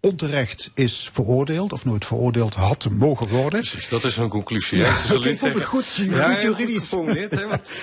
onterecht 0.00 0.70
is 0.74 1.08
veroordeeld. 1.12 1.72
Of 1.72 1.84
nooit 1.84 2.04
veroordeeld 2.04 2.54
had 2.54 2.86
mogen 2.90 3.28
worden. 3.28 3.60
Precies, 3.60 3.88
dat 3.88 4.04
is 4.04 4.16
hun 4.16 4.28
conclusie. 4.28 4.78
Ja. 4.78 4.96
Ze 4.96 5.06
zullen 5.06 5.22
niet 5.22 5.30
ik 5.32 5.38
zeggen- 5.38 5.64
goed, 5.64 5.84
goed 5.84 6.06
Ja, 6.16 6.30
ja, 6.30 6.42
juridisch. 6.42 6.88
goed 6.88 7.08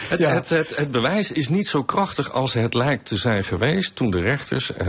Het, 0.10 0.20
Ja. 0.20 0.30
het, 0.34 0.50
het, 0.50 0.76
het 0.76 0.92
bewijs 0.92 1.32
is 1.32 1.50
niet 1.50 1.68
zo 1.68 1.84
krachtig 1.84 2.32
als 2.32 2.54
het 2.54 2.74
lijkt 2.74 3.06
te 3.06 3.18
zijn 3.18 3.44
geweest... 3.44 3.96
toen 3.96 4.12
de 4.12 4.22
rechters 4.22 4.74
eh, 4.74 4.88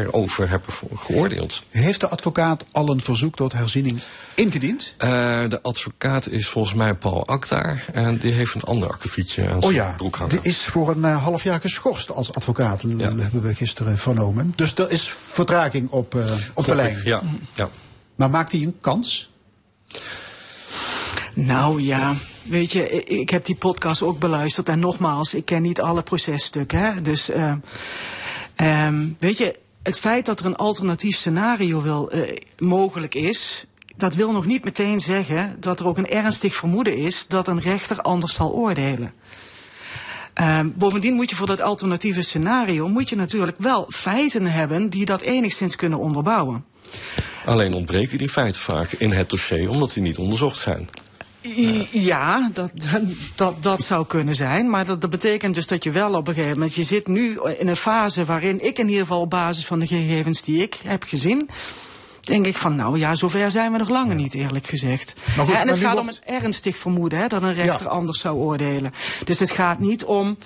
erover 0.00 0.48
hebben 0.48 0.72
geoordeeld. 0.94 1.62
Heeft 1.70 2.00
de 2.00 2.08
advocaat 2.08 2.64
al 2.72 2.88
een 2.88 3.00
verzoek 3.00 3.36
tot 3.36 3.52
herziening 3.52 4.00
ingediend? 4.34 4.94
Eh, 4.98 5.08
de 5.48 5.58
advocaat 5.62 6.28
is 6.28 6.46
volgens 6.48 6.74
mij 6.74 6.94
Paul 6.94 7.26
Aktaar. 7.26 7.84
En 7.92 8.18
die 8.18 8.32
heeft 8.32 8.54
een 8.54 8.62
ander 8.62 8.88
akkefietje 8.90 9.48
aan 9.48 9.56
Oh 9.56 9.62
zijn 9.62 9.74
ja, 9.74 9.94
broek 9.96 10.16
hangen. 10.16 10.30
die 10.42 10.50
is 10.50 10.58
voor 10.58 10.90
een 10.90 11.04
eh, 11.04 11.22
half 11.22 11.42
jaar 11.42 11.60
geschorst 11.60 12.10
als 12.12 12.34
advocaat, 12.34 12.82
hebben 12.82 13.42
we 13.42 13.54
gisteren 13.54 13.98
vernomen. 13.98 14.52
Dus 14.56 14.74
er 14.74 14.90
is 14.90 15.08
vertraging 15.08 15.90
op, 15.90 16.14
eh, 16.14 16.24
op 16.58 16.64
de 16.64 16.74
lijn. 16.74 17.00
Ja, 17.04 17.22
ja. 17.54 17.70
Maar 18.14 18.30
maakt 18.30 18.52
hij 18.52 18.62
een 18.62 18.78
kans? 18.80 19.30
Nou 21.34 21.82
ja, 21.82 22.14
weet 22.42 22.72
je, 22.72 23.04
ik, 23.04 23.30
heb 23.30 23.44
die 23.44 23.54
podcast 23.54 24.02
ook 24.02 24.18
beluisterd. 24.18 24.68
En 24.68 24.78
nogmaals, 24.78 25.34
ik 25.34 25.44
ken 25.44 25.62
niet 25.62 25.80
alle 25.80 26.02
processtukken. 26.02 26.78
Hè? 26.78 27.02
Dus, 27.02 27.30
eh, 27.30 27.54
ehm, 28.54 29.06
weet 29.18 29.38
je, 29.38 29.58
het 29.82 29.98
feit 29.98 30.26
dat 30.26 30.40
er 30.40 30.46
een 30.46 30.56
alternatief 30.56 31.16
scenario 31.16 31.82
wil, 31.82 32.10
eh, 32.10 32.36
mogelijk 32.58 33.14
is. 33.14 33.66
Dat 33.96 34.14
wil 34.14 34.32
nog 34.32 34.46
niet 34.46 34.64
meteen 34.64 35.00
zeggen 35.00 35.56
dat 35.60 35.80
er 35.80 35.86
ook 35.86 35.98
een 35.98 36.10
ernstig 36.10 36.54
vermoeden 36.54 36.96
is 36.96 37.26
dat 37.26 37.48
een 37.48 37.60
rechter 37.60 38.00
anders 38.00 38.34
zal 38.34 38.52
oordelen. 38.52 39.12
Ehm, 40.38 40.68
bovendien 40.74 41.14
moet 41.14 41.30
je 41.30 41.36
voor 41.36 41.46
dat 41.46 41.60
alternatieve 41.60 42.22
scenario 42.22 42.88
moet 42.88 43.08
je 43.08 43.16
natuurlijk 43.16 43.58
wel 43.58 43.86
feiten 43.88 44.46
hebben 44.46 44.88
die 44.88 45.04
dat 45.04 45.22
enigszins 45.22 45.76
kunnen 45.76 45.98
onderbouwen. 45.98 46.64
Alleen 47.44 47.74
ontbreken 47.74 48.18
die 48.18 48.28
feiten 48.28 48.60
vaak 48.60 48.92
in 48.92 49.12
het 49.12 49.30
dossier... 49.30 49.70
omdat 49.70 49.92
die 49.92 50.02
niet 50.02 50.18
onderzocht 50.18 50.58
zijn. 50.58 50.88
Ja, 51.90 52.50
dat, 52.52 52.70
dat, 53.34 53.62
dat 53.62 53.82
zou 53.82 54.06
kunnen 54.06 54.34
zijn. 54.34 54.70
Maar 54.70 54.86
dat, 54.86 55.00
dat 55.00 55.10
betekent 55.10 55.54
dus 55.54 55.66
dat 55.66 55.84
je 55.84 55.90
wel 55.90 56.14
op 56.14 56.28
een 56.28 56.34
gegeven 56.34 56.58
moment... 56.58 56.74
Je 56.74 56.82
zit 56.82 57.06
nu 57.06 57.38
in 57.58 57.68
een 57.68 57.76
fase 57.76 58.24
waarin 58.24 58.64
ik 58.64 58.78
in 58.78 58.86
ieder 58.88 59.00
geval 59.00 59.20
op 59.20 59.30
basis 59.30 59.66
van 59.66 59.78
de 59.78 59.86
gegevens 59.86 60.42
die 60.42 60.62
ik 60.62 60.76
heb 60.84 61.02
gezien... 61.02 61.50
denk 62.28 62.46
ik 62.46 62.56
van, 62.56 62.76
nou 62.76 62.98
ja, 62.98 63.14
zover 63.14 63.50
zijn 63.50 63.72
we 63.72 63.78
nog 63.78 63.88
langer 63.88 64.14
niet, 64.14 64.34
eerlijk 64.34 64.66
gezegd. 64.66 65.14
Maar 65.36 65.44
goed, 65.46 65.54
Hè, 65.54 65.60
en 65.60 65.66
maar 65.66 65.74
het 65.74 65.84
gaat 65.84 65.92
wordt- 66.02 66.20
om 66.26 66.34
een 66.34 66.42
ernstig 66.42 66.76
vermoeden, 66.76 67.18
hè, 67.18 67.26
dat 67.26 67.42
een 67.42 67.54
rechter 67.54 67.88
anders 67.88 68.18
zou 68.20 68.36
oordelen. 68.36 68.92
Dus 69.24 69.38
het 69.38 69.50
gaat 69.50 69.78
niet 69.78 70.04
om... 70.04 70.38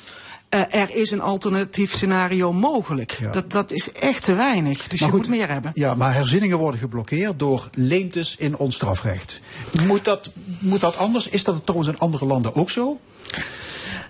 eh, 0.49 0.61
er 0.71 0.95
is 0.95 1.11
een 1.11 1.21
alternatief 1.21 1.93
scenario 1.95 2.53
mogelijk. 2.53 3.19
Dat, 3.33 3.51
dat 3.51 3.71
is 3.71 3.93
echt 3.93 4.23
te 4.25 4.35
weinig. 4.35 4.89
Dus 4.89 5.01
Maar 5.01 5.09
je 5.09 5.15
goed, 5.15 5.27
moet 5.29 5.37
meer 5.39 5.49
hebben. 5.49 5.71
Ja, 5.75 5.95
maar 5.95 6.15
herzieningen 6.15 6.59
worden 6.59 6.81
geblokkeerd 6.81 7.39
door 7.39 7.69
leemtes 7.73 8.35
in 8.39 8.57
ons 8.57 8.75
strafrecht. 8.75 9.41
Moet 9.87 10.05
dat, 10.05 10.31
moet 10.59 10.81
dat 10.81 10.97
anders? 10.97 11.29
Is 11.29 11.45
dat 11.45 11.61
trouwens 11.67 11.93
in 11.93 11.99
andere 11.99 12.25
landen 12.27 12.55
ook 12.55 12.71
zo? 12.71 13.01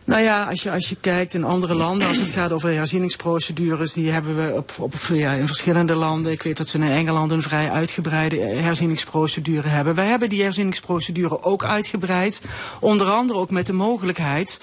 Nou 0.05 0.23
ja, 0.23 0.45
als 0.45 0.63
je, 0.63 0.71
als 0.71 0.89
je 0.89 0.97
kijkt 1.01 1.35
in 1.35 1.45
andere 1.45 1.75
landen, 1.75 2.09
als 2.09 2.19
het 2.19 2.31
gaat 2.31 2.53
over 2.53 2.71
herzieningsprocedures, 2.71 3.93
die 3.93 4.11
hebben 4.11 4.37
we 4.37 4.55
op, 4.57 4.73
op, 4.79 4.95
ja, 5.13 5.33
in 5.33 5.47
verschillende 5.47 5.95
landen. 5.95 6.33
Ik 6.33 6.43
weet 6.43 6.57
dat 6.57 6.69
ze 6.69 6.77
in 6.77 6.83
Engeland 6.83 7.31
een 7.31 7.43
vrij 7.43 7.71
uitgebreide 7.71 8.37
herzieningsprocedure 8.37 9.69
hebben. 9.69 9.95
Wij 9.95 10.07
hebben 10.07 10.29
die 10.29 10.43
herzieningsprocedure 10.43 11.43
ook 11.43 11.65
uitgebreid. 11.65 12.43
Onder 12.81 13.07
andere 13.07 13.39
ook 13.39 13.51
met 13.51 13.67
de 13.67 13.73
mogelijkheid. 13.73 14.59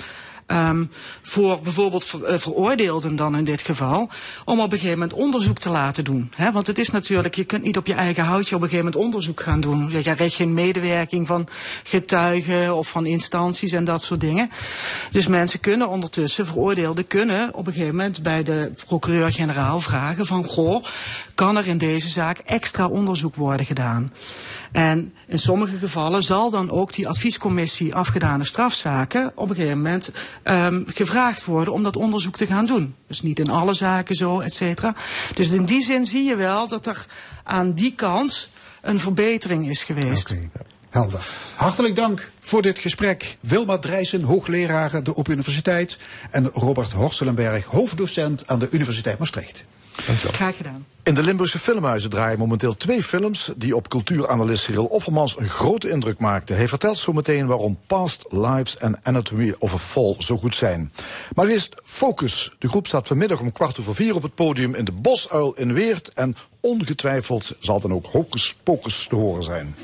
Ehm, 0.49 0.85
voor 1.21 1.59
bijvoorbeeld 1.61 2.13
eh, 2.13 2.37
veroordeelden 2.37 3.15
dan 3.15 3.37
in 3.37 3.43
dit 3.43 3.61
geval, 3.61 4.09
om 4.45 4.59
op 4.59 4.71
een 4.71 4.77
gegeven 4.77 4.99
moment 4.99 5.17
onderzoek 5.17 5.57
te 5.57 5.69
laten 5.69 6.03
doen. 6.03 6.31
Want 6.53 6.67
het 6.67 6.79
is 6.79 6.89
natuurlijk, 6.89 7.35
je 7.35 7.43
kunt 7.43 7.63
niet 7.63 7.77
op 7.77 7.87
je 7.87 7.93
eigen 7.93 8.23
houtje 8.23 8.55
op 8.55 8.61
een 8.61 8.69
gegeven 8.69 8.91
moment 8.91 9.05
onderzoek 9.05 9.41
gaan 9.41 9.61
doen. 9.61 9.91
Je 9.91 10.01
krijgt 10.01 10.35
geen 10.35 10.53
medewerking 10.53 11.27
van 11.27 11.47
getuigen 11.83 12.75
of 12.75 12.89
van 12.89 13.05
instanties 13.05 13.71
en 13.71 13.83
dat 13.83 14.03
soort 14.03 14.19
dingen. 14.19 14.49
Dus 15.11 15.27
mensen 15.27 15.59
kunnen 15.59 15.87
ondertussen, 15.89 16.45
veroordeelden 16.45 17.07
kunnen 17.07 17.53
op 17.53 17.67
een 17.67 17.73
gegeven 17.73 17.95
moment 17.95 18.23
bij 18.23 18.43
de 18.43 18.71
procureur-generaal 18.85 19.81
vragen 19.81 20.25
van, 20.25 20.43
goh, 20.43 20.83
kan 21.35 21.57
er 21.57 21.67
in 21.67 21.77
deze 21.77 22.07
zaak 22.07 22.37
extra 22.37 22.87
onderzoek 22.87 23.35
worden 23.35 23.65
gedaan? 23.65 24.11
En 24.72 25.13
in 25.28 25.39
sommige 25.39 25.78
gevallen 25.78 26.24
zal 26.24 26.49
dan 26.49 26.72
ook 26.72 26.93
die 26.93 27.07
adviescommissie 27.07 27.95
afgedane 27.95 28.45
strafzaken 28.45 29.32
op 29.36 29.49
een 29.49 29.55
gegeven 29.55 29.78
moment 29.78 30.11
ehm, 30.43 30.82
gevraagd 30.86 31.45
worden 31.45 31.74
om 31.74 31.84
dat 31.84 31.95
onderzoek 31.95 32.38
te 32.38 32.47
gaan 32.47 32.65
doen. 32.65 32.95
Dus 33.07 33.22
niet 33.22 33.39
in 33.39 33.49
alle 33.49 33.74
zaken 33.74 34.15
zo, 34.15 34.39
et 34.39 34.53
cetera. 34.53 34.95
Dus 35.34 35.51
in 35.51 35.65
die 35.65 35.82
zin 35.82 36.05
zie 36.05 36.24
je 36.24 36.36
wel 36.36 36.67
dat 36.67 36.86
er 36.86 37.05
aan 37.43 37.74
die 37.74 37.93
kant 37.95 38.49
een 38.82 38.99
verbetering 38.99 39.70
is 39.70 39.84
geweest. 39.84 40.36
Helder. 40.89 41.26
Hartelijk 41.55 41.95
dank 41.95 42.32
voor 42.39 42.61
dit 42.61 42.80
gesprek. 42.80 43.38
Wilma 43.39 43.78
Drijssen, 43.78 44.22
hoogleraar 44.22 45.03
de 45.03 45.15
Open 45.15 45.34
Universiteit. 45.34 45.97
En 46.32 46.47
Robert 46.47 46.91
Horstelenberg, 46.91 47.65
hoofddocent 47.65 48.47
aan 48.47 48.59
de 48.59 48.67
Universiteit 48.72 49.20
Maastricht. 49.20 49.65
Graag 50.03 50.57
gedaan. 50.57 50.85
In 51.03 51.13
de 51.13 51.23
Limburgse 51.23 51.59
filmhuizen 51.59 52.09
draaien 52.09 52.39
momenteel 52.39 52.75
twee 52.75 53.03
films 53.03 53.51
die 53.55 53.75
op 53.75 53.89
cultuuranalist 53.89 54.63
Cyril 54.63 54.85
Offermans 54.85 55.37
een 55.37 55.49
grote 55.49 55.89
indruk 55.89 56.19
maakten. 56.19 56.55
Hij 56.55 56.67
vertelt 56.67 56.97
zo 56.97 57.13
meteen 57.13 57.47
waarom 57.47 57.79
Past 57.87 58.25
Lives 58.29 58.77
en 58.77 58.99
Anatomy 59.03 59.55
of 59.59 59.73
a 59.73 59.77
Fall 59.77 60.15
zo 60.17 60.37
goed 60.37 60.55
zijn. 60.55 60.91
Maar 61.35 61.47
eerst 61.47 61.75
Focus. 61.83 62.51
De 62.59 62.67
groep 62.67 62.87
staat 62.87 63.07
vanmiddag 63.07 63.39
om 63.39 63.51
kwart 63.51 63.79
over 63.79 63.95
vier 63.95 64.15
op 64.15 64.23
het 64.23 64.35
podium 64.35 64.75
in 64.75 64.85
de 64.85 64.91
Bosuil 64.91 65.53
in 65.53 65.73
Weert. 65.73 66.13
En 66.13 66.35
ongetwijfeld 66.59 67.55
zal 67.59 67.79
dan 67.79 67.93
ook 67.93 68.05
Hocus 68.05 68.55
Pocus 68.63 69.07
te 69.09 69.15
horen 69.15 69.43
zijn. 69.43 69.75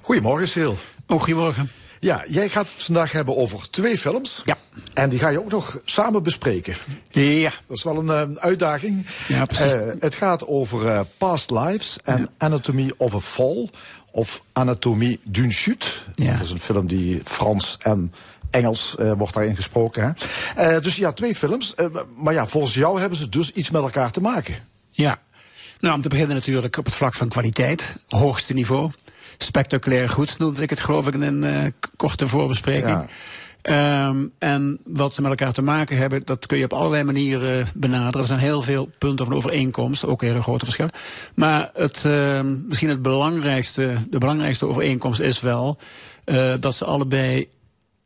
Goedemorgen, 0.00 0.48
Sil. 0.54 0.74
Oh, 1.06 1.20
goedemorgen. 1.20 1.70
Ja, 2.00 2.24
jij 2.28 2.48
gaat 2.48 2.72
het 2.72 2.82
vandaag 2.82 3.12
hebben 3.12 3.36
over 3.36 3.70
twee 3.70 3.98
films. 3.98 4.42
Ja. 4.44 4.56
En 4.94 5.08
die 5.08 5.18
ga 5.18 5.28
je 5.28 5.40
ook 5.40 5.50
nog 5.50 5.78
samen 5.84 6.22
bespreken. 6.22 6.74
Ja. 7.10 7.52
Dat 7.66 7.76
is 7.76 7.82
wel 7.82 7.96
een 7.96 8.30
uh, 8.30 8.36
uitdaging. 8.36 9.06
Ja, 9.28 9.44
precies. 9.44 9.74
Uh, 9.74 9.82
het 10.00 10.14
gaat 10.14 10.46
over 10.46 10.84
uh, 10.84 11.00
Past 11.16 11.50
Lives 11.50 11.98
en 12.04 12.18
ja. 12.18 12.28
Anatomy 12.38 12.92
of 12.96 13.14
a 13.14 13.20
Fall. 13.20 13.68
Of 14.10 14.42
Anatomie 14.52 15.20
d'une 15.24 15.52
chute. 15.52 15.86
Ja. 16.12 16.32
Dat 16.32 16.44
is 16.44 16.50
een 16.50 16.60
film 16.60 16.86
die 16.86 17.20
Frans 17.24 17.76
en 17.80 18.12
Engels 18.50 18.96
uh, 19.00 19.12
wordt 19.12 19.34
daarin 19.34 19.56
gesproken. 19.56 20.16
Hè? 20.54 20.74
Uh, 20.74 20.82
dus 20.82 20.96
ja, 20.96 21.12
twee 21.12 21.34
films. 21.34 21.74
Uh, 21.76 21.86
maar 22.16 22.34
ja, 22.34 22.46
volgens 22.46 22.74
jou 22.74 23.00
hebben 23.00 23.18
ze 23.18 23.28
dus 23.28 23.52
iets 23.52 23.70
met 23.70 23.82
elkaar 23.82 24.10
te 24.10 24.20
maken. 24.20 24.54
Ja. 24.90 25.18
Nou, 25.80 25.94
om 25.94 26.02
te 26.02 26.08
beginnen 26.08 26.36
natuurlijk 26.36 26.76
op 26.76 26.84
het 26.84 26.94
vlak 26.94 27.14
van 27.14 27.28
kwaliteit. 27.28 27.96
Hoogste 28.08 28.52
niveau. 28.54 28.90
Spectaculair 29.38 30.08
goed 30.08 30.38
noemde 30.38 30.62
ik 30.62 30.70
het 30.70 30.80
geloof 30.80 31.06
ik 31.06 31.14
in 31.14 31.22
een 31.22 31.74
korte 31.96 32.28
voorbespreking. 32.28 33.08
Ja. 33.62 34.06
Um, 34.08 34.32
en 34.38 34.78
wat 34.84 35.14
ze 35.14 35.22
met 35.22 35.30
elkaar 35.30 35.52
te 35.52 35.62
maken 35.62 35.96
hebben, 35.96 36.22
dat 36.24 36.46
kun 36.46 36.58
je 36.58 36.64
op 36.64 36.72
allerlei 36.72 37.02
manieren 37.02 37.68
benaderen. 37.74 38.20
Er 38.20 38.26
zijn 38.26 38.38
heel 38.38 38.62
veel 38.62 38.90
punten 38.98 39.26
van 39.26 39.34
overeenkomst, 39.34 40.04
ook 40.04 40.22
hele 40.22 40.42
grote 40.42 40.64
verschillen. 40.64 40.92
Maar 41.34 41.70
het, 41.74 42.04
uh, 42.06 42.40
misschien 42.42 42.88
het 42.88 43.02
belangrijkste, 43.02 43.96
de 44.10 44.18
belangrijkste 44.18 44.66
overeenkomst 44.66 45.20
is 45.20 45.40
wel 45.40 45.78
uh, 46.24 46.52
dat 46.60 46.74
ze 46.74 46.84
allebei 46.84 47.48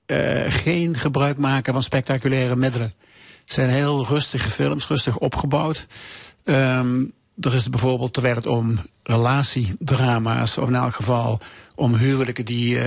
uh, 0.07 0.18
geen 0.47 0.99
gebruik 0.99 1.39
maken 1.39 1.73
van 1.73 1.83
spectaculaire 1.83 2.57
middelen. 2.57 2.93
Het 3.41 3.53
zijn 3.53 3.70
heel 3.70 4.07
rustige 4.07 4.51
films, 4.51 4.87
rustig 4.87 5.18
opgebouwd. 5.18 5.87
Um, 6.45 7.12
er 7.45 7.55
is 7.55 7.70
bijvoorbeeld, 7.70 8.12
terwijl 8.12 8.34
het 8.34 8.47
om 8.47 8.78
relatiedrama's, 9.03 10.59
of 10.59 10.68
in 10.68 10.74
elk 10.74 10.95
geval 10.95 11.40
om 11.74 11.95
huwelijken 11.95 12.45
die 12.45 12.74
uh, 12.74 12.84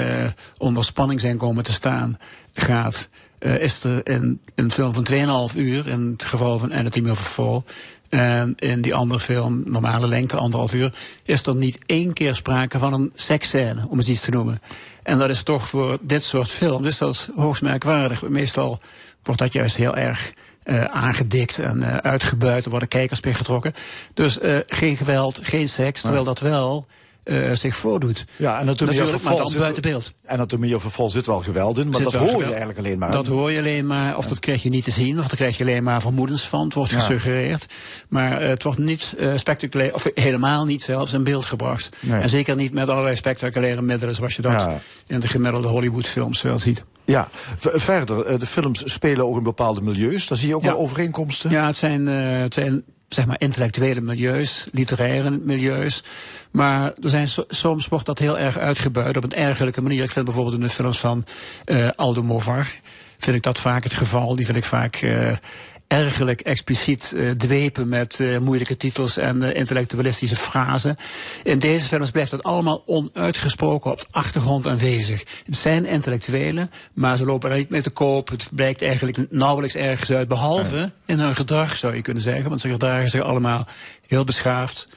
onder 0.57 0.83
spanning 0.85 1.19
zijn 1.19 1.37
komen 1.37 1.63
te 1.63 1.71
staan, 1.71 2.17
gaat, 2.53 3.09
uh, 3.39 3.57
is 3.57 3.83
er 3.83 4.07
in 4.07 4.39
een 4.55 4.71
film 4.71 4.93
van 4.93 5.51
2,5 5.51 5.57
uur, 5.57 5.87
in 5.87 6.09
het 6.11 6.23
geval 6.23 6.59
van 6.59 6.73
Anatomy 6.73 7.09
of 7.09 7.19
a 7.19 7.23
Fall, 7.23 7.61
en 8.09 8.53
in 8.55 8.81
die 8.81 8.95
andere 8.95 9.19
film, 9.19 9.63
normale 9.65 10.07
lengte, 10.07 10.37
anderhalf 10.37 10.73
uur, 10.73 10.93
is 11.23 11.45
er 11.45 11.55
niet 11.55 11.79
één 11.85 12.13
keer 12.13 12.35
sprake 12.35 12.79
van 12.79 12.93
een 12.93 13.11
seksscène, 13.15 13.87
om 13.89 13.97
eens 13.97 14.09
iets 14.09 14.21
te 14.21 14.31
noemen. 14.31 14.61
En 15.03 15.17
dat 15.17 15.29
is 15.29 15.43
toch 15.43 15.67
voor 15.67 15.97
dit 16.01 16.23
soort 16.23 16.51
films, 16.51 16.87
is 16.87 16.97
dat 16.97 17.29
hoogst 17.35 17.61
merkwaardig. 17.61 18.27
Meestal 18.27 18.79
wordt 19.23 19.41
dat 19.41 19.53
juist 19.53 19.75
heel 19.75 19.95
erg 19.95 20.33
aangedikt 20.91 21.59
en 21.59 21.77
uh, 21.77 21.95
uitgebuit. 21.97 22.63
Er 22.65 22.69
worden 22.69 22.87
kijkers 22.87 23.19
bij 23.19 23.33
getrokken. 23.33 23.73
Dus 24.13 24.39
uh, 24.41 24.57
geen 24.65 24.97
geweld, 24.97 25.39
geen 25.43 25.69
seks, 25.69 26.01
terwijl 26.01 26.23
dat 26.23 26.39
wel 26.39 26.85
uh, 27.25 27.51
zich 27.53 27.75
voordoet. 27.75 28.25
Ja, 28.35 28.59
en 28.59 28.65
natuurlijk, 28.65 28.97
natuurlijk 28.99 29.23
maar 29.25 29.35
dan 29.35 29.53
buiten 29.57 29.81
beeld. 29.81 30.13
Anatomie 30.25 30.75
of 30.75 30.93
Fall 30.93 31.09
zit 31.09 31.25
wel 31.25 31.39
geweld 31.41 31.77
in, 31.77 31.89
maar 31.89 32.01
dat 32.01 32.13
hoor 32.13 32.39
je 32.39 32.45
eigenlijk 32.45 32.77
alleen 32.77 32.97
maar. 32.97 33.11
Dat 33.11 33.27
hoor 33.27 33.51
je 33.51 33.59
alleen 33.59 33.87
maar, 33.87 34.17
of 34.17 34.23
Ja. 34.23 34.29
dat 34.29 34.39
krijg 34.39 34.63
je 34.63 34.69
niet 34.69 34.83
te 34.83 34.91
zien, 34.91 35.19
of 35.19 35.27
daar 35.27 35.35
krijg 35.35 35.57
je 35.57 35.63
alleen 35.63 35.83
maar 35.83 36.01
vermoedens 36.01 36.47
van. 36.47 36.63
Het 36.65 36.73
wordt 36.73 36.91
Ja. 36.91 36.99
gesuggereerd. 36.99 37.65
Maar 38.09 38.41
uh, 38.41 38.47
het 38.47 38.63
wordt 38.63 38.79
niet 38.79 39.13
uh, 39.17 39.31
spectaculair, 39.35 39.93
of 39.93 40.05
helemaal 40.13 40.65
niet 40.65 40.83
zelfs 40.83 41.13
in 41.13 41.23
beeld 41.23 41.45
gebracht. 41.45 41.89
Nee. 41.99 42.21
En 42.21 42.29
zeker 42.29 42.55
niet 42.55 42.73
met 42.73 42.89
allerlei 42.89 43.15
spectaculaire 43.15 43.81
middelen, 43.81 44.15
zoals 44.15 44.35
je 44.35 44.41
dat 44.41 44.61
Ja. 44.61 44.79
in 45.07 45.19
de 45.19 45.27
gemiddelde 45.27 45.67
Hollywoodfilms 45.67 46.41
wel 46.41 46.59
ziet. 46.59 46.83
Ja, 47.05 47.27
verder, 47.57 48.25
eh, 48.25 48.39
de 48.39 48.45
films 48.45 48.83
spelen 48.85 49.25
ook 49.25 49.37
in 49.37 49.43
bepaalde 49.43 49.81
milieus. 49.81 50.27
Daar 50.27 50.37
zie 50.37 50.47
je 50.47 50.55
ook 50.55 50.61
Ja. 50.63 50.67
wel 50.67 50.77
overeenkomsten. 50.77 51.49
Ja, 51.51 51.65
het 51.67 51.77
zijn, 51.77 52.01
uh, 52.07 52.37
het 52.37 52.53
zijn 52.53 52.83
zeg 53.09 53.25
maar 53.25 53.41
intellectuele 53.41 54.01
milieus, 54.01 54.67
literaire 54.71 55.29
milieus. 55.29 56.03
Maar 56.51 56.93
er 57.01 57.09
zijn 57.09 57.29
so 57.29 57.43
soms 57.47 57.87
wordt 57.87 58.05
dat 58.05 58.19
heel 58.19 58.37
erg 58.39 58.57
uitgebuit 58.57 59.17
op 59.17 59.23
een 59.23 59.33
ergerlijke 59.33 59.81
manier. 59.81 60.03
Ik 60.03 60.11
vind 60.11 60.25
bijvoorbeeld 60.25 60.55
in 60.55 60.61
de 60.61 60.69
films 60.69 60.99
van 60.99 61.25
uh, 61.65 61.89
Aldo 61.95 62.23
Movar, 62.23 62.71
vind 63.17 63.35
ik 63.35 63.43
dat 63.43 63.59
vaak 63.59 63.83
het 63.83 63.93
geval. 63.93 64.35
Die 64.35 64.45
vind 64.45 64.57
ik 64.57 64.63
vaak 64.65 65.01
uh, 65.01 65.31
ergerlijk 65.87 66.41
expliciet 66.41 67.11
uh, 67.15 67.31
dwepen 67.31 67.87
met 67.87 68.19
uh, 68.19 68.37
moeilijke 68.37 68.77
titels 68.77 69.17
en 69.17 69.41
uh, 69.41 69.55
intellectualistische 69.55 70.35
frasen. 70.35 70.95
In 71.43 71.59
deze 71.59 71.85
films 71.85 72.11
blijft 72.11 72.31
dat 72.31 72.43
allemaal 72.43 72.83
onuitgesproken 72.85 73.91
op 73.91 73.99
de 73.99 74.07
achtergrond 74.11 74.67
aanwezig. 74.67 75.23
Het 75.45 75.55
zijn 75.55 75.85
intellectuelen, 75.85 76.71
maar 76.93 77.17
ze 77.17 77.25
lopen 77.25 77.51
er 77.51 77.57
niet 77.57 77.69
mee 77.69 77.81
te 77.81 77.89
koop. 77.89 78.29
Het 78.29 78.49
blijkt 78.51 78.81
eigenlijk 78.81 79.31
nauwelijks 79.31 79.75
ergens 79.75 80.11
uit, 80.11 80.27
behalve 80.27 80.91
in 81.05 81.19
hun 81.19 81.35
gedrag 81.35 81.75
zou 81.75 81.95
je 81.95 82.01
kunnen 82.01 82.23
zeggen. 82.23 82.49
Want 82.49 82.61
ze 82.61 82.69
gedragen 82.69 83.09
zich 83.09 83.21
allemaal 83.21 83.67
heel 84.07 84.23
beschaafd. 84.23 84.87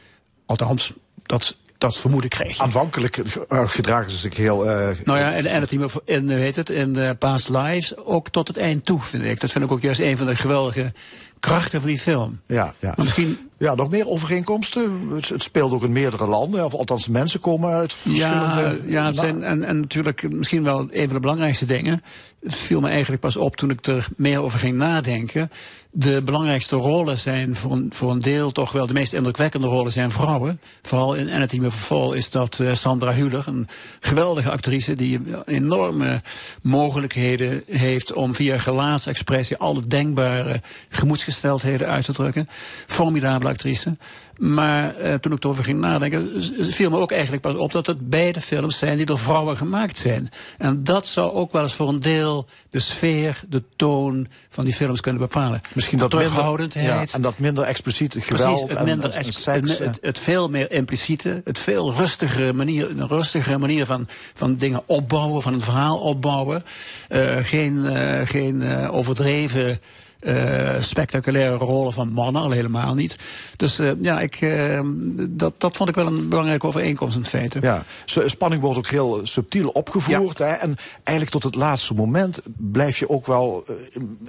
Althans, 0.46 0.92
dat, 1.22 1.56
dat 1.78 1.96
vermoeden 1.96 2.30
je. 2.30 2.54
Aanvankelijk 2.58 3.16
uh, 3.16 3.68
gedragen 3.68 4.10
ze 4.10 4.16
zich 4.16 4.36
heel... 4.36 4.66
Uh, 4.66 4.88
Nou 5.04 5.18
ja, 5.18 5.34
en, 5.34 5.46
en 5.46 5.60
het 5.60 5.68
team 5.68 5.88
in, 6.04 6.26
weet 6.26 6.56
het, 6.56 6.70
in 6.70 6.92
de 6.92 7.16
Past 7.18 7.48
Lives 7.48 7.96
ook 7.96 8.28
tot 8.28 8.48
het 8.48 8.56
eind 8.56 8.84
toe, 8.84 9.00
vind 9.00 9.24
ik. 9.24 9.40
Dat 9.40 9.50
vind 9.50 9.64
ik 9.64 9.72
ook 9.72 9.80
juist 9.82 10.00
een 10.00 10.16
van 10.16 10.26
de 10.26 10.36
geweldige 10.36 10.92
krachten 11.40 11.80
van 11.80 11.88
die 11.88 11.98
film. 11.98 12.40
Ja, 12.46 12.74
ja. 12.78 12.92
Maar 12.96 13.04
misschien 13.04 13.47
ja, 13.58 13.74
nog 13.74 13.90
meer 13.90 14.08
overeenkomsten. 14.08 15.08
Het, 15.14 15.28
het, 15.28 15.42
speelt 15.42 15.72
ook 15.72 15.82
in 15.82 15.92
meerdere 15.92 16.26
landen. 16.26 16.64
Of 16.64 16.74
althans, 16.74 17.08
mensen 17.08 17.40
komen 17.40 17.70
uit 17.70 17.92
verschillende... 17.92 18.62
Ja, 18.62 18.76
ja 18.86 19.06
het 19.06 19.16
zijn, 19.16 19.42
en, 19.42 19.62
en 19.62 19.80
natuurlijk 19.80 20.32
misschien 20.32 20.62
wel 20.62 20.88
een 20.90 21.04
van 21.04 21.14
de 21.14 21.20
belangrijkste 21.20 21.64
dingen. 21.64 22.02
Het 22.42 22.54
viel 22.54 22.80
me 22.80 22.88
eigenlijk 22.88 23.20
pas 23.20 23.36
op 23.36 23.56
toen 23.56 23.70
ik 23.70 23.86
er 23.86 24.08
meer 24.16 24.42
over 24.42 24.58
ging 24.58 24.76
nadenken. 24.76 25.50
De 25.90 26.22
belangrijkste 26.22 26.76
rollen 26.76 27.18
zijn 27.18 27.54
voor 27.54 27.72
een, 27.72 27.88
voor 27.92 28.10
een 28.10 28.20
deel 28.20 28.52
toch 28.52 28.72
wel... 28.72 28.86
de 28.86 28.92
meest 28.92 29.12
indrukwekkende 29.12 29.66
rollen 29.66 29.92
zijn 29.92 30.10
vrouwen. 30.10 30.60
Vooral 30.82 31.14
in 31.14 31.30
Anatomy 31.30 31.66
of 31.66 31.74
Fall 31.74 32.16
is 32.16 32.30
dat 32.30 32.58
uh, 32.58 32.74
Sandra 32.74 33.14
Hüller. 33.14 33.48
Een 33.48 33.68
geweldige 34.00 34.50
actrice 34.50 34.94
die 34.94 35.20
enorme 35.44 36.22
mogelijkheden 36.62 37.62
heeft... 37.66 38.12
om 38.12 38.34
via 38.34 38.58
gelaatsexpressie 38.58 39.56
alle 39.56 39.86
denkbare 39.86 40.60
gemoedsgesteldheden 40.88 41.88
uit 41.88 42.04
te 42.04 42.12
drukken. 42.12 42.48
Formidabele 42.86 43.47
actrice. 43.48 43.96
Maar 44.38 45.00
uh, 45.00 45.14
toen 45.14 45.32
ik 45.32 45.44
erover 45.44 45.64
ging 45.64 45.80
nadenken, 45.80 46.42
viel 46.72 46.90
me 46.90 46.96
ook 46.96 47.12
eigenlijk 47.12 47.42
pas 47.42 47.54
op 47.54 47.72
dat 47.72 47.86
het 47.86 48.10
beide 48.10 48.40
films 48.40 48.78
zijn 48.78 48.96
die 48.96 49.06
door 49.06 49.18
vrouwen 49.18 49.56
gemaakt 49.56 49.98
zijn. 49.98 50.28
En 50.58 50.84
dat 50.84 51.06
zou 51.06 51.32
ook 51.32 51.52
wel 51.52 51.62
eens 51.62 51.74
voor 51.74 51.88
een 51.88 52.00
deel 52.00 52.46
de 52.70 52.78
sfeer, 52.78 53.40
de 53.48 53.62
toon 53.76 54.26
van 54.48 54.64
die 54.64 54.74
films 54.74 55.00
kunnen 55.00 55.20
bepalen. 55.20 55.60
Misschien 55.74 55.98
dat 55.98 56.10
terughoudendheid. 56.10 56.86
Minder, 56.86 57.06
ja, 57.06 57.14
en 57.14 57.22
dat 57.22 57.38
minder 57.38 57.64
expliciet 57.64 58.16
geweld 58.18 58.54
Precies, 58.54 58.76
het, 58.76 58.84
minder 58.84 59.10
en, 59.10 59.16
en 59.16 59.32
seks, 59.32 59.44
het, 59.44 59.78
het, 59.78 59.98
het, 60.00 60.18
veel 60.18 60.48
meer 60.48 60.70
impliciete, 60.70 61.40
het 61.44 61.58
veel 61.58 61.92
rustigere 61.92 62.52
manier, 62.52 62.90
een 62.90 63.08
rustigere 63.08 63.58
manier 63.58 63.86
van, 63.86 64.08
van 64.34 64.54
dingen 64.54 64.82
opbouwen, 64.86 65.42
van 65.42 65.54
een 65.54 65.60
verhaal 65.60 65.98
opbouwen. 65.98 66.64
Uh, 67.08 67.36
geen 67.36 67.76
uh, 67.76 68.20
geen 68.24 68.60
uh, 68.60 68.94
overdreven 68.94 69.78
uh, 70.20 70.80
spectaculaire 70.80 71.56
rollen 71.56 71.92
van 71.92 72.12
mannen, 72.12 72.42
al 72.42 72.50
helemaal 72.50 72.94
niet. 72.94 73.16
Dus 73.56 73.80
uh, 73.80 73.90
ja, 74.02 74.20
ik, 74.20 74.40
uh, 74.40 74.80
dat, 75.28 75.54
dat 75.58 75.76
vond 75.76 75.88
ik 75.88 75.94
wel 75.94 76.06
een 76.06 76.28
belangrijke 76.28 76.66
overeenkomst 76.66 77.16
in 77.16 77.24
feite. 77.24 77.58
Ja, 77.62 77.84
spanning 78.04 78.62
wordt 78.62 78.78
ook 78.78 78.86
heel 78.86 79.20
subtiel 79.22 79.68
opgevoerd. 79.68 80.38
Ja. 80.38 80.46
Hè? 80.46 80.52
En 80.52 80.76
eigenlijk 81.02 81.30
tot 81.30 81.42
het 81.42 81.54
laatste 81.54 81.94
moment 81.94 82.40
blijf 82.56 82.98
je 82.98 83.08
ook 83.08 83.26
wel 83.26 83.64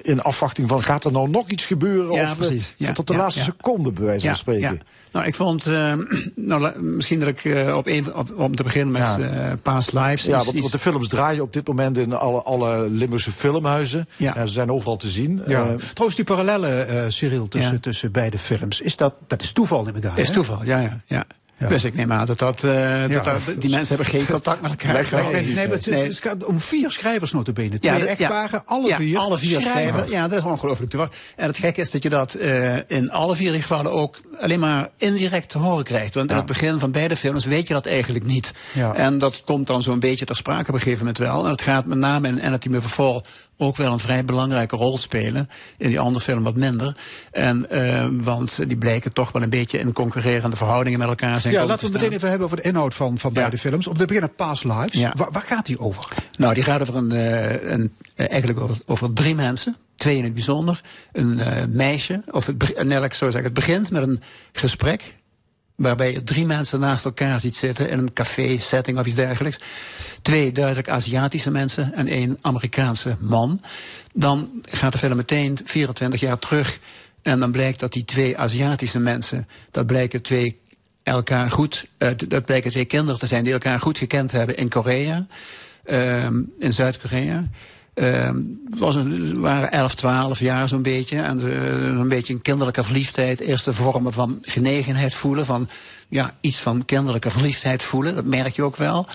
in 0.01 0.21
afwachting 0.21 0.67
van... 0.67 0.83
gaat 0.83 1.03
er 1.03 1.11
nou 1.11 1.29
nog 1.29 1.49
iets 1.49 1.65
gebeuren? 1.65 2.15
Ja, 2.15 2.23
of 2.23 2.37
precies. 2.37 2.73
Ja, 2.77 2.91
tot 2.91 3.07
de 3.07 3.15
laatste 3.15 3.43
seconde, 3.43 3.91
bij 3.91 4.03
wijze 4.03 4.27
van 4.27 4.35
spreken. 4.35 4.81
Nou, 5.11 5.25
ik 5.25 5.35
vond, 5.35 5.65
nou, 6.35 6.79
misschien 6.81 7.19
dat 7.19 7.27
ik 7.27 7.73
op 7.73 7.89
om 8.35 8.55
te 8.55 8.63
beginnen 8.63 8.91
met 8.91 9.17
Past 9.61 9.93
Lives. 9.93 10.23
Ja, 10.23 10.43
want, 10.43 10.71
de 10.71 10.79
films 10.79 11.07
draaien 11.07 11.43
op 11.43 11.53
dit 11.53 11.67
moment 11.67 11.97
in 11.97 12.13
alle, 12.13 12.41
alle 12.41 12.89
Limburgse 12.89 13.31
filmhuizen. 13.31 14.07
Ja. 14.17 14.45
ze 14.45 14.53
zijn 14.53 14.71
overal 14.71 14.97
te 14.97 15.09
zien. 15.09 15.41
Ja. 15.47 15.75
Trouwens, 15.79 16.15
die 16.15 16.25
parallellen, 16.25 16.93
uh, 16.93 17.01
Cyril, 17.07 17.47
tussen, 17.47 17.73
ja. 17.73 17.79
tussen 17.79 18.11
beide 18.11 18.37
films, 18.37 18.81
is 18.81 18.95
dat, 18.95 19.13
dat 19.27 19.41
is 19.41 19.51
toeval, 19.51 19.83
neem 19.83 19.95
ik 19.95 20.05
aan. 20.05 20.17
Is 20.17 20.27
hè? 20.27 20.33
toeval, 20.33 20.63
ja, 20.63 20.79
ja. 20.79 21.01
ja. 21.05 21.25
Ja. 21.59 21.67
Dus 21.67 21.83
ik 21.83 21.93
neem 21.93 22.11
aan 22.11 22.25
dat, 22.25 22.39
dat, 22.39 22.63
uh, 22.63 22.71
ja. 23.01 23.07
dat, 23.07 23.23
dat 23.23 23.61
die 23.61 23.69
mensen 23.69 23.95
hebben 23.95 24.13
geen 24.13 24.25
contact 24.25 24.61
met 24.61 24.71
elkaar. 24.71 24.93
Nee, 24.93 25.21
nee, 25.21 25.31
nee, 25.31 25.53
nee, 25.53 25.67
het, 25.67 25.85
nee. 25.85 26.03
het, 26.03 26.19
gaat 26.19 26.45
om 26.45 26.59
vier 26.59 26.91
schrijvers 26.91 27.31
notabene. 27.31 27.79
Twee 27.79 27.99
ja, 27.99 28.05
echtparen, 28.05 28.61
alle 28.65 28.87
ja, 28.87 28.95
vier 28.95 29.17
alle 29.17 29.37
vier 29.37 29.61
schrijvers. 29.61 29.89
schrijvers. 29.89 30.11
Ja, 30.11 30.27
dat 30.27 30.39
is 30.39 30.45
ongelooflijk. 30.45 30.93
En 31.35 31.47
het 31.47 31.57
gekke 31.57 31.81
is 31.81 31.91
dat 31.91 32.03
je 32.03 32.09
dat 32.09 32.35
uh, 32.35 32.75
in 32.87 33.11
alle 33.11 33.35
vier 33.35 33.53
gevallen 33.53 33.91
ook 33.91 34.19
alleen 34.39 34.59
maar 34.59 34.89
indirect 34.97 35.49
te 35.49 35.57
horen 35.57 35.83
krijgt. 35.83 36.13
Want 36.13 36.29
in 36.29 36.35
het 36.35 36.45
begin 36.45 36.79
van 36.79 36.91
beide 36.91 37.15
films 37.15 37.45
weet 37.45 37.67
je 37.67 37.73
dat 37.73 37.85
eigenlijk 37.85 38.25
niet. 38.25 38.53
En 38.95 39.17
dat 39.17 39.41
komt 39.45 39.67
dan 39.67 39.83
zo'n 39.83 39.99
beetje 39.99 40.25
ter 40.25 40.35
sprake 40.35 40.69
op 40.69 40.73
een 40.73 40.81
gegeven 40.81 40.99
moment 40.99 41.17
wel. 41.17 41.45
En 41.45 41.51
het 41.51 41.61
gaat 41.61 41.85
met 41.85 41.97
name 41.97 42.27
in 42.27 42.41
Anatomy 42.41 42.77
of 42.77 42.85
a 42.85 42.87
Fall 42.87 43.21
ook 43.61 43.77
wel 43.77 43.93
een 43.93 43.99
vrij 43.99 44.25
belangrijke 44.25 44.75
rol 44.75 44.97
spelen. 44.97 45.49
In 45.77 45.89
die 45.89 45.99
andere 45.99 46.25
film 46.25 46.43
wat 46.43 46.55
minder. 46.55 46.97
En, 47.31 47.65
uh, 47.71 48.07
want 48.11 48.67
die 48.67 48.77
blijken 48.77 49.13
toch 49.13 49.31
wel 49.31 49.41
een 49.41 49.49
beetje 49.49 49.79
in 49.79 49.93
concurrerende 49.93 50.55
verhoudingen 50.55 50.99
met 50.99 51.07
elkaar 51.07 51.41
zijn. 51.41 51.53
Ja, 51.53 51.65
laten 51.65 51.79
we 51.79 51.91
het 51.91 52.01
meteen 52.01 52.15
even 52.15 52.29
hebben 52.29 52.45
over 52.45 52.61
de 52.61 52.67
inhoud 52.67 52.93
van, 52.93 53.19
van 53.19 53.33
beide 53.33 53.57
films. 53.57 53.87
Om 53.87 53.97
te 53.97 54.05
beginnen 54.05 54.35
Past 54.35 54.63
Lives. 54.63 55.01
Ja. 55.01 55.13
Waar, 55.15 55.31
waar, 55.31 55.41
gaat 55.41 55.65
die 55.65 55.79
over? 55.79 56.05
Nou, 56.37 56.53
die 56.53 56.63
gaat 56.63 56.81
over 56.81 56.95
een, 56.95 57.11
uh, 57.11 57.71
een 57.71 57.93
uh, 58.15 58.29
eigenlijk 58.29 58.59
over, 58.59 58.77
over, 58.85 59.13
drie 59.13 59.35
mensen. 59.35 59.75
twee 59.95 60.17
in 60.17 60.23
het 60.23 60.33
bijzonder. 60.33 60.81
Een 61.11 61.37
uh, 61.37 61.45
meisje, 61.69 62.21
of 62.31 62.45
het, 62.45 62.83
nee, 62.83 63.01
ik 63.01 63.13
zo 63.13 63.25
zeggen, 63.25 63.43
het 63.43 63.53
begint 63.53 63.91
met 63.91 64.03
een 64.03 64.21
gesprek 64.51 65.17
waarbij 65.79 66.11
je 66.11 66.23
drie 66.23 66.45
mensen 66.45 66.79
naast 66.79 67.05
elkaar 67.05 67.39
ziet 67.39 67.55
zitten 67.55 67.89
in 67.89 67.99
een 67.99 68.13
café-setting 68.13 68.99
of 68.99 69.05
iets 69.05 69.15
dergelijks. 69.15 69.59
Twee 70.21 70.51
duidelijk 70.51 70.89
Aziatische 70.89 71.51
mensen 71.51 71.93
en 71.93 72.07
één 72.07 72.37
Amerikaanse 72.41 73.17
man. 73.19 73.61
Dan 74.13 74.49
gaat 74.61 74.91
de 74.91 74.97
film 74.97 75.15
meteen 75.15 75.59
24 75.63 76.19
jaar 76.19 76.39
terug 76.39 76.79
en 77.21 77.39
dan 77.39 77.51
blijkt 77.51 77.79
dat 77.79 77.93
die 77.93 78.05
twee 78.05 78.37
Aziatische 78.37 78.99
mensen, 78.99 79.47
dat 79.71 79.85
blijken 79.85 80.21
twee 80.21 80.59
elkaar 81.03 81.51
goed, 81.51 81.89
uh, 81.97 82.09
dat 82.27 82.45
blijken 82.45 82.71
twee 82.71 82.85
kinderen 82.85 83.19
te 83.19 83.27
zijn 83.27 83.43
die 83.43 83.53
elkaar 83.53 83.79
goed 83.79 83.97
gekend 83.97 84.31
hebben 84.31 84.57
in 84.57 84.69
Korea, 84.69 85.27
uh, 85.85 86.23
in 86.59 86.71
Zuid-Korea. 86.71 87.43
Uh, 87.99 88.29
was 88.77 88.95
een, 88.95 89.39
waren 89.39 89.71
11, 89.71 89.95
12 89.95 90.39
jaar 90.39 90.67
zo'n 90.67 90.81
beetje. 90.81 91.21
En 91.21 91.39
een 91.99 92.07
beetje 92.07 92.33
een 92.33 92.41
kinderlijke 92.41 92.83
verliefdheid. 92.83 93.39
Eerste 93.39 93.73
vormen 93.73 94.13
van 94.13 94.37
genegenheid 94.41 95.13
voelen. 95.13 95.45
Van 95.45 95.69
ja, 96.09 96.33
iets 96.41 96.57
van 96.57 96.85
kinderlijke 96.85 97.29
verliefdheid 97.29 97.83
voelen. 97.83 98.15
Dat 98.15 98.25
merk 98.25 98.55
je 98.55 98.63
ook 98.63 98.75
wel. 98.75 99.07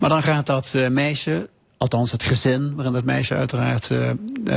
Maar 0.00 0.08
dan 0.08 0.22
gaat 0.22 0.46
dat 0.46 0.72
uh, 0.74 0.88
meisje 0.88 1.48
althans 1.82 2.12
het 2.12 2.22
gezin 2.22 2.74
waarin 2.74 2.92
dat 2.92 3.04
meisje 3.04 3.34
uiteraard 3.34 3.88
uh, 3.90 4.10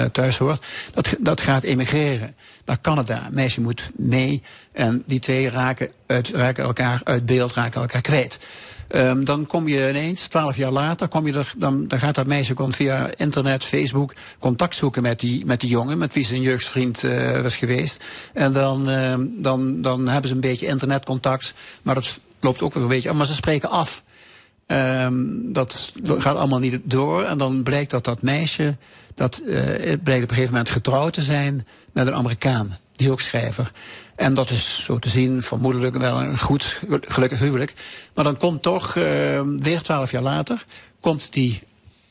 thuis 0.04 0.38
hoort, 0.38 0.66
dat, 0.94 1.16
dat 1.20 1.42
gaat 1.42 1.64
emigreren 1.64 2.36
naar 2.66 2.82
Canada. 2.82 3.28
meisje 3.32 3.62
moet 3.62 3.92
mee 3.96 4.42
en 4.72 5.04
die 5.06 5.20
twee 5.20 5.50
raken, 5.50 5.90
uit, 6.06 6.30
raken 6.30 6.64
elkaar 6.64 7.02
uit 7.04 7.26
beeld, 7.26 7.54
raken 7.54 7.82
elkaar 7.82 8.02
kwijt. 8.02 8.40
Um, 8.90 9.26
dan 9.26 9.46
kom 9.46 9.68
je 9.68 9.90
ineens, 9.90 10.28
twaalf 10.28 10.56
jaar 10.56 10.72
later, 10.72 11.08
kom 11.08 11.28
je 11.28 11.34
er, 11.34 11.54
dan, 11.58 11.88
dan 11.88 12.00
gaat 12.00 12.16
dat 12.16 12.28
meisje 12.28 12.54
komt 12.54 12.76
via 12.76 13.10
internet, 13.16 13.64
Facebook, 13.64 14.14
contact 14.40 14.76
zoeken 14.76 15.02
met 15.02 15.20
die, 15.20 15.46
met 15.46 15.60
die 15.60 15.70
jongen, 15.70 15.98
met 15.98 16.14
wie 16.14 16.34
een 16.34 16.42
jeugdvriend 16.42 17.04
uh, 17.04 17.42
was 17.42 17.56
geweest. 17.56 18.04
En 18.34 18.54
dan, 18.54 18.90
uh, 18.90 19.16
dan, 19.20 19.82
dan 19.82 20.08
hebben 20.08 20.30
ze 20.30 20.36
een 20.36 20.42
beetje 20.42 20.68
internetcontact, 20.68 21.54
maar 21.82 21.96
dat 21.96 22.20
loopt 22.40 22.62
ook 22.62 22.74
weer 22.74 22.84
een 22.84 22.90
beetje, 22.90 23.14
maar 23.14 23.26
ze 23.26 23.34
spreken 23.34 23.70
af. 23.70 24.04
Um, 24.68 25.54
dat 25.54 25.92
gaat 26.06 26.36
allemaal 26.36 26.60
niet 26.60 26.80
door. 26.84 27.24
En 27.24 27.38
dan 27.38 27.64
blijkt 27.64 27.92
dat 27.92 28.04
dat 28.04 28.22
meisje, 28.22 28.78
dat 29.14 29.42
uh, 29.46 29.64
blijkt 30.04 30.04
op 30.04 30.12
een 30.12 30.28
gegeven 30.28 30.52
moment 30.52 30.70
getrouwd 30.70 31.14
te 31.14 31.22
zijn 31.22 31.66
met 31.92 32.08
een 32.08 32.16
Amerikaan, 32.16 32.78
die 32.96 33.12
ook 33.12 33.22
schrijver. 33.22 33.72
En 34.16 34.34
dat 34.34 34.50
is 34.50 34.84
zo 34.84 35.00
te 35.00 35.10
zien 35.10 35.44
vermoedelijk 35.44 35.98
wel 35.98 36.22
een 36.22 36.40
goed, 36.40 36.82
gelukkig 37.02 37.40
huwelijk. 37.40 37.74
Maar 38.14 38.24
dan 38.24 38.38
komt 38.38 38.62
toch, 38.62 38.96
uh, 38.96 39.04
weer 39.58 39.82
twaalf 39.82 40.12
jaar 40.12 40.22
later, 40.22 40.66
komt 41.00 41.34
die 41.34 41.62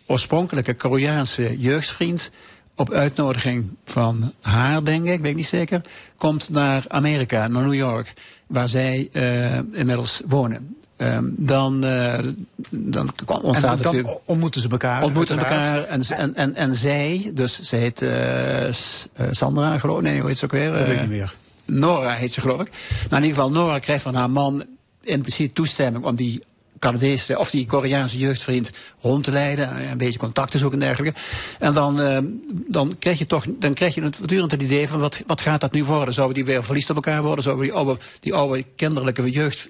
oorspronkelijke 0.06 0.74
Koreaanse 0.74 1.58
jeugdvriend 1.58 2.30
op 2.74 2.92
uitnodiging 2.92 3.76
van 3.84 4.32
haar, 4.40 4.84
denk 4.84 5.06
ik, 5.06 5.20
weet 5.20 5.30
ik 5.30 5.36
niet 5.36 5.46
zeker, 5.46 5.80
komt 6.16 6.50
naar 6.50 6.84
Amerika, 6.88 7.48
naar 7.48 7.62
New 7.62 7.74
York, 7.74 8.12
waar 8.46 8.68
zij 8.68 9.08
uh, 9.12 9.56
inmiddels 9.72 10.20
wonen. 10.26 10.76
Um, 10.96 11.34
dan, 11.38 11.84
uh, 11.84 12.18
dan 12.70 13.12
ontstaat 13.42 13.86
en 13.86 14.02
dan 14.02 14.18
ontmoeten 14.24 14.60
ze 14.60 14.68
elkaar. 14.68 15.02
Ontmoeten 15.02 15.38
elkaar. 15.38 15.84
En, 15.84 16.02
en, 16.02 16.34
en, 16.34 16.54
en 16.54 16.74
zij, 16.74 17.30
dus 17.34 17.60
ze 17.60 17.76
heet 17.76 18.02
uh, 18.02 19.30
Sandra, 19.30 19.78
geloof 19.78 19.96
ik. 19.98 20.02
Nee, 20.02 20.20
hoe 20.20 20.28
heet 20.28 20.38
ze 20.38 20.44
ook 20.44 20.50
weer? 20.50 20.72
Dat 20.72 20.86
weet 20.86 20.94
ik 20.94 21.00
niet 21.00 21.10
meer. 21.10 21.34
Nora 21.66 22.14
heet 22.14 22.32
ze, 22.32 22.40
geloof 22.40 22.60
ik. 22.60 22.70
Nou, 22.70 23.22
in 23.22 23.28
ieder 23.28 23.28
geval, 23.28 23.50
Nora 23.50 23.78
krijgt 23.78 24.02
van 24.02 24.14
haar 24.14 24.30
man 24.30 24.64
in 25.00 25.20
principe 25.20 25.52
toestemming 25.52 26.04
om 26.04 26.14
die 26.14 26.42
Canadese 26.84 27.38
of 27.38 27.50
die 27.50 27.66
Koreaanse 27.66 28.18
jeugdvriend 28.18 28.70
rond 29.00 29.24
te 29.24 29.30
leiden, 29.30 29.90
een 29.90 29.96
beetje 29.96 30.18
contact 30.18 30.50
te 30.50 30.58
zoeken 30.58 30.80
en 30.80 30.86
dergelijke. 30.86 31.20
En 31.58 31.72
dan, 31.72 32.00
uh, 32.00 32.18
dan 32.50 32.96
krijg 32.98 33.18
je 33.18 33.26
toch, 33.26 33.44
dan 33.58 33.74
krijg 33.74 33.94
je 33.94 34.08
voortdurend 34.10 34.50
het 34.50 34.62
idee 34.62 34.88
van 34.88 35.00
wat, 35.00 35.22
wat 35.26 35.40
gaat 35.40 35.60
dat 35.60 35.72
nu 35.72 35.84
worden? 35.84 36.14
Zouden 36.14 36.34
die 36.34 36.44
weer 36.44 36.64
verliefd 36.64 36.90
op 36.90 36.96
elkaar 36.96 37.22
worden? 37.22 37.44
Zouden 37.44 37.64
die 37.64 37.74
oude, 37.74 37.98
die 38.20 38.34
oude 38.34 38.64
kinderlijke 38.76 39.30
jeugd, 39.30 39.68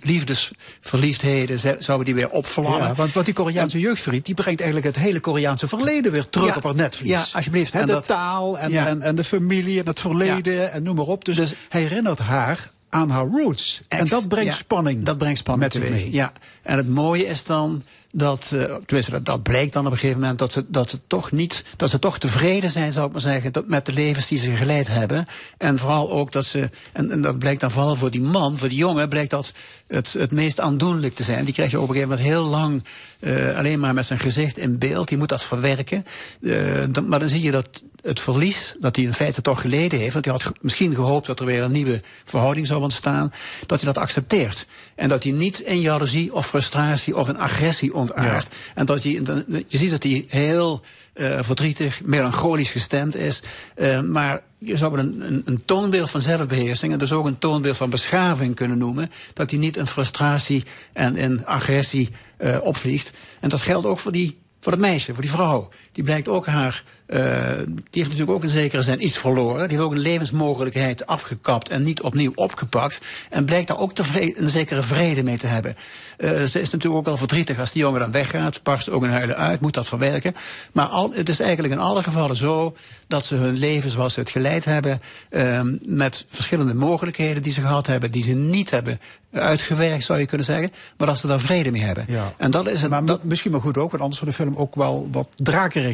liefdesverliefdheden, 0.00 1.82
zouden 1.82 2.06
die 2.06 2.14
weer 2.14 2.30
opvlammen? 2.30 2.78
Ja, 2.78 2.94
want, 2.94 3.12
wat 3.12 3.24
die 3.24 3.34
Koreaanse 3.34 3.80
jeugdvriend, 3.80 4.24
die 4.24 4.34
brengt 4.34 4.60
eigenlijk 4.60 4.94
het 4.94 5.04
hele 5.04 5.20
Koreaanse 5.20 5.68
verleden 5.68 6.12
weer 6.12 6.28
terug 6.28 6.48
ja, 6.48 6.56
op 6.56 6.62
het 6.62 6.76
netvlies. 6.76 7.10
Ja, 7.10 7.24
alsjeblieft. 7.32 7.74
En 7.74 7.86
de 7.86 7.92
dat, 7.92 8.06
taal 8.06 8.58
en, 8.58 8.70
ja. 8.70 8.86
en, 8.86 9.02
en 9.02 9.16
de 9.16 9.24
familie 9.24 9.80
en 9.80 9.86
het 9.86 10.00
verleden 10.00 10.72
en 10.72 10.82
noem 10.82 10.96
maar 10.96 11.06
op. 11.06 11.24
Dus, 11.24 11.36
dus 11.36 11.54
hij 11.68 11.80
herinnert 11.80 12.18
haar 12.18 12.70
aan 12.88 13.10
haar 13.10 13.26
roots. 13.26 13.82
Ex, 13.88 14.02
en 14.02 14.08
dat 14.08 14.28
brengt 14.28 14.50
ja, 14.50 14.56
spanning. 14.56 15.04
Dat 15.04 15.18
brengt 15.18 15.38
spanning 15.38 15.72
met 15.72 15.82
teweeg. 15.82 16.02
mee. 16.02 16.12
Ja. 16.12 16.32
En 16.62 16.76
het 16.76 16.88
mooie 16.88 17.26
is 17.26 17.44
dan 17.44 17.82
dat, 18.16 18.50
uh, 18.54 18.60
tenminste, 18.62 19.10
dat, 19.10 19.24
dat 19.24 19.42
blijkt 19.42 19.72
dan 19.72 19.86
op 19.86 19.92
een 19.92 19.98
gegeven 19.98 20.20
moment 20.20 20.38
dat 20.38 20.52
ze, 20.52 20.64
dat 20.68 20.90
ze 20.90 20.98
toch 21.06 21.32
niet, 21.32 21.64
dat 21.76 21.90
ze 21.90 21.98
toch 21.98 22.18
tevreden 22.18 22.70
zijn, 22.70 22.92
zou 22.92 23.06
ik 23.06 23.12
maar 23.12 23.20
zeggen, 23.20 23.52
dat, 23.52 23.68
met 23.68 23.86
de 23.86 23.92
levens 23.92 24.28
die 24.28 24.38
ze 24.38 24.56
geleid 24.56 24.88
hebben. 24.88 25.26
En 25.58 25.78
vooral 25.78 26.10
ook 26.10 26.32
dat 26.32 26.44
ze, 26.44 26.70
en, 26.92 27.10
en 27.10 27.22
dat 27.22 27.38
blijkt 27.38 27.60
dan 27.60 27.70
vooral 27.70 27.96
voor 27.96 28.10
die 28.10 28.20
man, 28.20 28.58
voor 28.58 28.68
die 28.68 28.78
jongen, 28.78 29.08
blijkt 29.08 29.30
dat 29.30 29.52
het, 29.86 30.12
het 30.12 30.32
meest 30.32 30.60
aandoenlijk 30.60 31.14
te 31.14 31.22
zijn. 31.22 31.44
Die 31.44 31.54
krijg 31.54 31.70
je 31.70 31.80
op 31.80 31.88
een 31.88 31.94
gegeven 31.94 32.16
moment 32.16 32.28
heel 32.28 32.44
lang 32.44 32.84
uh, 33.20 33.56
alleen 33.56 33.80
maar 33.80 33.94
met 33.94 34.06
zijn 34.06 34.18
gezicht 34.18 34.58
in 34.58 34.78
beeld. 34.78 35.08
Die 35.08 35.18
moet 35.18 35.28
dat 35.28 35.44
verwerken. 35.44 36.04
Uh, 36.40 36.84
dan, 36.90 37.08
maar 37.08 37.18
dan 37.18 37.28
zie 37.28 37.42
je 37.42 37.50
dat 37.50 37.82
het 38.06 38.20
verlies 38.20 38.74
dat 38.80 38.96
hij 38.96 39.04
in 39.04 39.14
feite 39.14 39.42
toch 39.42 39.60
geleden 39.60 39.98
heeft, 39.98 40.12
want 40.12 40.24
hij 40.24 40.34
had 40.34 40.52
misschien 40.60 40.94
gehoopt 40.94 41.26
dat 41.26 41.40
er 41.40 41.46
weer 41.46 41.62
een 41.62 41.72
nieuwe 41.72 42.02
verhouding 42.24 42.66
zou 42.66 42.82
ontstaan, 42.82 43.32
dat 43.66 43.80
hij 43.80 43.92
dat 43.92 44.02
accepteert. 44.02 44.66
En 44.94 45.08
dat 45.08 45.22
hij 45.22 45.32
niet 45.32 45.60
in 45.60 45.80
jaloezie 45.80 46.34
of 46.34 46.46
frustratie 46.46 47.16
of 47.16 47.28
in 47.28 47.38
agressie 47.38 47.94
Ja. 48.16 48.42
En 48.74 48.86
dat 48.86 49.02
hij, 49.02 49.12
je 49.66 49.78
ziet 49.78 49.90
dat 49.90 50.02
hij 50.02 50.24
heel 50.28 50.80
uh, 51.14 51.38
verdrietig, 51.40 52.02
melancholisch 52.04 52.70
gestemd 52.70 53.14
is. 53.14 53.42
Uh, 53.76 54.00
maar 54.00 54.42
je 54.58 54.76
zou 54.76 54.98
een, 54.98 55.20
een, 55.20 55.42
een 55.44 55.64
toonbeeld 55.64 56.10
van 56.10 56.20
zelfbeheersing 56.20 56.92
en 56.92 56.98
dus 56.98 57.12
ook 57.12 57.26
een 57.26 57.38
toonbeeld 57.38 57.76
van 57.76 57.90
beschaving 57.90 58.54
kunnen 58.54 58.78
noemen. 58.78 59.10
Dat 59.32 59.50
hij 59.50 59.58
niet 59.58 59.76
in 59.76 59.86
frustratie 59.86 60.64
en 60.92 61.16
in 61.16 61.46
agressie 61.46 62.08
uh, 62.38 62.56
opvliegt. 62.62 63.10
En 63.40 63.48
dat 63.48 63.62
geldt 63.62 63.86
ook 63.86 63.98
voor 63.98 64.12
die 64.12 64.38
voor 64.66 64.74
het 64.74 64.84
meisje, 64.84 65.12
voor 65.12 65.22
die 65.22 65.30
vrouw. 65.30 65.68
Die 65.96 66.04
blijkt 66.04 66.28
ook 66.28 66.46
haar, 66.46 66.84
uh, 67.06 67.18
die 67.56 67.84
heeft 67.90 68.08
natuurlijk 68.08 68.30
ook 68.30 68.42
in 68.42 68.48
zekere 68.48 68.82
zin 68.82 69.04
iets 69.04 69.18
verloren. 69.18 69.68
Die 69.68 69.76
heeft 69.76 69.88
ook 69.88 69.94
een 69.94 69.98
levensmogelijkheid 69.98 71.06
afgekapt 71.06 71.68
en 71.68 71.82
niet 71.82 72.00
opnieuw 72.00 72.32
opgepakt. 72.34 73.00
En 73.30 73.44
blijkt 73.44 73.68
daar 73.68 73.78
ook 73.78 73.92
tevreden, 73.92 74.42
een 74.42 74.48
zekere 74.48 74.82
vrede 74.82 75.22
mee 75.22 75.38
te 75.38 75.46
hebben. 75.46 75.76
Uh, 76.18 76.28
ze 76.42 76.60
is 76.60 76.70
natuurlijk 76.70 76.94
ook 76.94 77.08
al 77.08 77.16
verdrietig 77.16 77.58
als 77.58 77.72
die 77.72 77.82
jongen 77.82 78.00
dan 78.00 78.10
weggaat. 78.10 78.62
Barst 78.62 78.90
ook 78.90 79.02
een 79.02 79.10
huilen 79.10 79.36
uit, 79.36 79.60
moet 79.60 79.74
dat 79.74 79.88
verwerken. 79.88 80.34
Maar 80.72 80.86
al, 80.86 81.12
het 81.12 81.28
is 81.28 81.40
eigenlijk 81.40 81.74
in 81.74 81.80
alle 81.80 82.02
gevallen 82.02 82.36
zo 82.36 82.76
dat 83.06 83.26
ze 83.26 83.34
hun 83.34 83.56
leven 83.56 83.90
zoals 83.90 84.14
ze 84.14 84.20
het 84.20 84.30
geleid 84.30 84.64
hebben... 84.64 85.00
Uh, 85.30 85.60
met 85.82 86.26
verschillende 86.28 86.74
mogelijkheden 86.74 87.42
die 87.42 87.52
ze 87.52 87.60
gehad 87.60 87.86
hebben... 87.86 88.10
die 88.10 88.22
ze 88.22 88.32
niet 88.32 88.70
hebben 88.70 89.00
uitgewerkt, 89.32 90.04
zou 90.04 90.18
je 90.18 90.26
kunnen 90.26 90.46
zeggen. 90.46 90.70
Maar 90.96 91.06
dat 91.06 91.18
ze 91.18 91.26
daar 91.26 91.40
vrede 91.40 91.70
mee 91.70 91.82
hebben. 91.82 92.04
Ja. 92.08 92.32
En 92.36 92.50
dat 92.50 92.66
is 92.66 92.82
het, 92.82 92.90
maar 92.90 93.04
dat, 93.04 93.24
misschien 93.24 93.50
maar 93.50 93.60
goed 93.60 93.76
ook, 93.76 93.90
want 93.90 94.02
anders 94.02 94.20
zou 94.20 94.30
de 94.30 94.36
film 94.36 94.56
ook 94.56 94.74
wel 94.74 95.08
wat 95.12 95.28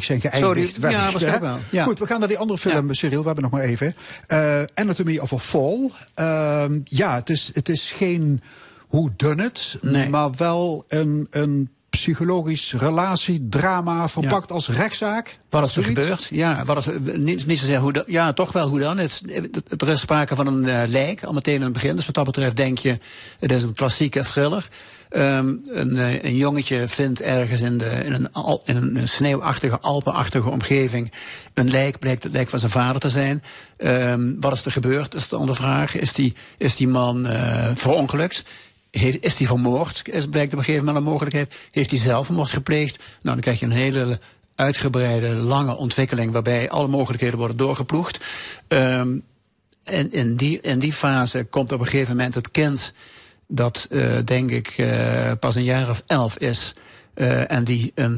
zijn 0.00 0.20
geëindigd. 0.20 0.76
Ja, 0.80 0.90
waarschijnlijk 0.90 1.42
wel. 1.42 1.58
Ja. 1.70 1.84
Goed, 1.84 1.98
we 1.98 2.06
gaan 2.06 2.18
naar 2.18 2.28
die 2.28 2.38
andere 2.38 2.58
film, 2.58 2.88
ja. 2.88 2.94
Cyril. 2.94 3.20
We 3.20 3.26
hebben 3.26 3.44
nog 3.44 3.52
maar 3.52 3.62
even. 3.62 3.94
Uh, 4.28 4.62
Anatomy 4.74 5.18
of 5.18 5.32
a 5.32 5.38
Fall. 5.38 5.90
Uh, 6.18 6.64
ja, 6.84 7.14
het 7.14 7.30
is, 7.30 7.50
het 7.54 7.68
is 7.68 7.92
geen 7.92 8.42
hoe 8.78 9.10
done 9.16 9.42
het, 9.42 9.78
nee. 9.80 10.08
maar 10.08 10.30
wel 10.36 10.84
een, 10.88 11.26
een 11.30 11.70
psychologisch 11.90 12.74
relatiedrama 12.78 14.08
verpakt 14.08 14.48
ja. 14.48 14.54
als 14.54 14.68
rechtszaak. 14.68 15.38
Wat 15.50 15.68
is 15.68 15.76
er 15.76 15.84
gebeurd? 15.84 16.28
Ja, 16.30 16.64
wat 16.64 16.76
is 16.76 16.86
er, 16.86 17.18
niet, 17.18 17.46
niet 17.46 17.58
zozeer 17.58 17.78
hoe 17.78 17.92
dan, 17.92 18.04
ja, 18.06 18.32
toch 18.32 18.52
wel 18.52 18.68
hoe 18.68 18.78
dan. 18.78 18.98
Het, 18.98 19.22
het, 19.68 19.82
er 19.82 19.88
is 19.88 20.00
sprake 20.00 20.34
van 20.34 20.46
een 20.46 20.64
uh, 20.64 20.82
lijk, 20.86 21.24
al 21.24 21.32
meteen 21.32 21.54
in 21.54 21.62
het 21.62 21.72
begin. 21.72 21.96
Dus 21.96 22.06
wat 22.06 22.14
dat 22.14 22.24
betreft 22.24 22.56
denk 22.56 22.78
je, 22.78 22.98
het 23.38 23.52
is 23.52 23.62
een 23.62 23.74
klassieke 23.74 24.20
thriller. 24.20 24.68
Um, 25.16 25.62
een, 25.66 25.96
een, 26.26 26.36
jongetje 26.36 26.88
vindt 26.88 27.20
ergens 27.20 27.60
in, 27.60 27.78
de, 27.78 27.90
in, 28.04 28.12
een, 28.12 28.60
in 28.64 28.96
een 28.96 29.08
sneeuwachtige, 29.08 29.80
alpenachtige 29.80 30.48
omgeving 30.48 31.12
een 31.54 31.70
lijk, 31.70 31.98
blijkt 31.98 32.22
het 32.22 32.32
lijk 32.32 32.48
van 32.48 32.58
zijn 32.58 32.70
vader 32.70 33.00
te 33.00 33.10
zijn. 33.10 33.42
Um, 33.78 34.36
wat 34.40 34.52
is 34.52 34.64
er 34.64 34.72
gebeurd, 34.72 35.14
is 35.14 35.28
de 35.28 35.54
vraag. 35.54 35.96
Is 35.96 36.12
die, 36.12 36.34
is 36.58 36.76
die 36.76 36.88
man 36.88 37.26
uh, 37.26 37.70
verongelukt? 37.74 38.44
Is 38.90 39.38
hij 39.38 39.46
vermoord? 39.46 40.02
Is, 40.04 40.26
blijkt 40.26 40.52
op 40.52 40.58
een 40.58 40.64
gegeven 40.64 40.86
moment 40.86 41.04
een 41.04 41.10
mogelijkheid. 41.10 41.54
Heeft 41.70 41.90
hij 41.90 42.00
zelfmoord 42.00 42.50
gepleegd? 42.50 42.96
Nou, 42.96 43.06
dan 43.22 43.40
krijg 43.40 43.60
je 43.60 43.66
een 43.66 43.72
hele 43.72 44.20
uitgebreide, 44.54 45.28
lange 45.28 45.76
ontwikkeling 45.76 46.32
waarbij 46.32 46.70
alle 46.70 46.88
mogelijkheden 46.88 47.38
worden 47.38 47.56
doorgeploegd. 47.56 48.20
Um, 48.68 49.22
en 49.84 50.12
in 50.12 50.36
die, 50.36 50.60
in 50.60 50.78
die 50.78 50.92
fase 50.92 51.44
komt 51.44 51.72
op 51.72 51.80
een 51.80 51.86
gegeven 51.86 52.16
moment 52.16 52.34
het 52.34 52.50
kind 52.50 52.92
dat, 53.54 53.86
uh, 53.90 54.12
denk 54.24 54.50
ik, 54.50 54.78
uh, 54.78 55.32
pas 55.40 55.54
een 55.54 55.64
jaar 55.64 55.90
of 55.90 56.02
elf 56.06 56.38
is. 56.38 56.74
Uh, 57.14 57.50
en 57.50 57.64
die, 57.64 57.92
een, 57.94 58.16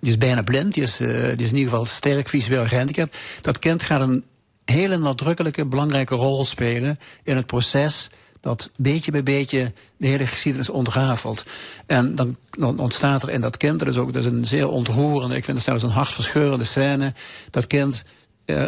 die 0.00 0.10
is 0.10 0.18
bijna 0.18 0.42
blind, 0.42 0.74
die 0.74 0.82
is, 0.82 1.00
in 1.00 1.38
ieder 1.38 1.58
geval 1.58 1.84
sterk 1.84 2.28
visueel 2.28 2.66
gehandicapt. 2.66 3.16
Dat 3.40 3.58
kind 3.58 3.82
gaat 3.82 4.00
een 4.00 4.24
hele 4.64 4.98
nadrukkelijke, 4.98 5.66
belangrijke 5.66 6.14
rol 6.14 6.44
spelen 6.44 6.98
in 7.22 7.36
het 7.36 7.46
proces 7.46 8.10
dat 8.40 8.70
beetje 8.76 9.10
bij 9.10 9.22
beetje 9.22 9.72
de 9.96 10.06
hele 10.06 10.26
geschiedenis 10.26 10.68
ontrafelt. 10.68 11.44
En 11.86 12.14
dan, 12.14 12.36
ontstaat 12.58 13.22
er 13.22 13.30
in 13.30 13.40
dat 13.40 13.56
kind, 13.56 13.78
dat 13.78 13.88
is 13.88 13.96
ook 13.96 14.12
dat 14.12 14.24
is 14.24 14.30
een 14.30 14.46
zeer 14.46 14.68
ontroerende, 14.68 15.36
ik 15.36 15.44
vind 15.44 15.56
het 15.56 15.66
zelfs 15.66 15.82
een 15.82 15.90
hartverscheurende 15.90 16.64
scène, 16.64 17.14
dat 17.50 17.66
kind 17.66 18.04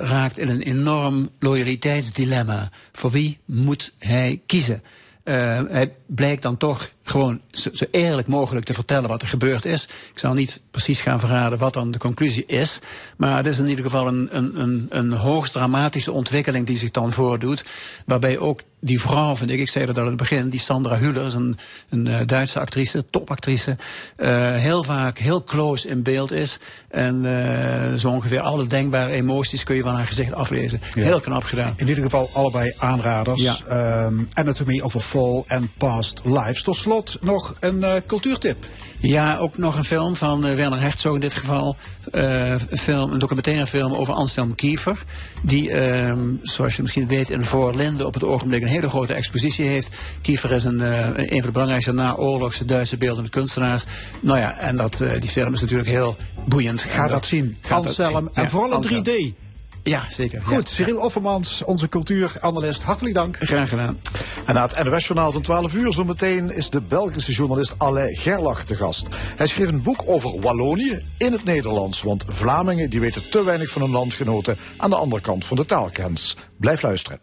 raakt 0.02 0.38
in 0.38 0.48
een 0.48 0.62
enorm 0.62 1.30
loyaliteitsdilemma. 1.38 2.68
Voor 2.92 3.10
wie 3.10 3.38
moet 3.44 3.92
hij 3.98 4.42
kiezen? 4.46 4.82
Uh, 5.24 5.60
hij 5.68 5.96
blijkt 6.06 6.42
dan 6.42 6.56
toch 6.56 6.90
gewoon 7.10 7.40
zo, 7.50 7.70
zo, 7.72 7.84
eerlijk 7.90 8.28
mogelijk 8.28 8.66
te 8.66 8.74
vertellen 8.74 9.08
wat 9.08 9.22
er 9.22 9.28
gebeurd 9.28 9.64
is. 9.64 9.82
Ik 10.12 10.18
zal 10.18 10.34
niet 10.34 10.60
precies 10.70 11.00
gaan 11.00 11.20
verraden 11.20 11.58
wat 11.58 11.74
dan 11.74 11.90
de 11.90 11.98
conclusie 11.98 12.46
is. 12.46 12.78
Maar 13.16 13.36
het 13.36 13.46
is 13.46 13.58
in 13.58 13.68
ieder 13.68 13.84
geval 13.84 14.06
een, 14.06 14.28
een, 14.30 14.60
een, 14.60 14.86
een 14.90 15.12
hoogst 15.12 15.52
dramatische 15.52 16.12
ontwikkeling 16.12 16.66
die 16.66 16.76
zich 16.76 16.90
dan 16.90 17.12
voordoet. 17.12 17.64
Waarbij 18.06 18.38
ook 18.38 18.60
die 18.80 19.00
vrouw, 19.00 19.36
vind 19.36 19.50
ik, 19.50 19.58
ik 19.58 19.68
zei 19.68 19.86
dat 19.86 19.96
al 19.96 20.02
in 20.02 20.08
het 20.08 20.16
begin, 20.16 20.48
die 20.48 20.60
Sandra 20.60 20.98
Hüller, 20.98 21.34
een, 21.34 21.58
een 21.88 22.06
uh, 22.06 22.20
Duitse 22.26 22.60
actrice, 22.60 23.04
topactrice, 23.10 23.76
uh, 24.16 24.54
heel 24.54 24.82
vaak 24.82 25.18
heel 25.18 25.44
close 25.44 25.88
in 25.88 26.02
beeld 26.02 26.32
is. 26.32 26.58
En 26.88 27.24
uh, 27.24 27.94
zo 27.94 28.08
ongeveer 28.08 28.40
alle 28.40 28.66
denkbare 28.66 29.10
emoties 29.10 29.64
kun 29.64 29.76
je 29.76 29.82
van 29.82 29.94
haar 29.94 30.06
gezicht 30.06 30.32
aflezen. 30.32 30.80
Ja. 30.90 31.02
Heel 31.02 31.20
knap 31.20 31.44
gedaan. 31.44 31.74
In 31.76 31.88
ieder 31.88 32.04
geval 32.04 32.30
allebei 32.32 32.72
aanraders. 32.76 33.42
Ja. 33.42 34.04
Um, 34.04 34.28
Anatomy 34.32 34.80
of 34.80 34.96
a 34.96 35.00
Fall 35.00 35.42
en 35.46 35.70
Past 35.78 36.20
Lives. 36.24 36.62
Tot 36.62 36.76
slot 36.76 36.99
nog 37.20 37.54
een 37.60 37.76
uh, 37.76 37.92
cultuurtip. 38.06 38.66
Ja, 38.98 39.36
ook 39.36 39.58
nog 39.58 39.76
een 39.76 39.84
film 39.84 40.16
van 40.16 40.46
uh, 40.46 40.54
Werner 40.54 40.80
Herzog 40.80 41.14
in 41.14 41.20
dit 41.20 41.34
geval. 41.34 41.76
Uh, 42.12 42.50
een, 42.50 42.78
film, 42.78 43.12
een 43.12 43.18
documentaire 43.18 43.66
film 43.66 43.94
over 43.94 44.14
Anselm 44.14 44.54
Kiefer. 44.54 45.04
Die, 45.42 45.70
uh, 45.70 46.12
zoals 46.42 46.76
je 46.76 46.82
misschien 46.82 47.06
weet, 47.06 47.30
in 47.30 47.44
Voorlinde 47.44 48.06
op 48.06 48.14
het 48.14 48.24
ogenblik 48.24 48.62
een 48.62 48.68
hele 48.68 48.88
grote 48.88 49.12
expositie 49.12 49.66
heeft. 49.66 49.88
Kiefer 50.22 50.52
is 50.52 50.64
een, 50.64 50.80
een 50.80 51.28
van 51.28 51.40
de 51.40 51.50
belangrijkste 51.50 51.92
naoorlogse 51.92 52.64
Duitse 52.64 52.96
beeldende 52.96 53.30
kunstenaars. 53.30 53.84
Nou 54.20 54.38
ja, 54.38 54.58
en 54.58 54.76
dat, 54.76 55.02
die 55.20 55.30
film 55.30 55.54
is 55.54 55.60
natuurlijk 55.60 55.88
heel 55.88 56.16
boeiend. 56.48 56.82
Ga 56.82 57.02
dat, 57.02 57.10
dat 57.10 57.26
zien. 57.26 57.56
Anselm. 57.68 58.30
En 58.34 58.42
ja, 58.42 58.48
vooral 58.48 58.82
in 58.82 59.04
3D. 59.04 59.49
Ja, 59.82 60.04
zeker. 60.08 60.42
Goed, 60.42 60.68
ja. 60.68 60.74
Cyril 60.74 61.00
Offermans, 61.00 61.64
onze 61.64 61.88
cultuuranalist. 61.88 62.82
Hartelijk 62.82 63.14
dank. 63.14 63.36
Graag 63.40 63.68
gedaan. 63.68 64.00
En 64.46 64.54
na 64.54 64.68
het 64.68 64.84
NOS-journaal 64.84 65.32
van 65.32 65.42
12 65.42 65.74
uur 65.74 65.92
zometeen 65.92 66.54
is 66.54 66.70
de 66.70 66.80
Belgische 66.82 67.32
journalist 67.32 67.74
Alain 67.78 68.16
Gerlach 68.16 68.64
te 68.64 68.76
gast. 68.76 69.08
Hij 69.36 69.46
schreef 69.46 69.68
een 69.68 69.82
boek 69.82 70.02
over 70.06 70.40
Wallonië 70.40 71.04
in 71.18 71.32
het 71.32 71.44
Nederlands. 71.44 72.02
Want 72.02 72.24
Vlamingen 72.26 72.90
die 72.90 73.00
weten 73.00 73.30
te 73.30 73.44
weinig 73.44 73.70
van 73.70 73.82
hun 73.82 73.90
landgenoten 73.90 74.58
aan 74.76 74.90
de 74.90 74.96
andere 74.96 75.22
kant 75.22 75.44
van 75.44 75.56
de 75.56 75.64
taalgrens. 75.64 76.36
Blijf 76.56 76.82
luisteren. 76.82 77.20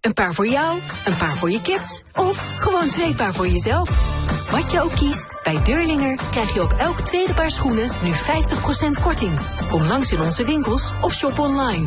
Een 0.00 0.12
paar 0.12 0.34
voor 0.34 0.46
jou, 0.46 0.78
een 1.04 1.16
paar 1.16 1.36
voor 1.36 1.50
je 1.50 1.62
kids 1.62 2.04
of 2.14 2.48
gewoon 2.56 2.88
twee 2.88 3.14
paar 3.14 3.34
voor 3.34 3.48
jezelf. 3.48 4.23
Wat 4.54 4.70
je 4.70 4.82
ook 4.82 4.92
kiest, 4.92 5.34
bij 5.42 5.62
Deurlinger 5.64 6.18
krijg 6.30 6.54
je 6.54 6.62
op 6.62 6.72
elk 6.72 7.00
tweede 7.00 7.34
paar 7.34 7.50
schoenen 7.50 7.90
nu 8.02 8.12
50% 8.12 9.02
korting. 9.02 9.32
Kom 9.70 9.82
langs 9.82 10.12
in 10.12 10.20
onze 10.20 10.44
winkels 10.44 10.92
of 11.00 11.14
shop 11.14 11.38
online. 11.38 11.86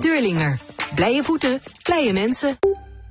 Deurlinger. 0.00 0.58
Blije 0.94 1.22
voeten, 1.22 1.60
blije 1.82 2.12
mensen. 2.12 2.58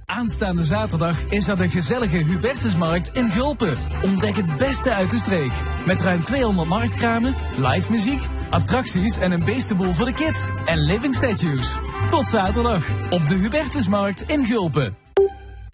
Aanstaande 0.05 0.65
zaterdag 0.65 1.23
is 1.29 1.47
er 1.47 1.57
de 1.57 1.69
gezellige 1.69 2.17
Hubertusmarkt 2.17 3.09
in 3.13 3.29
Gulpen. 3.29 3.77
Ontdek 4.03 4.35
het 4.35 4.57
beste 4.57 4.93
uit 4.93 5.09
de 5.09 5.17
streek. 5.17 5.51
Met 5.85 6.01
ruim 6.01 6.23
200 6.23 6.69
marktkramen, 6.69 7.35
live 7.57 7.91
muziek, 7.91 8.23
attracties 8.49 9.17
en 9.17 9.31
een 9.31 9.45
beestenboel 9.45 9.93
voor 9.93 10.05
de 10.05 10.13
kids. 10.13 10.49
En 10.65 10.79
living 10.79 11.15
statues. 11.15 11.75
Tot 12.09 12.27
zaterdag 12.27 12.87
op 13.09 13.27
de 13.27 13.35
Hubertusmarkt 13.35 14.21
in 14.21 14.45
Gulpen. 14.45 15.06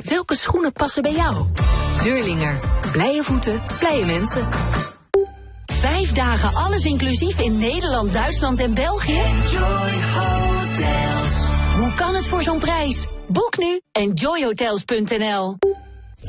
Welke 0.03 0.35
schoenen 0.35 0.73
passen 0.73 1.01
bij 1.01 1.13
jou? 1.13 1.45
Deurlinger. 2.03 2.59
Blije 2.91 3.23
voeten, 3.23 3.61
blije 3.79 4.05
mensen. 4.05 4.47
Vijf 5.65 6.11
dagen 6.11 6.55
alles 6.55 6.85
inclusief 6.85 7.39
in 7.39 7.57
Nederland, 7.57 8.13
Duitsland 8.13 8.59
en 8.59 8.73
België? 8.73 9.19
Enjoy 9.19 9.91
Hotels. 10.13 11.33
Hoe 11.77 11.93
kan 11.95 12.15
het 12.15 12.27
voor 12.27 12.41
zo'n 12.41 12.59
prijs? 12.59 13.07
Boek 13.27 13.57
nu 13.57 13.81
enjoyhotels.nl. 13.91 15.57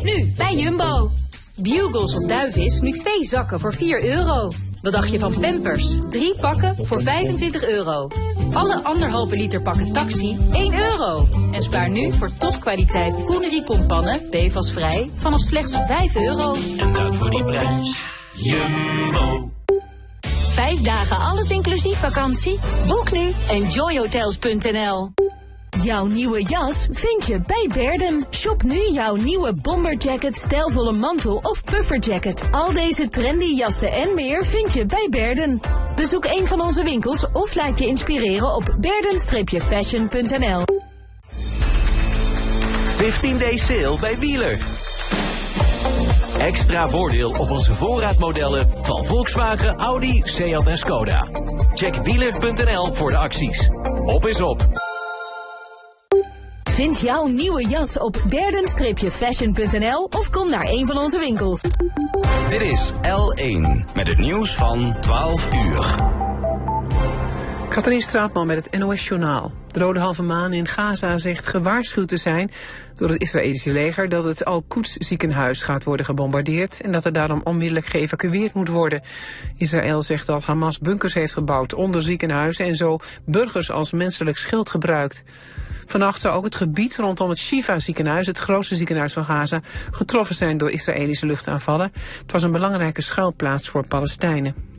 Nu 0.03 0.33
bij 0.37 0.55
Jumbo. 0.55 1.11
Bugles 1.55 2.15
of 2.15 2.27
duivis, 2.27 2.81
nu 2.81 2.93
twee 2.93 3.25
zakken 3.25 3.61
voor 3.61 3.75
4 3.75 4.05
euro. 4.05 4.51
Wat 4.85 4.93
dacht 4.93 5.11
je 5.11 5.19
van 5.19 5.41
Pampers? 5.41 5.99
Drie 6.11 6.35
pakken 6.35 6.77
voor 6.87 7.03
25 7.03 7.69
euro. 7.69 8.09
Alle 8.53 8.83
anderhalve 8.83 9.37
liter 9.37 9.63
pakken 9.63 9.93
taxi 9.93 10.39
1 10.53 10.75
euro. 10.75 11.29
En 11.53 11.63
spaar 11.63 11.91
nu 11.91 12.13
voor 12.13 12.31
topkwaliteit 12.39 13.25
Koenerie 13.25 13.65
kompannen, 13.65 14.21
bevasvrij, 14.31 15.11
vanaf 15.19 15.41
slechts 15.41 15.77
5 15.87 16.17
euro. 16.17 16.55
En 16.79 16.93
dat 16.93 17.17
voor 17.17 17.31
die 17.31 17.45
prijs. 17.45 17.99
Jumbo. 18.37 19.51
Vijf 20.49 20.81
dagen 20.81 21.17
alles 21.17 21.51
inclusief 21.51 21.99
vakantie? 21.99 22.59
Boek 22.87 23.13
nu 23.13 23.33
enjoyhotels.nl. 23.49 25.13
Jouw 25.83 26.07
nieuwe 26.07 26.43
jas 26.43 26.89
vind 26.93 27.27
je 27.27 27.41
bij 27.47 27.71
Berden. 27.75 28.25
Shop 28.31 28.63
nu 28.63 28.91
jouw 28.93 29.15
nieuwe 29.15 29.53
bomberjacket, 29.63 30.37
stijlvolle 30.37 30.93
mantel 30.93 31.37
of 31.43 31.65
pufferjacket. 31.65 32.43
Al 32.51 32.73
deze 32.73 33.09
trendy 33.09 33.45
jassen 33.45 33.93
en 33.93 34.15
meer 34.15 34.47
vind 34.47 34.73
je 34.73 34.87
bij 34.87 35.07
Berden. 35.11 35.61
Bezoek 35.97 36.25
een 36.25 36.47
van 36.47 36.61
onze 36.61 36.83
winkels 36.83 37.27
of 37.33 37.55
laat 37.55 37.79
je 37.79 37.87
inspireren 37.87 38.55
op 38.55 38.75
berden-fashion.nl. 38.81 40.63
15 42.97 43.39
day 43.39 43.57
sale 43.57 43.99
bij 44.01 44.19
Wieler. 44.19 44.59
Extra 46.39 46.89
voordeel 46.89 47.31
op 47.31 47.51
onze 47.51 47.73
voorraadmodellen 47.73 48.69
van 48.81 49.05
Volkswagen, 49.05 49.75
Audi, 49.75 50.23
Seat 50.25 50.67
en 50.67 50.79
Skoda. 50.79 51.29
Check 51.75 51.97
wieler.nl 51.97 52.95
voor 52.95 53.11
de 53.11 53.17
acties. 53.17 53.69
Op 54.05 54.27
is 54.27 54.41
op. 54.41 54.93
Vind 56.75 57.01
jouw 57.01 57.27
nieuwe 57.27 57.67
jas 57.69 57.99
op 57.99 58.23
berden-fashion.nl 58.29 60.05
of 60.05 60.31
kom 60.31 60.51
naar 60.51 60.67
een 60.67 60.87
van 60.87 60.99
onze 60.99 61.19
winkels. 61.19 61.61
Dit 62.49 62.61
is 62.61 62.93
L1 62.93 63.93
met 63.95 64.09
het 64.09 64.19
nieuws 64.19 64.55
van 64.55 64.95
12 65.01 65.55
uur. 65.55 65.95
Katrien 67.69 68.01
Straatman 68.01 68.47
met 68.47 68.65
het 68.65 68.79
NOS 68.79 69.09
Journaal. 69.09 69.53
De 69.69 69.79
Rode 69.79 69.99
Halve 69.99 70.23
Maan 70.23 70.53
in 70.53 70.67
Gaza 70.67 71.19
zegt 71.19 71.47
gewaarschuwd 71.47 72.09
te 72.09 72.17
zijn 72.17 72.51
door 72.97 73.09
het 73.09 73.23
Israëlische 73.23 73.73
leger 73.73 74.09
dat 74.09 74.25
het 74.25 74.45
Al-Quds 74.45 74.93
ziekenhuis 74.93 75.63
gaat 75.63 75.85
worden 75.85 76.07
gebombardeerd 76.07 76.81
en 76.81 76.93
dat 76.93 77.05
er 77.05 77.13
daarom 77.13 77.41
onmiddellijk 77.45 77.87
geëvacueerd 77.87 78.55
moet 78.55 78.69
worden. 78.69 79.03
Israël 79.57 80.03
zegt 80.03 80.27
dat 80.27 80.43
Hamas 80.43 80.79
bunkers 80.79 81.15
heeft 81.15 81.33
gebouwd 81.33 81.75
onder 81.75 82.03
ziekenhuizen 82.03 82.65
en 82.65 82.77
zo 82.77 82.99
burgers 83.25 83.71
als 83.71 83.93
menselijk 83.93 84.37
schild 84.37 84.71
gebruikt. 84.71 85.23
Vannacht 85.87 86.21
zou 86.21 86.37
ook 86.37 86.45
het 86.45 86.55
gebied 86.55 86.97
rondom 86.97 87.29
het 87.29 87.39
Shifa 87.39 87.79
ziekenhuis, 87.79 88.27
het 88.27 88.39
grootste 88.39 88.75
ziekenhuis 88.75 89.13
van 89.13 89.25
Gaza, 89.25 89.61
getroffen 89.91 90.35
zijn 90.35 90.57
door 90.57 90.71
Israëlische 90.71 91.27
luchtaanvallen. 91.27 91.93
Het 92.23 92.33
was 92.33 92.43
een 92.43 92.53
belangrijke 92.53 93.03
schuilplaats 93.03 93.69
voor 93.69 93.87
Palestijnen. 93.87 94.73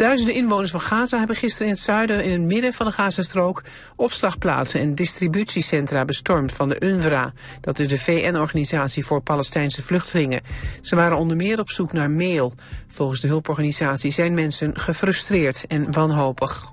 Duizenden 0.00 0.34
inwoners 0.34 0.70
van 0.70 0.80
Gaza 0.80 1.18
hebben 1.18 1.36
gisteren 1.36 1.66
in 1.66 1.72
het 1.72 1.82
zuiden 1.82 2.16
en 2.16 2.24
in 2.24 2.30
het 2.30 2.40
midden 2.40 2.72
van 2.72 2.86
de 2.86 2.92
Gazastrook 2.92 3.62
opslagplaatsen 3.96 4.80
en 4.80 4.94
distributiecentra 4.94 6.04
bestormd 6.04 6.52
van 6.52 6.68
de 6.68 6.76
UNRWA. 6.80 7.32
Dat 7.60 7.78
is 7.78 7.88
de 7.88 7.98
VN-organisatie 7.98 9.04
voor 9.04 9.20
Palestijnse 9.20 9.82
vluchtelingen. 9.82 10.40
Ze 10.80 10.96
waren 10.96 11.16
onder 11.16 11.36
meer 11.36 11.58
op 11.58 11.70
zoek 11.70 11.92
naar 11.92 12.10
meel. 12.10 12.54
Volgens 12.88 13.20
de 13.20 13.28
hulporganisatie 13.28 14.10
zijn 14.10 14.34
mensen 14.34 14.78
gefrustreerd 14.78 15.64
en 15.66 15.92
wanhopig. 15.92 16.72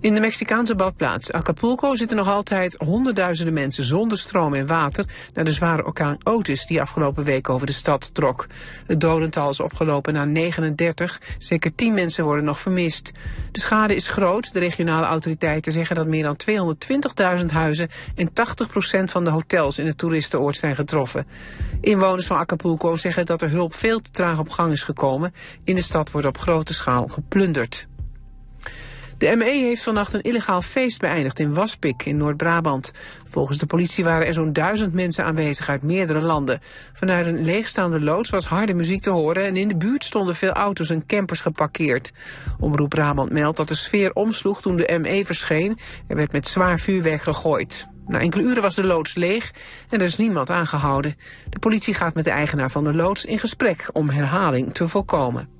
In 0.00 0.14
de 0.14 0.20
Mexicaanse 0.20 0.74
badplaats 0.74 1.32
Acapulco 1.32 1.94
zitten 1.94 2.16
nog 2.16 2.28
altijd 2.28 2.76
honderdduizenden 2.78 3.54
mensen 3.54 3.84
zonder 3.84 4.18
stroom 4.18 4.54
en 4.54 4.66
water 4.66 5.04
na 5.34 5.42
de 5.42 5.52
zware 5.52 5.84
orkaan 5.84 6.18
Otis 6.24 6.66
die 6.66 6.80
afgelopen 6.80 7.24
week 7.24 7.48
over 7.48 7.66
de 7.66 7.72
stad 7.72 8.14
trok. 8.14 8.46
Het 8.86 9.00
dodental 9.00 9.50
is 9.50 9.60
opgelopen 9.60 10.12
naar 10.12 10.26
39, 10.26 11.20
zeker 11.38 11.74
10 11.74 11.94
mensen 11.94 12.24
worden 12.24 12.44
nog 12.44 12.60
vermist. 12.60 13.12
De 13.52 13.60
schade 13.60 13.94
is 13.94 14.08
groot, 14.08 14.52
de 14.52 14.58
regionale 14.58 15.06
autoriteiten 15.06 15.72
zeggen 15.72 15.96
dat 15.96 16.06
meer 16.06 16.22
dan 16.22 16.36
220.000 17.38 17.46
huizen 17.46 17.88
en 18.14 18.28
80% 18.28 18.32
van 19.04 19.24
de 19.24 19.30
hotels 19.30 19.78
in 19.78 19.86
het 19.86 19.98
toeristenoord 19.98 20.56
zijn 20.56 20.74
getroffen. 20.74 21.26
Inwoners 21.80 22.26
van 22.26 22.36
Acapulco 22.36 22.96
zeggen 22.96 23.26
dat 23.26 23.42
er 23.42 23.50
hulp 23.50 23.74
veel 23.74 24.00
te 24.00 24.10
traag 24.10 24.38
op 24.38 24.48
gang 24.48 24.72
is 24.72 24.82
gekomen. 24.82 25.34
In 25.64 25.74
de 25.74 25.82
stad 25.82 26.10
wordt 26.10 26.26
op 26.26 26.38
grote 26.38 26.74
schaal 26.74 27.06
geplunderd. 27.06 27.86
De 29.18 29.36
ME 29.36 29.44
heeft 29.44 29.82
vannacht 29.82 30.14
een 30.14 30.22
illegaal 30.22 30.62
feest 30.62 31.00
beëindigd 31.00 31.38
in 31.38 31.54
Waspik 31.54 32.04
in 32.04 32.16
Noord-Brabant. 32.16 32.92
Volgens 33.28 33.58
de 33.58 33.66
politie 33.66 34.04
waren 34.04 34.26
er 34.26 34.34
zo'n 34.34 34.52
duizend 34.52 34.94
mensen 34.94 35.24
aanwezig 35.24 35.68
uit 35.68 35.82
meerdere 35.82 36.20
landen. 36.20 36.60
Vanuit 36.92 37.26
een 37.26 37.44
leegstaande 37.44 38.00
loods 38.00 38.30
was 38.30 38.46
harde 38.46 38.74
muziek 38.74 39.02
te 39.02 39.10
horen... 39.10 39.44
en 39.44 39.56
in 39.56 39.68
de 39.68 39.76
buurt 39.76 40.04
stonden 40.04 40.36
veel 40.36 40.52
auto's 40.52 40.90
en 40.90 41.06
campers 41.06 41.40
geparkeerd. 41.40 42.12
Omroep 42.60 42.88
Brabant 42.88 43.32
meldt 43.32 43.56
dat 43.56 43.68
de 43.68 43.74
sfeer 43.74 44.12
omsloeg 44.12 44.60
toen 44.60 44.76
de 44.76 44.98
ME 45.00 45.24
verscheen. 45.24 45.78
Er 46.06 46.16
werd 46.16 46.32
met 46.32 46.48
zwaar 46.48 46.78
vuurwerk 46.78 47.22
gegooid. 47.22 47.86
Na 48.06 48.20
enkele 48.20 48.42
uren 48.42 48.62
was 48.62 48.74
de 48.74 48.84
loods 48.84 49.14
leeg 49.14 49.52
en 49.88 49.98
er 49.98 50.06
is 50.06 50.16
niemand 50.16 50.50
aangehouden. 50.50 51.16
De 51.48 51.58
politie 51.58 51.94
gaat 51.94 52.14
met 52.14 52.24
de 52.24 52.30
eigenaar 52.30 52.70
van 52.70 52.84
de 52.84 52.94
loods 52.94 53.24
in 53.24 53.38
gesprek 53.38 53.90
om 53.92 54.10
herhaling 54.10 54.74
te 54.74 54.88
voorkomen. 54.88 55.57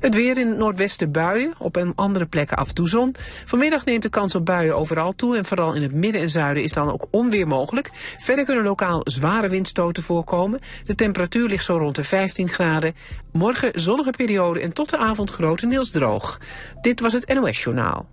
Het 0.00 0.14
weer 0.14 0.38
in 0.38 0.48
het 0.48 0.58
noordwesten 0.58 1.12
buien, 1.12 1.54
op 1.58 1.92
andere 1.94 2.26
plekken 2.26 2.56
af 2.56 2.68
en 2.68 2.74
toe 2.74 2.88
zon. 2.88 3.14
Vanmiddag 3.44 3.84
neemt 3.84 4.02
de 4.02 4.08
kans 4.08 4.34
op 4.34 4.44
buien 4.44 4.76
overal 4.76 5.12
toe 5.12 5.36
en 5.36 5.44
vooral 5.44 5.74
in 5.74 5.82
het 5.82 5.92
midden 5.92 6.20
en 6.20 6.30
zuiden 6.30 6.62
is 6.62 6.72
dan 6.72 6.92
ook 6.92 7.06
onweer 7.10 7.46
mogelijk. 7.46 7.90
Verder 8.18 8.44
kunnen 8.44 8.64
lokaal 8.64 9.00
zware 9.04 9.48
windstoten 9.48 10.02
voorkomen. 10.02 10.60
De 10.84 10.94
temperatuur 10.94 11.48
ligt 11.48 11.64
zo 11.64 11.76
rond 11.76 11.96
de 11.96 12.04
15 12.04 12.48
graden. 12.48 12.94
Morgen 13.32 13.80
zonnige 13.80 14.10
periode 14.10 14.60
en 14.60 14.72
tot 14.72 14.90
de 14.90 14.96
avond 14.96 15.30
grotendeels 15.30 15.90
droog. 15.90 16.40
Dit 16.80 17.00
was 17.00 17.12
het 17.12 17.34
NOS 17.34 17.62
Journaal. 17.62 18.06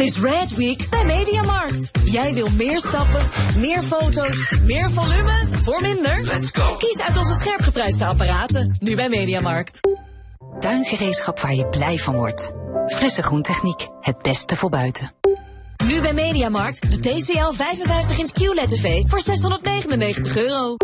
Het 0.00 0.08
is 0.08 0.20
Red 0.20 0.54
Week 0.54 0.86
bij 0.90 1.04
Mediamarkt. 1.04 1.90
Jij 2.04 2.34
wil 2.34 2.48
meer 2.50 2.78
stappen, 2.78 3.28
meer 3.56 3.82
foto's, 3.82 4.58
meer 4.62 4.90
volume 4.90 5.48
voor 5.62 5.82
minder? 5.82 6.24
Let's 6.24 6.50
go. 6.52 6.76
Kies 6.76 7.00
uit 7.00 7.16
onze 7.16 7.34
scherp 7.34 7.60
geprijsde 7.60 8.04
apparaten, 8.04 8.76
nu 8.78 8.94
bij 8.96 9.08
Mediamarkt. 9.08 9.80
Tuingereedschap 10.60 11.40
waar 11.40 11.54
je 11.54 11.66
blij 11.66 11.98
van 11.98 12.14
wordt. 12.14 12.52
Frisse 12.86 13.22
groentechniek, 13.22 13.88
het 14.00 14.22
beste 14.22 14.56
voor 14.56 14.70
buiten. 14.70 15.12
Nu 15.84 16.00
bij 16.00 16.12
Mediamarkt, 16.12 16.90
de 16.92 16.98
TCL 16.98 17.52
55 17.52 18.18
inch 18.18 18.32
QLED 18.32 18.68
TV 18.68 19.02
voor 19.06 19.20
699 19.20 20.36
euro. 20.36 20.76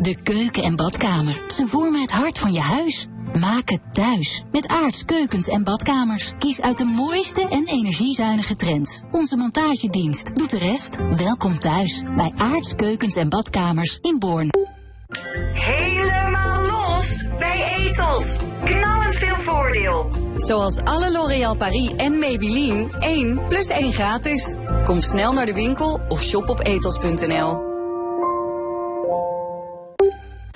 De 0.00 0.22
keuken 0.22 0.62
en 0.62 0.76
badkamer. 0.76 1.42
Ze 1.46 1.66
vormen 1.66 2.00
het 2.00 2.10
hart 2.10 2.38
van 2.38 2.52
je 2.52 2.60
huis. 2.60 3.06
Maak 3.40 3.70
het 3.70 3.80
thuis. 3.92 4.44
Met 4.52 4.68
Aarts 4.68 5.04
Keukens 5.04 5.48
en 5.48 5.64
Badkamers. 5.64 6.32
Kies 6.38 6.60
uit 6.60 6.78
de 6.78 6.84
mooiste 6.84 7.48
en 7.48 7.66
energiezuinige 7.66 8.54
trends. 8.54 9.02
Onze 9.10 9.36
montagedienst 9.36 10.36
doet 10.36 10.50
de 10.50 10.58
rest. 10.58 10.96
Welkom 11.16 11.58
thuis 11.58 12.02
bij 12.16 12.32
Aarts 12.36 12.74
Keukens 12.74 13.16
en 13.16 13.28
Badkamers 13.28 13.98
in 14.00 14.18
Born. 14.18 14.50
Helemaal 15.52 16.70
los 16.70 17.24
bij 17.38 17.76
Ethos. 17.76 18.36
Knallend 18.64 19.14
veel 19.14 19.40
voordeel. 19.40 20.10
Zoals 20.36 20.80
alle 20.84 21.12
L'Oréal 21.12 21.56
Paris 21.56 21.94
en 21.96 22.18
Maybelline 22.18 22.98
1 23.00 23.46
plus 23.48 23.66
1 23.66 23.92
gratis. 23.92 24.54
Kom 24.84 25.00
snel 25.00 25.32
naar 25.32 25.46
de 25.46 25.54
winkel 25.54 26.00
of 26.08 26.22
shop 26.22 26.48
op 26.48 26.66
ethos.nl. 26.66 27.67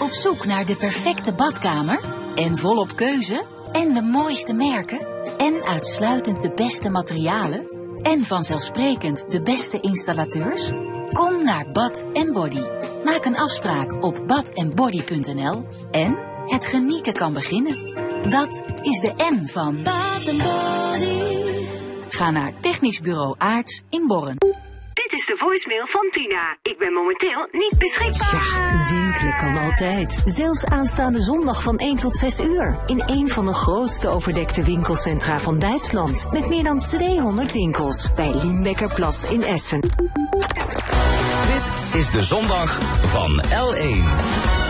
Op 0.02 0.12
zoek 0.12 0.44
naar 0.44 0.64
de 0.64 0.76
perfecte 0.76 1.34
badkamer? 1.34 2.04
En 2.34 2.58
volop 2.58 2.96
keuze? 2.96 3.46
En 3.72 3.94
de 3.94 4.02
mooiste 4.02 4.52
merken? 4.52 5.06
En 5.38 5.62
uitsluitend 5.62 6.42
de 6.42 6.52
beste 6.54 6.90
materialen? 6.90 7.66
En 8.02 8.24
vanzelfsprekend 8.24 9.24
de 9.30 9.42
beste 9.42 9.80
installateurs? 9.80 10.70
Kom 11.12 11.44
naar 11.44 11.70
Bad 11.72 12.04
Body. 12.32 12.62
Maak 13.04 13.24
een 13.24 13.36
afspraak 13.36 14.04
op 14.04 14.26
badandbody.nl 14.26 15.66
en 15.90 16.18
het 16.46 16.66
genieten 16.66 17.12
kan 17.12 17.32
beginnen. 17.32 17.94
Dat 18.30 18.62
is 18.82 19.00
de 19.00 19.12
N 19.16 19.46
van 19.46 19.82
Bad 19.82 20.24
Body. 20.24 21.66
Ga 22.08 22.30
naar 22.30 22.52
Technisch 22.60 23.00
Bureau 23.00 23.34
Aarts 23.38 23.82
in 23.88 24.06
Borren. 24.06 24.36
Dit 25.22 25.30
is 25.30 25.38
de 25.38 25.44
voicemail 25.44 25.86
van 25.86 26.08
Tina. 26.10 26.56
Ik 26.62 26.78
ben 26.78 26.92
momenteel 26.92 27.48
niet 27.52 27.78
beschikbaar. 27.78 28.34
Ja, 28.34 28.94
winkelen 28.94 29.36
kan 29.36 29.56
altijd. 29.56 30.22
Zelfs 30.24 30.64
aanstaande 30.64 31.20
zondag 31.20 31.62
van 31.62 31.78
1 31.78 31.96
tot 31.96 32.16
6 32.16 32.40
uur. 32.40 32.78
In 32.86 33.02
een 33.06 33.28
van 33.28 33.46
de 33.46 33.54
grootste 33.54 34.08
overdekte 34.08 34.64
winkelcentra 34.64 35.38
van 35.38 35.58
Duitsland. 35.58 36.26
Met 36.30 36.48
meer 36.48 36.64
dan 36.64 36.80
200 36.80 37.52
winkels. 37.52 38.14
Bij 38.14 38.34
Lienbekkerplatz 38.34 39.30
in 39.30 39.42
Essen. 39.42 39.80
Dit 39.80 42.00
is 42.00 42.10
de 42.10 42.22
zondag 42.22 42.78
van 43.02 43.42
L1. 43.42 44.61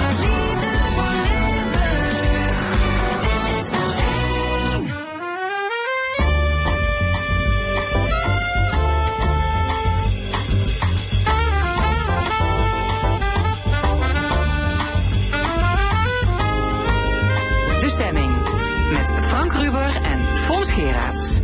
Met 19.62 19.70
Frank 19.70 19.92
Ruber 19.92 20.10
en 20.10 20.36
Fons 20.36 20.72
Geraerts. 20.72 21.40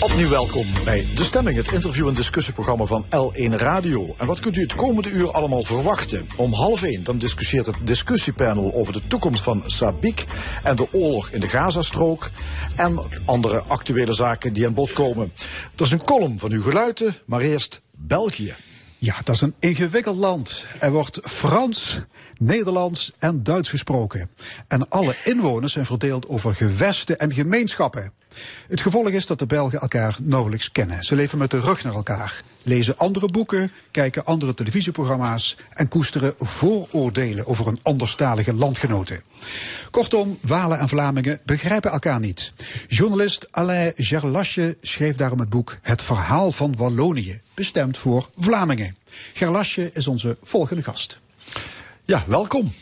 Opnieuw 0.00 0.28
welkom 0.28 0.66
bij 0.84 1.06
De 1.14 1.24
Stemming, 1.24 1.56
het 1.56 1.72
interview- 1.72 2.08
en 2.08 2.14
discussieprogramma 2.14 2.84
van 2.84 3.04
L1 3.04 3.54
Radio. 3.56 4.14
En 4.18 4.26
wat 4.26 4.38
kunt 4.38 4.56
u 4.56 4.60
het 4.60 4.74
komende 4.74 5.10
uur 5.10 5.30
allemaal 5.30 5.62
verwachten? 5.62 6.28
Om 6.36 6.52
half 6.52 6.82
één 6.82 7.04
dan 7.04 7.18
discussieert 7.18 7.66
het 7.66 7.76
discussiepanel 7.84 8.74
over 8.74 8.92
de 8.92 9.06
toekomst 9.06 9.42
van 9.42 9.62
Sabik 9.66 10.26
en 10.62 10.76
de 10.76 10.92
oorlog 10.92 11.30
in 11.30 11.40
de 11.40 11.48
Gazastrook. 11.48 12.30
En 12.76 12.98
andere 13.24 13.58
actuele 13.60 14.12
zaken 14.12 14.52
die 14.52 14.66
aan 14.66 14.74
bod 14.74 14.92
komen. 14.92 15.32
Dat 15.74 15.86
is 15.86 15.92
een 15.92 16.04
column 16.04 16.38
van 16.38 16.50
uw 16.50 16.62
geluiden, 16.62 17.16
maar 17.24 17.40
eerst 17.40 17.80
België. 17.90 18.54
Ja, 19.02 19.14
dat 19.24 19.34
is 19.34 19.40
een 19.40 19.54
ingewikkeld 19.58 20.16
land. 20.16 20.64
Er 20.78 20.92
wordt 20.92 21.20
Frans, 21.22 22.00
Nederlands 22.44 23.12
en 23.18 23.42
Duits 23.42 23.68
gesproken. 23.68 24.30
En 24.68 24.88
alle 24.88 25.16
inwoners 25.24 25.72
zijn 25.72 25.86
verdeeld 25.86 26.28
over 26.28 26.54
gewesten 26.54 27.18
en 27.18 27.32
gemeenschappen. 27.32 28.12
Het 28.68 28.80
gevolg 28.80 29.08
is 29.08 29.26
dat 29.26 29.38
de 29.38 29.46
Belgen 29.46 29.80
elkaar 29.80 30.16
nauwelijks 30.20 30.72
kennen. 30.72 31.04
Ze 31.04 31.14
leven 31.14 31.38
met 31.38 31.50
de 31.50 31.60
rug 31.60 31.84
naar 31.84 31.94
elkaar, 31.94 32.42
lezen 32.62 32.98
andere 32.98 33.26
boeken, 33.26 33.72
kijken 33.90 34.24
andere 34.24 34.54
televisieprogramma's 34.54 35.56
en 35.70 35.88
koesteren 35.88 36.34
vooroordelen 36.38 37.46
over 37.46 37.66
hun 37.66 37.78
anderstalige 37.82 38.54
landgenoten. 38.54 39.22
Kortom, 39.90 40.38
Walen 40.40 40.78
en 40.78 40.88
Vlamingen 40.88 41.40
begrijpen 41.44 41.90
elkaar 41.90 42.20
niet. 42.20 42.52
Journalist 42.88 43.46
Alain 43.50 43.92
Gerlasje 43.96 44.76
schreef 44.80 45.16
daarom 45.16 45.40
het 45.40 45.48
boek 45.48 45.78
Het 45.82 46.02
Verhaal 46.02 46.52
van 46.52 46.76
Wallonië, 46.76 47.40
bestemd 47.54 47.98
voor 47.98 48.30
Vlamingen. 48.38 48.94
Gerlasje 49.32 49.90
is 49.92 50.06
onze 50.06 50.36
volgende 50.42 50.82
gast. 50.82 51.20
Ja, 52.12 52.24
welkom. 52.26 52.72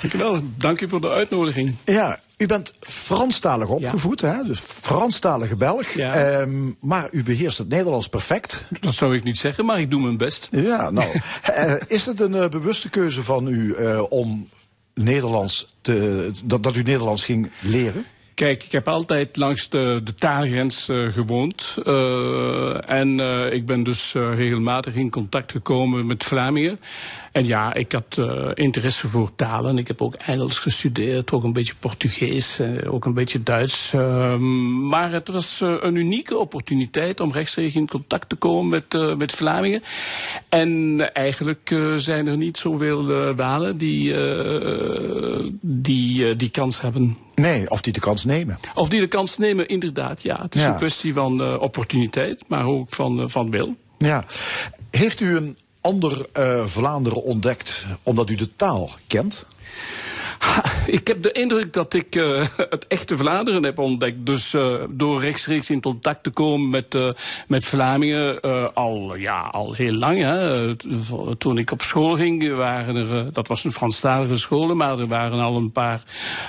Dankjewel, 0.00 0.40
dank 0.56 0.80
u 0.80 0.88
voor 0.88 1.00
de 1.00 1.10
uitnodiging. 1.10 1.74
Ja, 1.84 2.20
u 2.38 2.46
bent 2.46 2.74
Franstalig 2.80 3.68
opgevoed, 3.68 4.20
hè? 4.20 4.42
dus 4.42 4.58
Franstalige 4.58 5.56
Belg. 5.56 5.92
Ja. 5.92 6.14
Ehm, 6.14 6.70
maar 6.80 7.08
u 7.10 7.22
beheerst 7.22 7.58
het 7.58 7.68
Nederlands 7.68 8.08
perfect. 8.08 8.64
Dat 8.80 8.94
zou 8.94 9.16
ik 9.16 9.24
niet 9.24 9.38
zeggen, 9.38 9.64
maar 9.64 9.80
ik 9.80 9.90
doe 9.90 10.00
mijn 10.00 10.16
best. 10.16 10.48
Ja, 10.50 10.90
nou. 10.90 11.20
eh, 11.42 11.74
is 11.86 12.06
het 12.06 12.20
een 12.20 12.34
eh, 12.34 12.48
bewuste 12.48 12.88
keuze 12.88 13.22
van 13.22 13.48
u 13.48 13.74
eh, 13.74 14.02
om 14.08 14.48
Nederlands 14.94 15.76
te, 15.80 16.30
dat, 16.44 16.62
dat 16.62 16.76
u 16.76 16.82
Nederlands 16.82 17.24
ging 17.24 17.50
leren? 17.60 18.06
Kijk, 18.34 18.62
ik 18.62 18.72
heb 18.72 18.88
altijd 18.88 19.36
langs 19.36 19.68
de, 19.68 20.00
de 20.04 20.14
taalgrens 20.14 20.88
eh, 20.88 21.06
gewoond. 21.08 21.76
Eh, 21.84 22.90
en 22.90 23.20
eh, 23.20 23.52
ik 23.52 23.66
ben 23.66 23.82
dus 23.82 24.14
eh, 24.14 24.34
regelmatig 24.34 24.94
in 24.94 25.10
contact 25.10 25.52
gekomen 25.52 26.06
met 26.06 26.24
Vlamingen. 26.24 26.80
En 27.34 27.46
ja, 27.46 27.74
ik 27.74 27.92
had 27.92 28.18
eh, 28.18 28.50
interesse 28.54 29.08
voor 29.08 29.30
talen. 29.36 29.78
Ik 29.78 29.88
heb 29.88 30.02
ook 30.02 30.14
Engels 30.14 30.58
gestudeerd, 30.58 31.32
ook 31.32 31.44
een 31.44 31.52
beetje 31.52 31.74
Portugees, 31.80 32.58
eh, 32.58 32.92
ook 32.94 33.04
een 33.04 33.14
beetje 33.14 33.42
Duits. 33.42 33.92
Ehm, 33.92 34.86
maar 34.88 35.12
het 35.12 35.28
was 35.28 35.60
eh, 35.60 35.74
een 35.80 35.94
unieke 35.94 36.36
opportuniteit 36.38 37.20
om 37.20 37.32
rechtstreeks 37.32 37.74
in 37.74 37.88
contact 37.88 38.28
te 38.28 38.36
komen 38.36 38.68
met, 38.68 39.16
met 39.18 39.32
Vlamingen. 39.32 39.82
En 40.48 41.00
eigenlijk 41.14 41.74
zijn 41.96 42.26
er 42.26 42.36
niet 42.36 42.58
zoveel 42.58 43.34
Walen 43.34 43.76
die, 43.78 44.14
die 45.60 46.36
die 46.36 46.50
kans 46.50 46.80
hebben. 46.80 47.16
Nee, 47.34 47.70
of 47.70 47.80
die 47.80 47.92
de 47.92 48.00
kans 48.00 48.24
nemen. 48.24 48.58
Of 48.74 48.88
die 48.88 49.00
de 49.00 49.06
kans 49.06 49.38
nemen, 49.38 49.68
inderdaad. 49.68 50.22
Ja, 50.22 50.38
het 50.42 50.54
is 50.54 50.62
Ja. 50.62 50.68
een 50.68 50.76
kwestie 50.76 51.12
van 51.12 51.58
opportuniteit, 51.58 52.42
maar 52.48 52.66
ook 52.66 52.86
van, 52.94 53.30
van 53.30 53.50
wil. 53.50 53.76
Ja. 53.98 54.24
Heeft 54.90 55.20
u 55.20 55.36
een 55.36 55.56
ander 55.84 56.26
eh, 56.32 56.66
Vlaanderen 56.66 57.22
ontdekt 57.22 57.86
omdat 58.02 58.30
u 58.30 58.34
de 58.34 58.56
taal 58.56 58.90
kent? 59.06 59.46
Ik 60.86 61.06
heb 61.06 61.22
de 61.22 61.32
indruk 61.32 61.72
dat 61.72 61.94
ik 61.94 62.16
eh, 62.16 62.42
het 62.56 62.86
echte 62.86 63.16
Vlaanderen 63.16 63.64
heb 63.64 63.78
ontdekt. 63.78 64.26
Dus 64.26 64.54
eh, 64.54 64.74
door 64.90 65.20
rechtstreeks 65.20 65.70
in 65.70 65.80
contact 65.80 66.22
te 66.22 66.30
komen 66.30 66.68
met, 66.68 66.94
eh, 66.94 67.08
met 67.48 67.64
Vlamingen 67.64 68.40
al, 68.74 69.14
ja, 69.16 69.40
al 69.40 69.72
heel 69.72 69.92
lang. 69.92 70.22
Hè. 70.22 70.76
Toen 71.36 71.58
ik 71.58 71.70
op 71.70 71.82
school 71.82 72.16
ging, 72.16 72.54
waren 72.56 72.96
er, 72.96 73.32
dat 73.32 73.48
was 73.48 73.64
een 73.64 73.72
Franstalige 73.72 74.36
school, 74.36 74.74
maar 74.74 74.98
er 74.98 75.06
waren 75.06 75.40
al 75.40 75.56
een 75.56 75.72
paar 75.72 76.02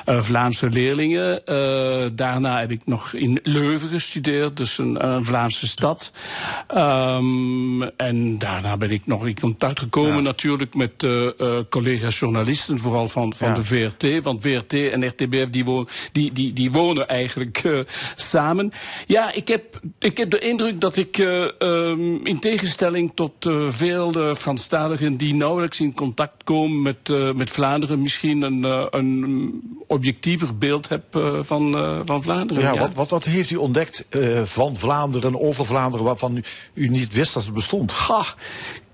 Vlaamse 0.05 0.69
leerlingen. 0.69 1.41
Daarna 2.15 2.59
heb 2.59 2.71
ik 2.71 2.81
nog 2.85 3.13
in 3.13 3.39
Leuven 3.43 3.89
gestudeerd, 3.89 4.57
dus 4.57 4.77
een, 4.77 5.05
een 5.07 5.25
Vlaamse 5.25 5.67
stad. 5.67 6.11
Ehm, 6.67 7.81
en 7.81 8.37
daarna 8.37 8.77
ben 8.77 8.91
ik 8.91 9.01
nog 9.05 9.27
in 9.27 9.39
contact 9.39 9.79
gekomen 9.79 10.23
natuurlijk 10.23 10.75
met 10.75 11.07
collega's 11.69 12.19
journalisten, 12.19 12.79
vooral 12.79 13.07
van, 13.07 13.33
van 13.33 13.47
Ja. 13.47 13.53
de 13.53 13.63
Want 14.23 14.41
VRT 14.41 14.73
en 14.73 15.07
RTBF 15.07 15.49
die, 15.49 15.65
wo 15.65 15.85
die, 16.11 16.31
die, 16.31 16.53
die 16.53 16.71
wonen 16.71 17.07
eigenlijk 17.07 17.63
uh, 17.63 17.79
samen. 18.15 18.71
Ja, 19.07 19.31
ik 19.31 19.47
heb, 19.47 19.79
ik 19.99 20.17
heb 20.17 20.31
de 20.31 20.39
indruk 20.39 20.81
dat 20.81 20.97
ik 20.97 21.17
uh, 21.17 21.45
um, 21.59 22.25
in 22.25 22.39
tegenstelling 22.39 23.11
tot 23.15 23.45
uh, 23.45 23.69
veel 23.69 24.35
Franstaligen 24.35 25.17
die 25.17 25.33
nauwelijks 25.33 25.79
in 25.79 25.93
contact 25.93 26.43
komen 26.43 26.81
met, 26.81 27.35
met 27.35 27.51
Vlaanderen 27.51 28.01
misschien 28.01 28.41
een, 28.41 28.63
een 28.89 29.61
objectiever 29.87 30.57
beeld 30.57 30.89
heb 30.89 31.03
van, 31.41 31.71
van 32.05 32.23
Vlaanderen. 32.23 32.63
Ja, 32.63 32.73
ja, 32.73 32.79
Wat, 32.79 32.93
wat, 32.93 33.09
wat 33.09 33.23
heeft 33.23 33.51
u 33.51 33.55
ontdekt 33.55 34.07
van 34.43 34.77
Vlaanderen, 34.77 35.41
over 35.41 35.65
Vlaanderen, 35.65 36.05
waarvan 36.05 36.37
u, 36.37 36.43
u 36.73 36.87
niet 36.87 37.13
wist 37.13 37.33
dat 37.33 37.43
het 37.43 37.53
bestond? 37.53 37.91
Ha, 37.91 38.25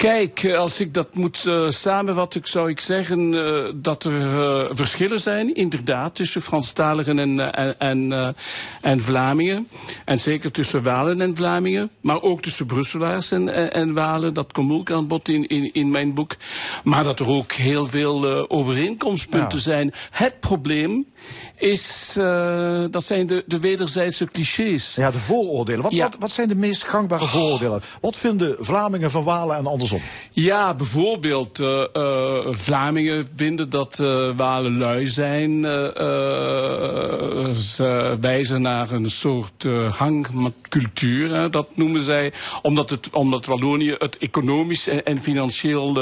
Kijk, 0.02 0.54
als 0.56 0.80
ik 0.80 0.94
dat 0.94 1.16
moet 1.16 1.44
uh, 1.48 1.70
samenvatten, 1.70 2.42
zou 2.44 2.70
ik 2.70 2.80
zeggen 2.80 3.34
uh, 3.34 3.66
dat 3.76 4.04
er 4.04 4.14
uh, 4.14 4.66
verschillen 4.70 5.20
zijn, 5.20 5.56
inderdaad, 5.56 6.16
tussen 6.16 6.42
Franstaligen 6.42 7.20
en, 7.20 7.54
en, 7.54 7.80
en, 7.80 8.36
en, 8.82 9.02
Vlamingen. 9.02 9.68
En 10.06 10.20
zeker 10.20 10.52
tussen 10.52 10.84
Walen 10.84 11.22
en 11.22 11.36
Vlamingen, 11.36 11.90
maar 12.00 12.22
ook 12.22 12.42
tussen 12.42 12.66
Brusselaars 12.66 13.32
en, 13.32 13.54
en, 13.54 13.74
en 13.74 13.94
Walen. 13.94 14.34
Dat 14.34 14.52
komt 14.52 14.72
ook 14.72 14.92
aan 14.92 15.08
bod 15.08 15.30
in, 15.30 15.48
in, 15.48 15.74
in 15.74 15.92
mijn 15.92 16.14
boek. 16.14 16.36
Maar 16.84 17.04
dat 17.04 17.20
er 17.20 17.28
ook 17.28 17.52
heel 17.52 17.86
veel 17.86 18.50
overeenkomstpunten 18.50 19.58
ja. 19.58 19.64
zijn. 19.64 19.94
Het 20.12 20.40
probleem 20.40 21.06
is, 21.62 22.16
uh, 22.18 22.84
dat 22.92 23.04
zijn 23.04 23.28
de, 23.28 23.44
de 23.48 23.60
wederzijdse 23.60 24.26
clichés. 24.26 24.96
Ja, 24.96 25.12
de 25.12 25.20
vooroordelen. 25.20 25.82
Wat, 25.82 25.92
Ja. 25.92 26.04
wat, 26.04 26.16
wat 26.20 26.32
zijn 26.32 26.48
de 26.48 26.56
meest 26.56 26.84
gangbare 26.84 27.26
vooroordelen? 27.26 27.82
Wat 28.02 28.18
vinden 28.18 28.56
Vlamingen 28.60 29.12
van 29.12 29.24
Walen 29.24 29.58
en 29.58 29.66
andersom? 29.68 30.02
Ja, 30.32 30.74
bijvoorbeeld 30.74 31.60
uh, 31.60 31.84
uh, 31.94 32.40
Vlamingen 32.52 33.28
vinden 33.36 33.70
dat 33.70 33.96
Walen 34.36 34.78
lui 34.78 35.10
zijn. 35.10 35.62
Ze 37.56 38.18
wijzen 38.22 38.62
naar 38.62 38.92
een 38.92 39.12
soort 39.12 39.68
hang 39.98 40.28
met 40.34 40.54
cultuur, 40.70 41.34
hè, 41.36 41.50
dat 41.50 41.68
noemen 41.74 42.02
zij. 42.02 42.34
Omdat, 42.62 42.90
het, 42.90 43.10
omdat 43.10 43.46
Wallonië 43.46 43.96
het 43.98 44.18
economisch 44.18 44.88
en, 44.88 45.04
en 45.04 45.20
financieel 45.20 45.94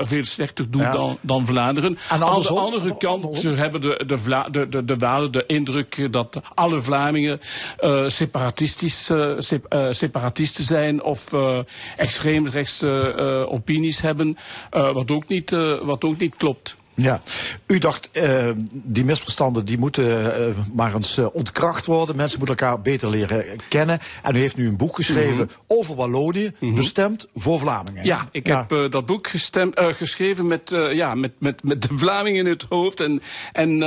veel 0.00 0.24
slechter 0.24 0.70
doet 0.70 0.82
Ja. 0.82 0.92
dan, 0.92 1.18
dan 1.20 1.46
Vlaanderen. 1.46 1.98
En 2.10 2.22
Aan 2.22 2.40
de 2.40 2.48
andere 2.48 2.96
kant 2.96 3.42
hebben 3.42 3.80
de, 3.80 4.02
de, 4.06 4.18
Vla 4.18 4.48
de, 4.48 4.68
de, 4.68 4.84
de 4.98 5.04
Walen 5.04 5.32
de 5.32 5.44
indruk 5.46 6.12
dat 6.12 6.40
alle 6.54 6.80
Vlamingen 6.80 7.40
uh, 7.80 8.08
separatistisch, 8.08 9.10
sep 9.38 9.74
uh, 9.74 9.86
separatisten 9.90 10.64
zijn 10.64 11.02
of 11.02 11.32
extreemrechtse 11.96 13.46
opinies 13.48 14.00
hebben, 14.00 14.38
wat, 14.70 15.10
ook 15.10 15.28
niet, 15.28 15.50
wat 15.82 16.04
ook 16.04 16.18
niet 16.18 16.36
klopt. 16.36 16.76
Ja, 17.00 17.22
u 17.66 17.78
dacht, 17.78 18.10
uh, 18.12 18.50
die 18.70 19.04
misverstanden 19.04 19.64
die 19.64 19.78
moeten 19.78 20.04
uh, 20.04 20.56
maar 20.72 20.94
eens 20.94 21.18
uh, 21.18 21.26
ontkracht 21.32 21.86
worden. 21.86 22.16
Mensen 22.16 22.38
moeten 22.38 22.56
elkaar 22.56 22.80
beter 22.80 23.10
leren 23.10 23.44
kennen. 23.68 23.98
En 24.22 24.36
u 24.36 24.38
heeft 24.38 24.56
nu 24.56 24.68
een 24.68 24.76
boek 24.76 24.94
geschreven 24.94 25.32
mm 25.32 25.38
-hmm. 25.38 25.78
over 25.78 25.94
Wallonië, 25.94 26.44
mm 26.44 26.68
-hmm. 26.68 26.74
bestemd 26.74 27.28
voor 27.34 27.58
Vlamingen. 27.58 28.04
Ja, 28.04 28.28
ik 28.32 28.46
ja. 28.46 28.66
heb 28.68 28.92
dat 28.92 29.06
boek 29.06 29.28
gestemd, 29.28 29.80
geschreven 29.80 30.46
met, 30.46 30.76
ja, 30.92 31.14
met, 31.14 31.32
met, 31.38 31.62
met 31.62 31.82
de 31.82 31.88
Vlamingen 31.90 32.44
in 32.44 32.52
het 32.52 32.66
hoofd. 32.68 33.00
En, 33.00 33.22
en, 33.52 33.82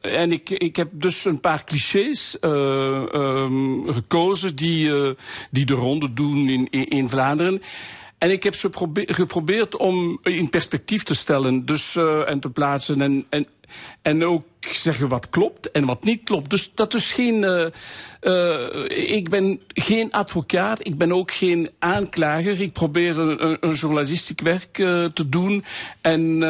en 0.00 0.32
ik, 0.32 0.50
ik 0.50 0.76
heb 0.76 0.88
dus 0.92 1.24
een 1.24 1.40
paar 1.40 1.64
clichés 1.64 2.36
um, 2.40 3.92
gekozen 3.92 4.56
die, 4.56 5.14
die 5.50 5.66
de 5.66 5.74
ronde 5.74 6.12
doen 6.12 6.48
in, 6.48 6.68
in, 6.70 6.88
in 6.88 7.08
Vlaanderen. 7.08 7.62
En 8.20 8.30
ik 8.30 8.42
heb 8.42 8.54
ze 8.54 8.70
geprobeerd 8.94 9.76
om 9.76 10.18
in 10.22 10.50
perspectief 10.50 11.02
te 11.02 11.14
stellen 11.14 11.64
dus, 11.64 11.94
uh, 11.94 12.28
en 12.28 12.40
te 12.40 12.50
plaatsen. 12.50 13.00
En, 13.00 13.26
en, 13.28 13.46
en 14.02 14.24
ook 14.24 14.44
zeggen 14.60 15.08
wat 15.08 15.28
klopt 15.30 15.70
en 15.70 15.84
wat 15.84 16.04
niet 16.04 16.24
klopt. 16.24 16.50
Dus 16.50 16.74
dat 16.74 16.94
is 16.94 17.12
geen. 17.12 17.42
Uh, 17.42 17.66
uh, 18.22 19.16
ik 19.16 19.28
ben 19.28 19.60
geen 19.68 20.12
advocaat, 20.12 20.86
ik 20.86 20.98
ben 20.98 21.12
ook 21.12 21.30
geen 21.30 21.70
aanklager. 21.78 22.60
Ik 22.60 22.72
probeer 22.72 23.18
een, 23.18 23.72
journalistiek 23.72 24.40
werk 24.40 24.78
uh, 24.78 25.04
te 25.04 25.28
doen 25.28 25.64
en, 26.00 26.42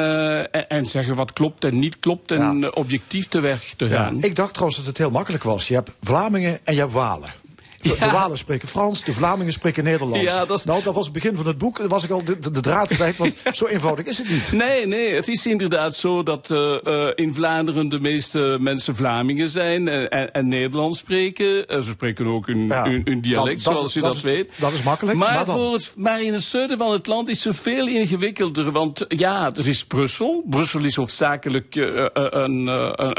en, 0.52 0.68
en, 0.68 0.86
zeggen 0.86 1.14
wat 1.14 1.32
klopt 1.32 1.64
en 1.64 1.78
niet 1.78 1.98
klopt 1.98 2.30
en 2.30 2.58
ja. 2.58 2.68
objectief 2.68 3.28
te 3.28 3.40
werk 3.40 3.72
te 3.76 3.88
gaan. 3.88 4.18
Ja, 4.18 4.26
ik 4.26 4.36
dacht 4.36 4.52
trouwens 4.52 4.78
dat 4.78 4.88
het 4.88 4.98
heel 4.98 5.10
makkelijk 5.10 5.42
was. 5.42 5.68
Je 5.68 5.74
hebt 5.74 5.90
Vlamingen 6.00 6.60
en 6.64 6.74
je 6.74 6.80
hebt 6.80 6.92
Walen. 6.92 7.39
De, 7.80 7.96
ja. 7.98 8.06
de, 8.06 8.12
Walen 8.12 8.38
spreken 8.38 8.68
Frans, 8.68 9.04
de 9.04 9.12
Vlamingen 9.12 9.52
spreken 9.52 9.84
Nederlands. 9.84 10.32
Ja, 10.32 10.44
dat 10.44 10.58
is... 10.58 10.64
Nou, 10.64 10.82
dat 10.82 10.94
was 10.94 11.04
het 11.04 11.12
begin 11.12 11.36
van 11.36 11.46
het 11.46 11.58
boek. 11.58 11.78
Was 11.78 12.04
ik 12.04 12.10
al 12.10 12.24
de, 12.24 12.38
de, 12.38 12.50
de 12.50 12.60
draad 12.60 12.88
kwijt, 12.94 13.16
want 13.16 13.36
zo 13.52 13.66
eenvoudig 13.66 14.06
is 14.06 14.18
het 14.18 14.28
niet. 14.28 14.52
Nee, 14.52 14.86
nee, 14.86 15.14
het 15.14 15.28
is 15.28 15.46
inderdaad 15.46 15.94
zo 15.94 16.22
dat 16.22 16.50
uh, 16.50 16.74
uh, 16.84 17.06
in 17.14 17.34
Vlaanderen 17.34 17.88
de 17.88 18.00
meeste 18.00 18.56
mensen 18.60 18.96
Vlamingen 18.96 19.48
zijn 19.48 19.88
en, 19.88 20.10
en, 20.10 20.32
en 20.32 20.48
Nederlands 20.48 20.98
spreken. 20.98 21.46
Uh, 21.46 21.80
ze 21.80 21.90
spreken 21.90 22.26
ook 22.26 22.46
hun, 22.46 22.66
ja. 22.66 22.84
hun, 22.84 23.02
hun 23.04 23.20
dialect, 23.20 23.64
dat, 23.64 23.88
is, 23.88 23.96
u 23.96 24.00
dat, 24.00 24.12
dat 24.12 24.22
weet. 24.22 24.52
Dat 24.56 24.72
is 24.72 24.82
makkelijk. 24.82 25.18
Maar, 25.18 25.34
maar, 25.34 25.46
voor 25.46 25.72
het, 25.72 25.92
maar 25.96 26.22
in 26.22 26.32
het 26.32 26.42
zuiden 26.42 26.78
van 26.78 26.92
het 26.92 27.06
land 27.06 27.28
is 27.28 27.44
het 27.44 27.56
veel 27.56 27.88
ingewikkelder. 27.88 28.72
Want 28.72 29.04
ja, 29.08 29.50
er 29.56 29.66
is 29.66 29.84
Brussel. 29.84 30.42
Brussel 30.46 30.84
is 30.84 30.94
hoofdzakelijk 30.94 31.74
een, 31.74 32.42
een, 32.42 32.66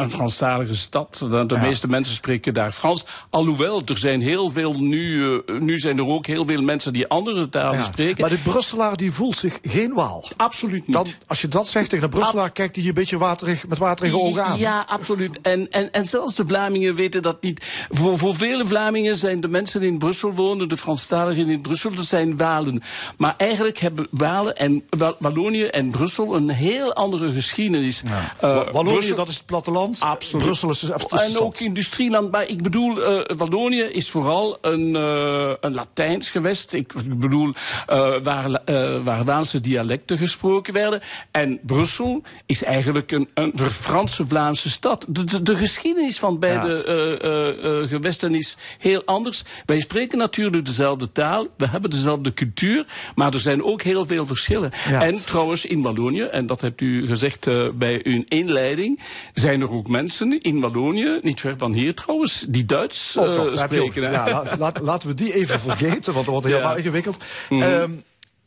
een 0.02 0.12
Franstalige 0.12 0.76
stad. 0.76 1.26
De, 1.30 1.46
de 1.46 1.56
ja. 1.56 1.62
meeste 1.62 1.88
mensen 1.88 2.16
spreken 2.16 2.54
daar 2.54 2.72
Frans. 2.72 3.06
Alhoewel, 3.30 3.82
er 3.86 3.98
zijn 3.98 4.22
heel 4.22 4.51
veel 4.52 4.74
nu 4.74 5.42
nu 5.60 5.80
zijn 5.80 5.98
er 5.98 6.08
ook 6.08 6.26
heel 6.26 6.46
veel 6.46 6.62
mensen 6.62 6.94
die 6.94 7.08
andere 7.08 7.50
talen 7.50 7.78
ja, 7.78 7.84
spreken. 7.84 8.22
Maar 8.22 8.30
de 8.30 8.38
Brusselaar 8.38 8.98
die 8.98 9.12
voelt 9.12 9.38
zich 9.38 9.60
geen 9.62 9.94
Waal. 9.94 10.26
Absoluut 10.36 10.88
niet. 10.88 10.96
Dan, 10.96 11.08
als 11.28 11.42
je 11.42 11.48
dat 11.48 11.68
zegt 11.68 11.90
tegen 11.90 12.06
een 12.06 12.12
Brusselaar, 12.12 12.48
Ab 12.48 12.54
kijkt 12.54 12.76
hij 12.76 12.84
je 12.84 12.90
een 12.90 12.96
beetje 12.96 13.18
waterig, 13.18 13.68
met 13.68 13.78
waterige 13.78 14.20
ogen 14.20 14.44
aan. 14.44 14.58
Ja, 14.58 14.86
absoluut. 14.88 15.40
En, 15.42 15.72
en, 15.72 15.92
en 15.92 16.06
zelfs 16.06 16.36
de 16.36 16.48
Vlamingen 16.48 16.96
weten 16.96 17.22
dat 17.22 17.42
niet. 17.42 17.66
Voor, 17.90 18.18
voor 18.18 18.36
vele 18.36 18.66
Vlamingen 18.66 19.16
zijn 19.16 19.40
de 19.40 19.48
mensen 19.48 19.80
die 19.80 19.90
in 19.90 19.98
Brussel 19.98 20.34
wonen, 20.34 20.70
de 20.70 20.78
Franstaligen 20.78 21.50
in 21.50 21.62
Brussel, 21.62 21.92
dat 21.96 22.06
zijn 22.06 22.38
Walen. 22.38 22.84
Maar 23.18 23.34
eigenlijk 23.38 23.80
hebben 23.80 24.08
Walen 24.12 24.58
en 24.58 24.84
Wallonië 25.20 25.64
en 25.64 25.90
Brussel 25.90 26.36
een 26.36 26.50
heel 26.50 26.94
andere 26.94 27.32
geschiedenis. 27.32 28.02
Ja. 28.06 28.34
Uh, 28.44 28.72
Wallonië, 28.72 28.92
Brussel, 28.92 29.16
dat 29.16 29.28
is 29.28 29.36
het 29.36 29.46
platteland. 29.46 30.00
Absoluut. 30.00 30.46
Brussel 30.46 30.70
is 30.70 30.84
even 30.84 31.20
En 31.20 31.40
ook 31.40 31.60
industrieland. 31.60 32.32
Maar 32.32 32.48
ik 32.48 32.64
bedoel, 32.64 32.98
uh, 32.98 33.20
Wallonië 33.38 33.82
is 33.82 34.10
vooral 34.10 34.41
een 34.62 34.72
een, 34.72 34.96
uh, 34.96 35.54
een 35.60 35.74
Latijns 35.74 36.30
gewest. 36.30 36.74
Ik 36.74 36.94
bedoel, 37.20 37.48
uh, 37.48 38.14
waar, 38.24 38.50
uh, 38.50 39.04
waar 39.04 39.24
Waalse 39.24 39.60
dialecten 39.60 40.18
gesproken 40.18 40.74
werden. 40.74 41.02
En 41.32 41.60
Brussel 41.62 42.22
is 42.46 42.64
eigenlijk 42.64 43.12
een, 43.12 43.30
een 43.34 43.54
Franse 43.70 44.28
Vlaamse 44.28 44.70
stad. 44.70 45.06
De, 45.08 45.24
de, 45.24 45.42
de 45.42 45.56
geschiedenis 45.56 46.20
van 46.20 46.40
beide 46.40 46.84
ja. 47.22 47.88
gewesten 47.88 48.36
is 48.36 48.58
heel 48.80 49.02
anders. 49.06 49.44
Wij 49.66 49.80
spreken 49.80 50.18
natuurlijk 50.18 50.66
dezelfde 50.66 51.12
taal. 51.12 51.48
We 51.58 51.68
hebben 51.68 51.90
dezelfde 51.90 52.34
cultuur. 52.34 52.86
Maar 53.16 53.34
er 53.34 53.40
zijn 53.40 53.64
ook 53.64 53.82
heel 53.82 54.06
veel 54.06 54.26
verschillen. 54.26 54.72
Ja. 54.90 55.02
En 55.02 55.26
trouwens 55.26 55.66
in 55.66 55.82
Wallonië, 55.82 56.22
en 56.22 56.46
dat 56.46 56.62
hebt 56.62 56.82
u 56.82 57.08
gezegd 57.08 57.48
bij 57.78 58.00
uw 58.04 58.24
inleiding, 58.28 59.00
zijn 59.34 59.62
er 59.62 59.72
ook 59.72 59.88
mensen 59.88 60.42
in 60.42 60.60
Wallonië, 60.60 61.20
niet 61.22 61.40
ver 61.40 61.56
van 61.58 61.74
hier 61.74 61.96
trouwens, 61.96 62.46
die 62.48 62.66
Duits 62.66 63.18
oh, 63.18 63.36
toch, 63.36 63.60
spreken. 63.60 64.02
Ja, 64.02 64.31
laat, 64.58 64.80
laten 64.80 65.08
we 65.08 65.14
die 65.14 65.34
even 65.34 65.60
vergeten, 65.70 66.14
want 66.14 66.26
dat 66.26 66.34
wordt 66.34 66.46
helemaal 66.46 66.72
ja. 66.72 66.78
ingewikkeld. 66.78 67.24
Mm 67.50 67.62
-hmm. 67.62 67.72
um, 67.72 68.04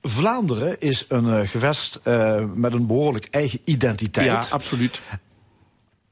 Vlaanderen 0.06 0.80
is 0.80 1.04
een 1.08 1.26
uh, 1.26 1.48
gewest 1.48 2.00
uh, 2.04 2.44
met 2.54 2.72
een 2.72 2.86
behoorlijk 2.86 3.28
eigen 3.30 3.60
identiteit. 3.64 4.26
Ja, 4.26 4.54
absoluut. 4.54 5.00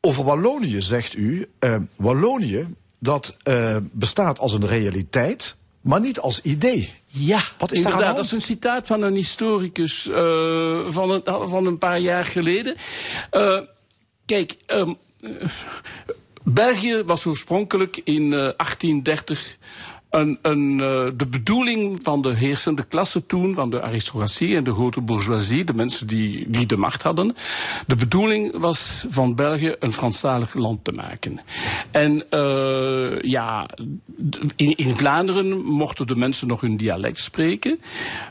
Over 0.01 0.25
Wallonië 0.25 0.81
zegt 0.81 1.15
u, 1.15 1.49
uh, 1.61 1.77
Wallonië, 1.97 2.67
dat 2.99 3.37
bestaat 3.93 4.39
als 4.39 4.53
een 4.53 4.67
realiteit, 4.67 5.57
maar 5.81 6.01
niet 6.01 6.21
als 6.21 6.41
idee. 6.41 6.95
Ja, 7.07 7.41
Wat 7.59 7.73
is 7.73 7.79
inderdaad. 7.79 8.17
Dat 8.17 8.25
is 8.25 8.33
een 8.33 8.41
citaat 8.41 8.87
van 8.87 9.03
een 9.03 9.15
historicus 9.15 10.03
van, 10.89 11.11
een, 11.11 11.23
van 11.25 11.67
een 11.67 11.79
paar 11.79 11.99
jaar 11.99 12.25
geleden. 12.25 12.77
kijk, 14.27 14.57
um, 14.67 14.97
België 16.45 17.03
was 17.07 17.27
oorspronkelijk 17.27 18.01
in 18.05 18.31
1830 18.31 19.59
een, 20.13 20.39
een, 20.43 20.73
uh, 20.73 20.79
de 21.17 21.27
bedoeling 21.31 22.03
van 22.03 22.23
de 22.23 22.35
heersende 22.35 22.85
klasse 22.85 23.27
toen, 23.27 23.55
van 23.55 23.71
de 23.71 23.83
aristocratie 23.83 24.57
en 24.57 24.65
de 24.65 24.73
grote 24.73 25.01
bourgeoisie, 25.01 25.65
de 25.65 25.75
mensen 25.75 26.07
die, 26.07 26.67
de 26.67 26.77
macht 26.77 27.03
hadden. 27.03 27.37
De 27.87 27.95
bedoeling 27.95 28.59
was 28.59 29.05
van 29.09 29.35
België 29.35 29.75
een 29.79 29.93
Franstalig 29.93 30.55
land 30.55 30.85
te 30.85 30.93
maken. 30.93 31.41
En 31.91 32.25
uh, 32.31 33.23
ja, 33.23 33.69
in, 34.57 34.91
Vlaanderen 34.97 35.65
mochten 35.65 36.07
de 36.07 36.17
mensen 36.17 36.49
nog 36.49 36.61
hun 36.61 36.77
dialect 36.77 37.19
spreken, 37.19 37.81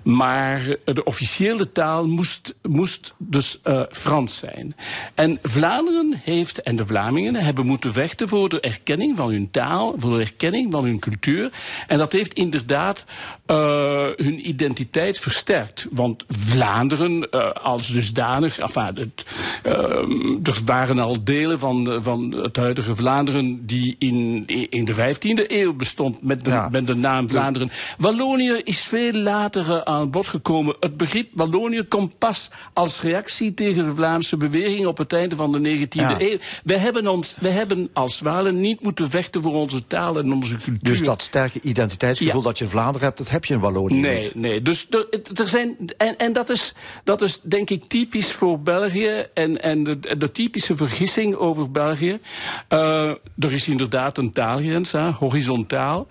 maar 0.03 0.75
de 0.83 1.03
officiële 1.03 1.71
taal 1.71 2.07
moest, 2.07 2.55
moest 2.61 3.13
dus 3.17 3.59
uh, 3.63 3.81
Frans 3.89 4.37
zijn. 4.37 4.75
En 5.15 5.39
Vlaanderen 5.43 6.13
heeft, 6.23 6.61
en 6.61 6.75
de 6.75 6.85
Vlamingen 6.85 7.35
hebben 7.35 7.65
moeten 7.65 7.93
vechten 7.93 8.27
voor 8.27 8.49
de 8.49 8.59
erkenning 8.59 9.17
van 9.17 9.31
hun 9.31 9.51
taal, 9.51 9.93
voor 9.97 10.17
de 10.17 10.19
erkenning 10.19 10.71
van 10.71 10.83
hun 10.83 10.99
cultuur. 10.99 11.51
En 11.87 11.97
dat 11.97 12.11
heeft 12.11 12.33
inderdaad 12.33 13.05
uh, 13.47 13.57
hun 14.15 14.47
identiteit 14.47 15.19
versterkt. 15.19 15.87
Want 15.91 16.25
Vlaanderen 16.27 17.27
uh, 17.31 17.51
als 17.51 17.87
dusdanig, 17.87 18.59
enfin, 18.59 18.95
het, 18.95 19.25
uh, 19.65 19.73
er 20.43 20.59
waren 20.65 20.99
al 20.99 21.23
delen 21.23 21.59
van, 21.59 21.99
van 22.01 22.31
het 22.31 22.55
huidige 22.55 22.95
Vlaanderen 22.95 23.65
die 23.65 23.95
in, 23.99 24.43
in 24.69 24.85
de 24.85 24.93
15e 24.93 25.45
eeuw 25.47 25.73
bestond 25.73 26.23
met 26.23 26.45
de, 26.45 26.49
ja. 26.49 26.69
met 26.71 26.87
de 26.87 26.95
naam 26.95 27.29
Vlaanderen. 27.29 27.71
Wallonië 27.97 28.61
is 28.63 28.79
veel 28.79 29.13
later 29.13 29.83
aan 29.85 30.09
bod 30.11 30.27
gekomen. 30.27 30.75
Het 30.79 30.97
begrip 30.97 31.29
Wallonië 31.33 31.83
komt 31.83 32.17
pas 32.17 32.51
als 32.73 33.01
reactie 33.01 33.53
tegen 33.53 33.85
de 33.85 33.95
Vlaamse 33.95 34.37
beweging 34.37 34.85
op 34.85 34.97
het 34.97 35.13
einde 35.13 35.35
van 35.35 35.51
de 35.51 35.87
19e 35.87 35.87
ja. 35.89 36.15
eeuw. 36.17 36.37
Wij 36.63 36.77
hebben, 36.77 37.07
ons, 37.07 37.35
wij 37.39 37.51
hebben 37.51 37.89
als 37.93 38.19
Walen 38.19 38.59
niet 38.59 38.83
moeten 38.83 39.09
vechten 39.09 39.41
voor 39.41 39.53
onze 39.53 39.87
taal 39.87 40.17
en 40.17 40.33
onze 40.33 40.55
cultuur. 40.55 40.79
Dus 40.81 41.03
dat 41.03 41.21
sterke 41.21 41.59
identiteitsgevoel 41.61 42.41
ja. 42.41 42.47
dat 42.47 42.57
je 42.57 42.63
in 42.63 42.69
Vlaanderen 42.69 43.07
hebt, 43.07 43.17
dat 43.17 43.29
heb 43.29 43.45
je 43.45 43.53
in 43.53 43.59
Wallonië 43.59 43.99
nee, 43.99 44.21
niet? 44.21 44.35
Nee, 44.35 44.61
dus 44.61 44.87
er, 44.89 45.07
er 45.33 45.49
zijn, 45.49 45.77
en, 45.97 46.17
en 46.17 46.33
dat, 46.33 46.49
is, 46.49 46.73
dat 47.03 47.21
is 47.21 47.41
denk 47.41 47.69
ik 47.69 47.83
typisch 47.83 48.31
voor 48.31 48.59
België 48.59 49.25
en, 49.33 49.61
en 49.61 49.83
de, 49.83 50.17
de 50.17 50.31
typische 50.31 50.75
vergissing 50.75 51.35
over 51.35 51.71
België. 51.71 52.19
Uh, 52.69 53.09
er 53.37 53.51
is 53.51 53.67
inderdaad 53.67 54.17
een 54.17 54.31
taalgrens, 54.31 54.91
hè, 54.91 55.09
horizontaal. 55.09 56.07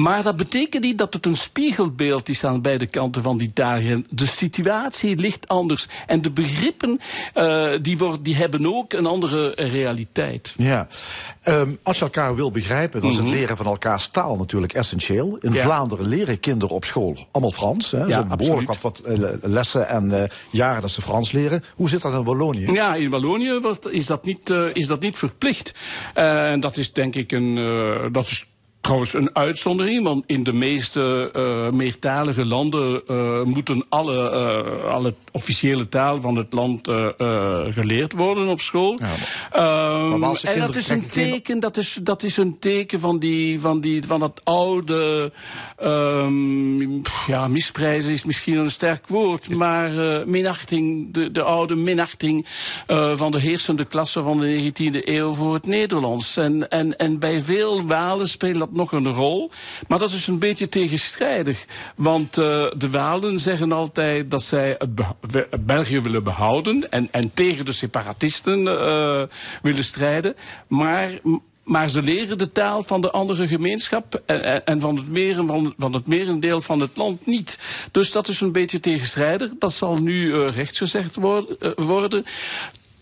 Maar 0.00 0.22
dat 0.22 0.36
betekent 0.36 0.82
niet 0.82 0.98
dat 0.98 1.14
het 1.14 1.26
een 1.26 1.36
spiegelbeeld 1.36 2.28
is 2.28 2.44
aan 2.44 2.60
beide 2.62 2.86
kanten 2.86 3.22
van 3.22 3.38
die 3.38 3.52
taalgrens. 3.52 4.06
De 4.10 4.26
situatie 4.26 5.16
ligt 5.16 5.48
anders. 5.48 5.88
En 6.06 6.22
de 6.22 6.30
begrippen 6.30 7.00
uh, 7.34 7.72
die, 7.82 7.98
worden, 7.98 8.22
die 8.22 8.36
hebben 8.36 8.66
ook 8.66 8.92
een 8.92 9.06
andere 9.06 9.52
realiteit. 9.56 10.54
Ja. 10.56 10.88
Um, 11.44 11.78
als 11.82 11.98
je 11.98 12.04
elkaar 12.04 12.34
wil 12.34 12.50
begrijpen, 12.50 13.00
dan 13.00 13.10
is 13.10 13.16
het 13.16 13.24
Mhm. 13.24 13.34
leren 13.34 13.56
van 13.56 13.66
elkaars 13.66 14.08
taal 14.08 14.36
natuurlijk 14.36 14.72
essentieel. 14.72 15.38
In 15.40 15.52
Ja. 15.52 15.62
Vlaanderen 15.62 16.08
leren 16.08 16.40
kinderen 16.40 16.74
op 16.74 16.84
school 16.84 17.28
allemaal 17.30 17.52
Frans. 17.52 17.90
Hè. 17.90 18.02
Ze 18.02 18.08
Ja, 18.08 18.22
behoorlijk 18.36 18.68
wat, 18.68 18.80
wat 18.80 18.98
eh, 18.98 19.18
lessen 19.42 19.88
en 19.88 20.22
eh, 20.22 20.28
jaren 20.50 20.80
dat 20.80 20.90
ze 20.90 21.02
Frans 21.02 21.32
leren. 21.32 21.64
Hoe 21.74 21.88
zit 21.88 22.02
dat 22.02 22.12
in 22.12 22.24
Wallonië? 22.24 22.72
Ja, 22.72 22.94
in 22.94 23.10
Wallonië 23.10 23.58
wordt, 23.60 23.90
is, 23.90 24.06
dat 24.06 24.24
niet, 24.24 24.50
is 24.72 24.86
dat 24.86 25.00
niet 25.00 25.18
verplicht. 25.18 25.72
En 26.14 26.60
dat 26.60 26.76
is 26.76 26.92
denk 26.92 27.14
ik 27.14 27.32
een. 27.32 27.54
Dat 28.12 28.26
is 28.28 28.46
Trouwens, 28.80 29.14
een 29.14 29.36
uitzondering, 29.36 30.04
want 30.04 30.24
in 30.26 30.42
de 30.42 30.52
meeste 30.52 31.30
uh, 31.36 31.70
meertalige 31.70 32.46
landen 32.46 33.02
uh, 33.10 33.42
moeten 33.42 33.84
alle, 33.88 34.14
uh, 34.14 34.92
alle 34.92 35.14
officiële 35.32 35.88
taal 35.88 36.20
van 36.20 36.36
het 36.36 36.52
land 36.52 36.88
geleerd 37.70 38.12
worden 38.12 38.48
op 38.48 38.60
school. 38.60 38.98
Ja, 39.52 40.02
um, 40.02 40.24
en 40.42 40.58
dat 40.58 40.76
is 40.76 40.88
een 40.88 41.08
teken, 41.08 41.60
dat 41.60 41.76
is, 41.76 41.98
dat 42.02 42.22
is 42.22 42.36
een 42.36 42.58
teken 42.58 43.00
van, 43.00 43.18
die, 43.18 43.60
van, 43.60 43.80
die, 43.80 44.04
van 44.06 44.20
dat 44.20 44.40
oude, 44.44 45.32
um, 45.82 47.02
ja, 47.26 47.48
misprijzen 47.48 48.12
is 48.12 48.24
misschien 48.24 48.56
een 48.56 48.70
sterk 48.70 49.06
woord, 49.06 49.48
maar 49.48 49.90
minachting, 50.28 51.12
de, 51.12 51.32
de 51.32 51.42
oude 51.42 51.74
minachting 51.74 52.46
van 53.14 53.30
de 53.30 53.40
heersende 53.40 53.84
klasse 53.84 54.22
van 54.22 54.40
de 54.40 54.72
19e 54.72 55.08
eeuw 55.08 55.34
voor 55.34 55.54
het 55.54 55.66
Nederlands. 55.66 56.36
En, 56.36 56.70
en, 56.70 56.98
en 56.98 57.18
bij 57.18 57.42
veel 57.42 57.86
Walen 57.86 58.28
speelt 58.28 58.58
dat 58.58 58.69
nog 58.72 58.92
een 58.92 59.12
rol. 59.12 59.50
Maar 59.88 59.98
dat 59.98 60.12
is 60.12 60.26
een 60.26 60.38
beetje 60.38 60.68
tegenstrijdig. 60.68 61.64
Want 61.96 62.38
uh, 62.38 62.44
de 62.76 62.90
Walen 62.90 63.38
zeggen 63.38 63.72
altijd 63.72 64.30
dat 64.30 64.42
zij 64.42 64.74
het 64.78 64.94
Be 64.94 65.48
België 65.60 66.00
willen 66.00 66.22
behouden. 66.22 66.90
En, 66.90 67.08
en 67.10 67.34
tegen 67.34 67.64
de 67.64 67.72
separatisten 67.72 68.60
uh, 68.60 69.22
willen 69.62 69.84
strijden. 69.84 70.36
Maar 70.68 71.10
maar 71.70 71.90
ze 71.90 72.02
leren 72.02 72.38
de 72.38 72.52
taal 72.52 72.82
van 72.82 73.00
de 73.00 73.10
andere 73.10 73.48
gemeenschap 73.48 74.22
en, 74.26 74.64
en 74.64 74.80
van, 74.80 74.96
het 74.96 75.08
meren, 75.08 75.74
van, 75.78 75.92
het 75.92 76.06
merendeel 76.06 76.60
van 76.60 76.80
het 76.80 76.96
land 76.96 77.26
niet. 77.26 77.58
Dus 77.90 78.12
dat 78.12 78.28
is 78.28 78.40
een 78.40 78.52
beetje 78.52 78.80
tegenstrijdig. 78.80 79.50
Dat 79.58 79.72
zal 79.72 79.96
nu 79.96 80.34
uh. 80.34 80.56
Uh, 80.56 81.72
worden. 81.76 82.24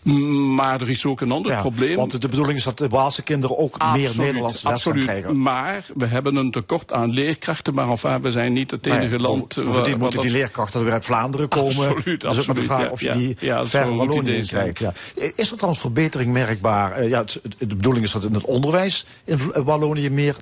Maar 0.03 0.81
er 0.81 0.89
is 0.89 1.05
ook 1.05 1.21
een 1.21 1.31
ander 1.31 1.51
ja, 1.51 1.59
probleem. 1.59 1.95
Want 1.95 2.21
de 2.21 2.27
bedoeling 2.27 2.57
is 2.57 2.63
dat 2.63 2.77
de 2.77 2.87
Waalse 2.87 3.21
kinderen 3.21 3.57
ook 3.57 3.75
absoluut, 3.77 4.17
meer 4.17 4.25
Nederlands 4.25 4.63
les 4.63 4.73
absoluut. 4.73 5.03
gaan 5.03 5.13
krijgen. 5.13 5.41
Maar 5.41 5.85
we 5.95 6.05
hebben 6.05 6.35
een 6.35 6.51
tekort 6.51 6.91
aan 6.91 7.09
leerkrachten. 7.09 7.73
Maar 7.73 7.89
enfin, 7.89 8.21
we 8.21 8.31
zijn 8.31 8.53
niet 8.53 8.71
het 8.71 8.85
enige 8.85 9.07
nee, 9.07 9.19
land... 9.19 9.55
Bovendien 9.55 9.99
moeten 9.99 10.21
die 10.21 10.31
leerkrachten 10.31 10.83
weer 10.83 10.93
uit 10.93 11.05
Vlaanderen 11.05 11.47
komen. 11.47 11.87
Absoluut, 11.87 12.21
dus 12.21 12.39
ook 12.39 12.45
maar 12.45 12.55
de 12.55 12.61
vraag 12.61 12.83
ja, 12.83 12.89
of 12.89 13.01
je 13.01 13.11
die 13.11 13.35
ja, 13.39 13.65
ver 13.65 13.95
Wallonië 13.95 14.41
krijgt. 14.41 14.79
Ja. 14.79 14.93
Is 15.35 15.49
er 15.49 15.55
trouwens 15.55 15.81
verbetering 15.81 16.31
merkbaar? 16.31 17.03
Uh, 17.03 17.09
ja, 17.09 17.23
de 17.57 17.75
bedoeling 17.75 18.05
is 18.05 18.11
dat 18.11 18.23
in 18.23 18.33
het 18.33 18.45
onderwijs 18.45 19.05
in 19.25 19.39
Wallonië 19.63 20.09
meer 20.09 20.35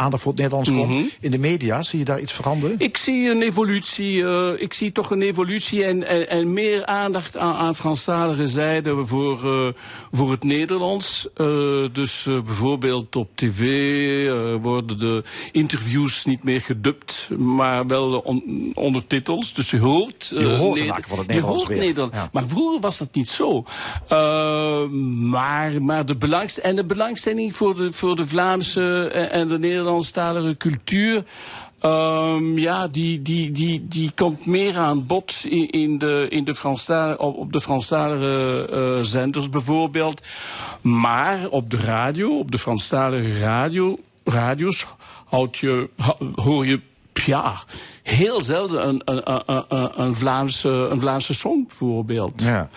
aandacht 0.00 0.22
voor 0.22 0.32
het 0.32 0.40
Nederlands 0.40 0.70
komt. 0.70 0.88
Mhm. 0.88 0.92
Mm 0.92 0.98
-hmm. 0.98 1.10
In 1.20 1.30
de 1.30 1.38
media, 1.38 1.82
zie 1.82 1.98
je 1.98 2.04
daar 2.04 2.20
iets 2.20 2.32
veranderen? 2.32 2.74
Ik 2.78 2.96
zie 2.96 3.30
een 3.30 3.42
evolutie. 3.42 4.14
Uh, 4.14 4.52
ik 4.56 4.72
zie 4.72 4.92
toch 4.92 5.10
een 5.10 5.22
evolutie 5.22 5.84
en, 5.84 6.06
en, 6.06 6.28
en 6.28 6.52
meer 6.52 6.86
aandacht 6.86 7.36
aan, 7.36 7.54
aan 7.54 7.76
Franstalige 7.76 8.48
zijde 8.48 9.06
voor, 9.06 9.44
uh, 9.44 9.68
voor 10.12 10.30
het 10.30 10.44
Nederlands. 10.44 11.28
Uh, 11.36 11.84
dus 11.92 12.22
bijvoorbeeld 12.24 13.16
op 13.16 13.28
tv 13.34 13.60
worden 14.60 14.98
de 14.98 15.22
interviews 15.52 16.24
niet 16.24 16.44
meer 16.44 16.60
gedubt, 16.60 17.30
maar 17.38 17.86
wel 17.86 18.18
on, 18.18 18.70
ondertitels. 18.74 19.54
Dus 19.54 19.70
je 19.70 19.78
hoort... 19.78 20.26
je 20.38 20.54
hoort 20.54 20.86
maken 20.86 21.08
van 21.08 21.18
het 21.18 21.26
Nederlands 21.26 21.62
je 21.62 21.68
hoort. 21.68 21.80
Nederland. 21.80 22.12
Ja. 22.12 22.28
Maar 22.32 22.46
vroeger 22.46 22.80
was 22.80 22.98
dat 22.98 23.14
niet 23.14 23.28
zo. 23.28 23.64
maar, 25.30 25.82
maar 25.82 26.06
de 26.06 26.16
belangstelling, 26.16 26.70
en 26.70 26.76
de 26.76 26.94
belangstelling 26.94 27.56
voor 27.56 27.76
de, 27.76 27.92
voor 27.92 28.16
de 28.16 28.26
Vlaamse 28.26 29.08
en 29.08 29.48
de 29.48 29.58
Nederlandstalige 29.90 30.56
cultuur. 30.56 31.24
Um, 31.84 32.58
ja, 32.58 32.88
die, 32.88 33.22
die, 33.22 33.50
die, 33.50 33.86
die 33.88 34.10
komt 34.14 34.46
meer 34.46 34.76
aan 34.76 35.06
bod 35.06 35.44
in, 35.70 35.98
de, 35.98 36.26
in 36.28 36.44
de 36.44 36.54
Franstalige, 36.54 37.18
op, 37.18 37.52
de 37.52 37.60
Franstalige 37.60 38.68
uh, 38.72 39.02
zenders 39.02 39.48
bijvoorbeeld. 39.48 40.22
Maar 40.80 41.48
op 41.48 41.70
de 41.70 41.76
radio, 41.76 42.38
op 42.38 42.50
de 42.50 42.58
Franstalige 42.58 43.38
radio, 43.38 43.98
radio's, 44.24 44.86
houd 45.26 45.56
je, 45.56 45.88
hoor 46.34 46.66
je 46.66 46.80
ja, 47.26 47.62
heel 48.02 48.40
zelden 48.40 48.88
een, 48.88 49.02
een, 49.04 49.42
een, 49.46 49.64
een, 50.02 50.14
Vlaamse, 50.14 50.68
een 50.68 51.00
Vlaamse 51.00 51.34
song 51.34 51.66
bijvoorbeeld. 51.66 52.42
Ja. 52.42 52.68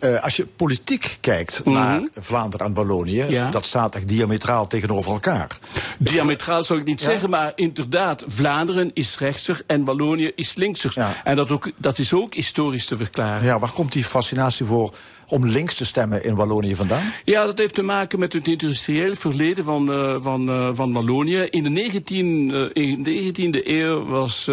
Uh, 0.00 0.22
als 0.22 0.36
je 0.36 0.46
politiek 0.46 1.18
kijkt 1.20 1.64
mm 1.64 1.74
-hmm. 1.74 1.82
naar 1.82 2.00
Vlaanderen 2.18 2.66
en 2.66 2.74
Wallonië, 2.74 3.24
ja. 3.28 3.50
dat 3.50 3.66
staat 3.66 3.94
echt 3.94 4.08
diametraal 4.08 4.66
tegenover 4.66 5.12
elkaar. 5.12 5.58
Diametraal 5.98 6.64
zou 6.64 6.80
ik 6.80 6.86
niet 6.86 7.00
ja. 7.00 7.06
zeggen, 7.06 7.30
maar 7.30 7.52
inderdaad, 7.54 8.24
Vlaanderen 8.26 8.90
is 8.94 9.18
rechtser 9.18 9.62
en 9.66 9.84
Wallonië 9.84 10.32
is 10.34 10.54
linkser. 10.54 10.92
Ja. 10.94 11.12
En 11.24 11.36
dat, 11.36 11.50
ook, 11.50 11.70
dat 11.76 11.98
is 11.98 12.12
ook 12.12 12.34
historisch 12.34 12.86
te 12.86 12.96
verklaren. 12.96 13.44
Ja, 13.44 13.58
waar 13.58 13.72
komt 13.72 13.92
die 13.92 14.04
fascinatie 14.04 14.66
voor 14.66 14.94
om 15.28 15.46
links 15.46 15.74
te 15.74 15.84
stemmen 15.84 16.24
in 16.24 16.34
Wallonië 16.34 16.74
vandaan? 16.74 17.12
Ja, 17.24 17.44
dat 17.44 17.58
heeft 17.58 17.74
te 17.74 17.82
maken 17.82 18.18
met 18.18 18.32
het 18.32 18.48
industriële 18.48 19.16
verleden 19.16 19.64
van, 19.64 19.90
uh, 19.90 20.16
van, 20.18 20.48
uh, 20.48 20.68
van 20.72 20.92
Wallonië. 20.92 21.38
In 21.50 21.62
de 21.62 21.68
19, 21.68 22.50
uh, 22.50 22.66
in 22.72 23.02
de 23.02 23.10
19e 23.10 23.66
eeuw 23.66 24.04
was 24.04 24.44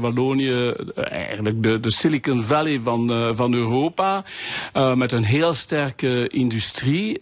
Wallonië 0.00 0.72
eigenlijk 0.94 1.62
de, 1.62 1.80
de 1.80 1.90
Silicon 1.90 2.42
Valley 2.42 2.80
van, 2.82 3.32
van 3.36 3.54
Europa. 3.54 4.24
met 4.94 5.12
een 5.12 5.24
heel 5.24 5.52
sterke 5.52 6.28
industrie. 6.28 7.18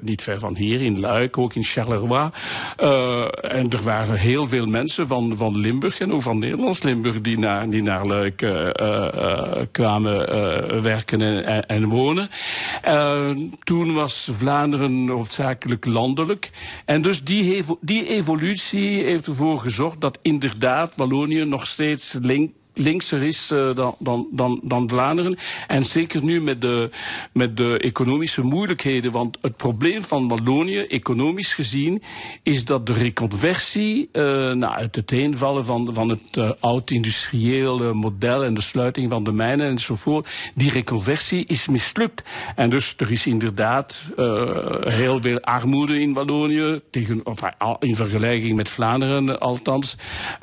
niet 0.00 0.22
ver 0.22 0.38
van 0.38 0.56
hier, 0.56 0.80
in 0.82 1.00
Luik, 1.00 1.38
ook 1.38 1.54
in 1.54 1.62
Charleroi. 1.62 2.30
en 3.40 3.70
er 3.70 3.82
waren 3.82 4.16
heel 4.16 4.46
veel 4.46 4.66
mensen 4.66 5.06
van, 5.06 5.36
van 5.36 5.58
Limburg 5.58 6.00
en 6.00 6.12
ook 6.12 6.22
van 6.22 6.38
Nederlands 6.38 6.82
Limburg 6.82 7.20
die 7.20 7.38
naar, 7.38 7.70
die 7.70 7.82
naar 7.82 8.06
Luik 8.06 8.46
kwamen 9.72 10.82
werken 10.82 11.20
en, 11.20 11.44
en, 11.44 11.66
en 11.66 11.88
wonen. 11.88 12.30
Uh, 12.88 13.30
toen 13.62 13.94
was 13.94 14.28
Vlaanderen 14.32 15.08
hoofdzakelijk 15.08 15.84
landelijk. 15.86 16.50
En 16.84 17.02
dus 17.02 17.24
die, 17.24 17.64
die 17.80 18.06
evolutie 18.06 19.02
heeft 19.02 19.26
ervoor 19.26 19.60
gezorgd 19.60 20.00
dat 20.00 20.18
inderdaad 20.22 20.96
Wallonië 20.96 21.44
nog 21.44 21.66
steeds 21.66 22.18
link 22.20 22.50
linkser 22.74 23.22
is 23.22 23.50
uh, 23.52 23.74
dan, 23.74 23.96
dan, 23.98 24.26
dan, 24.30 24.60
dan 24.62 24.88
Vlaanderen. 24.88 25.36
En 25.66 25.84
zeker 25.84 26.24
nu 26.24 26.40
met 26.40 26.60
de, 26.60 26.90
met 27.32 27.56
de 27.56 27.78
economische 27.78 28.42
moeilijkheden. 28.42 29.12
Want 29.12 29.38
het 29.40 29.56
probleem 29.56 30.02
van 30.02 30.28
Wallonië, 30.28 30.78
economisch 30.78 31.54
gezien, 31.54 32.02
is 32.42 32.64
dat 32.64 32.86
de 32.86 32.92
reconversie, 32.92 34.08
uh, 34.12 34.22
nou, 34.52 34.80
het 34.80 34.96
uiteenvallen 34.96 35.64
van, 35.64 35.94
van 35.94 36.08
het 36.08 36.36
uh, 36.38 36.50
oud-industriële 36.60 37.92
model 37.92 38.44
en 38.44 38.54
de 38.54 38.60
sluiting 38.60 39.10
van 39.10 39.24
de 39.24 39.32
mijnen 39.32 39.66
enzovoort, 39.66 40.28
die 40.54 40.70
reconversie 40.70 41.44
is 41.46 41.68
mislukt. 41.68 42.22
En 42.56 42.70
dus 42.70 42.94
er 42.96 43.10
is 43.10 43.26
inderdaad 43.26 44.12
heel 44.84 45.20
veel 45.20 45.40
armoede 45.40 46.00
in 46.00 46.12
Wallonië, 46.12 46.80
tegen, 46.90 47.20
of, 47.24 47.40
in 47.78 47.96
vergelijking 47.96 48.56
met 48.56 48.68
Vlaanderen 48.68 49.40
althans. 49.40 49.96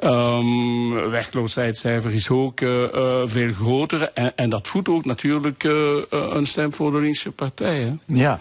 Um, 0.04 1.10
werkloosheidscijfer 1.10 2.14
is 2.20 2.30
ook 2.30 2.60
uh, 2.62 2.70
uh, 2.94 3.22
veel 3.26 3.54
groter. 3.54 4.12
En, 4.14 4.34
en, 4.36 4.50
dat 4.50 4.68
voedt 4.68 4.90
ook 4.90 5.06
natuurlijk 5.06 5.64
uh, 5.64 5.96
een 6.10 6.46
stem 6.46 6.74
voor 6.74 6.92
de 6.92 6.98
linkse 6.98 7.32
partijen. 7.32 8.02
Ja. 8.06 8.38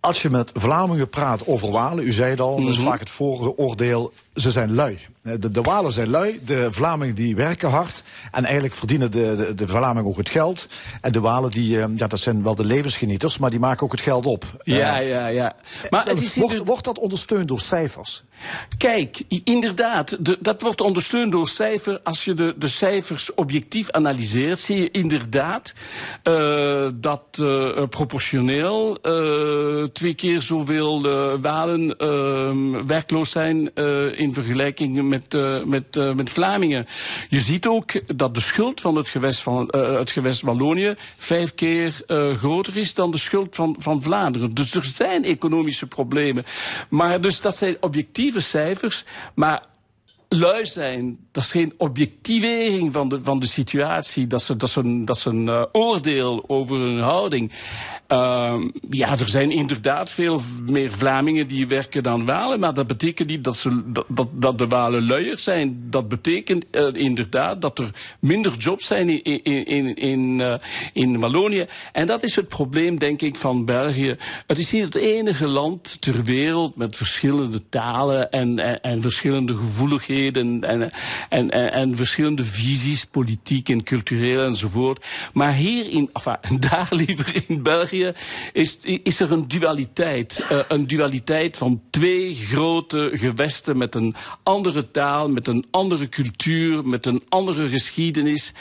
Als 0.00 0.22
je 0.22 0.30
met 0.30 0.52
Vlamingen 0.54 1.08
praat 1.08 1.46
over 1.46 1.70
Walen, 1.70 2.04
u 2.06 2.12
zei 2.12 2.30
het 2.30 2.40
al, 2.40 2.56
dat 2.60 2.68
is 2.68 2.78
Mhm. 2.78 2.88
vaak 2.88 3.00
het 3.00 3.10
vooroordeel, 3.10 4.12
ze 4.34 4.50
zijn 4.50 4.74
lui. 4.74 4.98
Eh, 5.22 5.32
De, 5.38 5.50
de 5.50 5.60
Walen 5.60 5.92
zijn 5.92 6.08
lui, 6.08 6.40
de 6.44 6.68
Vlamingen 6.72 7.14
die 7.14 7.36
werken 7.36 7.70
hard. 7.70 8.02
En 8.32 8.44
eigenlijk 8.44 8.74
verdienen 8.74 9.10
de, 9.10 9.36
de, 9.36 9.54
de 9.54 9.68
Vlamingen 9.68 10.10
ook 10.10 10.16
het 10.16 10.28
geld. 10.28 10.66
En 11.00 11.12
de 11.12 11.20
Walen, 11.20 11.50
die, 11.50 11.80
eh, 11.82 11.88
ja, 11.96 12.06
dat 12.06 12.20
zijn 12.20 12.42
wel 12.42 12.54
de 12.54 12.64
levensgenieters, 12.64 13.38
maar 13.38 13.50
die 13.50 13.58
maken 13.58 13.82
ook 13.84 13.92
het 13.92 14.00
geld 14.00 14.26
op. 14.26 14.44
Ja, 14.62 15.00
Eh, 15.00 15.08
ja, 15.08 15.26
ja. 15.26 15.56
Maar 15.90 16.06
het 16.06 16.20
is 16.22 16.36
wordt, 16.36 16.58
wordt 16.64 16.84
dat 16.84 16.98
ondersteund 16.98 17.48
door 17.48 17.60
cijfers? 17.60 18.22
Kijk, 18.78 19.22
inderdaad, 19.44 20.16
de- 20.24 20.38
dat 20.40 20.62
wordt 20.62 20.80
ondersteund 20.80 21.32
door 21.32 21.48
cijfer. 21.48 22.00
Als 22.02 22.24
je 22.24 22.34
de, 22.34 22.54
de 22.58 22.68
cijfers 22.68 23.34
objectief 23.34 23.90
analyseert, 23.90 24.60
zie 24.60 24.76
je 24.80 24.90
inderdaad 24.90 25.74
eh, 26.22 26.86
dat 26.94 27.22
eh, 27.40 27.82
proportioneel 27.90 28.98
eh, 29.02 29.82
twee 29.92 30.14
keer 30.14 30.42
zoveel 30.42 31.02
Walen 31.40 31.96
eh, 31.98 32.50
werkloos 32.86 33.30
zijn 33.30 33.74
in 34.16 34.34
vergelijking 34.34 35.02
met, 35.08 35.36
met, 35.66 36.14
met 36.16 36.30
Vlamingen. 36.30 36.86
Je 37.28 37.40
ziet 37.40 37.66
ook 37.66 38.16
dat 38.16 38.34
de 38.34 38.40
schuld 38.40 38.80
van 38.80 38.96
het 38.96 39.08
gewest, 39.08 39.40
van, 39.40 39.68
het 39.76 40.10
gewest 40.10 40.42
Wallonië 40.42 40.94
vijf 41.16 41.54
keer 41.54 41.94
groter 42.36 42.76
is 42.76 42.94
dan 42.94 43.10
de 43.10 43.18
schuld 43.18 43.54
van, 43.54 43.74
van 43.78 44.02
Vlaanderen. 44.02 44.50
Dus 44.54 44.74
er 44.74 44.84
zijn 44.84 45.24
economische 45.24 45.86
problemen. 45.86 46.44
Maar 46.88 47.20
dus 47.20 47.40
dat 47.40 47.56
zijn 47.56 47.76
objectieve 48.30 48.40
cijfers. 48.40 49.04
Maar 49.34 49.62
lui 50.28 50.66
zijn, 50.66 51.18
dat 51.32 51.42
is 51.42 51.50
geen 51.50 51.74
objectivering 51.76 52.92
van 52.92 53.08
de, 53.08 53.20
van 53.22 53.40
de 53.40 53.46
situatie. 53.46 54.26
Dat 54.26 54.40
is, 54.40 54.46
dat 54.46 54.62
is 54.62 54.76
een, 54.76 55.04
dat 55.04 55.16
is 55.16 55.24
een 55.24 55.48
eh, 55.48 55.62
oordeel 55.72 56.44
over 56.46 56.76
hun 56.76 57.00
houding. 57.00 57.52
Ehm, 58.10 58.68
ja, 58.90 59.18
er 59.18 59.28
zijn 59.28 59.50
inderdaad 59.50 60.10
veel 60.10 60.40
meer 60.66 60.92
Vlamingen 60.92 61.46
die 61.46 61.66
werken 61.66 62.02
dan 62.02 62.24
Walen. 62.24 62.60
Maar 62.60 62.74
dat 62.74 62.86
betekent 62.86 63.28
niet 63.28 63.44
dat, 63.44 63.56
ze, 63.56 63.82
dat, 64.08 64.28
dat, 64.32 64.58
de 64.58 64.66
Walen 64.66 65.06
luier 65.06 65.38
zijn. 65.38 65.86
Dat 65.90 66.08
betekent 66.08 66.70
eh, 66.70 66.86
inderdaad 66.92 67.60
dat 67.60 67.78
er 67.78 67.90
minder 68.20 68.56
jobs 68.56 68.86
zijn 68.86 69.08
in, 69.08 69.42
in, 69.44 69.66
in, 69.66 69.96
in, 69.96 70.40
eh, 70.40 70.54
in 70.92 71.20
Wallonië. 71.20 71.66
En 71.92 72.06
dat 72.06 72.22
is 72.22 72.36
het 72.36 72.48
probleem, 72.48 72.98
denk 72.98 73.22
ik, 73.22 73.36
van 73.36 73.64
België. 73.64 74.16
Het 74.46 74.58
is 74.58 74.72
niet 74.72 74.84
het 74.84 74.94
enige 74.94 75.48
land 75.48 76.00
ter 76.00 76.24
wereld 76.24 76.76
met 76.76 76.96
verschillende 76.96 77.68
talen 77.68 78.30
en, 78.30 78.58
en, 78.58 78.80
en 78.80 79.00
verschillende 79.00 79.56
gevoeligheden 79.56 80.64
en, 80.64 80.90
en, 81.28 81.50
en, 81.50 81.72
en 81.72 81.96
verschillende 81.96 82.44
visies, 82.44 83.04
politiek 83.04 83.68
en 83.68 83.82
cultureel 83.82 84.40
enzovoort. 84.40 85.06
Maar 85.32 85.54
hier 85.54 85.88
in, 85.90 86.10
daar 86.70 86.88
liever 86.90 87.44
in 87.48 87.62
België, 87.62 87.98
is, 88.52 88.78
is 89.02 89.20
er 89.20 89.32
een 89.32 89.48
dualiteit. 89.48 90.46
Eh, 90.48 90.58
een 90.68 90.86
dualiteit 90.86 91.56
van 91.56 91.82
twee 91.90 92.34
grote 92.34 93.10
gewesten 93.12 93.76
met 93.76 93.94
een 93.94 94.14
andere 94.42 94.90
taal, 94.90 95.30
met 95.30 95.46
een 95.46 95.66
andere 95.70 96.08
cultuur, 96.08 96.86
met 96.88 97.06
een 97.06 97.22
andere 97.28 97.68
geschiedenis. 97.68 98.52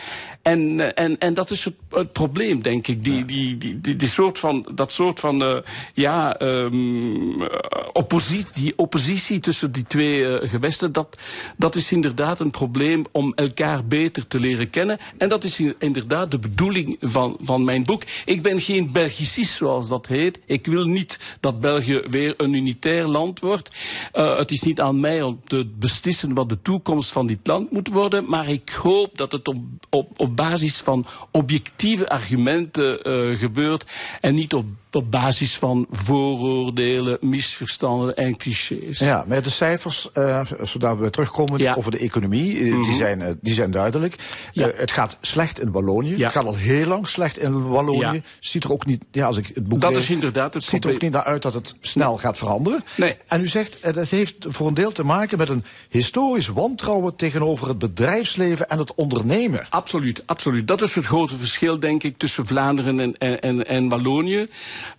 En, 0.42 0.80
eh, 0.80 1.04
en, 1.06 1.18
en 1.20 1.34
dat 1.34 1.52
is 1.52 1.66
het, 1.66 1.74
het 1.90 2.12
probleem, 2.14 2.62
denk 2.62 2.88
ik. 2.88 3.04
Die, 3.04 3.26
die, 3.26 3.58
die, 3.58 3.80
die, 3.82 3.96
die 3.96 4.08
soort 4.08 4.40
van, 4.40 4.66
dat 4.76 4.92
soort 4.92 5.20
van 5.20 5.44
eh, 5.44 5.58
ja, 5.94 6.38
ehm, 6.38 7.42
eh, 7.42 7.50
oppositie, 7.94 8.64
die 8.64 8.74
oppositie 8.76 9.40
tussen 9.40 9.72
die 9.72 9.84
twee 9.84 10.48
gewesten, 10.48 10.92
dat, 10.92 11.18
dat 11.58 11.76
is 11.76 11.92
inderdaad 11.92 12.40
een 12.40 12.50
probleem 12.52 13.06
om 13.12 13.34
elkaar 13.36 13.86
beter 13.86 14.28
te 14.28 14.40
leren 14.40 14.70
kennen. 14.70 14.98
En 15.18 15.30
dat 15.30 15.44
is 15.44 15.60
in- 15.60 15.76
inderdaad 15.80 16.32
de 16.32 16.40
bedoeling 16.40 16.98
van, 17.02 17.38
van 17.42 17.64
mijn 17.64 17.84
boek. 17.84 18.04
Ik 18.26 18.42
ben 18.42 18.60
geen 18.62 18.92
Belgicist, 19.30 19.58
zoals 19.58 19.88
dat 19.88 20.08
heet. 20.08 20.40
Ik 20.46 20.66
wil 20.66 20.86
niet 20.86 21.20
dat 21.40 21.60
België 21.60 22.02
weer 22.10 22.34
een 22.38 22.54
unitair 22.54 23.08
land 23.08 23.40
wordt. 23.40 23.70
Eh, 24.12 24.38
het 24.38 24.52
is 24.52 24.62
niet 24.62 24.82
aan 24.82 25.00
mij 25.00 25.22
om 25.22 25.40
te 25.48 25.66
beslissen 25.80 26.34
wat 26.34 26.50
de 26.50 26.62
toekomst 26.62 27.12
van 27.12 27.28
dit 27.28 27.48
land 27.48 27.72
moet 27.72 27.88
worden. 27.88 28.26
Maar 28.30 28.50
ik 28.50 28.70
hoop 28.70 29.18
dat 29.18 29.32
het 29.32 29.48
op, 29.48 29.58
op, 29.90 30.10
op 30.18 30.36
basis 30.36 30.78
van 30.78 31.06
objectieve 31.32 32.10
argumenten 32.10 33.04
eh, 33.04 33.38
gebeurt. 33.38 33.86
En 34.22 34.34
niet 34.34 34.54
op, 34.54 34.66
op 34.92 35.12
basis 35.12 35.58
van 35.58 35.88
vooroordelen, 35.92 37.18
misverstanden 37.22 38.16
en 38.16 38.38
clichés. 38.38 39.00
Ja, 39.00 39.24
met 39.28 39.44
de 39.44 39.50
cijfers, 39.50 40.12
eh, 40.12 40.42
zodat 40.62 40.98
we 40.98 41.10
terugkomen 41.10 41.76
over 41.76 41.92
de 41.92 41.98
economie, 42.00 42.60
eh, 42.60 42.72
Mhm. 42.72 42.82
die, 42.82 42.94
zijn, 42.94 43.22
eh, 43.22 43.32
die 43.42 43.54
zijn 43.54 43.72
duidelijk. 43.72 44.16
Ja. 44.52 44.70
Het 44.76 44.92
gaat 44.92 45.18
slecht 45.22 45.60
in 45.60 45.72
Wallonië. 45.72 46.18
Ja. 46.18 46.24
Het 46.24 46.34
gaat 46.34 46.46
al 46.46 46.56
heel 46.56 46.88
lang 46.88 47.08
slecht 47.10 47.38
in 47.38 47.68
Wallonië. 47.70 48.22
Ziet 48.40 48.64
er 48.64 48.72
ook 48.72 48.86
niet, 48.86 49.04
ja, 49.12 49.26
als 49.26 49.38
ik 49.38 49.52
het 49.54 49.68
boek 49.68 49.82
Dat 49.82 49.92
lees, 49.92 50.00
is 50.02 50.10
inderdaad 50.10 50.54
het 50.54 50.64
ziet 50.64 50.86
er 50.86 50.94
ook 50.94 51.02
niet 51.02 51.12
naar 51.12 51.24
uit 51.24 51.42
dat 51.42 51.54
het 51.54 51.76
snel 51.80 52.18
gaat 52.18 52.38
veranderen. 52.38 52.84
Nee. 52.98 53.18
En 53.28 53.42
u 53.42 53.48
zegt, 53.48 53.94
dat 53.94 54.10
heeft 54.10 54.36
voor 54.48 54.68
een 54.68 54.74
deel 54.74 54.92
te 54.92 55.04
maken 55.06 55.38
met 55.38 55.50
een 55.50 55.64
historisch 55.90 56.48
wantrouwen 56.48 57.16
tegenover 57.16 57.68
het 57.68 57.78
bedrijfsleven 57.80 58.70
en 58.70 58.78
het 58.78 58.96
ondernemen. 58.96 59.68
Absoluut, 59.70 60.24
absoluut. 60.26 60.68
Dat 60.68 60.82
is 60.82 60.96
het 60.96 61.06
grote 61.06 61.38
verschil, 61.38 61.80
denk 61.80 62.04
ik, 62.04 62.18
tussen 62.18 62.46
Vlaanderen 62.46 63.00
en, 63.00 63.18
en, 63.18 63.42
en, 63.42 63.68
en 63.68 63.90
Wallonië. 63.90 64.48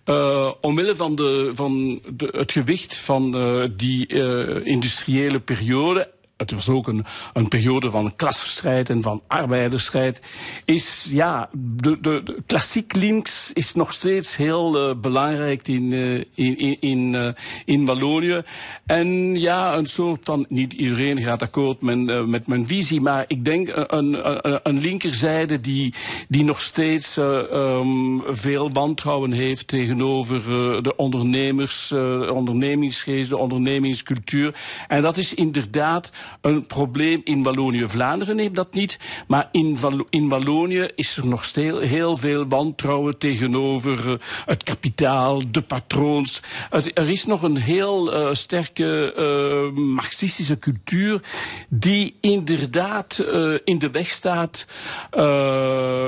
Eh, 0.03 0.51
omwille 0.61 0.95
van, 0.95 1.15
de, 1.15 1.51
van 1.53 2.01
de, 2.13 2.29
het 2.31 2.51
gewicht 2.51 2.97
van 2.97 3.35
eh, 3.35 3.63
die 3.75 4.07
eh, 4.07 4.65
industriële 4.65 5.39
periode. 5.39 6.11
Het 6.41 6.51
was 6.51 6.69
ook 6.69 6.87
een, 6.87 7.05
een 7.33 7.47
periode 7.47 7.89
van 7.89 8.15
klassenstrijd 8.15 8.89
en 8.89 9.01
van 9.01 9.21
arbeidersstrijd. 9.27 10.21
Is 10.65 11.07
ja, 11.11 11.49
de, 11.53 11.97
de, 12.01 12.21
de 12.23 12.43
klassiek 12.45 12.93
links 12.93 13.51
is 13.53 13.73
nog 13.73 13.93
steeds 13.93 14.35
heel 14.35 14.89
eh, 14.89 14.95
belangrijk 14.95 15.67
in, 15.67 15.93
eh, 15.93 16.15
in, 16.45 16.57
in, 16.57 16.77
in, 16.79 17.15
eh, 17.15 17.27
in 17.65 17.85
Wallonië. 17.85 18.41
En 18.85 19.39
ja, 19.39 19.77
een 19.77 19.87
soort 19.87 20.19
van, 20.23 20.45
niet 20.49 20.73
iedereen 20.73 21.21
gaat 21.21 21.41
akkoord 21.41 21.81
met, 21.81 22.27
met 22.27 22.47
mijn 22.47 22.67
visie, 22.67 23.01
maar 23.01 23.25
ik 23.27 23.45
denk 23.45 23.67
een, 23.73 24.27
een, 24.27 24.59
een 24.63 24.79
linkerzijde 24.79 25.59
die, 25.59 25.93
die 26.27 26.43
nog 26.43 26.61
steeds 26.61 27.17
ehm, 27.17 28.19
veel 28.29 28.71
wantrouwen 28.71 29.31
heeft 29.31 29.67
tegenover 29.67 30.41
de 30.83 30.95
ondernemers, 30.95 31.91
eh, 31.91 31.99
de 31.99 32.33
ondernemingsgeest, 32.33 33.29
de 33.29 33.37
ondernemingscultuur. 33.37 34.55
En 34.87 35.01
dat 35.01 35.17
is 35.17 35.33
inderdaad 35.33 36.11
een 36.41 36.65
probleem 36.65 37.21
in 37.23 37.43
Wallonië. 37.43 37.87
Vlaanderen 37.89 38.37
heeft 38.37 38.55
dat 38.55 38.73
niet, 38.73 38.99
maar 39.27 39.49
in, 39.51 39.79
Wall- 39.79 40.05
in 40.09 40.29
Wallonië 40.29 40.87
is 40.95 41.17
er 41.17 41.27
nog 41.27 41.43
steeds 41.43 41.77
heel 41.79 42.17
veel 42.17 42.47
wantrouwen 42.47 43.17
tegenover 43.17 44.07
eh, 44.11 44.13
het 44.45 44.63
kapitaal, 44.63 45.41
de 45.51 45.61
patroons. 45.61 46.41
Het- 46.69 46.91
er 46.97 47.09
is 47.09 47.25
nog 47.25 47.41
een 47.41 47.57
heel 47.57 48.13
eh, 48.13 48.27
sterke 48.31 49.13
eh, 49.13 49.79
marxistische 49.83 50.59
cultuur 50.59 51.21
die 51.69 52.17
inderdaad 52.21 53.25
in 53.63 53.79
de 53.79 53.89
weg 53.91 54.09
staat 54.09 54.65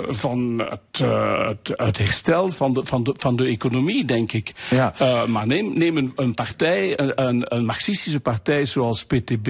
van 0.08 0.64
het, 0.70 0.98
het, 0.98 1.72
het 1.78 1.98
herstel 1.98 2.52
van 2.52 2.74
de, 2.74 2.86
van, 2.86 3.04
de, 3.04 3.14
van 3.18 3.36
de 3.36 3.46
economie, 3.46 4.06
denk 4.06 4.32
ik. 4.32 4.54
Ja. 4.70 4.94
Maar 5.28 5.48
neem, 5.48 5.78
neem 5.78 5.98
een, 5.98 6.12
een 6.16 6.34
partij, 6.34 7.00
een, 7.00 7.56
een, 7.56 7.66
marxistische 7.66 8.20
partij 8.20 8.66
zoals 8.66 9.06
PTB, 9.06 9.48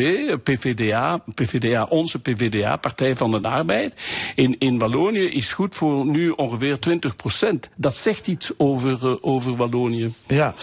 PVDA, 0.63 1.23
PVDA, 1.33 1.83
onze 1.83 2.19
PVDA, 2.19 2.75
Partij 2.75 3.15
van 3.15 3.31
de 3.31 3.47
Arbeid, 3.47 3.93
in, 4.35 4.55
in 4.59 4.79
Wallonië 4.79 5.25
is 5.25 5.53
goed 5.53 5.75
voor 5.75 6.05
nu 6.05 6.29
ongeveer 6.29 6.79
20 6.79 7.15
procent. 7.15 7.69
Dat 7.75 7.97
zegt 7.97 8.27
iets 8.27 8.51
over, 8.57 9.07
eh, 9.07 9.15
over 9.21 9.55
Wallonië. 9.55 10.13
Ja. 10.27 10.53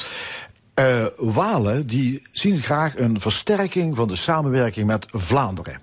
Eh, 0.75 1.05
Walen 1.17 1.87
die 1.87 2.23
zien 2.33 2.59
graag 2.59 2.99
een 2.99 3.21
versterking 3.21 3.97
van 3.97 4.09
de 4.09 4.17
samenwerking 4.17 4.87
met 4.87 5.07
Vlaanderen. 5.11 5.81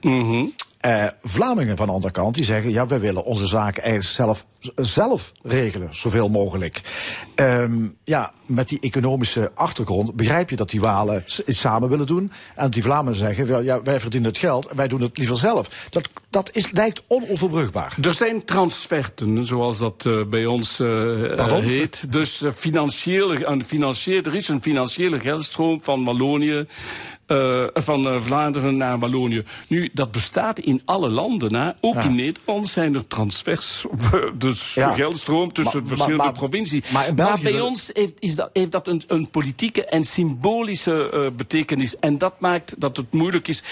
Eh, 0.77 1.05
Vlamingen 1.21 1.77
van 1.77 1.85
de 1.85 1.93
andere 1.93 2.13
kant 2.13 2.35
die 2.35 2.43
zeggen: 2.43 2.71
ja, 2.71 2.87
wij 2.87 2.99
willen 2.99 3.23
onze 3.23 3.45
zaken 3.45 3.83
eigenlijk 3.83 4.13
zelf, 4.13 4.45
zelf 4.75 5.31
regelen, 5.43 5.89
zoveel 5.91 6.29
mogelijk. 6.29 6.81
Ehm, 7.35 7.87
ja, 8.03 8.31
met 8.45 8.69
die 8.69 8.79
economische 8.79 9.51
achtergrond 9.55 10.15
begrijp 10.15 10.49
je 10.49 10.55
dat 10.55 10.69
die 10.69 10.79
Walen 10.79 11.23
iets 11.45 11.59
samen 11.59 11.89
willen 11.89 12.05
doen. 12.05 12.31
En 12.55 12.63
dat 12.63 12.73
die 12.73 12.83
Vlamingen 12.83 13.17
zeggen: 13.17 13.63
ja, 13.63 13.81
wij 13.81 13.99
verdienen 13.99 14.29
het 14.29 14.39
geld 14.39 14.67
en 14.67 14.75
wij 14.75 14.87
doen 14.87 15.01
het 15.01 15.17
liever 15.17 15.37
zelf. 15.37 15.87
Dat, 15.89 16.09
dat 16.29 16.49
is, 16.53 16.71
lijkt 16.71 17.03
onoverbrugbaar. 17.07 17.95
Er 18.01 18.13
zijn 18.13 18.45
transferten, 18.45 19.45
zoals 19.45 19.77
dat 19.77 20.05
eh, 20.05 20.25
bij 20.25 20.45
ons 20.45 20.79
eh, 20.79 21.59
heet. 21.59 22.11
Dus 22.11 22.41
eh, 22.41 22.47
een 22.47 22.53
financiële, 22.53 23.45
er 24.23 24.35
is 24.35 24.47
een 24.47 24.61
financiële 24.61 25.19
geldstroom 25.19 25.83
van 25.83 26.03
Wallonië 26.03 26.65
eh, 27.27 27.63
van 27.73 28.07
eh, 28.07 28.21
Vlaanderen 28.21 28.77
naar 28.77 28.99
Wallonië. 28.99 29.43
Nu, 29.67 29.89
dat 29.93 30.11
bestaat 30.11 30.59
in 30.59 30.81
alle 30.85 31.09
landen. 31.09 31.55
Hè. 31.55 31.69
Ook 31.81 31.93
Ja. 31.93 32.03
in 32.03 32.15
Nederland 32.15 32.67
zijn 32.67 32.95
er 32.95 33.07
transfers, 33.07 33.85
dus 34.33 34.73
Ja. 34.73 34.93
geldstroom 34.93 35.53
tussen 35.53 35.79
Maar- 35.79 35.87
verschillende 35.87 36.23
maar- 36.23 36.31
maar- 36.31 36.39
provincies. 36.41 36.89
maar 36.89 37.13
België 37.13 37.43
bij 37.43 37.59
ons 37.61 37.89
heeft, 37.93 38.13
is 38.19 38.35
dat, 38.35 38.49
heeft 38.53 38.71
dat 38.71 38.87
een, 38.87 39.01
een 39.07 39.29
politieke 39.29 39.85
en 39.85 40.03
symbolische 40.03 41.09
eh, 41.09 41.19
betekenis. 41.37 41.99
En 41.99 42.17
dat 42.17 42.39
maakt 42.39 42.75
dat 42.77 42.97
het 42.97 43.11
moeilijk 43.13 43.47
is. 43.47 43.63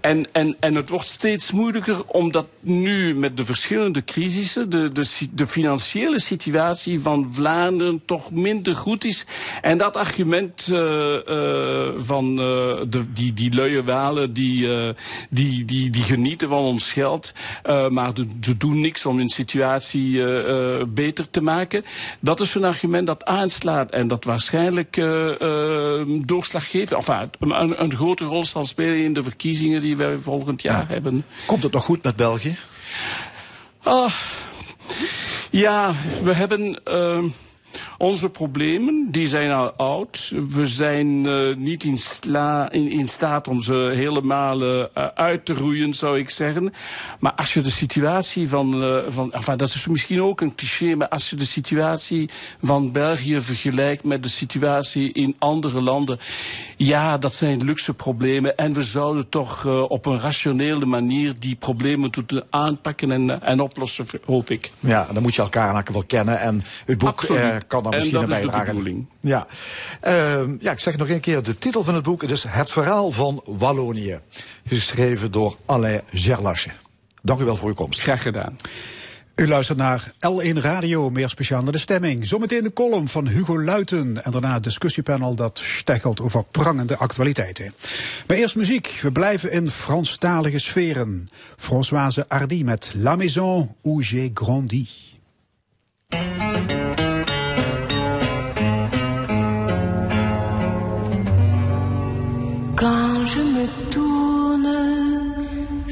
En, 0.00 0.26
en, 0.32 0.56
en 0.60 0.74
het 0.74 0.88
wordt 0.88 1.08
steeds 1.08 1.50
moeilijker 1.50 2.04
omdat 2.06 2.46
nu 2.60 3.14
met 3.14 3.36
de 3.36 3.44
verschillende 3.44 4.04
crisissen 4.04 4.70
de, 4.70 4.88
de, 4.92 5.28
de 5.32 5.46
financiële 5.46 6.20
situatie 6.20 7.00
van 7.00 7.28
Vlaanderen 7.32 8.02
toch 8.04 8.30
minder 8.30 8.74
goed 8.74 9.04
is. 9.04 9.26
En 9.62 9.78
dat 9.78 9.96
argument 9.96 10.62
van 11.96 12.40
eh, 12.40 12.76
de, 12.96 13.12
die, 13.12 13.32
die 13.32 13.54
luie 13.54 13.82
walen 13.82 14.32
die, 14.32 14.74
eh, 14.74 14.94
die, 15.30 15.64
die, 15.64 15.90
die 15.90 16.02
genieten 16.02 16.48
van 16.48 16.62
ons 16.62 16.92
geld, 16.92 17.32
eh, 17.62 17.88
maar 17.88 18.12
ze 18.40 18.56
doen 18.56 18.80
niks 18.80 19.06
om 19.06 19.16
hun 19.16 19.28
situatie 19.28 20.24
eh, 20.24 20.84
beter 20.88 21.30
te 21.30 21.42
maken. 21.42 21.84
Dat 22.20 22.40
is 22.40 22.54
een 22.54 22.64
argument 22.64 23.06
dat 23.06 23.24
aanslaat 23.24 23.90
en 23.90 24.08
dat 24.08 24.24
waarschijnlijk 24.24 24.96
eh, 24.96 26.00
doorslaggevend, 26.06 27.06
enfin, 27.06 27.30
een, 27.38 27.82
een 27.82 27.94
grote 27.94 28.24
rol 28.24 28.44
zal 28.44 28.66
spelen 28.66 29.04
in 29.04 29.12
de 29.12 29.22
verkiezingen 29.22 29.80
die 29.80 29.96
wij 29.96 30.18
volgend 30.18 30.62
jaar 30.62 30.88
hebben. 30.88 31.24
Komt 31.46 31.62
het 31.62 31.72
nog 31.72 31.84
goed 31.84 32.02
met 32.02 32.16
België? 32.16 32.56
Ah, 33.82 34.12
ja, 35.50 35.92
we 36.22 36.32
hebben 36.32 36.78
onze 37.98 38.28
problemen, 38.28 39.08
die 39.10 39.26
zijn 39.26 39.50
al 39.50 39.70
oud. 39.70 40.32
We 40.48 40.66
zijn 40.66 41.26
eh, 41.26 41.56
niet 41.56 41.84
in, 41.84 41.98
sla, 41.98 42.70
in, 42.70 42.90
in 42.90 43.08
staat 43.08 43.48
om 43.48 43.60
ze 43.60 43.92
helemaal 43.94 44.62
eh, 44.62 45.06
uit 45.14 45.44
te 45.44 45.54
roeien, 45.54 45.94
zou 45.94 46.18
ik 46.18 46.30
zeggen. 46.30 46.72
Maar 47.18 47.32
als 47.32 47.54
je 47.54 47.60
de 47.60 47.70
situatie 47.70 48.48
van, 48.48 48.82
eh, 48.82 48.96
van 49.08 49.32
enfin, 49.32 49.56
dat 49.56 49.68
is 49.68 49.86
misschien 49.86 50.22
ook 50.22 50.40
een 50.40 50.54
cliché, 50.54 50.94
maar 50.94 51.08
als 51.08 51.30
je 51.30 51.36
de 51.36 51.44
situatie 51.44 52.30
van 52.62 52.92
België 52.92 53.42
vergelijkt 53.42 54.04
met 54.04 54.22
de 54.22 54.28
situatie 54.28 55.12
in 55.12 55.36
andere 55.38 55.82
landen, 55.82 56.18
ja, 56.76 57.18
dat 57.18 57.34
zijn 57.34 57.64
luxe 57.64 57.94
problemen. 57.94 58.56
En 58.56 58.72
we 58.72 58.82
zouden 58.82 59.28
toch 59.28 59.66
op 59.66 60.06
een 60.06 60.20
rationele 60.20 60.86
manier 60.86 61.34
die 61.38 61.56
problemen 61.56 62.00
moeten 62.00 62.44
aanpakken 62.50 63.10
en, 63.10 63.42
en 63.42 63.60
oplossen, 63.60 64.06
hoop 64.24 64.50
ik. 64.50 64.70
Ja, 64.80 65.06
dan 65.12 65.22
moet 65.22 65.34
je 65.34 65.42
elkaar 65.42 65.68
in 65.68 65.74
elk 65.74 65.86
geval 65.86 66.04
kennen. 66.06 66.40
En 66.40 66.62
het 66.86 66.98
boek 66.98 67.26
kan 67.66 67.85
daar 67.90 68.00
En 68.00 68.06
misschien 68.06 68.26
dat 68.26 68.28
een 68.28 68.34
is 68.36 68.40
de 68.42 68.46
bijdrage. 68.50 68.70
bedoeling. 68.70 69.06
Ja. 69.20 69.46
Ehm, 70.00 70.56
ja, 70.60 70.72
ik 70.72 70.80
zeg 70.80 70.96
nog 70.96 71.08
een 71.08 71.20
keer 71.20 71.42
de 71.42 71.58
titel 71.58 71.84
van 71.84 71.94
het 71.94 72.02
boek. 72.04 72.20
Het 72.20 72.30
is 72.30 72.44
Het 72.48 72.70
Verhaal 72.70 73.10
van 73.12 73.42
Wallonië. 73.44 74.20
Geschreven 74.66 75.30
door 75.32 75.56
Alain 75.66 76.00
Gerlache. 76.12 76.70
Dank 77.22 77.40
u 77.40 77.44
wel 77.44 77.56
voor 77.56 77.68
uw 77.68 77.74
komst. 77.74 78.00
Graag 78.00 78.22
gedaan. 78.22 78.56
U 79.34 79.48
luistert 79.48 79.78
naar 79.78 80.12
L1 80.14 80.52
Radio, 80.58 81.10
meer 81.10 81.28
speciaal 81.28 81.62
naar 81.62 81.72
de 81.72 81.78
stemming. 81.78 82.26
Zometeen 82.26 82.62
de 82.62 82.72
column 82.72 83.08
van 83.08 83.28
Hugo 83.28 83.62
Luiten 83.62 84.24
en 84.24 84.30
daarna 84.30 84.54
het 84.54 84.62
discussiepanel 84.62 85.34
dat 85.34 85.60
steggelt 85.62 86.20
over 86.20 86.44
prangende 86.44 86.96
actualiteiten. 86.96 87.74
Maar 88.26 88.36
eerst 88.36 88.56
muziek. 88.56 88.98
We 89.02 89.10
blijven 89.12 89.52
in 89.52 89.70
Franstalige 89.70 90.58
sferen. 90.58 91.28
Françoise 91.56 92.24
Hardy 92.28 92.62
met 92.62 92.92
La 92.94 93.16
Maison 93.16 93.74
où 93.82 94.02
j'ai 94.02 94.30
grandi. 94.34 94.88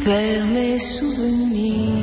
Vers 0.05 0.47
mes 0.47 0.79
souvenirs, 0.79 1.99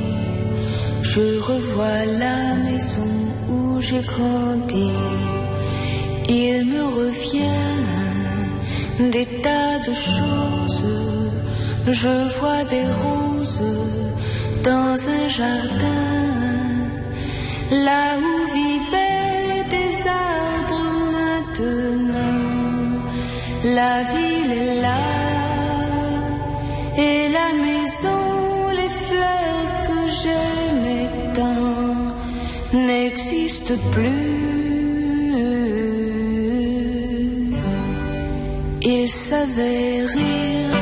je 1.02 1.26
revois 1.50 2.04
la 2.04 2.54
maison 2.66 3.14
où 3.48 3.80
j'ai 3.80 4.02
grandi. 4.14 4.90
Il 6.28 6.66
me 6.72 6.82
revient 7.00 7.72
des 9.14 9.28
tas 9.44 9.78
de 9.88 9.94
choses. 9.94 10.84
Je 11.86 12.14
vois 12.38 12.64
des 12.74 12.88
roses 13.04 13.70
dans 14.64 14.96
un 15.18 15.28
jardin, 15.40 16.12
là 17.86 18.04
où 18.26 18.34
vivaient 18.58 19.64
des 19.76 19.92
arbres 20.08 20.86
maintenant. 21.18 22.42
La 23.64 24.02
ville 24.12 24.52
est 24.52 24.80
là 24.82 25.11
plus. 33.92 34.42
Ils 38.82 39.08
savaient 39.08 40.06
rire, 40.06 40.76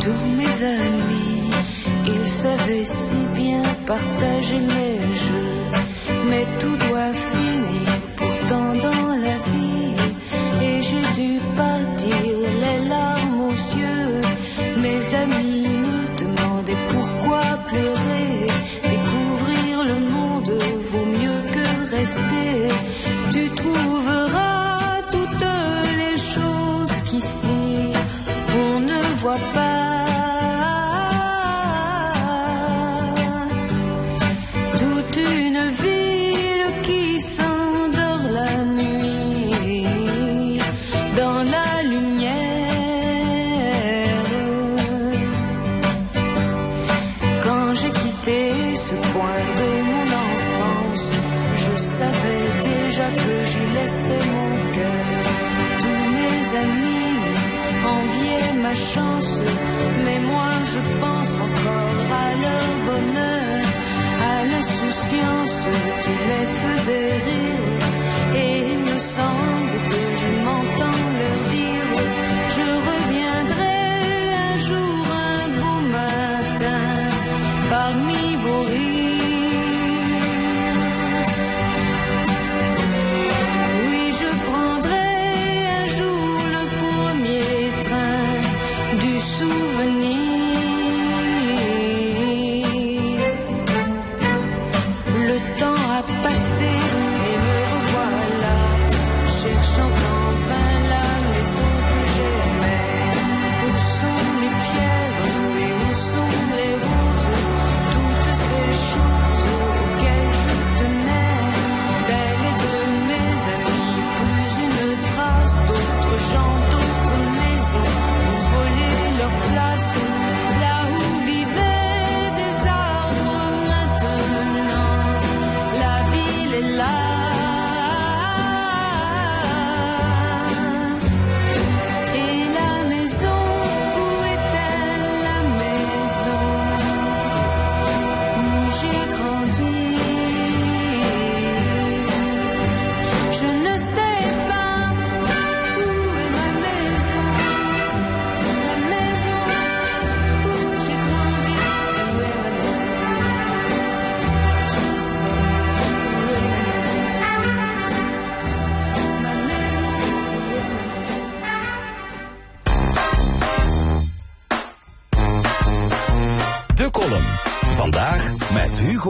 tous 0.00 0.26
mes 0.38 0.56
amis, 0.64 1.50
ils 2.06 2.26
savaient 2.26 2.84
si 2.84 3.20
bien 3.34 3.62
partager 3.86 4.60
mes 4.60 5.00
jeux, 5.22 5.62
mais 6.30 6.46
tout 6.60 6.76
doit 6.88 7.14
finir 7.32 7.90
pourtant 8.16 8.74
dans 8.86 9.08
la 9.26 9.36
vie. 9.50 9.96
Et 10.62 10.82
j'ai 10.82 11.06
dû 11.20 11.38
partir 11.56 11.77
trouveras 23.54 25.02
toutes 25.10 25.46
les 25.96 26.16
choses 26.18 26.92
qu'ici 27.06 27.92
on 28.56 28.80
ne 28.80 29.00
voit 29.20 29.38
pas. 29.54 29.77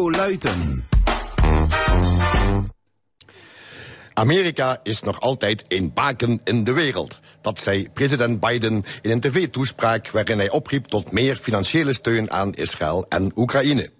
Luiten. 0.07 0.85
Amerika 4.13 4.81
is 4.83 5.01
nog 5.03 5.21
altijd 5.21 5.65
een 5.69 5.93
baken 5.93 6.41
in 6.45 6.65
de 6.65 6.73
wereld. 6.73 7.21
Dat 7.41 7.59
zei 7.59 7.89
president 7.91 8.41
Biden 8.41 8.85
in 9.03 9.11
een 9.11 9.21
tv-toespraak 9.21 10.11
waarin 10.11 10.39
hij 10.39 10.51
opriep 10.51 10.85
tot 10.85 11.13
meer 11.13 11.37
financiële 11.37 11.93
steun 11.93 12.31
aan 12.31 12.55
Israël 12.55 13.07
en 13.09 13.33
Oekraïne. 13.37 13.91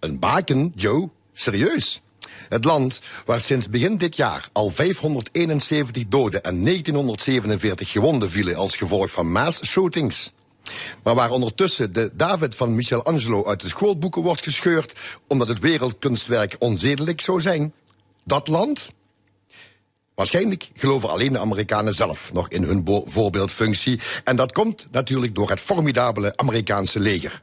Een 0.00 0.18
baken, 0.18 0.72
Joe? 0.74 1.10
Serieus? 1.32 2.02
Het 2.48 2.64
land 2.64 3.00
waar 3.24 3.40
sinds 3.40 3.68
begin 3.68 3.96
dit 3.96 4.16
jaar 4.16 4.48
al 4.52 4.68
571 4.68 6.04
doden 6.08 6.42
en 6.42 6.64
1947 6.64 7.90
gewonden 7.90 8.30
vielen 8.30 8.56
als 8.56 8.76
gevolg 8.76 9.10
van 9.10 9.32
mass-shootings. 9.32 10.32
Maar 11.02 11.14
waar 11.14 11.30
ondertussen 11.30 11.92
de 11.92 12.10
David 12.14 12.54
van 12.54 12.74
Michelangelo 12.74 13.46
uit 13.46 13.60
de 13.60 13.68
schoolboeken 13.68 14.22
wordt 14.22 14.42
gescheurd 14.42 14.92
omdat 15.26 15.48
het 15.48 15.58
wereldkunstwerk 15.58 16.56
onzedelijk 16.58 17.20
zou 17.20 17.40
zijn. 17.40 17.72
Dat 18.24 18.48
land? 18.48 18.92
Waarschijnlijk 20.14 20.70
geloven 20.76 21.08
alleen 21.08 21.32
de 21.32 21.38
Amerikanen 21.38 21.94
zelf 21.94 22.32
nog 22.32 22.48
in 22.48 22.62
hun 22.62 23.04
voorbeeldfunctie. 23.06 24.00
En 24.24 24.36
dat 24.36 24.52
komt 24.52 24.86
natuurlijk 24.90 25.34
door 25.34 25.50
het 25.50 25.60
formidabele 25.60 26.36
Amerikaanse 26.36 27.00
leger. 27.00 27.42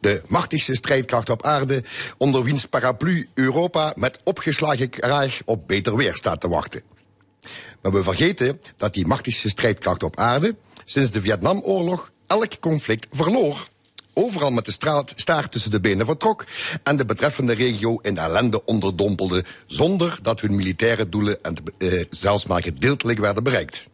De 0.00 0.22
machtigste 0.26 0.74
strijdkracht 0.74 1.30
op 1.30 1.44
aarde, 1.44 1.84
onder 2.18 2.42
wiens 2.42 2.66
paraplu 2.66 3.28
Europa 3.34 3.92
met 3.96 4.20
opgeslagen 4.24 4.90
kraag 4.90 5.40
op 5.44 5.68
beter 5.68 5.96
weer 5.96 6.16
staat 6.16 6.40
te 6.40 6.48
wachten. 6.48 6.82
Maar 7.82 7.92
we 7.92 8.02
vergeten 8.02 8.60
dat 8.76 8.94
die 8.94 9.06
machtigste 9.06 9.48
strijdkracht 9.48 10.02
op 10.02 10.18
aarde 10.18 10.56
sinds 10.84 11.10
de 11.10 11.20
Vietnamoorlog 11.20 12.12
elk 12.26 12.60
conflict 12.60 13.06
verloor 13.10 13.68
overal 14.14 14.50
met 14.50 14.64
de 14.64 14.72
straat, 14.72 15.12
staart 15.16 15.52
tussen 15.52 15.70
de 15.70 15.80
benen 15.80 16.06
vertrok 16.06 16.44
en 16.82 16.96
de 16.96 17.04
betreffende 17.04 17.52
regio 17.54 17.98
in 18.02 18.18
ellende 18.18 18.64
onderdompelde 18.64 19.44
zonder 19.66 20.18
dat 20.22 20.40
hun 20.40 20.54
militaire 20.54 21.08
doelen 21.08 21.40
en, 21.40 21.56
eh, 21.78 22.04
zelfs 22.10 22.46
maar 22.46 22.62
gedeeltelijk 22.62 23.18
werden 23.18 23.42
bereikt. 23.42 23.88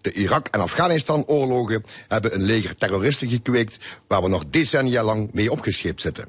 De 0.00 0.12
Irak- 0.12 0.48
en 0.48 0.60
Afghanistan-oorlogen 0.60 1.84
hebben 2.08 2.34
een 2.34 2.42
leger 2.42 2.76
terroristen 2.76 3.30
gekweekt 3.30 3.76
waar 4.06 4.22
we 4.22 4.28
nog 4.28 4.44
decennia 4.50 5.02
lang 5.02 5.28
mee 5.32 5.52
opgescheept 5.52 6.00
zitten. 6.00 6.28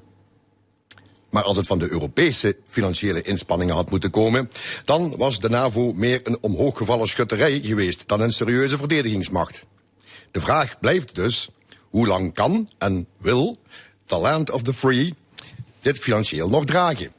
Maar 1.30 1.44
als 1.44 1.58
het 1.58 1.68
van 1.68 1.80
de 1.80 1.92
Europese 1.92 2.58
financiële 2.68 3.22
inspanningen 3.22 3.76
had 3.76 3.90
moeten 3.90 4.10
komen, 4.10 4.50
dan 4.86 5.18
was 5.18 5.40
de 5.40 5.50
NAVO 5.50 5.94
meer 5.94 6.20
een 6.24 6.38
omhooggevallen 6.42 7.08
schutterij 7.08 7.60
geweest 7.64 8.08
dan 8.08 8.22
een 8.22 8.34
serieuze 8.34 8.78
verdedigingsmacht. 8.78 9.66
De 10.34 10.42
vraag 10.42 10.80
blijft 10.80 11.16
dus, 11.16 11.50
hoe 11.90 12.08
lang 12.08 12.34
kan 12.34 12.70
en 12.78 13.08
wil 13.18 13.58
the 14.06 14.18
land 14.18 14.50
of 14.50 14.62
the 14.62 14.74
free 14.74 15.16
dit 15.82 16.00
financieel 16.00 16.50
nog 16.50 16.66
dragen? 16.66 17.12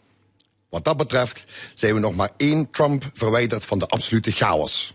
Wat 0.68 0.84
dat 0.84 0.96
betreft 0.96 1.44
zijn 1.74 1.94
we 1.94 2.00
nog 2.00 2.14
maar 2.14 2.30
één 2.36 2.70
Trump 2.70 3.10
verwijderd 3.12 3.64
van 3.64 3.78
de 3.78 3.86
absolute 3.86 4.32
chaos. 4.32 4.94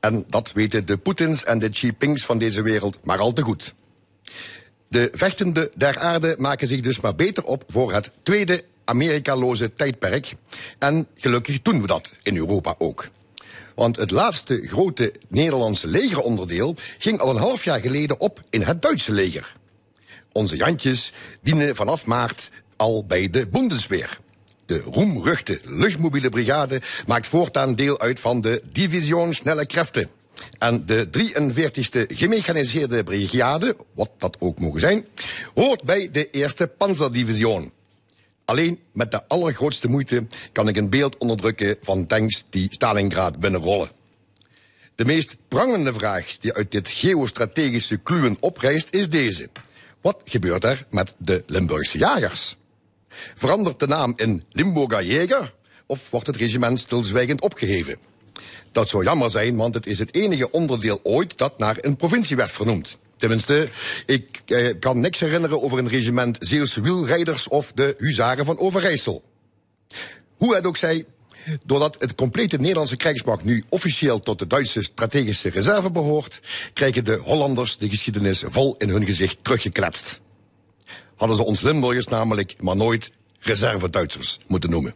En 0.00 0.24
dat 0.28 0.52
weten 0.52 0.86
de 0.86 0.98
Poetins 0.98 1.44
en 1.44 1.58
de 1.58 1.68
Xi 1.68 1.86
Jinpings 1.86 2.24
van 2.24 2.38
deze 2.38 2.62
wereld 2.62 2.98
maar 3.04 3.18
al 3.18 3.32
te 3.32 3.42
goed. 3.42 3.74
De 4.88 5.08
vechtenden 5.12 5.70
der 5.76 5.98
aarde 5.98 6.36
maken 6.38 6.68
zich 6.68 6.80
dus 6.80 7.00
maar 7.00 7.14
beter 7.14 7.44
op 7.44 7.64
voor 7.68 7.92
het 7.92 8.10
tweede 8.22 8.64
Amerikaloze 8.84 9.72
tijdperk. 9.74 10.34
En 10.78 11.06
gelukkig 11.14 11.62
doen 11.62 11.80
we 11.80 11.86
dat 11.86 12.12
in 12.22 12.36
Europa 12.36 12.74
ook. 12.78 13.08
Want 13.78 13.96
het 13.96 14.10
laatste 14.10 14.66
grote 14.66 15.14
Nederlandse 15.28 15.86
legeronderdeel 15.86 16.74
ging 16.98 17.18
al 17.18 17.30
een 17.30 17.36
half 17.40 17.64
jaar 17.64 17.80
geleden 17.80 18.20
op 18.20 18.40
in 18.50 18.62
het 18.62 18.82
Duitse 18.82 19.12
leger. 19.12 19.56
Onze 20.32 20.56
Jantjes 20.56 21.12
dienen 21.40 21.76
vanaf 21.76 22.06
maart 22.06 22.50
al 22.76 23.04
bij 23.06 23.30
de 23.30 23.46
Bundeswehr. 23.46 24.18
De 24.66 24.80
roemruchte 24.80 25.60
luchtmobiele 25.64 26.28
brigade 26.28 26.80
maakt 27.06 27.26
voortaan 27.26 27.74
deel 27.74 28.00
uit 28.00 28.20
van 28.20 28.40
de 28.40 28.62
Division 28.72 29.34
Snelle 29.34 29.66
Kräfte. 29.66 30.08
En 30.58 30.86
de 30.86 31.08
43e 31.18 32.14
gemechaniseerde 32.14 33.04
brigade, 33.04 33.76
wat 33.94 34.10
dat 34.18 34.36
ook 34.38 34.58
mogen 34.58 34.80
zijn, 34.80 35.06
hoort 35.54 35.82
bij 35.82 36.08
de 36.12 36.30
eerste 36.30 36.66
Panzerdivision. 36.66 37.72
Alleen 38.48 38.78
met 38.92 39.10
de 39.10 39.28
allergrootste 39.28 39.88
moeite 39.88 40.26
kan 40.52 40.68
ik 40.68 40.76
een 40.76 40.90
beeld 40.90 41.18
onderdrukken 41.18 41.76
van 41.80 42.06
tanks 42.06 42.44
die 42.50 42.66
Stalingrad 42.70 43.40
binnenrollen. 43.40 43.90
De 44.94 45.04
meest 45.04 45.36
prangende 45.48 45.92
vraag 45.92 46.36
die 46.40 46.52
uit 46.52 46.70
dit 46.70 46.88
geostrategische 46.88 47.96
kluwen 47.96 48.36
oprijst 48.40 48.94
is 48.94 49.08
deze. 49.08 49.48
Wat 50.00 50.20
gebeurt 50.24 50.64
er 50.64 50.86
met 50.90 51.14
de 51.18 51.42
Limburgse 51.46 51.98
jagers? 51.98 52.56
Verandert 53.34 53.80
de 53.80 53.86
naam 53.86 54.12
in 54.16 54.42
Limburger 54.50 55.04
Jäger 55.04 55.54
of 55.86 56.10
wordt 56.10 56.26
het 56.26 56.36
regiment 56.36 56.78
stilzwijgend 56.78 57.40
opgeheven? 57.40 57.96
Dat 58.72 58.88
zou 58.88 59.04
jammer 59.04 59.30
zijn, 59.30 59.56
want 59.56 59.74
het 59.74 59.86
is 59.86 59.98
het 59.98 60.14
enige 60.14 60.50
onderdeel 60.50 61.00
ooit 61.02 61.38
dat 61.38 61.58
naar 61.58 61.76
een 61.80 61.96
provincie 61.96 62.36
werd 62.36 62.52
vernoemd. 62.52 62.98
Tenminste, 63.18 63.68
ik 64.06 64.42
eh, 64.46 64.74
kan 64.80 65.00
niks 65.00 65.20
herinneren 65.20 65.62
over 65.62 65.78
een 65.78 65.88
regiment 65.88 66.36
Zeeuwse 66.40 66.80
wielrijders 66.80 67.48
of 67.48 67.72
de 67.74 67.94
Huzaren 67.98 68.44
van 68.44 68.58
Overijssel. 68.58 69.22
Hoe 70.36 70.54
het 70.54 70.66
ook 70.66 70.76
zij, 70.76 71.04
doordat 71.64 71.96
het 71.98 72.14
complete 72.14 72.56
Nederlandse 72.56 72.96
krijgsmacht 72.96 73.44
nu 73.44 73.64
officieel 73.68 74.18
tot 74.18 74.38
de 74.38 74.46
Duitse 74.46 74.82
strategische 74.82 75.50
reserve 75.50 75.90
behoort, 75.90 76.40
krijgen 76.72 77.04
de 77.04 77.16
Hollanders 77.16 77.76
de 77.76 77.88
geschiedenis 77.88 78.42
vol 78.46 78.74
in 78.78 78.88
hun 78.88 79.04
gezicht 79.04 79.38
teruggekletst. 79.44 80.20
Hadden 81.16 81.36
ze 81.36 81.44
ons 81.44 81.60
Limburgers 81.60 82.06
namelijk 82.06 82.54
maar 82.60 82.76
nooit 82.76 83.10
reserve-Duitsers 83.38 84.38
moeten 84.46 84.70
noemen. 84.70 84.94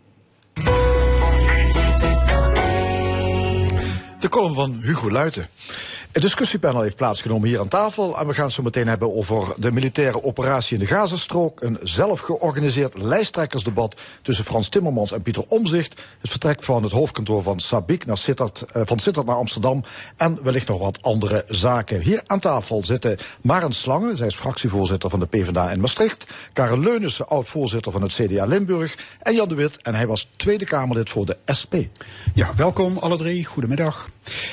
De 4.21 4.29
column 4.29 4.55
van 4.55 4.81
Hugo 4.83 5.11
Luiten. 5.11 5.49
Een 6.13 6.21
discussiepanel 6.21 6.83
heeft 6.83 6.97
plaatsgenomen 6.97 7.49
hier 7.49 7.61
aan 7.61 7.69
tafel. 7.69 8.19
En 8.19 8.27
we 8.27 8.35
gaan 8.35 8.45
het 8.45 8.53
zo 8.53 8.63
meteen 8.63 8.89
hebben 8.89 9.15
over 9.15 9.55
de 9.57 9.73
militaire 9.73 10.23
operatie 10.23 10.75
in 10.75 10.81
de 10.81 10.87
Gazastrook. 10.87 11.63
Een 11.63 11.79
zelf 11.83 12.21
georganiseerd 12.21 12.99
lijsttrekkersdebat 12.99 14.01
tussen 14.23 14.45
Frans 14.45 14.69
Timmermans 14.69 15.13
en 15.13 15.23
Pieter 15.23 15.45
Omzicht. 15.49 16.01
Het 16.21 16.31
vertrek 16.31 16.63
van 16.63 16.83
het 16.83 16.93
hoofdkantoor 16.93 17.43
van 17.43 17.61
Sabiek 17.61 18.07
naar 18.07 18.17
Sittard, 18.17 18.65
eh, 18.73 18.83
van 18.85 18.99
Sittard 18.99 19.27
naar 19.27 19.37
Amsterdam. 19.37 19.85
En 20.17 20.39
wellicht 20.43 20.69
nog 20.69 20.79
wat 20.79 21.03
andere 21.03 21.45
zaken. 21.49 22.01
Hier 22.01 22.21
aan 22.27 22.41
tafel 22.41 22.85
zitten 22.85 23.17
Maren 23.41 23.73
Slange. 23.73 24.17
Zij 24.17 24.27
is 24.27 24.35
fractievoorzitter 24.35 25.11
van 25.11 25.21
de 25.21 25.27
PvdA 25.27 25.71
in 25.71 25.81
Maastricht. 25.81 26.27
Karel 26.53 26.79
Leunissen, 26.79 27.29
oud-voorzitter 27.29 27.93
van 27.93 28.03
het 28.03 28.13
CDA 28.13 28.45
Limburg. 28.45 28.97
En 29.23 29.35
Jan 29.35 29.49
de 29.49 29.55
Wit. 29.55 29.83
En 29.83 29.95
hij 29.95 30.07
was 30.07 30.29
Tweede 30.37 30.65
Kamerlid 30.65 31.11
voor 31.11 31.27
de 31.27 31.37
SP. 31.61 31.75
Ja, 32.35 32.55
welkom 32.57 32.99
alle 32.99 33.17
drie. 33.17 33.45
Goedemiddag. 33.45 34.09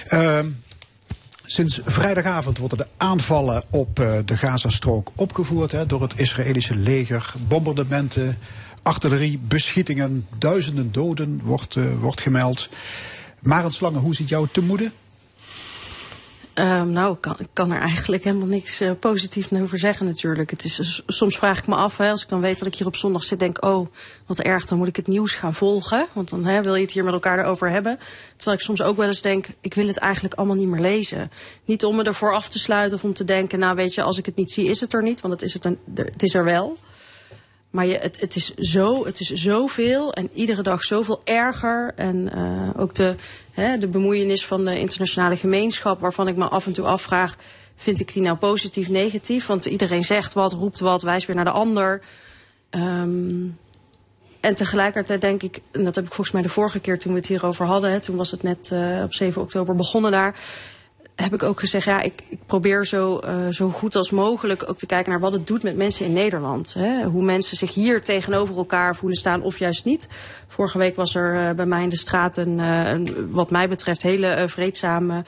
Uh, 0.10 0.40
Sinds 1.52 1.80
vrijdagavond 1.86 2.58
worden 2.58 2.78
de 2.78 2.88
aanvallen 2.98 3.64
op 3.70 4.00
uh, 4.00 4.14
de 4.26 4.38
Gazastrook 4.38 5.12
opgevoerd 5.16 5.72
hè, 5.72 5.86
door 5.86 6.02
het 6.02 6.20
Israëlische 6.20 6.76
leger. 6.76 7.34
Bombardementen, 7.48 8.38
artillerie, 8.84 9.40
beschietingen, 9.40 10.28
duizenden 10.38 10.92
doden 10.92 11.42
wordt, 11.44 11.76
uh, 11.76 11.86
wordt 12.00 12.22
gemeld. 12.22 12.70
Marend 13.40 13.74
Slangen, 13.74 14.00
hoe 14.00 14.16
ziet 14.16 14.30
jou 14.30 14.48
te 14.52 14.62
moede? 14.62 14.92
Um, 16.60 16.90
nou, 16.92 17.14
ik 17.14 17.22
kan, 17.22 17.38
kan, 17.54 17.72
er 17.72 17.80
eigenlijk 17.80 18.24
helemaal 18.24 18.48
niks 18.48 18.82
uh, 18.82 18.92
positiefs 19.00 19.52
over 19.52 19.78
zeggen 19.78 20.06
natuurlijk. 20.06 20.50
Het 20.50 20.64
is, 20.64 21.04
soms 21.08 21.38
vraag 21.38 21.58
ik 21.58 21.68
me 21.68 21.76
af, 21.76 21.98
hè, 21.98 22.10
als 22.10 22.22
ik 22.22 22.30
dan 22.30 22.42
weet 22.42 22.60
dat 22.60 22.68
ik 22.68 22.76
hier 22.76 22.88
op 22.88 22.96
zondag 22.96 23.24
zit, 23.24 23.40
denk 23.40 23.66
oh, 23.66 23.88
wat 24.26 24.40
erg, 24.40 24.66
dan 24.66 24.78
moet 24.78 24.88
ik 24.88 24.96
het 24.96 25.08
nieuws 25.08 25.34
gaan 25.36 25.54
volgen. 25.54 26.08
Want 26.14 26.30
dan 26.30 26.46
hè, 26.46 26.62
wil 26.62 26.76
je 26.76 26.82
het 26.82 26.92
hier 26.92 27.04
met 27.04 27.14
elkaar 27.14 27.40
erover 27.40 27.70
hebben. 27.70 28.00
Terwijl 28.36 28.58
ik 28.58 28.64
soms 28.64 28.82
ook 28.82 28.98
wel 28.98 29.08
eens 29.08 29.22
denk, 29.22 29.46
ik 29.62 29.74
wil 29.74 29.88
het 29.88 29.98
eigenlijk 29.98 30.34
allemaal 30.34 30.56
niet 30.56 30.68
meer 30.68 30.82
lezen. 30.82 31.32
Niet 31.66 31.86
om 31.86 31.96
me 31.96 32.04
ervoor 32.04 32.34
af 32.34 32.50
te 32.50 32.60
sluiten 32.60 32.98
of 32.98 33.04
om 33.04 33.14
te 33.14 33.24
denken, 33.24 33.60
nou 33.60 33.76
weet 33.76 33.94
je, 33.94 34.02
als 34.02 34.18
ik 34.18 34.26
het 34.26 34.36
niet 34.36 34.52
zie, 34.52 34.68
is 34.68 34.80
het 34.80 34.94
er 34.94 35.04
niet. 35.04 35.22
Want 35.22 35.34
het 35.34 35.42
is, 35.42 35.54
het 35.96 36.24
is 36.24 36.34
er 36.34 36.44
wel. 36.44 36.78
Maar 37.70 37.86
je, 37.86 37.98
het, 37.98 38.20
het, 38.20 38.36
is 38.36 38.54
zo, 38.56 39.06
het 39.06 39.20
is 39.20 39.32
zoveel 39.32 40.14
en 40.14 40.30
iedere 40.34 40.62
dag 40.62 40.84
zoveel 40.84 41.22
erger. 41.24 41.94
En 41.96 42.32
uh, 42.36 42.82
ook 42.82 42.96
de, 42.96 43.16
hè, 43.60 43.78
de 43.78 43.88
bemoeienis 43.88 44.46
van 44.46 44.66
de 44.66 44.80
internationale 44.80 45.38
gemeenschap, 45.38 46.00
waarvan 46.00 46.28
ik 46.28 46.36
me 46.36 46.46
af 46.46 46.66
en 46.66 46.72
toe 46.72 46.86
afvraag, 46.86 47.36
vind 47.76 48.00
ik 48.00 48.14
die 48.14 48.22
nou 48.22 48.38
positief, 48.38 48.90
negatief? 48.90 49.46
Want 49.46 49.66
iedereen 49.66 50.04
zegt 50.04 50.34
wat, 50.34 50.54
roept 50.54 50.80
wat, 50.80 51.02
wijst 51.02 51.28
weer 51.28 51.36
naar 51.36 51.46
de 51.46 51.52
ander. 51.52 52.02
Um, 52.72 53.58
en 54.40 54.56
tegelijkertijd 54.56 55.22
denk 55.22 55.44
ik, 55.44 55.60
en 55.72 55.84
dat 55.84 55.96
heb 55.96 56.06
ik 56.06 56.14
volgens 56.14 56.32
mij 56.32 56.42
de 56.42 56.50
vorige 56.50 56.80
keer 56.80 57.00
toen 57.00 57.12
we 57.12 57.18
het 57.18 57.28
hierover 57.28 57.66
hadden, 57.66 58.02
toen 58.02 58.16
was 58.16 58.32
het 58.32 58.44
net 58.44 58.70
uh, 58.74 59.04
op 59.04 59.14
7 59.14 59.42
oktober 59.42 59.76
begonnen 59.76 60.12
daar 60.12 60.36
heb 61.20 61.34
ik 61.34 61.44
ook 61.44 61.60
gezegd, 61.60 61.86
ja, 61.86 62.02
ik, 62.02 62.14
ik 62.30 62.40
probeer 62.46 62.86
zo, 62.86 63.22
uh, 63.26 63.48
zo 63.50 63.70
goed 63.70 63.96
als 63.96 64.12
mogelijk 64.12 64.70
ook 64.70 64.78
te 64.78 64.86
kijken 64.86 65.12
naar 65.12 65.20
wat 65.20 65.32
het 65.32 65.48
doet 65.48 65.64
met 65.64 65.76
mensen 65.76 66.06
in 66.06 66.14
Nederland. 66.14 66.74
Hè? 66.74 67.04
Hoe 67.04 67.24
mensen 67.24 67.58
zich 67.58 67.74
hier 67.74 68.02
tegenover 68.04 68.58
elkaar 68.58 68.96
voelen 68.96 69.18
staan 69.18 69.42
of 69.42 69.60
juist 69.60 69.86
niet. 69.86 70.08
Vorige 70.48 70.78
week 70.78 70.96
was 70.96 71.16
er 71.16 71.36
uh, 71.36 71.56
bij 71.56 71.66
mij 71.66 71.84
in 71.84 71.90
de 71.90 71.98
straat 71.98 72.38
een, 72.38 72.58
een 72.60 73.32
wat 73.32 73.52
mij 73.52 73.70
betreft, 73.70 74.02
hele 74.02 74.46
vreedzame 74.48 75.24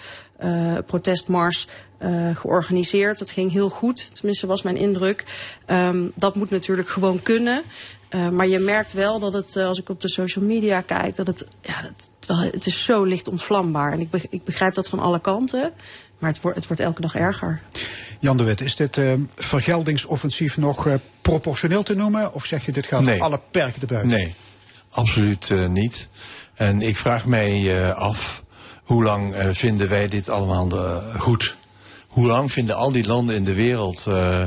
protestmars. 0.86 1.68
eh, 1.98 2.36
georganiseerd. 2.36 3.20
Dat 3.20 3.32
ging 3.32 3.52
heel 3.52 3.70
goed, 3.70 4.16
tenminste 4.16 4.48
was 4.48 4.62
mijn 4.62 4.78
indruk. 4.78 5.24
Ehm, 5.66 6.10
dat 6.16 6.36
moet 6.36 6.50
natuurlijk 6.50 6.90
gewoon 6.90 7.22
kunnen. 7.24 7.64
Maar 8.32 8.48
je 8.48 8.60
merkt 8.60 8.94
wel 8.94 9.20
dat 9.20 9.34
het, 9.34 9.58
als 9.58 9.80
ik 9.80 9.90
op 9.90 10.02
de 10.02 10.10
social 10.10 10.46
media 10.46 10.82
kijk, 10.82 11.16
dat 11.16 11.28
het, 11.28 11.48
ja, 11.62 11.82
dat, 11.82 12.10
het 12.28 12.66
is 12.66 12.84
zo 12.84 13.04
licht 13.04 13.28
ontvlambaar. 13.28 13.92
En 13.92 14.00
ik, 14.00 14.10
be 14.10 14.22
ik 14.30 14.44
begrijp 14.44 14.74
dat 14.74 14.90
van 14.90 15.00
alle 15.00 15.20
kanten, 15.22 15.72
maar 16.20 16.30
het, 16.30 16.42
wordt 16.42 16.58
het 16.58 16.68
wordt 16.68 16.82
elke 16.82 17.02
dag 17.02 17.16
erger. 17.16 17.62
Jan 18.20 18.38
de 18.38 18.44
Wit, 18.44 18.62
is 18.62 18.76
dit 18.76 18.98
uh, 18.98 19.14
vergeldingsoffensief 19.36 20.58
nog 20.58 20.88
proportioneel 21.22 21.84
te 21.84 21.96
noemen? 21.96 22.34
Of 22.34 22.46
zeg 22.46 22.66
je 22.66 22.72
dit 22.72 22.88
gaat 22.88 23.02
nee. 23.02 23.24
alle 23.24 23.40
perken 23.52 23.80
te 23.80 23.86
buiten? 23.86 24.10
Nee, 24.10 24.34
absoluut 24.90 25.54
niet. 25.70 26.08
En 26.54 26.82
ik 26.82 26.98
vraag 26.98 27.26
mij 27.26 27.94
af, 27.94 28.44
hoe 28.84 29.04
lang 29.04 29.50
vinden 29.52 29.90
wij 29.90 30.08
dit 30.08 30.30
allemaal 30.30 31.02
goed? 31.18 31.56
Hoe 32.12 32.28
lang 32.28 32.52
vinden 32.52 32.76
al 32.76 32.92
die 32.92 33.08
landen 33.08 33.36
in 33.36 33.44
de 33.44 33.54
wereld 33.54 34.06
uh, 34.08 34.44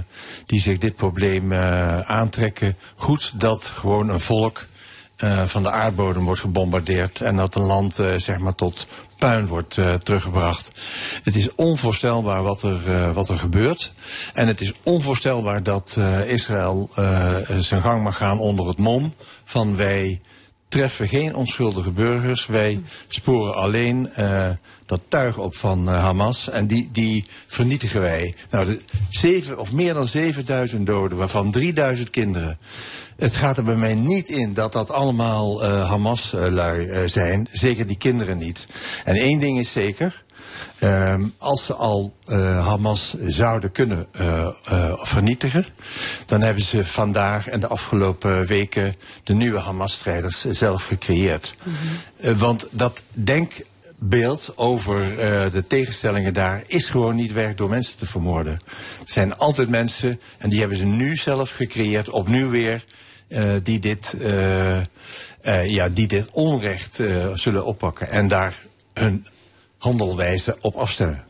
die 0.47 0.61
zich 0.61 0.79
dit 0.79 0.97
probleem 0.97 1.53
uh, 1.53 2.01
aantrekken 2.01 2.77
goed 2.97 3.41
dat 3.41 3.67
gewoon 3.67 4.09
een 4.09 4.21
volk 4.21 4.65
uh, 5.25 5.45
van 5.47 5.63
de 5.63 5.71
aardbodem 5.71 6.25
wordt 6.25 6.41
gebombardeerd 6.41 7.21
en 7.21 7.37
dat 7.37 7.55
een 7.55 7.63
land 7.63 7.95
zeg 8.17 8.39
maar 8.39 8.55
tot 8.55 8.87
puin 9.19 9.47
wordt 9.47 9.75
teruggebracht. 10.03 10.73
Het 11.23 11.35
is 11.35 11.55
onvoorstelbaar 11.55 12.43
wat 12.43 12.63
er, 12.63 13.13
wat 13.13 13.29
er 13.29 13.39
gebeurt. 13.39 13.93
En 14.33 14.47
het 14.47 14.61
is 14.61 14.73
onvoorstelbaar 14.83 15.63
dat 15.63 15.99
Israël 16.27 16.91
zijn 17.59 17.83
gang 17.83 18.03
mag 18.03 18.17
gaan 18.17 18.39
onder 18.39 18.67
het 18.67 18.79
mom 18.79 19.15
van 19.45 19.77
wij 19.77 20.21
treffen 20.69 21.09
geen 21.09 21.35
onschuldige 21.35 21.91
burgers. 21.91 22.47
Wij 22.47 22.83
sporen 23.09 23.55
alleen 23.55 24.09
dat 24.87 25.01
tuig 25.09 25.39
op 25.39 25.57
van 25.57 25.87
Hamas 25.87 26.49
en 26.49 26.67
die, 26.67 26.89
die 26.93 27.25
vernietigen 27.47 28.01
wij. 28.01 28.35
Nou, 28.51 28.67
de 28.67 28.81
zeven 29.11 29.59
of 29.59 29.73
meer 29.73 29.95
dan 29.95 30.09
7000 30.09 30.87
doden, 30.87 31.19
waarvan 31.19 31.51
3000 31.51 32.11
kinderen. 32.11 32.59
Het 33.17 33.37
gaat 33.37 33.57
er 33.57 33.65
bij 33.65 33.77
mij 33.77 33.95
niet 33.95 34.29
in 34.29 34.55
dat 34.55 34.73
dat 34.73 34.91
allemaal 34.91 35.65
uh, 35.65 35.89
Hamas-lui 35.91 37.09
zijn. 37.09 37.49
Zeker 37.53 37.87
die 37.87 37.99
kinderen 37.99 38.39
niet. 38.39 38.67
En 39.05 39.15
één 39.15 39.39
ding 39.39 39.59
is 39.59 39.73
zeker. 39.73 40.25
Um, 40.81 41.35
als 41.39 41.65
ze 41.65 41.75
al 41.75 42.17
uh, 42.27 42.67
Hamas 42.67 43.15
zouden 43.27 43.73
kunnen 43.73 44.07
uh, 44.13 44.49
uh, 44.71 45.05
vernietigen, 45.05 45.67
dan 46.27 46.41
hebben 46.41 46.65
ze 46.65 46.85
vandaag 46.85 47.49
en 47.49 47.61
de 47.61 47.67
afgelopen 47.67 48.47
weken 48.47 48.95
de 49.25 49.35
nieuwe 49.35 49.59
Hamas-strijders 49.59 50.45
zelf 50.45 50.85
gecreëerd. 50.85 51.55
Mm 51.65 51.75
-hmm. 52.21 52.39
want 52.39 52.69
dat 52.71 53.03
denkbeeld 53.11 54.53
over 54.57 55.17
de 55.51 55.65
tegenstellingen 55.67 56.35
daar 56.35 56.65
is 56.67 56.87
gewoon 56.87 57.15
niet 57.15 57.33
werk 57.33 57.57
door 57.57 57.69
mensen 57.69 57.97
te 57.97 58.07
vermoorden. 58.07 58.53
Er 58.53 58.59
zijn 59.05 59.37
altijd 59.37 59.69
mensen, 59.69 60.21
en 60.39 60.51
die 60.51 60.61
hebben 60.61 60.79
ze 60.79 60.85
nu 60.85 61.17
zelf 61.17 61.51
gecreëerd, 61.51 62.09
opnieuw 62.09 62.51
weer, 62.51 62.85
die, 63.63 63.79
dit, 63.79 64.15
ja, 65.67 65.89
die 65.89 66.07
dit 66.07 66.29
onrecht 66.33 67.01
zullen 67.35 67.65
oppakken 67.65 68.11
en 68.11 68.29
daar 68.29 68.59
hun 68.95 69.27
handelwijze 69.79 70.57
op 70.61 70.75
afstemmen. 70.75 71.25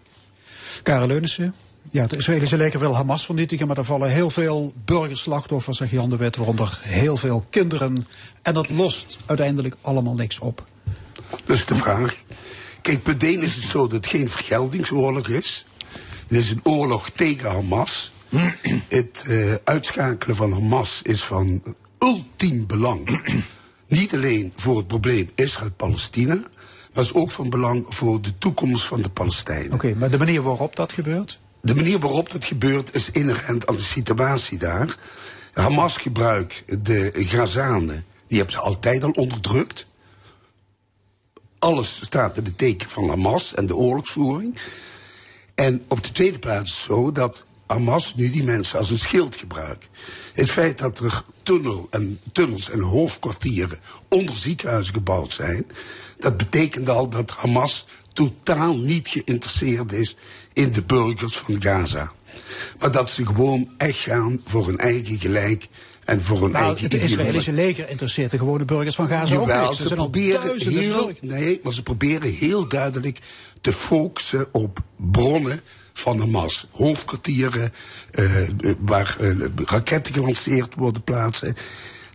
Karel 0.83 1.07
Leunissen, 1.07 1.55
ja, 1.91 2.03
het 2.03 2.13
Israëlische 2.13 2.57
leger 2.57 2.81
wil 2.81 2.95
Hamas 2.95 3.25
vernietigen, 3.25 3.67
maar 3.67 3.79
er 3.79 3.85
vallen 3.85 4.11
heel 4.11 4.31
veel 4.31 4.73
burgerslachtoffers, 4.85 5.77
zegt 5.77 5.91
Jan 5.91 6.11
de 6.11 6.17
Wet, 6.17 6.37
waaronder 6.37 6.79
heel 6.83 7.17
veel 7.17 7.45
kinderen. 7.51 8.07
En 8.43 8.55
dat 8.55 8.69
lost 8.69 9.19
uiteindelijk 9.27 9.77
allemaal 9.81 10.15
niks 10.15 10.39
op. 10.39 10.67
Dat 11.45 11.57
is 11.57 11.67
de 11.67 11.75
vraag. 11.75 12.23
Kijk, 12.83 13.07
meteen 13.07 13.43
is 13.43 13.55
het 13.55 13.65
zo 13.65 13.83
dat 13.83 13.93
het 13.93 14.07
geen 14.07 14.31
vergeldingsoorlog 14.31 15.29
is. 15.29 15.65
Het 16.29 16.39
is 16.39 16.51
een 16.51 16.61
oorlog 16.63 17.11
tegen 17.11 17.51
Hamas. 17.51 18.13
het 18.89 19.25
uh, 19.29 19.55
uitschakelen 19.65 20.37
van 20.37 20.53
Hamas 20.53 21.01
is 21.03 21.25
van 21.25 21.63
ultiem 22.05 22.67
belang. 22.67 23.23
Niet 23.89 24.15
alleen 24.15 24.53
voor 24.57 24.77
het 24.77 24.87
probleem 24.87 25.31
Israël-Palestina, 25.35 26.43
maar 26.93 27.05
is 27.05 27.15
ook 27.15 27.31
van 27.31 27.51
belang 27.51 27.85
voor 27.89 28.23
de 28.23 28.39
toekomst 28.39 28.85
van 28.85 29.03
de 29.03 29.09
Palestijnen. 29.09 29.67
Oké, 29.67 29.75
okay, 29.75 29.93
maar 29.93 30.11
de 30.11 30.19
manier 30.19 30.43
waarop 30.43 30.77
dat 30.77 30.93
gebeurt? 30.93 31.41
De 31.63 31.75
manier 31.75 31.99
waarop 31.99 32.31
dat 32.31 32.45
gebeurt 32.45 32.95
is 32.95 33.11
inherent 33.11 33.67
aan 33.67 33.77
de 33.77 33.83
situatie 33.83 34.59
daar. 34.59 34.99
Hamas 35.53 35.97
gebruikt 35.97 36.85
de 36.85 37.11
Gazanen, 37.15 38.05
die 38.27 38.37
hebben 38.37 38.55
ze 38.55 38.61
altijd 38.61 39.05
al 39.05 39.11
onderdrukt. 39.11 39.87
Alles 41.59 42.05
staat 42.05 42.37
in 42.37 42.45
de 42.45 42.55
teken 42.55 42.91
van 42.91 43.09
Hamas 43.09 43.55
en 43.55 43.67
de 43.67 43.77
oorlogsvoering. 43.77 44.59
En 45.55 45.85
op 45.89 46.03
de 46.03 46.13
tweede 46.13 46.39
plaats 46.39 46.71
is 46.73 46.77
het 46.77 46.87
zo 46.87 47.13
dat 47.13 47.45
Hamas 47.75 48.15
nu 48.15 48.31
die 48.31 48.45
mensen 48.45 48.79
als 48.79 48.91
een 48.91 48.99
schild 48.99 49.37
gebruikt. 49.37 49.89
Het 50.33 50.51
feit 50.51 50.79
dat 50.79 50.99
er 50.99 51.25
tunnel 51.43 51.87
en, 51.91 52.21
tunnels 52.33 52.71
en 52.71 52.81
hoofdkwartieren 52.81 53.79
onder 54.09 54.37
ziekenhuizen 54.37 54.95
gebouwd 54.95 55.33
zijn, 55.33 55.67
dat 56.19 56.37
betekent 56.37 56.89
al 56.89 57.09
dat 57.09 57.31
Hamas 57.31 57.87
totaal 58.13 58.77
niet 58.77 59.09
geïnteresseerd 59.09 59.93
is 59.93 60.17
in 60.53 60.73
de 60.73 60.83
burgers 60.83 61.37
van 61.37 61.63
Gaza. 61.63 62.13
Maar 62.79 62.93
dat 62.93 63.11
ze 63.11 63.27
gewoon 63.27 63.71
echt 63.77 63.99
gaan 63.99 64.41
voor 64.45 64.67
hun 64.67 64.79
eigen 64.79 65.19
gelijk 65.19 65.69
en 66.05 66.23
voor 66.23 66.41
hun 66.41 66.51
nou, 66.51 66.65
eigen 66.65 66.85
Het 66.85 66.95
Israëlische 66.95 67.53
leger 67.53 67.89
interesseert 67.89 68.31
de 68.31 68.39
gewone 68.39 68.65
burgers 68.65 68.95
van 68.95 69.09
Gaza 69.09 69.37
ook 69.37 69.47
niks. 69.47 69.77
ze 69.77 69.95
proberen 69.95 70.59
heel, 70.59 71.13
nee, 71.21 71.61
maar 71.63 71.73
ze 71.73 71.83
proberen 71.83 72.31
heel 72.31 72.69
duidelijk 72.69 73.19
te 73.61 73.73
focussen 73.73 74.47
op 74.53 74.79
bronnen 74.97 75.61
van 75.95 76.19
Hamas. 76.19 76.67
Hoofdkwartieren, 76.71 77.73
uh, 78.13 78.49
waar 78.79 79.17
uh, 79.21 79.47
raketten 79.65 80.15
gelanceerd 80.15 80.75
worden 80.75 81.03
plaatsen. 81.03 81.57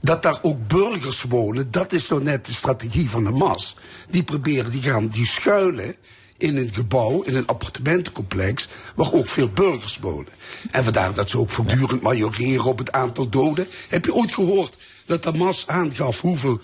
Dat 0.01 0.23
daar 0.23 0.39
ook 0.41 0.67
burgers 0.67 1.21
wonen, 1.21 1.71
dat 1.71 1.93
is 1.93 2.09
nou 2.09 2.23
net 2.23 2.45
de 2.45 2.53
strategie 2.53 3.09
van 3.09 3.25
Hamas. 3.25 3.75
Die 4.09 4.23
proberen, 4.23 4.71
die 4.71 4.81
gaan, 4.81 5.07
die 5.07 5.25
schuilen 5.25 5.95
in 6.37 6.57
een 6.57 6.73
gebouw, 6.73 7.21
in 7.21 7.35
een 7.35 7.47
appartementencomplex, 7.47 8.67
waar 8.95 9.13
ook 9.13 9.27
veel 9.27 9.49
burgers 9.49 9.97
wonen. 9.97 10.33
En 10.71 10.83
vandaar 10.83 11.13
dat 11.13 11.29
ze 11.29 11.37
ook 11.37 11.49
voortdurend 11.49 12.01
majoreren 12.01 12.65
op 12.65 12.77
het 12.77 12.91
aantal 12.91 13.29
doden. 13.29 13.67
Heb 13.89 14.05
je 14.05 14.13
ooit 14.13 14.33
gehoord 14.33 14.77
dat 15.05 15.23
Hamas 15.23 15.67
aangaf 15.67 16.21
hoeveel 16.21 16.59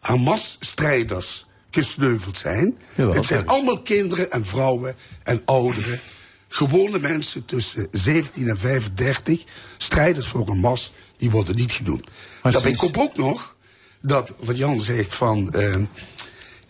Hamas-strijders 0.00 1.46
gesneuveld 1.70 2.36
zijn? 2.36 2.78
Jawel, 2.94 3.14
het 3.14 3.26
zijn 3.26 3.46
allemaal 3.46 3.82
kinderen 3.82 4.30
en 4.30 4.44
vrouwen 4.44 4.96
en 5.22 5.42
ouderen. 5.44 6.00
Gewone 6.48 6.98
mensen 6.98 7.44
tussen 7.44 7.88
17 7.90 8.48
en 8.48 8.58
35, 8.58 9.44
strijders 9.76 10.26
voor 10.26 10.48
Hamas, 10.48 10.92
die 11.16 11.30
worden 11.30 11.56
niet 11.56 11.72
genoemd. 11.72 12.10
Daarbij 12.42 12.72
komt 12.72 12.96
ook 12.96 13.16
nog 13.16 13.56
dat, 14.00 14.32
wat 14.38 14.56
Jan 14.56 14.80
zegt 14.80 15.14
van, 15.14 15.52
uh, 15.56 15.74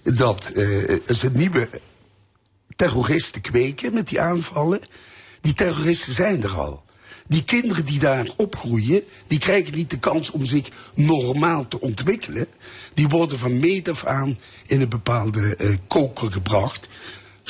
dat 0.02 0.52
uh, 0.54 0.98
ze 1.08 1.30
nieuwe 1.32 1.68
terroristen 2.76 3.40
kweken 3.40 3.94
met 3.94 4.08
die 4.08 4.20
aanvallen. 4.20 4.80
Die 5.40 5.54
terroristen 5.54 6.12
zijn 6.14 6.42
er 6.42 6.54
al. 6.54 6.86
Die 7.26 7.44
kinderen 7.44 7.84
die 7.84 7.98
daar 7.98 8.28
opgroeien, 8.36 9.04
die 9.26 9.38
krijgen 9.38 9.74
niet 9.74 9.90
de 9.90 9.98
kans 9.98 10.30
om 10.30 10.44
zich 10.44 10.68
normaal 10.94 11.68
te 11.68 11.80
ontwikkelen. 11.80 12.46
Die 12.94 13.08
worden 13.08 13.38
van 13.38 13.58
meet 13.58 13.88
af 13.88 14.04
aan 14.04 14.38
in 14.66 14.80
een 14.80 14.88
bepaalde 14.88 15.54
uh, 15.58 15.76
koker 15.86 16.32
gebracht. 16.32 16.88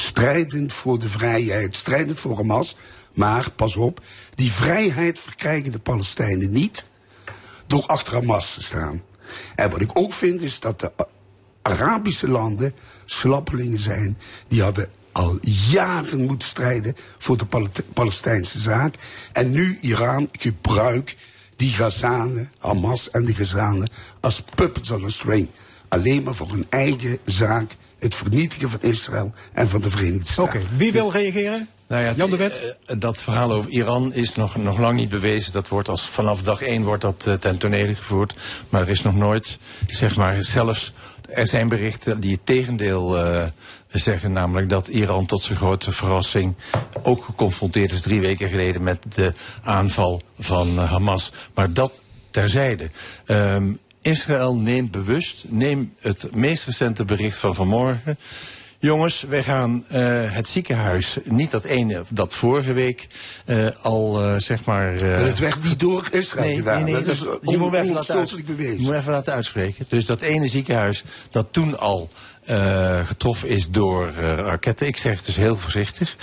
Strijdend 0.00 0.72
voor 0.72 0.98
de 0.98 1.08
vrijheid, 1.08 1.76
strijdend 1.76 2.20
voor 2.20 2.36
Hamas. 2.36 2.76
Maar, 3.14 3.50
pas 3.50 3.76
op, 3.76 4.00
die 4.34 4.52
vrijheid 4.52 5.18
verkrijgen 5.18 5.72
de 5.72 5.78
Palestijnen 5.78 6.50
niet 6.50 6.86
door 7.66 7.86
achter 7.86 8.14
Hamas 8.14 8.54
te 8.54 8.62
staan. 8.62 9.02
En 9.54 9.70
wat 9.70 9.80
ik 9.80 9.90
ook 9.98 10.12
vind 10.12 10.42
is 10.42 10.60
dat 10.60 10.80
de 10.80 10.92
Arabische 11.62 12.28
landen 12.28 12.74
slappelingen 13.04 13.78
zijn. 13.78 14.18
Die 14.48 14.62
hadden 14.62 14.90
al 15.12 15.38
jaren 15.70 16.26
moeten 16.26 16.48
strijden 16.48 16.96
voor 17.18 17.36
de 17.36 17.46
Pal 17.46 17.68
Palestijnse 17.92 18.58
zaak. 18.58 18.94
En 19.32 19.50
nu 19.50 19.78
Iran 19.80 20.28
gebruikt 20.32 21.16
die 21.56 21.72
Gazanen, 21.72 22.52
Hamas 22.58 23.10
en 23.10 23.24
de 23.24 23.34
Gazanen 23.34 23.90
als 24.20 24.42
puppets 24.54 24.90
on 24.90 25.04
a 25.04 25.08
string. 25.08 25.48
Alleen 25.88 26.22
maar 26.22 26.34
voor 26.34 26.50
hun 26.50 26.66
eigen 26.68 27.18
zaak. 27.24 27.70
Het 27.98 28.14
vernietigen 28.14 28.70
van 28.70 28.82
Israël 28.82 29.32
en 29.52 29.68
van 29.68 29.80
de 29.80 29.90
Verenigde 29.90 30.32
Staten. 30.32 30.60
Oké, 30.60 30.68
wie 30.76 30.92
wil 30.92 31.12
reageren? 31.12 31.68
Nou 31.88 32.02
ja, 32.02 32.12
Jan 32.16 32.30
de 32.30 32.36
Wet? 32.36 32.58
eh, 32.58 32.68
eh, 32.86 33.00
dat 33.00 33.22
verhaal 33.22 33.52
over 33.52 33.70
Iran 33.70 34.12
is 34.12 34.34
nog, 34.34 34.56
nog 34.56 34.78
lang 34.78 34.96
niet 34.98 35.08
bewezen. 35.08 35.52
Dat 35.52 35.68
wordt 35.68 35.88
als, 35.88 36.06
vanaf 36.06 36.42
dag 36.42 36.62
één 36.62 36.82
wordt 36.82 37.02
dat 37.02 37.24
uh, 37.28 37.34
ten 37.34 37.58
tonele 37.58 37.94
gevoerd. 37.94 38.34
Maar 38.68 38.82
er 38.82 38.88
is 38.88 39.02
nog 39.02 39.14
nooit, 39.14 39.58
zeg 39.86 40.16
maar, 40.16 40.44
zelfs... 40.44 40.92
Er 41.28 41.48
zijn 41.48 41.68
berichten 41.68 42.20
die 42.20 42.32
het 42.32 42.46
tegendeel 42.46 43.24
uh, 43.24 43.46
zeggen. 43.88 44.32
Namelijk 44.32 44.68
dat 44.68 44.88
Iran 44.88 45.26
tot 45.26 45.42
zijn 45.42 45.58
grote 45.58 45.92
verrassing 45.92 46.54
ook 47.02 47.24
geconfronteerd 47.24 47.90
is 47.90 48.00
drie 48.00 48.20
weken 48.20 48.48
geleden 48.48 48.82
met 48.82 49.14
de 49.14 49.32
aanval 49.62 50.22
van 50.38 50.78
uh, 50.78 50.90
Hamas. 50.90 51.32
Maar 51.54 51.72
dat 51.72 52.00
terzijde. 52.30 52.90
Um, 53.26 53.78
Israël 54.00 54.56
neemt 54.56 54.90
bewust, 54.90 55.44
neem 55.48 55.94
het 55.98 56.34
meest 56.34 56.64
recente 56.64 57.04
bericht 57.04 57.36
van 57.36 57.54
vanmorgen 57.54 58.18
Jongens, 58.80 59.22
wij 59.28 59.42
gaan 59.42 59.84
uh, 59.92 60.32
het 60.32 60.48
ziekenhuis, 60.48 61.18
niet 61.24 61.50
dat 61.50 61.64
ene, 61.64 62.04
dat 62.08 62.34
vorige 62.34 62.72
week 62.72 63.06
uh, 63.46 63.66
al 63.82 64.24
uh, 64.24 64.34
zeg 64.36 64.64
maar. 64.64 64.92
Het 64.92 65.38
werd 65.38 65.62
niet 65.62 65.80
door 65.80 66.08
Israël 66.10 66.46
nee, 66.46 66.56
gedaan. 66.56 66.84
Nee, 66.84 66.84
nee, 66.84 66.94
dat 66.94 67.04
dus, 67.04 67.18
is 67.18 67.38
je 67.42 67.56
moet 67.56 67.74
even 67.74 67.94
laten, 67.94 68.16
uit, 68.16 68.44
bewezen. 68.44 68.80
je 68.80 68.86
moet 68.86 68.94
even 68.94 69.12
laten 69.12 69.32
uitspreken. 69.32 69.84
Dus 69.88 70.06
dat 70.06 70.20
ene 70.20 70.46
ziekenhuis 70.46 71.04
dat 71.30 71.46
toen 71.50 71.78
al 71.78 72.08
uh, 72.46 73.06
getroffen 73.06 73.48
is 73.48 73.70
door 73.70 74.08
uh, 74.08 74.14
raketten. 74.16 74.86
Ik 74.86 74.96
zeg 74.96 75.16
het 75.16 75.26
dus 75.26 75.36
heel 75.36 75.56
voorzichtig. 75.56 76.16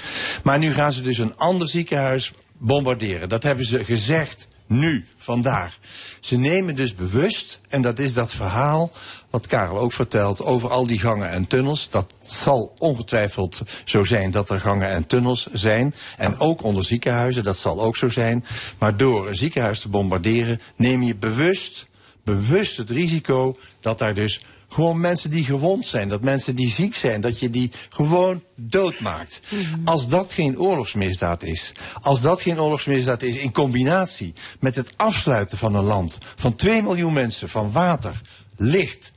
Maar 0.43 0.59
nu 0.59 0.73
gaan 0.73 0.93
ze 0.93 1.01
dus 1.01 1.17
een 1.17 1.37
ander 1.37 1.69
ziekenhuis 1.69 2.31
bombarderen. 2.57 3.29
Dat 3.29 3.43
hebben 3.43 3.65
ze 3.65 3.85
gezegd 3.85 4.47
nu, 4.67 5.05
vandaag. 5.17 5.77
Ze 6.19 6.35
nemen 6.35 6.75
dus 6.75 6.95
bewust, 6.95 7.59
en 7.69 7.81
dat 7.81 7.99
is 7.99 8.13
dat 8.13 8.33
verhaal 8.33 8.91
wat 9.29 9.47
Karel 9.47 9.77
ook 9.77 9.93
vertelt 9.93 10.43
over 10.43 10.69
al 10.69 10.87
die 10.87 10.99
gangen 10.99 11.29
en 11.29 11.47
tunnels. 11.47 11.89
Dat 11.89 12.17
zal 12.21 12.73
ongetwijfeld 12.77 13.61
zo 13.83 14.03
zijn 14.03 14.31
dat 14.31 14.49
er 14.49 14.59
gangen 14.59 14.89
en 14.89 15.07
tunnels 15.07 15.47
zijn. 15.53 15.95
En 16.17 16.39
ook 16.39 16.63
onder 16.63 16.83
ziekenhuizen, 16.83 17.43
dat 17.43 17.57
zal 17.57 17.81
ook 17.81 17.95
zo 17.95 18.09
zijn. 18.09 18.45
Maar 18.79 18.97
door 18.97 19.27
een 19.27 19.35
ziekenhuis 19.35 19.79
te 19.79 19.89
bombarderen 19.89 20.61
neem 20.75 21.03
je 21.03 21.15
bewust, 21.15 21.87
bewust 22.23 22.77
het 22.77 22.89
risico 22.89 23.55
dat 23.79 23.97
daar 23.97 24.13
dus 24.13 24.41
gewoon 24.75 24.99
mensen 24.99 25.29
die 25.29 25.45
gewond 25.45 25.85
zijn, 25.85 26.07
dat 26.07 26.21
mensen 26.21 26.55
die 26.55 26.69
ziek 26.69 26.95
zijn, 26.95 27.21
dat 27.21 27.39
je 27.39 27.49
die 27.49 27.71
gewoon 27.89 28.43
doodmaakt. 28.55 29.39
Als 29.85 30.07
dat 30.07 30.33
geen 30.33 30.59
oorlogsmisdaad 30.59 31.43
is, 31.43 31.71
als 32.01 32.21
dat 32.21 32.41
geen 32.41 32.59
oorlogsmisdaad 32.59 33.21
is 33.21 33.37
in 33.37 33.51
combinatie 33.51 34.33
met 34.59 34.75
het 34.75 34.89
afsluiten 34.95 35.57
van 35.57 35.75
een 35.75 35.83
land 35.83 36.17
van 36.35 36.55
2 36.55 36.81
miljoen 36.81 37.13
mensen, 37.13 37.49
van 37.49 37.71
water, 37.71 38.21
licht, 38.55 39.11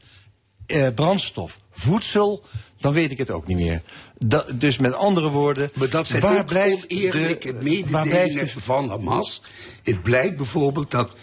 eh, 0.66 0.86
brandstof, 0.94 1.58
voedsel, 1.70 2.44
dan 2.80 2.92
weet 2.92 3.10
ik 3.10 3.18
het 3.18 3.30
ook 3.30 3.46
niet 3.46 3.58
meer. 3.58 3.82
Da 4.18 4.44
dus 4.54 4.76
met 4.76 4.94
andere 4.94 5.28
woorden, 5.28 5.70
maar 5.74 5.90
dat 5.90 6.06
zijn 6.06 6.22
waar 6.22 6.44
blijft 6.44 6.92
oneerlijke 6.92 7.58
de, 7.58 7.64
mededelingen 7.64 8.48
van 8.48 8.88
Hamas. 8.88 9.42
Het 9.82 10.02
blijkt 10.02 10.36
bijvoorbeeld 10.36 10.90
dat 10.90 11.14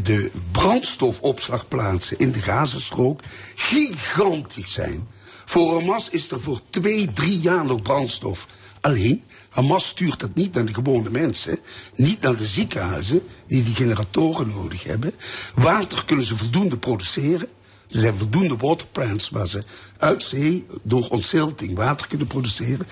de 0.00 0.30
brandstofopslagplaatsen 0.50 2.18
in 2.18 2.32
de 2.32 2.42
Gazastrook 2.42 3.20
gigantisch 3.54 4.72
zijn. 4.72 5.08
Voor 5.44 5.80
Hamas 5.80 6.08
is 6.10 6.30
er 6.30 6.40
voor 6.40 6.60
twee, 6.70 7.12
drie 7.12 7.40
jaar 7.40 7.64
nog 7.64 7.82
brandstof. 7.82 8.46
Alleen, 8.80 9.22
Hamas 9.48 9.88
stuurt 9.88 10.20
dat 10.20 10.34
niet 10.34 10.54
naar 10.54 10.64
de 10.64 10.74
gewone 10.74 11.10
mensen, 11.10 11.58
niet 11.94 12.20
naar 12.20 12.36
de 12.36 12.46
ziekenhuizen 12.46 13.22
die 13.46 13.62
die 13.62 13.74
generatoren 13.74 14.48
nodig 14.48 14.84
hebben. 14.84 15.14
Water 15.54 16.04
kunnen 16.04 16.24
ze 16.24 16.36
voldoende 16.36 16.76
produceren. 16.76 17.48
Er 17.90 17.98
zijn 17.98 18.16
voldoende 18.16 18.56
waterplants 18.56 19.28
waar 19.28 19.48
ze 19.48 19.64
uit 19.98 20.22
zee 20.22 20.66
door 20.82 21.08
ontzilting 21.08 21.76
water 21.76 22.06
kunnen 22.06 22.26
produceren. 22.26 22.86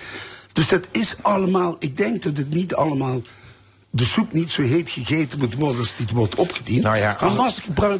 Dus 0.53 0.69
dat 0.69 0.87
is 0.91 1.15
allemaal, 1.21 1.75
ik 1.79 1.97
denk 1.97 2.23
dat 2.23 2.37
het 2.37 2.49
niet 2.49 2.75
allemaal 2.75 3.21
de 3.91 4.05
soep 4.05 4.33
niet 4.33 4.51
zo 4.51 4.61
heet 4.61 4.89
gegeten 4.89 5.39
moet 5.39 5.53
worden 5.53 5.79
als 5.79 5.95
die 5.95 6.07
wordt 6.13 6.35
opgediend. 6.35 6.83
Nou 6.83 6.97
ja, 6.97 7.17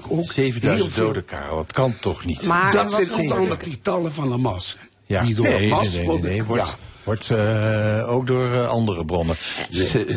ook 0.10 0.32
7000 0.32 0.96
doden, 0.96 1.26
Karel. 1.26 1.56
Dat 1.56 1.74
kan 1.74 1.96
toch 2.00 2.26
niet? 2.26 2.46
Maar 2.46 2.72
dat 2.72 2.92
zijn 2.92 3.12
ook 3.12 3.38
allemaal 3.38 3.58
getallen 3.60 4.14
van 4.14 4.32
Hamas. 4.32 4.78
Ja. 5.06 5.24
Die 5.24 5.36
door 5.36 5.46
nee, 5.46 5.72
Hamas 5.72 5.88
nee, 5.88 5.98
nee, 5.98 6.06
worden... 6.06 6.30
nee, 6.30 6.44
wordt, 6.44 6.68
ja. 6.68 6.76
wordt 7.04 7.30
uh, 7.30 8.10
ook 8.10 8.28
door 8.28 8.52
uh, 8.52 8.70
andere 8.70 9.06
bronnen. 9.06 9.36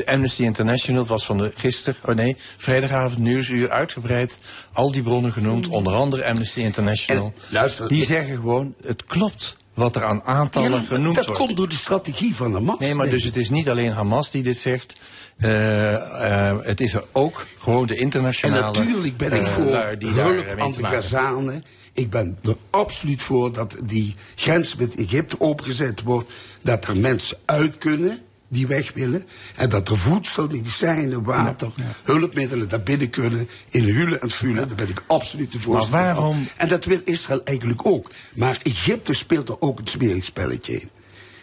Amnesty 0.04 0.42
International 0.42 1.06
was 1.06 1.24
van 1.24 1.38
de 1.38 1.52
gisteren, 1.54 2.00
oh 2.04 2.14
nee, 2.14 2.36
vrijdagavond 2.56 3.18
nieuwsuur 3.18 3.70
uitgebreid. 3.70 4.38
Al 4.72 4.92
die 4.92 5.02
bronnen 5.02 5.32
genoemd, 5.32 5.68
onder 5.68 5.92
andere 5.92 6.24
Amnesty 6.24 6.60
International. 6.60 7.24
En, 7.24 7.42
luister, 7.48 7.88
die 7.88 8.00
ik, 8.00 8.08
zeggen 8.08 8.36
gewoon, 8.36 8.74
het 8.82 9.04
klopt 9.04 9.56
wat 9.74 9.96
er 9.96 10.04
aan 10.04 10.22
aantallen 10.24 10.80
ja, 10.80 10.86
genoemd 10.86 11.14
dat 11.14 11.26
wordt. 11.26 11.40
komt 11.40 11.56
door 11.56 11.68
de 11.68 11.74
strategie 11.74 12.34
van 12.34 12.52
Hamas. 12.52 12.78
Nee, 12.78 12.94
maar 12.94 13.08
dus 13.08 13.24
het 13.24 13.36
is 13.36 13.50
niet 13.50 13.68
alleen 13.68 13.92
Hamas 13.92 14.30
die 14.30 14.42
dit 14.42 14.56
zegt. 14.56 14.96
Uh, 15.38 15.92
uh, 15.92 16.56
het 16.60 16.80
is 16.80 16.94
er 16.94 17.04
ook 17.12 17.46
gewoon 17.58 17.86
de 17.86 17.96
internationale. 17.96 18.58
En 18.58 18.72
natuurlijk 18.72 19.16
ben 19.16 19.32
ik 19.32 19.40
uh, 19.40 19.46
voor 19.46 19.94
die 19.98 20.08
hulp 20.08 20.58
aan 20.58 20.72
de 20.72 20.84
Gazanen. 20.84 21.64
Ik 21.92 22.10
ben 22.10 22.38
er 22.42 22.56
absoluut 22.70 23.22
voor 23.22 23.52
dat 23.52 23.76
die 23.84 24.14
grens 24.34 24.76
met 24.76 24.94
Egypte 24.94 25.40
opengezet 25.40 26.02
wordt. 26.02 26.30
Dat 26.62 26.86
er 26.86 26.96
mensen 26.96 27.36
uit 27.44 27.78
kunnen 27.78 28.18
die 28.48 28.66
weg 28.66 28.92
willen. 28.94 29.26
En 29.56 29.68
dat 29.68 29.88
er 29.88 29.96
voedsel, 29.96 30.46
medicijnen, 30.46 31.22
water, 31.22 31.72
ja, 31.76 31.84
ja. 31.84 32.12
hulpmiddelen 32.12 32.68
daar 32.68 32.82
binnen 32.82 33.10
kunnen. 33.10 33.48
In 33.68 33.84
hulen 33.84 34.20
en 34.20 34.30
vulen. 34.30 34.60
Ja. 34.60 34.66
Daar 34.66 34.76
ben 34.76 34.88
ik 34.88 35.02
absoluut 35.06 35.52
de 35.52 35.58
voorstander 35.58 36.00
Maar 36.00 36.14
waarom... 36.14 36.34
van. 36.34 36.46
En 36.56 36.68
dat 36.68 36.84
wil 36.84 37.00
Israël 37.04 37.44
eigenlijk 37.44 37.86
ook. 37.86 38.10
Maar 38.34 38.58
Egypte 38.62 39.14
speelt 39.14 39.48
er 39.48 39.60
ook 39.60 39.78
een 39.78 39.86
smeringspelletje 39.86 40.80
in. 40.80 40.90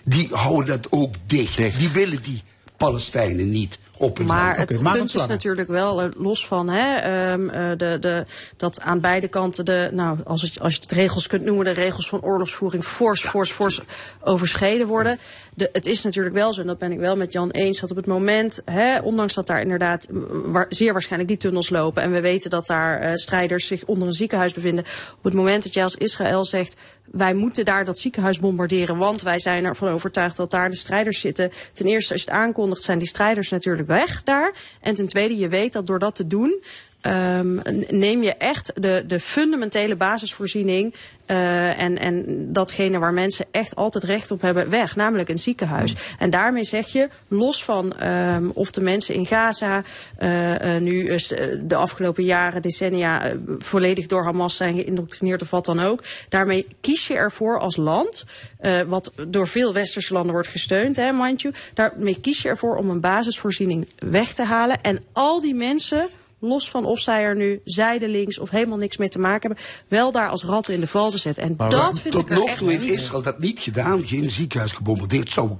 Die 0.03 0.28
houden 0.32 0.82
dat 0.82 0.91
ook 0.91 1.15
dicht. 1.26 1.57
dicht. 1.57 1.78
Die 1.78 1.90
willen 1.90 2.22
die 2.22 2.41
Palestijnen 2.78 3.49
niet 3.49 3.80
op 4.02 4.18
hun 4.18 4.28
maar 4.28 4.57
het 4.57 4.78
okay, 4.78 4.94
punt 4.94 5.15
is 5.15 5.26
natuurlijk 5.26 5.68
wel, 5.68 6.03
uh, 6.03 6.10
los 6.15 6.48
van 6.48 6.69
hè, 6.69 7.32
um, 7.32 7.49
uh, 7.49 7.78
de, 7.78 7.98
de, 7.99 8.26
dat 8.57 8.82
aan 8.82 8.99
beide 8.99 9.28
kanten 9.28 9.65
de, 9.65 9.90
nou, 9.94 10.18
als, 10.26 10.41
het, 10.41 10.60
als 10.60 10.73
je 10.73 10.80
het 10.80 10.91
regels 10.91 11.28
kunt 11.28 11.44
noemen, 11.44 11.65
de 11.65 11.72
regels 11.72 12.10
van 12.10 12.22
oorlogsvoering 12.22 12.84
fors, 12.84 13.26
fors, 13.26 13.52
fors 13.52 13.82
overschreden 14.22 14.88
worden. 14.88 15.19
Het 15.72 15.86
is 15.86 16.04
natuurlijk 16.04 16.36
wel 16.36 16.54
zo, 16.54 16.62
en 16.62 16.68
dat 16.68 16.78
ben 16.78 16.92
ik 16.92 17.00
wel 17.00 17.18
met 17.18 17.34
Jan 17.34 17.52
eens, 17.52 17.80
dat 17.80 17.92
op 17.92 17.96
het 17.96 18.06
moment, 18.06 18.62
hè, 18.66 19.00
ondanks 19.00 19.34
dat 19.34 19.48
daar 19.48 19.62
inderdaad 19.62 20.08
zeer 20.70 20.92
waarschijnlijk 20.92 21.30
die 21.30 21.40
tunnels 21.40 21.70
lopen 21.70 22.04
en 22.04 22.12
we 22.12 22.22
weten 22.22 22.50
dat 22.50 22.68
daar 22.68 23.04
uh, 23.04 23.16
strijders 23.16 23.68
zich 23.68 23.86
onder 23.86 24.08
een 24.08 24.14
ziekenhuis 24.14 24.54
bevinden, 24.54 24.86
op 25.18 25.24
het 25.24 25.34
moment 25.34 25.64
dat 25.64 25.74
jij 25.74 25.84
als 25.84 25.96
Israël 25.96 26.46
zegt, 26.46 26.76
wij 27.12 27.34
moeten 27.34 27.66
daar 27.66 27.86
dat 27.86 28.00
ziekenhuis 28.00 28.40
bombarderen, 28.40 28.98
want 28.98 29.22
wij 29.22 29.40
zijn 29.40 29.66
ervan 29.66 29.90
overtuigd 29.90 30.38
dat 30.38 30.52
daar 30.52 30.70
de 30.70 30.76
strijders 30.76 31.20
zitten. 31.20 31.52
Ten 31.74 31.86
eerste, 31.86 32.14
als 32.14 32.24
je 32.24 32.30
het 32.30 32.40
aankondigt, 32.40 32.84
zijn 32.84 32.98
die 32.98 33.08
strijders 33.08 33.50
natuurlijk 33.50 33.88
weg 33.88 34.24
daar. 34.24 34.54
En 34.82 34.96
ten 34.96 35.08
tweede, 35.08 35.38
je 35.38 35.48
weet 35.48 35.74
dat 35.74 35.88
door 35.88 36.00
dat 36.00 36.16
te 36.16 36.28
doen, 36.28 36.62
um, 37.02 37.61
neem 37.90 38.23
je 38.23 38.34
echt 38.34 38.72
de, 38.76 39.03
de 39.07 39.19
fundamentele 39.19 39.95
basisvoorziening 39.95 40.94
uh, 41.28 41.82
en, 41.82 41.99
en 41.99 42.26
datgene 42.53 42.99
waar 42.99 43.14
mensen 43.14 43.45
echt 43.52 43.76
altijd 43.76 44.03
recht 44.03 44.32
op 44.32 44.41
hebben 44.41 44.69
weg, 44.69 44.95
namelijk 44.95 45.30
een 45.30 45.40
ziekenhuis. 45.40 45.94
Mm. 45.94 45.99
En 46.19 46.30
daarmee 46.30 46.64
zeg 46.64 46.88
je, 46.88 47.07
los 47.28 47.64
van 47.64 48.07
um, 48.07 48.52
of 48.53 48.72
de 48.72 48.82
mensen 48.82 49.15
in 49.15 49.26
Gaza 49.26 49.84
uh, 50.19 50.52
uh, 50.52 50.82
nu 50.82 51.15
de 51.61 51.76
afgelopen 51.76 52.23
jaren, 52.23 52.61
decennia, 52.61 53.32
volledig 53.57 54.06
door 54.06 54.23
Hamas 54.23 54.56
zijn 54.56 54.76
geïndoctrineerd 54.76 55.41
of 55.41 55.49
wat 55.49 55.65
dan 55.65 55.80
ook. 55.80 56.03
Daarmee 56.30 56.68
kies 56.82 57.07
je 57.07 57.15
ervoor 57.15 57.60
als 57.60 57.76
land, 57.76 58.26
wat 58.88 59.11
door 59.28 59.48
veel 59.48 59.73
westerse 59.73 60.14
landen 60.14 60.34
wordt 60.34 60.48
gesteund, 60.48 60.95
hè, 60.95 61.11
mind 61.11 61.41
you. 61.41 61.53
Daarmee 61.73 62.19
kies 62.22 62.41
je 62.41 62.49
ervoor 62.49 62.76
om 62.76 62.90
een 62.90 62.99
basisvoorziening 62.99 63.88
weg 63.98 64.34
te 64.34 64.44
halen. 64.44 64.82
En 64.82 65.02
al 65.11 65.41
die 65.41 65.56
mensen 65.56 66.10
los 66.41 66.69
van 66.69 66.85
of 66.85 66.99
zij 66.99 67.23
er 67.23 67.35
nu 67.35 67.61
zijdelings 67.63 68.39
of 68.39 68.49
helemaal 68.49 68.77
niks 68.77 68.97
mee 68.97 69.09
te 69.09 69.19
maken 69.19 69.47
hebben, 69.47 69.65
wel 69.88 70.11
daar 70.11 70.30
als 70.30 70.43
ratten 70.43 70.73
in 70.73 70.80
de 70.80 70.88
val 70.88 71.09
te 71.09 71.18
zetten. 71.18 71.43
En 71.43 71.53
maar 71.57 71.69
dat 71.69 71.99
vind 71.99 72.13
tot 72.13 72.23
ik 72.23 72.30
er 72.30 72.35
nog 72.35 72.49
toe 72.49 72.69
heeft. 72.69 72.84
Israël 72.84 73.22
dat 73.22 73.39
niet 73.39 73.59
gedaan, 73.59 74.03
geen 74.03 74.31
ziekenhuis 74.31 74.72
gebombardeerd. 74.72 75.23
Het 75.23 75.34
zou 75.34 75.51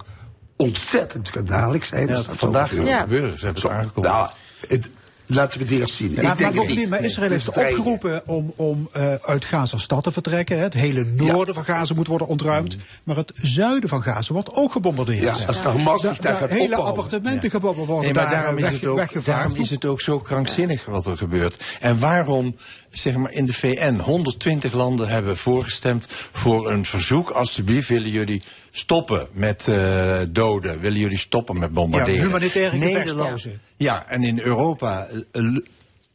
ontzettend 0.56 1.28
schandalig 1.28 1.86
zijn. 1.86 2.08
Ja, 2.08 2.16
als 2.16 2.28
dat 2.28 2.36
vandaag 2.36 2.70
zou 2.70 2.82
gaat 2.82 2.92
het 2.92 3.02
gebeuren. 3.02 3.40
ze 3.40 3.46
hebben 3.46 3.64
het 3.64 3.72
aangekondigd. 3.72 4.14
Nou, 4.14 4.30
het, 4.68 4.90
laten 5.34 5.60
we 5.60 5.66
het 5.66 5.74
eerst 5.74 5.96
zien. 5.96 6.12
Ja, 6.12 6.18
ik 6.18 6.40
maar 6.40 6.54
denk 6.54 6.70
niet. 6.70 6.90
maar 6.90 7.04
Israël 7.04 7.30
heeft 7.30 7.48
opgeroepen 7.48 8.28
om, 8.28 8.54
om 8.56 8.90
uh, 8.96 9.14
uit 9.14 9.46
Gaza-stad 9.46 10.04
te 10.04 10.12
vertrekken. 10.12 10.58
Hè. 10.58 10.64
Het 10.64 10.74
hele 10.74 11.04
noorden 11.04 11.56
van 11.56 11.66
Gaza 11.66 11.94
moet 11.94 12.08
worden 12.08 12.28
ontruimd. 12.28 12.78
Maar 13.04 13.16
het 13.16 13.32
zuiden 13.36 13.90
van 13.90 14.04
Gaza 14.04 14.34
wordt 14.34 14.54
ook 14.54 14.72
gebombardeerd. 14.72 15.38
Ja, 15.38 15.46
als 15.46 15.62
de 15.62 15.70
Hamas 15.70 16.02
zich 16.02 16.18
daar 16.18 16.36
gaat 16.36 16.50
hele 16.50 16.64
ophouden. 16.64 16.88
appartementen 16.88 17.50
gebombardeerd 17.50 17.88
worden. 17.88 18.14
Nee, 18.14 18.24
maar 18.24 18.32
daar 18.32 18.42
daarom, 18.42 18.62
weg, 18.62 18.72
is 18.72 18.80
het 18.80 18.90
ook, 18.90 19.26
daarom 19.26 19.56
is 19.56 19.70
het 19.70 19.86
ook 19.86 20.02
zo 20.02 20.20
krankzinnig 20.20 20.86
wat 20.86 21.06
er 21.06 21.18
gebeurt. 21.18 21.64
En 21.80 22.00
waarom, 22.00 22.56
zeg 22.90 23.16
maar, 23.16 23.32
in 23.32 23.46
de 23.46 23.54
VN 23.54 23.96
120 23.96 24.74
landen 24.74 25.08
hebben 25.08 25.38
voorgestemd 25.38 26.08
voor 26.32 26.72
een 26.72 26.86
verzoek. 26.86 27.30
Alsjeblieft, 27.30 27.88
willen 27.88 28.10
jullie 28.10 28.42
stoppen 28.72 29.28
met 29.32 29.68
uh, 29.70 30.18
doden? 30.30 30.80
Willen 30.80 31.00
jullie 31.00 31.18
stoppen 31.18 31.60
met 31.60 31.74
bombarderen? 31.74 32.20
Ja, 32.20 32.26
humanitaire 32.26 32.78
Nederland. 32.78 33.48
Gevechtspauze. 33.82 34.06
Ja, 34.06 34.06
en 34.08 34.24
in 34.24 34.40
Europa 34.40 35.08
uh, 35.32 35.58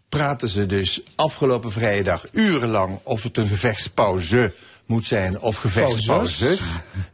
praten 0.08 0.48
ze 0.48 0.66
dus 0.66 1.02
afgelopen 1.14 1.72
vrijdag 1.72 2.24
urenlang 2.32 2.98
of 3.02 3.22
het 3.22 3.36
een 3.36 3.48
gevechtspauze 3.48 4.52
moet 4.86 5.04
zijn 5.04 5.40
of 5.40 5.56
gevechtspauzes. 5.56 6.60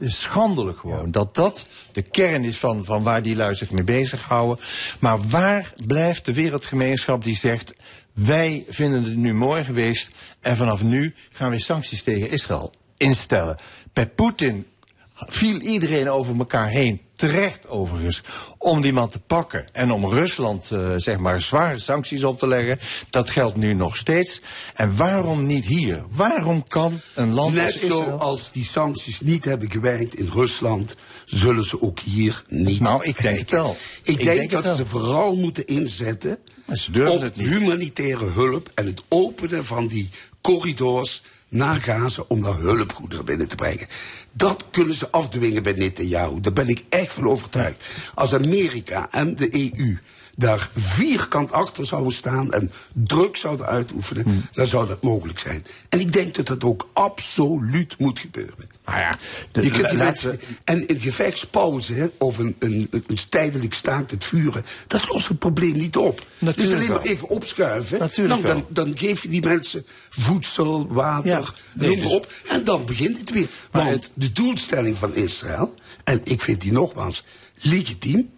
Schandelijk 0.01 0.79
gewoon. 0.79 1.11
Dat 1.11 1.35
dat 1.35 1.67
de 1.93 2.03
kern 2.03 2.45
is 2.45 2.59
van, 2.59 2.85
van 2.85 3.03
waar 3.03 3.23
die 3.23 3.37
lui 3.37 3.55
zich 3.55 3.71
mee 3.71 3.85
bezighouden. 3.85 4.65
Maar 4.99 5.29
waar 5.29 5.73
blijft 5.87 6.25
de 6.25 6.33
wereldgemeenschap 6.33 7.25
die 7.25 7.37
zegt... 7.37 7.75
wij 8.13 8.65
vinden 8.69 9.05
het 9.05 9.17
nu 9.17 9.35
mooi 9.35 9.65
geweest 9.65 10.11
en 10.41 10.57
vanaf 10.57 10.83
nu 10.83 11.15
gaan 11.33 11.51
we 11.51 11.61
sancties 11.61 12.03
tegen 12.03 12.31
Israël 12.31 12.73
instellen. 12.97 13.57
Bij 13.93 14.07
Poetin 14.07 14.67
viel 15.15 15.61
iedereen 15.61 16.11
over 16.11 16.39
elkaar 16.39 16.69
heen 16.69 17.01
terecht 17.29 17.69
overigens, 17.69 18.21
om 18.59 18.81
die 18.81 18.93
man 18.93 19.09
te 19.09 19.19
pakken 19.19 19.65
en 19.73 19.91
om 19.91 20.07
Rusland 20.09 20.71
eh, 20.71 20.95
zeg 20.97 21.19
maar 21.19 21.43
zware 21.43 21.79
sancties 21.79 22.25
op 22.25 22.39
te 22.39 22.47
leggen. 22.47 22.79
Dat 23.11 23.31
geldt 23.31 23.57
nu 23.57 23.75
nog 23.75 23.97
steeds. 23.97 24.43
En 24.75 24.97
waarom 24.97 25.47
niet 25.47 25.65
hier? 25.65 26.03
Waarom 26.11 26.69
kan 26.69 27.01
een 27.15 27.35
land 27.35 27.55
Net 27.55 27.65
als 27.65 27.75
Israël... 27.75 28.05
zoals 28.05 28.53
die 28.53 28.65
sancties 28.65 29.21
niet 29.21 29.45
hebben 29.45 29.71
gewerkt 29.71 30.15
in 30.15 30.29
Rusland, 30.33 30.97
zullen 31.25 31.65
ze 31.65 31.83
ook 31.83 32.01
hier 32.01 32.45
niet 32.49 32.81
Nou, 32.81 33.05
ik 33.05 33.23
denk 33.23 33.39
het 33.39 33.51
wel. 33.51 33.77
Ik, 34.03 34.19
Ik 34.19 34.25
denk, 34.25 34.39
denk 34.51 34.63
dat 34.63 34.77
ze 34.77 34.87
vooral 34.87 35.37
moeten 35.37 35.67
inzetten 35.67 36.39
Maar 36.65 36.77
ze 36.77 36.91
durven 36.91 37.15
op 37.15 37.21
het 37.21 37.37
niet. 37.37 37.49
humanitaire 37.49 38.25
hulp 38.25 38.71
en 38.75 38.87
het 38.87 39.03
openen 39.09 39.65
van 39.65 39.87
die 39.87 40.11
corridors 40.41 41.23
naar 41.53 41.81
Gaza 41.81 42.25
om 42.29 42.41
daar 42.41 42.57
hulpgoederen 42.57 43.25
binnen 43.25 43.49
te 43.49 43.57
brengen. 43.57 43.87
Dat 44.33 44.65
kunnen 44.71 44.95
ze 44.95 45.11
afdwingen 45.11 45.63
bij 45.63 45.73
Netanyahu. 45.73 46.41
Daar 46.41 46.53
ben 46.53 46.69
ik 46.69 46.85
echt 46.89 47.13
van 47.13 47.29
overtuigd. 47.29 47.85
Als 48.15 48.35
Amerika 48.35 49.09
en 49.11 49.37
de 49.37 49.73
EU 49.77 49.99
daar 50.37 50.71
vierkant 50.77 51.53
achter 51.53 51.87
zouden 51.87 52.13
staan 52.13 52.53
en 52.53 52.71
druk 52.93 53.37
zouden 53.37 53.67
uitoefenen, 53.67 54.25
Hmm. 54.25 54.45
dan 54.53 54.67
zou 54.67 54.89
dat 54.89 55.03
mogelijk 55.03 55.39
zijn. 55.39 55.67
En 55.89 56.01
ik 56.01 56.13
denk 56.13 56.35
dat 56.35 56.47
dat 56.47 56.65
ook 56.65 56.89
absoluut 56.93 57.95
moet 57.99 58.19
gebeuren. 58.19 58.71
Nou 58.87 58.99
ja, 58.99 59.15
de- 59.53 59.63
Je 59.65 59.71
kunt 59.71 59.89
die 59.89 59.99
mensen, 59.99 60.41
en 60.65 60.85
een 60.91 61.01
gevechtspauze 61.01 61.93
hè, 61.95 62.07
of 62.19 62.39
een, 62.39 62.57
een, 62.59 62.89
een 62.91 63.19
tijdelijk 63.29 63.75
staakt 63.75 64.11
het 64.11 64.25
vuren, 64.25 64.65
dat 64.87 65.09
lost 65.09 65.29
het 65.29 65.39
probleem 65.39 65.73
niet 65.77 65.97
op. 65.97 66.27
Natuurlijk 66.39 66.69
dus 66.69 66.77
alleen 66.89 66.97
maar 66.99 67.07
even 67.13 67.29
opschuiven. 67.29 67.99
Natuurlijk 67.99 68.47
dan, 68.47 68.57
dan, 68.57 68.87
dan 68.87 68.99
geef 68.99 69.23
je 69.23 69.29
die 69.29 69.43
mensen 69.45 69.85
voedsel, 70.11 70.87
water, 70.93 71.29
Ja, 71.31 71.43
nee, 71.75 71.97
dus- 71.97 72.05
op. 72.11 72.33
En 72.49 72.65
dan 72.65 72.85
begint 72.85 73.19
het 73.19 73.31
weer. 73.31 73.49
Maar 73.71 73.85
Want 73.85 74.11
de 74.15 74.33
doelstelling 74.33 74.99
van 74.99 75.15
Israël, 75.15 75.75
en 76.05 76.21
ik 76.25 76.41
vind 76.41 76.61
die 76.61 76.73
nogmaals 76.73 77.25
legitiem, 77.61 78.31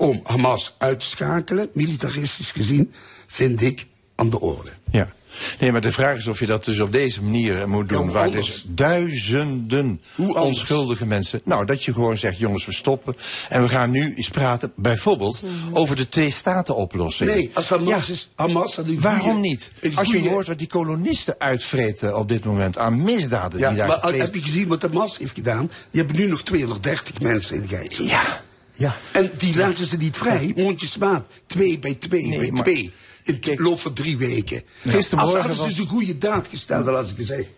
om 0.00 0.20
Hamas 0.24 0.74
uit 0.78 1.00
te 1.00 1.06
schakelen, 1.06 1.70
militaristisch 1.72 2.50
gezien, 2.50 2.92
vind 3.26 3.62
ik 3.62 3.86
aan 4.14 4.30
de 4.30 4.40
orde. 4.40 4.70
Ja. 4.90 5.12
Nee, 5.58 5.72
maar 5.72 5.80
de 5.80 5.92
vraag 5.92 6.16
is 6.16 6.26
of 6.26 6.40
je 6.40 6.46
dat 6.46 6.64
dus 6.64 6.80
op 6.80 6.92
deze 6.92 7.22
manier 7.22 7.68
moet 7.68 7.88
doen. 7.88 8.02
hoe 8.02 8.10
waar 8.10 8.30
dus 8.30 8.64
duizenden 8.68 10.00
onschuldige 10.16 11.06
mensen. 11.06 11.40
Nou, 11.44 11.64
dat 11.64 11.84
je 11.84 11.92
gewoon 11.92 12.18
zegt: 12.18 12.38
jongens, 12.38 12.66
we 12.66 12.72
stoppen. 12.72 13.16
En 13.48 13.62
we 13.62 13.68
gaan 13.68 13.90
nu 13.90 14.14
eens 14.16 14.28
praten, 14.28 14.72
bijvoorbeeld, 14.76 15.42
over 15.72 15.96
de 15.96 16.08
twee-staten-oplossing. 16.08 17.30
Nee, 17.30 17.50
als 17.54 17.68
Hamas 17.68 18.08
is, 18.08 18.30
Hamas 18.34 18.76
had 18.76 18.86
Waarom 18.86 19.40
niet? 19.40 19.70
Als 19.94 20.10
je 20.10 20.28
hoort 20.28 20.46
wat 20.46 20.58
die 20.58 20.66
kolonisten 20.66 21.34
uitvreten 21.38 22.16
op 22.16 22.28
dit 22.28 22.44
moment 22.44 22.78
aan 22.78 23.02
misdaden 23.02 23.60
Ja, 23.60 23.68
die 23.68 23.78
daar 23.78 23.86
maar 23.86 23.96
gepleegd 23.96 24.24
heb 24.24 24.34
je 24.34 24.42
gezien 24.42 24.68
wat 24.68 24.82
Hamas 24.82 25.18
heeft 25.18 25.34
gedaan? 25.34 25.70
Die 25.90 26.02
hebben 26.02 26.20
nu 26.20 26.28
nog 26.28 26.42
230 26.42 27.20
mensen 27.20 27.56
in 27.56 27.68
gijzel. 27.68 28.04
Ja, 28.04 28.42
ja. 28.80 28.96
En 29.12 29.30
die 29.36 29.56
laten 29.56 29.86
ze 29.86 29.96
niet 29.96 30.16
vrij, 30.16 30.52
mondjesmaat. 30.56 31.28
Twee 31.46 31.78
bij 31.78 31.94
twee 31.94 32.26
Nee, 32.26 32.38
bij 32.38 32.50
maar- 32.50 32.62
twee. 32.62 32.92
In 33.24 33.38
de 33.40 33.54
loop 33.62 33.80
van 33.80 33.92
drie 33.92 34.16
weken. 34.16 34.62
Gistermorgen 34.82 35.18
Als 35.18 35.46
hadden 35.46 35.54
ze 35.56 35.62
was- 35.62 35.68
dus 35.74 35.78
een 35.84 35.90
goede 35.90 36.18
daad 36.18 36.48
gesteld, 36.48 36.84
dan 36.84 36.94
had 36.94 37.10
ik 37.10 37.16
gezegd. 37.16 37.48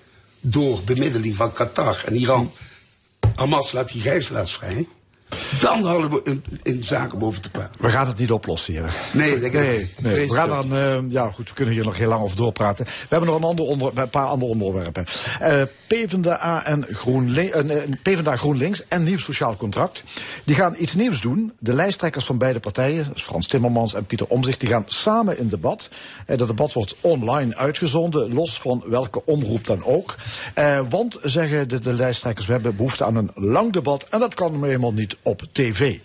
Door 0.40 0.82
bemiddeling 0.84 1.36
van 1.36 1.52
Qatar 1.52 2.02
en 2.06 2.14
Iran. 2.16 2.52
Hamas 3.34 3.72
laat 3.72 3.92
die 3.92 4.02
gijzelaars 4.02 4.52
vrij. 4.52 4.88
Dan 5.60 5.84
hadden 5.84 6.10
we 6.10 6.20
een, 6.62 7.12
om 7.14 7.24
over 7.24 7.40
te 7.40 7.50
praten. 7.50 7.82
We 7.82 7.90
gaan 7.90 8.06
het 8.06 8.18
niet 8.18 8.30
oplossen 8.30 8.72
hier. 8.72 8.94
Nee, 9.12 9.30
dat 9.30 9.40
denk 9.40 9.54
ik 9.54 9.60
Nee, 9.60 9.90
nee. 10.14 10.28
We 10.28 10.34
gaan 10.34 10.48
dan, 10.48 10.76
eh, 10.76 10.98
ja 11.08 11.30
goed, 11.30 11.48
we 11.48 11.54
kunnen 11.54 11.74
hier 11.74 11.84
nog 11.84 11.96
heel 11.96 12.08
lang 12.08 12.22
over 12.22 12.36
doorpraten. 12.36 12.84
We 12.84 12.92
hebben 13.08 13.28
nog 13.28 13.38
een, 13.38 13.44
ander 13.44 13.64
onder, 13.64 13.92
een 13.94 14.10
paar 14.10 14.26
andere 14.26 14.50
onderwerpen. 14.50 15.04
Eh 15.40 15.62
PvdA, 15.86 16.64
en 16.64 16.86
GroenLi- 16.90 17.50
eh, 17.50 17.76
PvdA 18.02 18.36
GroenLinks 18.36 18.88
en 18.88 19.02
Nieuw 19.02 19.18
Sociaal 19.18 19.56
Contract. 19.56 20.04
Die 20.44 20.54
gaan 20.54 20.74
iets 20.78 20.94
nieuws 20.94 21.20
doen. 21.20 21.52
De 21.58 21.74
lijsttrekkers 21.74 22.24
van 22.24 22.38
beide 22.38 22.60
partijen, 22.60 23.10
dus 23.12 23.22
Frans 23.22 23.46
Timmermans 23.46 23.94
en 23.94 24.04
Pieter 24.06 24.26
Omzicht, 24.26 24.60
die 24.60 24.68
gaan 24.68 24.84
samen 24.86 25.38
in 25.38 25.48
debat. 25.48 25.88
Eh, 26.26 26.38
dat 26.38 26.48
debat 26.48 26.72
wordt 26.72 26.96
online 27.00 27.56
uitgezonden, 27.56 28.34
los 28.34 28.60
van 28.60 28.84
welke 28.86 29.24
omroep 29.24 29.66
dan 29.66 29.84
ook. 29.84 30.14
Want, 30.88 31.18
zeggen 31.22 31.68
de, 31.68 31.78
de 31.78 31.92
lijsttrekkers, 31.92 32.46
we 32.46 32.52
hebben 32.52 32.76
behoefte 32.76 33.04
aan 33.04 33.16
een 33.16 33.30
lang 33.34 33.72
debat. 33.72 34.06
En 34.10 34.18
dat 34.18 34.34
kan 34.34 34.64
helemaal 34.64 34.92
niet 34.92 35.16
op 35.22 35.42
tv. 35.52 35.98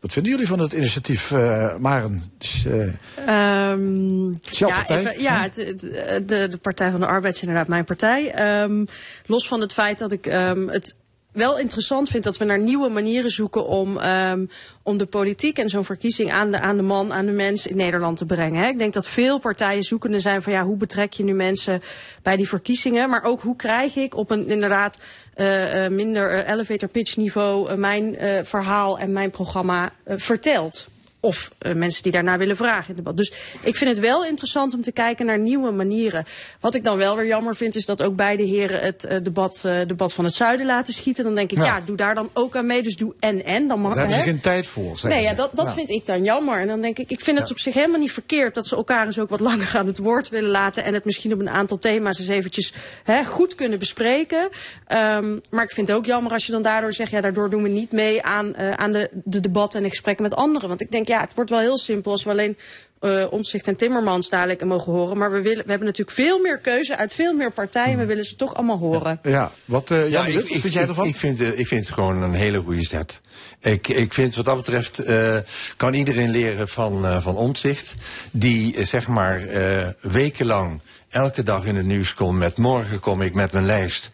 Wat 0.00 0.12
vinden 0.12 0.32
jullie 0.32 0.46
van 0.46 0.58
het 0.58 0.72
initiatief, 0.72 1.32
eh 1.32 1.76
Maren? 1.76 2.20
Eh, 2.66 2.82
Ehm, 3.26 4.28
ja, 4.32 4.88
even- 4.88 5.20
ja 5.22 5.42
het, 5.42 5.56
het- 5.56 5.80
de, 6.28 6.46
de 6.50 6.58
Partij 6.62 6.90
van 6.90 7.00
de 7.00 7.06
Arbeid 7.06 7.34
is 7.34 7.40
inderdaad 7.40 7.68
mijn 7.68 7.84
partij. 7.84 8.32
Ehm, 8.32 8.84
los 9.26 9.48
van 9.48 9.60
het 9.60 9.72
feit 9.72 9.98
dat 9.98 10.12
ik 10.12 10.26
ehm, 10.26 10.68
het 10.68 10.96
wel 11.32 11.58
interessant 11.58 12.08
vind 12.08 12.24
dat 12.24 12.36
we 12.36 12.44
naar 12.44 12.58
nieuwe 12.58 12.88
manieren 12.88 13.30
zoeken 13.30 13.66
om, 13.66 13.98
ehm, 13.98 14.46
om 14.82 14.96
de 14.96 15.06
politiek 15.06 15.58
en 15.58 15.68
zo'n 15.68 15.84
verkiezing 15.84 16.32
aan 16.32 16.50
de, 16.50 16.60
aan 16.60 16.76
de 16.76 16.82
man, 16.82 17.12
aan 17.12 17.26
de 17.26 17.32
mens 17.32 17.66
in 17.66 17.76
Nederland 17.76 18.16
te 18.16 18.24
brengen. 18.24 18.62
Hè. 18.62 18.68
Ik 18.68 18.78
denk 18.78 18.92
dat 18.92 19.08
veel 19.08 19.38
partijen 19.38 19.82
zoekende 19.82 20.20
zijn 20.20 20.42
van 20.42 20.52
ja, 20.52 20.64
hoe 20.64 20.76
betrek 20.76 21.12
je 21.12 21.24
nu 21.24 21.32
mensen 21.32 21.82
bij 22.22 22.36
die 22.36 22.48
verkiezingen, 22.48 23.08
maar 23.08 23.24
ook 23.24 23.40
hoe 23.42 23.56
krijg 23.56 23.96
ik 23.96 24.16
op 24.16 24.30
een 24.30 24.48
inderdaad 24.48 24.98
eh, 25.34 25.88
minder 25.88 26.30
eh, 26.30 26.52
elevator 26.52 26.88
pitch 26.88 27.16
niveau 27.16 27.76
mijn 27.76 28.16
eh, 28.16 28.44
verhaal 28.44 28.98
en 28.98 29.12
mijn 29.12 29.30
programma 29.30 29.92
verteld. 30.06 30.86
Of 31.24 31.50
eh, 31.58 31.72
mensen 31.72 32.02
die 32.02 32.12
daarna 32.12 32.38
willen 32.38 32.56
vragen 32.56 32.82
in 32.82 32.86
het 32.86 32.96
debat. 32.96 33.16
Dus 33.16 33.32
ik 33.60 33.76
vind 33.76 33.90
het 33.90 33.98
wel 33.98 34.24
interessant 34.24 34.74
om 34.74 34.82
te 34.82 34.92
kijken 34.92 35.26
naar 35.26 35.38
nieuwe 35.38 35.70
manieren. 35.70 36.24
Wat 36.60 36.74
ik 36.74 36.84
dan 36.84 36.96
wel 36.96 37.16
weer 37.16 37.26
jammer 37.26 37.56
vind, 37.56 37.74
is 37.74 37.86
dat 37.86 38.02
ook 38.02 38.16
beide 38.16 38.42
heren 38.42 38.80
het 38.80 39.04
eh, 39.04 39.18
debat, 39.22 39.62
eh, 39.64 39.74
debat 39.86 40.12
van 40.12 40.24
het 40.24 40.34
zuiden 40.34 40.66
laten 40.66 40.94
schieten. 40.94 41.24
Dan 41.24 41.34
denk 41.34 41.50
ik, 41.52 41.58
Ja. 41.58 41.64
ja, 41.64 41.80
doe 41.84 41.96
daar 41.96 42.14
dan 42.14 42.30
ook 42.32 42.56
aan 42.56 42.66
mee. 42.66 42.82
Dus 42.82 42.96
doe 42.96 43.14
en 43.20 43.44
en. 43.44 43.68
Dan 43.68 43.80
mag, 43.80 43.94
daar 43.94 44.00
hebben 44.06 44.22
ze 44.24 44.30
geen 44.30 44.40
tijd 44.40 44.66
voor. 44.66 44.98
Nee, 45.02 45.22
ja, 45.22 45.34
dat, 45.34 45.50
dat 45.54 45.66
Ja. 45.66 45.72
vind 45.72 45.90
ik 45.90 46.06
dan 46.06 46.24
jammer. 46.24 46.60
En 46.60 46.66
dan 46.66 46.80
denk 46.80 46.98
ik, 46.98 47.10
ik 47.10 47.20
vind 47.20 47.38
het 47.38 47.50
op 47.50 47.58
zich 47.58 47.74
helemaal 47.74 48.00
niet 48.00 48.12
verkeerd 48.12 48.54
dat 48.54 48.66
ze 48.66 48.76
elkaar 48.76 49.06
eens 49.06 49.18
ook 49.18 49.28
wat 49.30 49.40
langer 49.40 49.72
aan 49.76 49.86
het 49.86 49.98
woord 49.98 50.28
willen 50.28 50.50
laten. 50.50 50.84
En 50.84 50.94
het 50.94 51.04
misschien 51.04 51.32
op 51.32 51.38
een 51.40 51.50
aantal 51.50 51.78
thema's 51.78 52.18
eens 52.18 52.28
eventjes 52.28 52.74
hè, 53.04 53.24
goed 53.24 53.54
kunnen 53.54 53.78
bespreken. 53.78 54.48
Ehm, 54.86 55.38
maar 55.50 55.64
ik 55.64 55.70
vind 55.70 55.88
het 55.88 55.96
ook 55.96 56.06
jammer 56.06 56.32
als 56.32 56.46
je 56.46 56.52
dan 56.52 56.62
daardoor 56.62 56.92
zegt, 56.92 57.10
ja, 57.10 57.20
daardoor 57.20 57.50
doen 57.50 57.62
we 57.62 57.68
niet 57.68 57.92
mee 57.92 58.22
aan, 58.22 58.56
aan 58.56 58.92
de, 58.92 59.10
de 59.24 59.40
debatten 59.40 59.78
en 59.78 59.84
de 59.84 59.90
gesprekken 59.90 60.22
met 60.22 60.34
anderen. 60.34 60.68
Want 60.68 60.80
ik 60.80 60.90
denk, 60.90 61.06
ja, 61.12 61.20
het 61.20 61.34
wordt 61.34 61.50
wel 61.50 61.58
heel 61.58 61.78
simpel 61.78 62.10
als 62.10 62.24
we 62.24 62.30
alleen 62.30 62.56
eh 63.02 63.26
Omtzigt 63.30 63.68
en 63.68 63.76
Timmermans 63.76 64.28
dadelijk 64.28 64.64
mogen 64.64 64.92
horen. 64.92 65.18
Maar 65.18 65.32
we, 65.32 65.40
willen, 65.40 65.64
we 65.64 65.70
hebben 65.70 65.86
natuurlijk 65.86 66.16
veel 66.16 66.38
meer 66.38 66.58
keuze 66.58 66.96
uit 66.96 67.12
veel 67.12 67.32
meer 67.32 67.52
partijen. 67.52 67.98
We 67.98 68.06
willen 68.06 68.24
ze 68.24 68.36
toch 68.36 68.54
allemaal 68.54 68.78
horen. 68.78 69.18
Ja, 69.22 69.52
wat, 69.64 69.90
eh 69.90 69.98
de 69.98 70.32
ik, 70.32 70.60
vind 70.60 70.72
jij 70.72 70.88
ervan? 70.88 71.06
Ik 71.06 71.16
vind, 71.16 71.40
eh, 71.40 71.58
ik 71.58 71.66
vind 71.66 71.86
het 71.86 71.94
gewoon 71.94 72.22
een 72.22 72.34
hele 72.34 72.60
goede 72.60 72.84
zet. 72.84 73.20
Ik, 73.60 73.88
ik 73.88 74.12
vind 74.12 74.34
wat 74.34 74.44
dat 74.44 74.56
betreft 74.56 74.98
eh, 74.98 75.36
kan 75.76 75.94
iedereen 75.94 76.30
leren 76.30 76.68
van, 76.68 77.06
eh 77.06 77.22
van 77.22 77.36
Omtzigt. 77.36 77.94
Die 78.30 78.84
zeg 78.84 79.08
maar 79.08 79.46
eh, 79.46 79.88
wekenlang 80.00 80.80
elke 81.08 81.42
dag 81.42 81.64
in 81.64 81.76
het 81.76 81.86
nieuws 81.86 82.14
komt 82.14 82.38
met 82.38 82.56
morgen 82.56 83.00
kom 83.00 83.22
ik 83.22 83.34
met 83.34 83.52
mijn 83.52 83.66
lijst. 83.66 84.10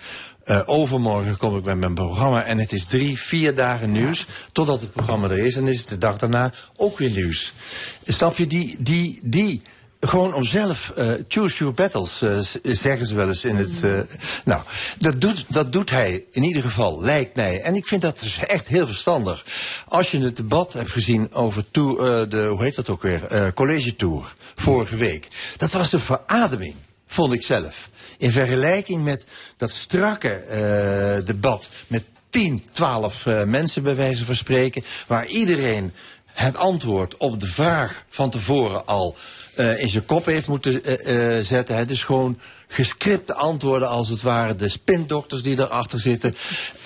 Eh, 0.48 0.60
overmorgen 0.66 1.36
kom 1.36 1.56
ik 1.56 1.64
met 1.64 1.78
mijn 1.78 1.94
programma 1.94 2.44
en 2.44 2.58
het 2.58 2.72
is 2.72 2.84
drie, 2.84 3.18
vier 3.18 3.54
dagen 3.54 3.92
nieuws 3.92 4.26
totdat 4.52 4.80
het 4.80 4.90
programma 4.90 5.28
er 5.28 5.38
is. 5.38 5.56
En 5.56 5.66
is 5.66 5.80
het 5.80 5.88
de 5.88 5.98
dag 5.98 6.18
daarna 6.18 6.52
ook 6.76 6.98
weer 6.98 7.10
nieuws. 7.10 7.52
Snap 8.04 8.36
je, 8.36 8.46
die, 8.46 8.76
die, 8.78 9.20
die 9.22 9.62
gewoon 10.00 10.34
om 10.34 10.44
zelf, 10.44 10.92
eh 10.96 11.08
choose 11.28 11.58
your 11.58 11.74
battles, 11.74 12.22
eh, 12.22 12.38
zeggen 12.62 13.06
ze 13.06 13.14
wel 13.14 13.28
eens 13.28 13.44
in 13.44 13.56
het... 13.56 13.82
nou, 14.44 14.62
dat 14.98 15.20
doet, 15.20 15.44
dat 15.48 15.72
doet 15.72 15.90
hij 15.90 16.24
in 16.32 16.42
ieder 16.42 16.62
geval, 16.62 17.02
lijkt 17.02 17.36
mij. 17.36 17.60
En 17.60 17.74
ik 17.74 17.86
vind 17.86 18.02
dat 18.02 18.20
dus 18.20 18.38
echt 18.38 18.68
heel 18.68 18.86
verstandig. 18.86 19.44
Als 19.88 20.10
je 20.10 20.20
het 20.20 20.36
debat 20.36 20.72
hebt 20.72 20.92
gezien 20.92 21.32
over 21.32 21.64
de, 21.70 22.46
hoe 22.50 22.62
heet 22.62 22.74
dat 22.74 22.88
ook 22.88 23.02
weer, 23.02 23.52
college 23.54 23.96
tour, 23.96 24.34
vorige 24.54 24.96
week. 24.96 25.26
Dat 25.56 25.72
was 25.72 25.92
een 25.92 26.00
verademing, 26.00 26.74
vond 27.06 27.32
ik 27.32 27.42
zelf. 27.42 27.88
In 28.18 28.32
vergelijking 28.32 29.04
met 29.04 29.24
dat 29.56 29.70
strakke 29.70 30.28
eh, 30.28 31.26
debat 31.26 31.68
met 31.86 32.04
10, 32.30 32.64
12 32.72 33.26
eh, 33.26 33.42
mensen 33.42 33.82
bij 33.82 33.96
wijze 33.96 34.24
van 34.24 34.36
spreken, 34.36 34.84
waar 35.06 35.26
iedereen 35.26 35.92
het 36.26 36.56
antwoord 36.56 37.16
op 37.16 37.40
de 37.40 37.46
vraag 37.46 38.04
van 38.08 38.30
tevoren 38.30 38.86
al 38.86 39.16
eh, 39.58 39.82
in 39.82 39.88
zijn 39.88 40.04
kop 40.04 40.26
heeft 40.26 40.46
moeten 40.46 40.84
eh, 40.84 41.44
zetten. 41.44 41.76
Hè. 41.76 41.84
Dus 41.84 42.04
gewoon 42.04 42.38
gescripte 42.68 43.34
antwoorden 43.34 43.88
als 43.88 44.08
het 44.08 44.22
ware. 44.22 44.56
De 44.56 44.68
spindokters 44.68 45.42
die 45.42 45.58
erachter 45.58 46.00
zitten. 46.00 46.34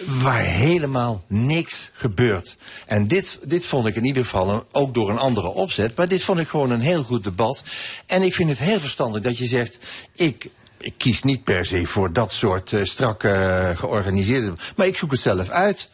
Waar 0.07 0.45
helemaal 0.45 1.25
niks 1.27 1.91
gebeurt. 1.95 2.57
En 2.87 3.07
dit, 3.07 3.39
dit 3.49 3.67
vond 3.67 3.87
ik 3.87 3.97
in 3.97 4.05
ieder 4.05 4.25
geval, 4.25 4.67
ook 4.71 4.95
door 4.95 5.11
een 5.11 5.19
andere 5.19 5.49
opzet. 5.49 5.97
Maar 5.97 6.09
dit 6.09 6.23
vond 6.23 6.39
ik 6.39 6.49
gewoon 6.49 6.71
een 6.71 6.81
heel 6.81 7.03
goed 7.03 7.25
debat. 7.25 7.63
En 8.07 8.23
ik 8.23 8.35
vind 8.35 8.51
het 8.51 8.59
heel 8.59 8.81
verstandig 8.81 9.23
dat 9.23 9.39
je 9.39 9.47
zegt... 9.47 9.79
ik 10.13 10.49
ik 10.83 10.95
kies 10.97 11.23
niet 11.23 11.45
per 11.45 11.67
se 11.67 11.87
voor 11.87 12.13
dat 12.13 12.33
soort 12.33 12.73
eh, 12.73 12.85
strak 12.85 13.25
eh, 13.25 13.79
georganiseerde... 13.79 14.53
maar 14.77 14.87
ik 14.87 14.97
zoek 14.97 15.11
het 15.11 15.21
zelf 15.21 15.49
uit. 15.49 15.91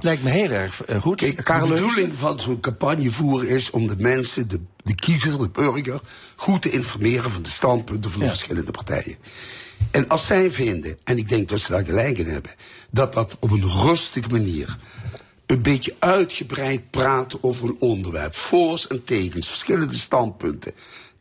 Lijkt 0.00 0.22
me 0.22 0.30
heel 0.30 0.50
erg 0.50 0.84
eh, 0.84 1.00
goed. 1.00 1.16
Kijk, 1.16 1.46
de 1.46 1.66
bedoeling 1.68 2.14
van 2.14 2.40
zo'n 2.40 2.60
campagne 2.60 3.10
voeren 3.10 3.48
is 3.48 3.70
om 3.70 3.86
de 3.86 3.96
mensen, 3.98 4.48
de, 4.48 4.60
de 4.76 4.94
kiezer, 4.94 5.38
de 5.38 5.48
burger, 5.48 6.00
goed 6.36 6.62
te 6.62 6.70
informeren 6.70 7.30
van 7.30 7.42
de 7.42 7.50
standpunten 7.50 8.10
van 8.10 8.20
de 8.20 8.28
verschillende 8.28 8.70
partijen. 8.70 9.16
En 9.90 10.08
als 10.08 10.26
zij 10.26 10.50
vinden, 10.50 10.98
en 11.04 11.18
ik 11.18 11.28
denk 11.28 11.48
dat 11.48 11.60
ze 11.60 11.72
daar 11.72 11.84
gelijk 11.84 12.18
in 12.18 12.26
hebben, 12.26 12.50
dat 12.90 13.12
dat 13.12 13.36
op 13.40 13.50
een 13.50 13.68
rustige 13.68 14.28
manier 14.28 14.78
een 15.46 15.62
beetje 15.62 15.94
uitgebreid 15.98 16.90
praten 16.90 17.38
over 17.42 17.68
een 17.68 17.76
onderwerp. 17.78 18.34
Voor's 18.34 18.86
en 18.86 19.04
tegens, 19.04 19.48
verschillende 19.48 19.96
standpunten. 19.96 20.72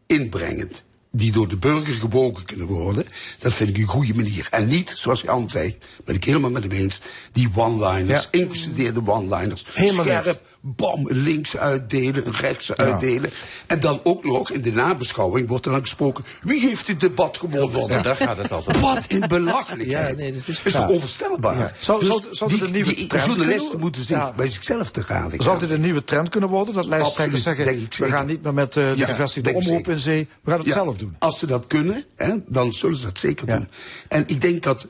Inbrengend. 0.05 0.83
Die 1.13 1.31
door 1.31 1.47
de 1.47 1.57
burger 1.57 1.93
gebogen 1.93 2.45
kunnen 2.45 2.67
worden. 2.67 3.05
Dat 3.39 3.53
vind 3.53 3.69
ik 3.69 3.77
een 3.77 3.83
goede 3.87 4.13
manier. 4.15 4.47
En 4.51 4.67
niet, 4.67 4.93
zoals 4.95 5.21
Jan 5.21 5.49
zegt, 5.49 5.85
ben 6.05 6.15
ik 6.15 6.23
helemaal 6.23 6.49
met 6.51 6.63
hem 6.63 6.71
eens. 6.71 7.01
Die 7.31 7.49
one-liners, 7.55 8.27
ingestudeerde 8.31 9.01
one-liners. 9.05 9.65
Helemaal 9.73 10.05
Scherp, 10.05 10.41
bam, 10.61 11.05
links 11.09 11.57
uitdelen, 11.57 12.31
rechts 12.31 12.75
uitdelen. 12.75 13.31
En 13.67 13.79
dan 13.79 13.99
ook 14.03 14.23
nog 14.25 14.51
in 14.51 14.61
de 14.61 14.71
nabeschouwing 14.71 15.47
wordt 15.47 15.65
er 15.65 15.71
dan 15.71 15.81
gesproken. 15.81 16.23
Wie 16.41 16.59
heeft 16.59 16.85
dit 16.87 16.99
debat 16.99 17.37
gewonnen? 17.37 17.87
Ja, 17.95 18.01
daar 18.01 18.15
gaat 18.15 18.37
het 18.37 18.51
altijd. 18.51 18.79
Wat 18.79 19.01
in 19.07 19.23
belachelijkheid. 19.27 20.09
Ja, 20.09 20.15
nee, 20.15 20.33
dat 20.33 20.41
is- 20.47 20.61
is 20.63 20.71
toch 20.73 20.81
Ja. 20.81 20.87
onvoorstelbaar? 20.93 21.57
Ja. 21.57 21.71
Zou- 21.79 21.99
Dus 21.99 22.07
zou- 22.09 22.21
zou 22.31 22.49
dit 22.49 22.59
die, 22.59 22.67
een 22.67 22.73
nieuwe 22.73 22.93
die 22.95 23.07
trend 23.07 23.25
journalisten 23.25 23.61
kunnen- 23.63 23.79
moeten 23.79 24.03
zich 24.03 24.17
Ja. 24.17 24.33
bij 24.35 24.49
zichzelf 24.49 24.91
te 24.91 25.03
raden 25.07 25.41
Zou 25.43 25.43
gaan. 25.59 25.67
dit 25.67 25.77
een 25.77 25.81
nieuwe 25.83 26.03
trend 26.03 26.29
kunnen 26.29 26.49
worden? 26.49 26.73
Dat 26.73 26.85
lijsttrekkers 26.85 27.43
zeggen, 27.43 27.65
we 27.97 28.05
gaan 28.05 28.27
niet 28.27 28.43
meer 28.43 28.53
met 28.53 28.77
eh, 28.77 28.89
de 28.91 28.93
Ja, 28.97 29.05
gevestigde 29.07 29.49
omroep 29.53 29.63
zeker. 29.75 29.91
in 29.91 29.99
zee, 29.99 30.27
we 30.43 30.49
gaan 30.49 30.59
het 30.59 30.67
Ja, 30.67 30.73
zelf 30.73 30.97
doen. 31.05 31.15
Als 31.19 31.39
ze 31.39 31.47
dat 31.47 31.67
kunnen, 31.67 32.03
hè, 32.15 32.35
dan 32.47 32.73
zullen 32.73 32.97
ze 32.97 33.05
dat 33.05 33.19
zeker 33.19 33.45
doen. 33.45 33.67
En 34.07 34.23
ik 34.27 34.41
denk 34.41 34.63
dat 34.63 34.87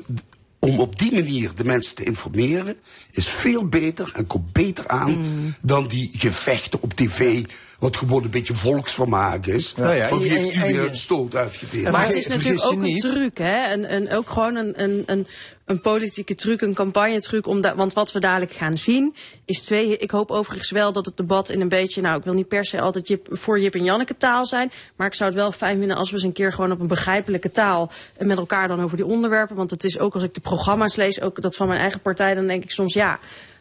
om 0.59 0.79
op 0.79 0.99
die 0.99 1.11
manier 1.11 1.51
de 1.55 1.63
mensen 1.63 1.95
te 1.95 2.03
informeren, 2.03 2.77
is 3.11 3.27
veel 3.27 3.65
beter 3.65 4.11
en 4.15 4.27
komt 4.27 4.51
beter 4.51 4.87
aan 4.87 5.11
Mm. 5.17 5.55
dan 5.61 5.87
die 5.87 6.09
gevechten 6.17 6.81
op 6.81 6.93
tv, 6.93 7.43
wat 7.79 7.97
gewoon 7.97 8.23
een 8.23 8.29
beetje 8.29 8.53
volksvermaak 8.53 9.45
is. 9.45 9.73
Nou 9.75 9.95
ja, 9.95 10.07
van 10.07 10.19
wie 10.19 10.31
heeft 10.31 10.55
u 10.75 10.79
een 10.79 10.97
stoot 10.97 11.35
uitgedeeld? 11.35 11.91
Maar 11.91 12.05
het 12.05 12.13
is 12.15 12.27
natuurlijk 12.27 12.65
ook 12.65 12.83
een 12.83 12.97
truc, 12.99 13.37
hè? 13.37 13.63
En, 13.65 13.85
en 13.85 14.11
ook 14.13 14.29
gewoon 14.29 14.55
een, 14.55 14.83
een, 14.83 15.03
een, 15.05 15.27
een 15.65 15.81
politieke 15.81 16.35
truc, 16.35 16.61
een 16.61 16.73
campagnetruc. 16.73 17.47
Om 17.47 17.61
da- 17.61 17.75
want 17.75 17.93
wat 17.93 18.11
we 18.11 18.19
dadelijk 18.19 18.51
gaan 18.51 18.77
zien, 18.77 19.15
is 19.45 19.61
twee. 19.61 19.97
Ik 19.97 20.11
hoop 20.11 20.31
overigens 20.31 20.69
wel 20.71 20.91
dat 20.91 21.05
het 21.05 21.17
debat 21.17 21.49
in 21.49 21.61
een 21.61 21.69
beetje. 21.69 22.01
Nou, 22.01 22.17
ik 22.17 22.23
wil 22.23 22.33
niet 22.33 22.47
per 22.47 22.65
se 22.65 22.81
altijd 22.81 23.07
Jip, 23.07 23.27
voor 23.31 23.59
Jip 23.59 23.73
en 23.75 23.83
Janneke 23.83 24.17
taal 24.17 24.45
zijn. 24.45 24.71
Maar 24.95 25.07
ik 25.07 25.13
zou 25.13 25.29
het 25.29 25.39
wel 25.39 25.51
fijn 25.51 25.77
vinden 25.77 25.97
als 25.97 26.09
we 26.09 26.15
eens 26.15 26.23
een 26.23 26.31
keer 26.31 26.53
gewoon 26.53 26.71
op 26.71 26.79
een 26.79 26.87
begrijpelijke 26.87 27.51
taal. 27.51 27.91
En 28.17 28.27
met 28.27 28.37
elkaar 28.37 28.67
dan 28.67 28.81
over 28.83 28.97
die 28.97 29.05
onderwerpen. 29.05 29.55
Want 29.55 29.69
het 29.69 29.83
is 29.83 29.99
ook 29.99 30.13
als 30.13 30.23
ik 30.23 30.33
de 30.33 30.41
programma's 30.41 30.95
lees, 30.95 31.21
ook 31.21 31.41
dat 31.41 31.55
van 31.55 31.67
mijn 31.67 31.79
eigen 31.79 31.99
partij, 32.01 32.35
dan 32.35 32.47
denk 32.47 32.63
ik 32.63 32.71
soms 32.71 32.93
ja. 32.93 33.00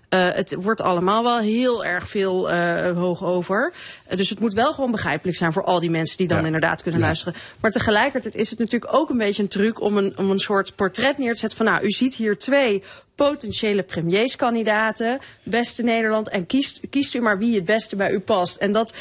Eh, 0.08 0.28
het 0.32 0.54
wordt 0.54 0.80
allemaal 0.80 1.22
wel 1.22 1.38
heel 1.38 1.84
erg 1.84 2.08
veel 2.08 2.50
eh, 2.50 2.96
hoog 2.96 3.24
over. 3.24 3.72
Eh, 4.06 4.16
dus 4.16 4.28
het 4.30 4.40
moet 4.40 4.52
wel 4.54 4.72
gewoon 4.74 4.90
begrijpelijk 4.90 5.36
zijn 5.36 5.52
voor 5.52 5.64
al 5.64 5.80
die 5.80 5.90
mensen 5.90 6.16
die 6.16 6.26
dan 6.26 6.38
Ja. 6.38 6.44
inderdaad 6.44 6.82
kunnen 6.82 7.00
Ja. 7.00 7.06
luisteren. 7.06 7.34
Maar 7.60 7.70
tegelijkertijd 7.70 8.34
is 8.34 8.50
het 8.50 8.58
natuurlijk 8.58 8.94
ook 8.94 9.10
een 9.10 9.18
beetje 9.18 9.42
een 9.42 9.48
truc 9.48 9.80
om 9.80 9.96
een, 9.96 10.18
om 10.18 10.30
een 10.30 10.38
soort 10.38 10.76
portret 10.76 11.18
neer 11.18 11.32
te 11.32 11.38
zetten 11.38 11.58
van 11.58 11.66
nou, 11.66 11.84
u 11.84 11.90
ziet 11.90 12.14
hier 12.14 12.38
twee 12.38 12.82
potentiële 13.14 13.82
premierskandidaten, 13.82 15.18
beste 15.42 15.82
Nederland, 15.82 16.28
en 16.28 16.46
kiest, 16.46 16.80
kiest 16.90 17.14
u 17.14 17.20
maar 17.20 17.38
wie 17.38 17.54
het 17.54 17.64
beste 17.64 17.96
bij 17.96 18.10
u 18.10 18.20
past. 18.20 18.56
En 18.56 18.72
dat, 18.72 18.92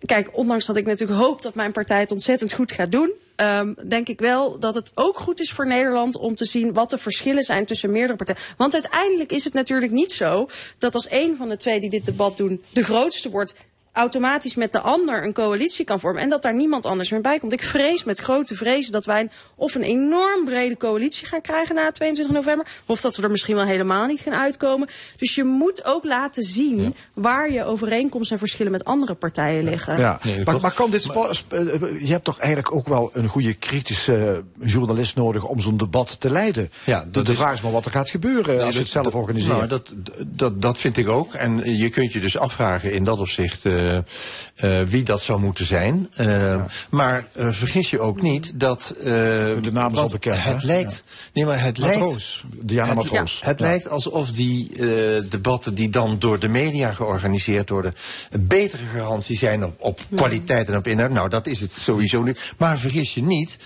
kijk, 0.00 0.36
ondanks 0.36 0.66
dat 0.66 0.76
ik 0.76 0.86
natuurlijk 0.86 1.20
hoop 1.20 1.42
dat 1.42 1.54
mijn 1.54 1.72
partij 1.72 2.00
het 2.00 2.12
ontzettend 2.12 2.52
goed 2.52 2.72
gaat 2.72 2.92
doen, 2.92 3.12
ehm, 3.36 3.74
denk 3.86 4.08
ik 4.08 4.20
wel 4.20 4.58
dat 4.58 4.74
het 4.74 4.92
ook 4.94 5.18
goed 5.18 5.40
is 5.40 5.52
voor 5.52 5.66
Nederland 5.66 6.16
om 6.16 6.34
te 6.34 6.44
zien 6.44 6.72
wat 6.72 6.90
de 6.90 6.98
verschillen 6.98 7.42
zijn 7.42 7.66
tussen 7.66 7.90
meerdere 7.90 8.16
partijen. 8.16 8.42
Want 8.56 8.72
uiteindelijk 8.72 9.32
is 9.32 9.44
het 9.44 9.52
natuurlijk 9.52 9.92
niet 9.92 10.12
zo 10.12 10.48
dat 10.78 10.94
als 10.94 11.10
een 11.10 11.36
van 11.36 11.48
de 11.48 11.56
twee 11.56 11.80
die 11.80 11.90
dit 11.90 12.06
debat 12.06 12.36
doen 12.36 12.62
de 12.72 12.84
grootste 12.84 13.30
wordt, 13.30 13.54
automatisch 13.96 14.54
met 14.54 14.72
de 14.72 14.80
ander 14.80 15.24
een 15.24 15.32
coalitie 15.32 15.84
kan 15.84 16.00
vormen. 16.00 16.22
En 16.22 16.28
dat 16.28 16.42
daar 16.42 16.54
niemand 16.54 16.86
anders 16.86 17.10
meer 17.10 17.20
bij 17.20 17.38
komt. 17.38 17.52
Ik 17.52 17.62
vrees 17.62 18.04
met 18.04 18.18
grote 18.18 18.54
vrezen 18.56 18.92
dat 18.92 19.04
wij 19.04 19.20
een, 19.20 19.30
of 19.54 19.74
een 19.74 19.82
enorm 19.82 20.44
brede 20.44 20.76
coalitie 20.76 21.26
gaan 21.26 21.40
krijgen 21.40 21.74
na 21.74 21.90
22 21.90 22.34
november. 22.34 22.66
Of 22.86 23.00
dat 23.00 23.16
we 23.16 23.22
er 23.22 23.30
misschien 23.30 23.54
wel 23.54 23.64
helemaal 23.64 24.06
niet 24.06 24.20
gaan 24.20 24.34
uitkomen. 24.34 24.88
Dus 25.16 25.34
je 25.34 25.44
moet 25.44 25.84
ook 25.84 26.04
laten 26.04 26.42
zien 26.44 26.94
waar 27.14 27.50
je 27.52 27.64
overeenkomsten 27.64 28.32
en 28.32 28.38
verschillen 28.38 28.72
met 28.72 28.84
andere 28.84 29.14
partijen 29.14 29.64
liggen. 29.64 29.98
Ja, 29.98 30.20
maar, 30.44 30.60
maar 30.60 30.72
kan 30.74 30.90
dit 30.90 31.02
sp- 31.02 31.52
eh, 31.52 31.60
je 32.00 32.12
hebt 32.12 32.24
toch 32.24 32.38
eigenlijk 32.38 32.74
ook 32.74 32.88
wel 32.88 33.10
een 33.12 33.28
goede 33.28 33.54
kritische 33.54 34.44
journalist 34.60 35.16
nodig 35.16 35.44
om 35.44 35.60
zo'n 35.60 35.76
debat 35.76 36.20
te 36.20 36.30
leiden. 36.30 36.70
Ja, 36.84 37.00
de, 37.00 37.10
dat 37.10 37.26
de 37.26 37.32
is- 37.32 37.38
vraag 37.38 37.52
is 37.54 37.60
maar 37.60 37.72
wat 37.72 37.84
er 37.84 37.90
gaat 37.90 38.10
gebeuren 38.10 38.54
Nou, 38.54 38.66
als 38.66 38.74
je 38.74 38.80
het 38.80 38.90
zelf 38.90 39.14
organiseert. 39.14 39.56
Nou, 39.56 39.68
dat, 39.68 39.92
dat, 40.26 40.62
dat 40.62 40.78
vind 40.78 40.96
ik 40.96 41.08
ook. 41.08 41.34
En 41.34 41.76
je 41.78 41.88
kunt 41.90 42.12
je 42.12 42.20
dus 42.20 42.38
afvragen 42.38 42.92
in 42.92 43.04
dat 43.04 43.20
opzicht 43.20 43.64
eh, 43.86 44.80
eh, 44.80 44.88
wie 44.88 45.02
dat 45.02 45.22
zou 45.22 45.40
moeten 45.40 45.64
zijn. 45.66 46.08
Eh, 46.16 46.62
Maar 46.90 47.26
vergis 47.34 47.90
je 47.90 48.00
ook 48.00 48.22
niet 48.22 48.60
dat... 48.60 48.94
de 49.02 49.68
naam 49.72 49.92
is 49.92 49.98
al 49.98 50.08
bekend, 50.08 50.42
Het 50.44 50.60
hè? 50.60 50.66
lijkt... 50.66 51.04
Nee, 51.32 51.44
maar 51.46 51.62
het 51.62 51.78
Matroos. 51.78 52.44
lijkt... 52.50 52.68
Diana 52.68 52.86
het, 52.86 52.96
Matroos. 52.96 53.40
Het 53.44 53.58
Ja. 53.60 53.66
lijkt 53.66 53.88
alsof 53.88 54.32
die 54.32 54.70
eh, 54.72 55.22
debatten 55.30 55.74
die 55.74 55.88
dan 55.90 56.18
door 56.18 56.38
de 56.38 56.48
media 56.48 56.92
georganiseerd 56.92 57.68
worden... 57.68 57.92
een 58.30 58.46
betere 58.46 58.82
garantie 58.94 59.36
zijn 59.36 59.64
op, 59.64 59.74
op 59.78 60.00
kwaliteit 60.14 60.68
en 60.68 60.76
op 60.76 60.86
inhoud. 60.86 61.10
Nou, 61.10 61.28
dat 61.28 61.46
is 61.46 61.60
het 61.60 61.72
sowieso 61.72 62.22
nu. 62.22 62.36
Maar 62.58 62.78
vergis 62.78 63.14
je 63.14 63.22
niet, 63.22 63.56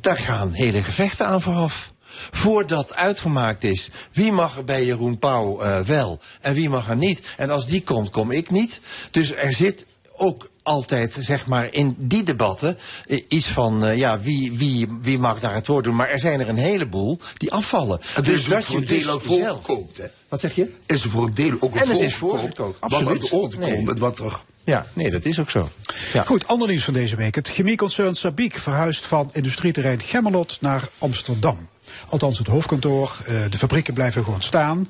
daar 0.00 0.18
gaan 0.18 0.52
hele 0.52 0.82
gevechten 0.82 1.26
aan 1.26 1.42
vooraf. 1.42 1.88
Voordat 2.30 2.94
uitgemaakt 2.94 3.64
is 3.64 3.90
wie 4.12 4.32
mag 4.32 4.56
er 4.56 4.64
bij 4.64 4.84
Jeroen 4.84 5.18
Pauw 5.18 5.60
eh, 5.60 5.80
wel 5.80 6.18
en 6.40 6.54
wie 6.54 6.68
mag 6.68 6.88
er 6.88 6.96
niet. 6.96 7.20
En 7.36 7.50
als 7.50 7.66
die 7.66 7.82
komt, 7.82 8.10
kom 8.10 8.30
ik 8.30 8.50
niet. 8.50 8.80
Dus 9.10 9.34
er 9.34 9.52
zit 9.52 9.86
ook 10.16 10.48
altijd, 10.62 11.16
zeg 11.20 11.46
maar, 11.46 11.72
in 11.72 11.94
die 11.98 12.22
debatten 12.22 12.78
eh, 13.06 13.22
iets 13.28 13.46
van, 13.46 13.84
eh, 13.84 13.96
ja, 13.96 14.20
wie, 14.20 14.52
wie, 14.52 14.88
wie 15.02 15.18
mag 15.18 15.40
daar 15.40 15.54
het 15.54 15.66
woord 15.66 15.84
doen. 15.84 15.96
Maar 15.96 16.08
er 16.08 16.20
zijn 16.20 16.40
er 16.40 16.48
een 16.48 16.56
heleboel 16.56 17.18
die 17.36 17.52
afvallen. 17.52 18.00
Het 18.14 18.24
dus 18.24 18.36
is 18.36 18.44
ook 18.44 18.50
dat 18.50 18.64
voor 18.64 18.74
je 18.74 18.80
een 18.80 18.86
deel 18.86 19.18
dus 19.18 19.22
voorgekookt, 19.22 19.96
hè? 19.96 20.04
Wat 20.28 20.40
zeg 20.40 20.54
je? 20.54 20.72
Is 20.86 21.04
er 21.04 21.10
voor 21.10 21.24
een 21.24 21.34
deel 21.34 21.56
ook 21.60 21.74
een 21.74 21.80
En 21.80 21.88
het 21.88 22.00
is 22.00 22.14
voorgekookt, 22.14 22.58
Wat 22.80 22.90
absoluut. 22.90 23.08
uit 23.08 23.30
de 23.30 23.30
orde 23.36 23.56
Nee. 23.56 23.72
komt 23.72 23.84
met 23.86 23.98
wat 23.98 24.18
er... 24.18 24.40
Ja, 24.64 24.86
nee, 24.92 25.10
dat 25.10 25.24
is 25.24 25.40
ook 25.40 25.50
zo. 25.50 25.68
Ja. 26.12 26.22
Goed, 26.22 26.46
ander 26.46 26.68
nieuws 26.68 26.84
van 26.84 26.94
deze 26.94 27.16
week. 27.16 27.34
Het 27.34 27.48
chemieconcern 27.48 28.14
Sabiek 28.14 28.58
verhuist 28.58 29.06
van 29.06 29.30
industrieterrein 29.32 30.00
Gemmelot 30.00 30.56
naar 30.60 30.88
Amsterdam. 30.98 31.68
Althans 32.08 32.38
het 32.38 32.46
hoofdkantoor, 32.46 33.16
eh, 33.26 33.34
de 33.50 33.58
fabrieken 33.58 33.94
blijven 33.94 34.24
gewoon 34.24 34.42
staan. 34.42 34.88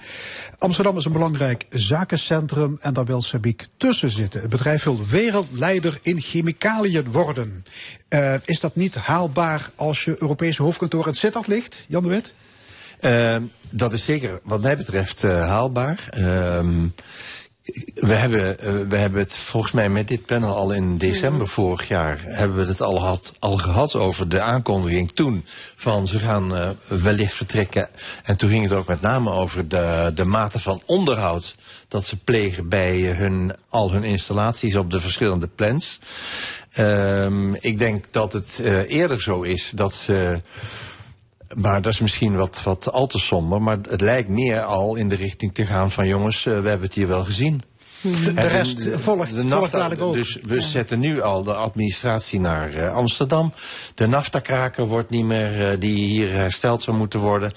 Amsterdam 0.58 0.96
is 0.96 1.04
een 1.04 1.12
belangrijk 1.12 1.66
zakencentrum 1.68 2.78
en 2.80 2.92
daar 2.92 3.04
wil 3.04 3.22
Sabiek 3.22 3.66
tussen 3.76 4.10
zitten. 4.10 4.40
Het 4.40 4.50
bedrijf 4.50 4.84
wil 4.84 5.06
wereldleider 5.06 5.98
in 6.02 6.20
chemicaliën 6.20 7.10
worden. 7.12 7.64
Eh, 8.08 8.34
is 8.44 8.60
dat 8.60 8.76
niet 8.76 8.94
haalbaar 8.94 9.70
als 9.74 10.04
je 10.04 10.16
Europese 10.18 10.62
hoofdkantoor 10.62 11.06
in 11.06 11.14
Sittard 11.14 11.46
ligt, 11.46 11.84
Jan 11.88 12.02
de 12.02 12.08
Wit? 12.08 12.32
Ehm, 13.00 13.42
dat 13.70 13.92
is 13.92 14.04
zeker 14.04 14.40
wat 14.42 14.60
mij 14.60 14.76
betreft 14.76 15.24
eh, 15.24 15.46
haalbaar. 15.46 16.06
Ehm, 16.10 16.86
we, 17.94 18.14
hebben, 18.14 18.58
eh, 18.58 18.72
we 18.88 18.96
hebben 18.96 19.20
het 19.20 19.36
volgens 19.36 19.72
mij 19.72 19.88
met 19.88 20.08
dit 20.08 20.26
panel 20.26 20.54
al 20.54 20.72
in 20.72 20.98
december 20.98 21.48
vorig 21.48 21.88
jaar... 21.88 22.20
hebben 22.24 22.56
we 22.56 22.66
het 22.66 22.80
al, 22.80 22.94
gehad, 22.94 23.34
al 23.38 23.56
gehad 23.56 23.94
over 23.94 24.28
de 24.28 24.40
aankondiging 24.40 25.10
toen... 25.12 25.44
van 25.76 26.06
ze 26.06 26.18
gaan 26.18 26.56
eh, 26.56 26.68
wellicht 26.88 27.34
vertrekken. 27.34 27.88
En 28.24 28.36
toen 28.36 28.48
ging 28.48 28.62
het 28.62 28.72
ook 28.72 28.86
met 28.86 29.00
name 29.00 29.30
over 29.30 29.68
de, 29.68 30.12
de 30.14 30.24
mate 30.24 30.60
van 30.60 30.82
onderhoud... 30.84 31.54
dat 31.88 32.06
ze 32.06 32.16
plegen 32.16 32.68
bij 32.68 33.10
eh, 33.10 33.16
hun, 33.16 33.52
al 33.68 33.92
hun 33.92 34.04
installaties 34.04 34.76
op 34.76 34.90
de 34.90 35.00
verschillende 35.00 35.48
plans. 35.54 35.98
Ehm, 36.70 37.54
ik 37.54 37.78
denk 37.78 38.04
dat 38.10 38.32
het 38.32 38.58
eerder 38.86 39.22
zo 39.22 39.42
is 39.42 39.72
dat 39.74 39.94
ze... 39.94 40.40
Maar 41.56 41.82
dat 41.82 41.92
is 41.92 42.00
misschien 42.00 42.36
wat, 42.36 42.62
wat 42.64 42.92
al 42.92 43.06
te 43.06 43.18
somber. 43.18 43.62
Maar 43.62 43.78
het 43.90 44.00
lijkt 44.00 44.28
meer 44.28 44.60
al 44.62 44.94
in 44.94 45.08
de 45.08 45.14
richting 45.14 45.54
te 45.54 45.66
gaan 45.66 45.90
van 45.90 46.06
jongens, 46.06 46.46
eh, 46.46 46.60
we 46.60 46.68
hebben 46.68 46.86
het 46.86 46.94
hier 46.94 47.08
wel 47.08 47.24
gezien. 47.24 47.62
De, 48.00 48.34
de 48.34 48.46
rest 48.46 48.82
de- 48.82 48.98
volgt, 48.98 49.36
de 49.36 49.48
volgt 49.48 50.00
ook. 50.00 50.14
Dus 50.14 50.38
we 50.42 50.60
zetten 50.60 50.98
nu 50.98 51.20
al 51.20 51.42
de 51.42 51.54
administratie 51.54 52.40
naar 52.40 52.72
eh, 52.74 52.94
Amsterdam. 52.94 53.52
De 53.94 54.06
NAFTA-kraker 54.06 54.86
wordt 54.86 55.10
niet 55.10 55.24
meer, 55.24 55.70
eh, 55.70 55.80
die 55.80 55.96
hier 56.06 56.32
hersteld 56.32 56.82
zou 56.82 56.96
moeten 56.96 57.20
worden. 57.20 57.52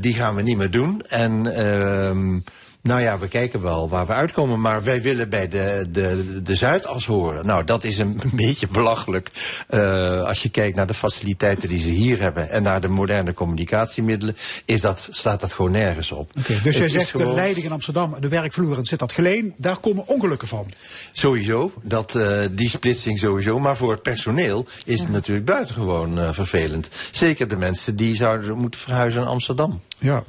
Die 0.00 0.14
gaan 0.14 0.34
we 0.34 0.42
niet 0.42 0.56
meer 0.56 0.70
doen. 0.70 1.02
En 1.06 1.54
ehm, 1.56 2.38
nou 2.82 3.00
ja, 3.00 3.18
we 3.18 3.28
kijken 3.28 3.60
wel 3.62 3.88
waar 3.88 4.06
we 4.06 4.12
uitkomen. 4.12 4.60
Maar 4.60 4.82
wij 4.82 5.02
willen 5.02 5.28
bij 5.28 5.48
de, 5.48 5.86
de, 5.90 6.40
de 6.42 6.54
Zuidas 6.54 7.06
horen. 7.06 7.46
Nou, 7.46 7.64
dat 7.64 7.84
is 7.84 7.98
een, 7.98 8.20
beetje 8.34 8.68
belachelijk. 8.68 9.30
eh, 9.68 10.22
als 10.22 10.42
je 10.42 10.48
kijkt 10.48 10.76
naar 10.76 10.86
de 10.86 10.94
faciliteiten 10.94 11.68
die 11.68 11.80
ze 11.80 11.88
hier 11.88 12.20
hebben. 12.20 12.50
En 12.50 12.62
naar 12.62 12.80
de 12.80 12.88
moderne 12.88 13.34
communicatiemiddelen. 13.34 14.36
Is 14.64 14.80
dat, 14.80 15.08
staat 15.10 15.40
dat 15.40 15.52
gewoon 15.52 15.70
nergens 15.70 16.12
op. 16.12 16.32
Dus 16.62 16.76
jij 16.76 16.88
zegt 16.88 17.16
de 17.18 17.34
leiding 17.34 17.66
in 17.66 17.72
Amsterdam 17.72 18.14
de 18.20 18.28
werkvloer 18.28 18.78
in 18.78 18.84
Sittard 18.84 19.12
Geleen, 19.12 19.54
daar 19.56 19.78
komen 19.78 20.06
ongelukken 20.06 20.48
van. 20.48 20.66
Sowieso, 21.12 21.72
dat, 21.82 22.14
eh, 22.14 22.40
die 22.50 22.68
splitsing 22.68 23.18
sowieso. 23.18 23.58
Maar 23.58 23.76
voor 23.76 23.90
het 23.90 24.02
personeel 24.02 24.66
is 24.84 25.00
het 25.00 25.10
natuurlijk 25.10 25.46
buitengewoon 25.46 26.18
eh, 26.18 26.32
vervelend. 26.32 26.88
Zeker 27.10 27.48
de 27.48 27.56
mensen 27.56 27.96
die 27.96 28.16
zouden 28.16 28.58
moeten 28.58 28.80
verhuizen 28.80 29.20
naar 29.20 29.30
Amsterdam. 29.30 29.80
Ja. 29.98 30.24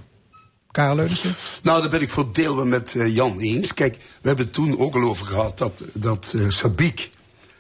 Karel? 0.72 1.08
Nou, 1.64 1.82
daar 1.82 1.90
ben 1.90 2.02
ik 2.02 2.10
voor 2.10 2.34
deel 2.34 2.66
met 2.66 2.96
eh, 2.96 3.16
Jan 3.16 3.40
eens. 3.40 3.74
Kijk, 3.74 3.96
we 3.96 4.28
hebben 4.28 4.46
het 4.46 4.54
toen 4.54 4.80
ook 4.80 4.96
al 4.96 5.04
over 5.04 5.26
gehad 5.26 5.58
dat, 5.58 5.84
dat 5.94 6.34
eh, 6.36 6.50
Sabiek 6.50 7.10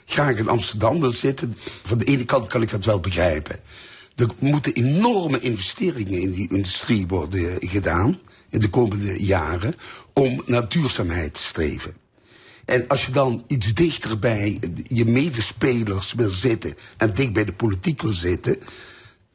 graag 0.05 0.37
in 0.37 0.47
Amsterdam 0.47 0.99
wil 0.99 1.13
zitten. 1.13 1.55
Van 1.83 1.97
de 1.97 2.05
ene 2.05 2.25
kant 2.25 2.47
kan 2.47 2.61
ik 2.61 2.69
dat 2.69 2.85
wel 2.85 2.99
begrijpen. 2.99 3.59
Er 4.15 4.29
moeten 4.39 4.73
enorme 4.73 5.39
investeringen 5.39 6.21
in 6.21 6.31
die 6.31 6.49
industrie 6.49 7.07
worden 7.07 7.67
gedaan 7.67 8.19
in 8.49 8.59
de 8.59 8.69
komende 8.69 9.25
jaren 9.25 9.75
om 10.13 10.43
naar 10.45 10.69
duurzaamheid 10.69 11.33
te 11.33 11.41
streven. 11.41 11.93
En 12.65 12.87
als 12.87 13.05
je 13.05 13.11
dan 13.11 13.43
iets 13.47 13.73
dichter 13.73 14.19
bij 14.19 14.59
je 14.87 15.05
medespelers 15.05 16.13
wil 16.13 16.29
zitten 16.29 16.75
en 16.97 17.13
dicht 17.13 17.33
bij 17.33 17.45
de 17.45 17.53
politiek 17.53 18.01
wil 18.01 18.13
zitten, 18.13 18.57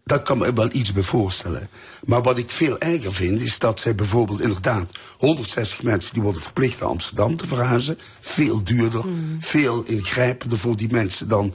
daar 0.05 0.23
kan 0.23 0.39
me 0.39 0.53
wel 0.53 0.69
iets 0.73 0.93
bij 0.93 1.03
voorstellen. 1.03 1.69
Maar 2.05 2.23
wat 2.23 2.39
ik 2.39 2.51
veel 2.51 2.79
erger 2.79 3.15
vind, 3.15 3.41
is 3.41 3.59
dat 3.59 3.81
zij 3.81 3.95
bijvoorbeeld 3.95 4.41
inderdaad 4.41 4.93
160 5.19 5.83
mensen 5.83 6.13
die 6.15 6.23
worden 6.23 6.43
verplicht 6.43 6.81
naar 6.81 6.89
Amsterdam 6.89 7.37
te 7.37 7.47
verhuizen. 7.47 7.99
Veel 8.21 8.65
duurder, 8.65 9.05
veel 9.41 9.83
ingrijpender 9.83 10.59
voor 10.59 10.77
die 10.77 10.91
mensen 10.91 11.29
dan. 11.29 11.55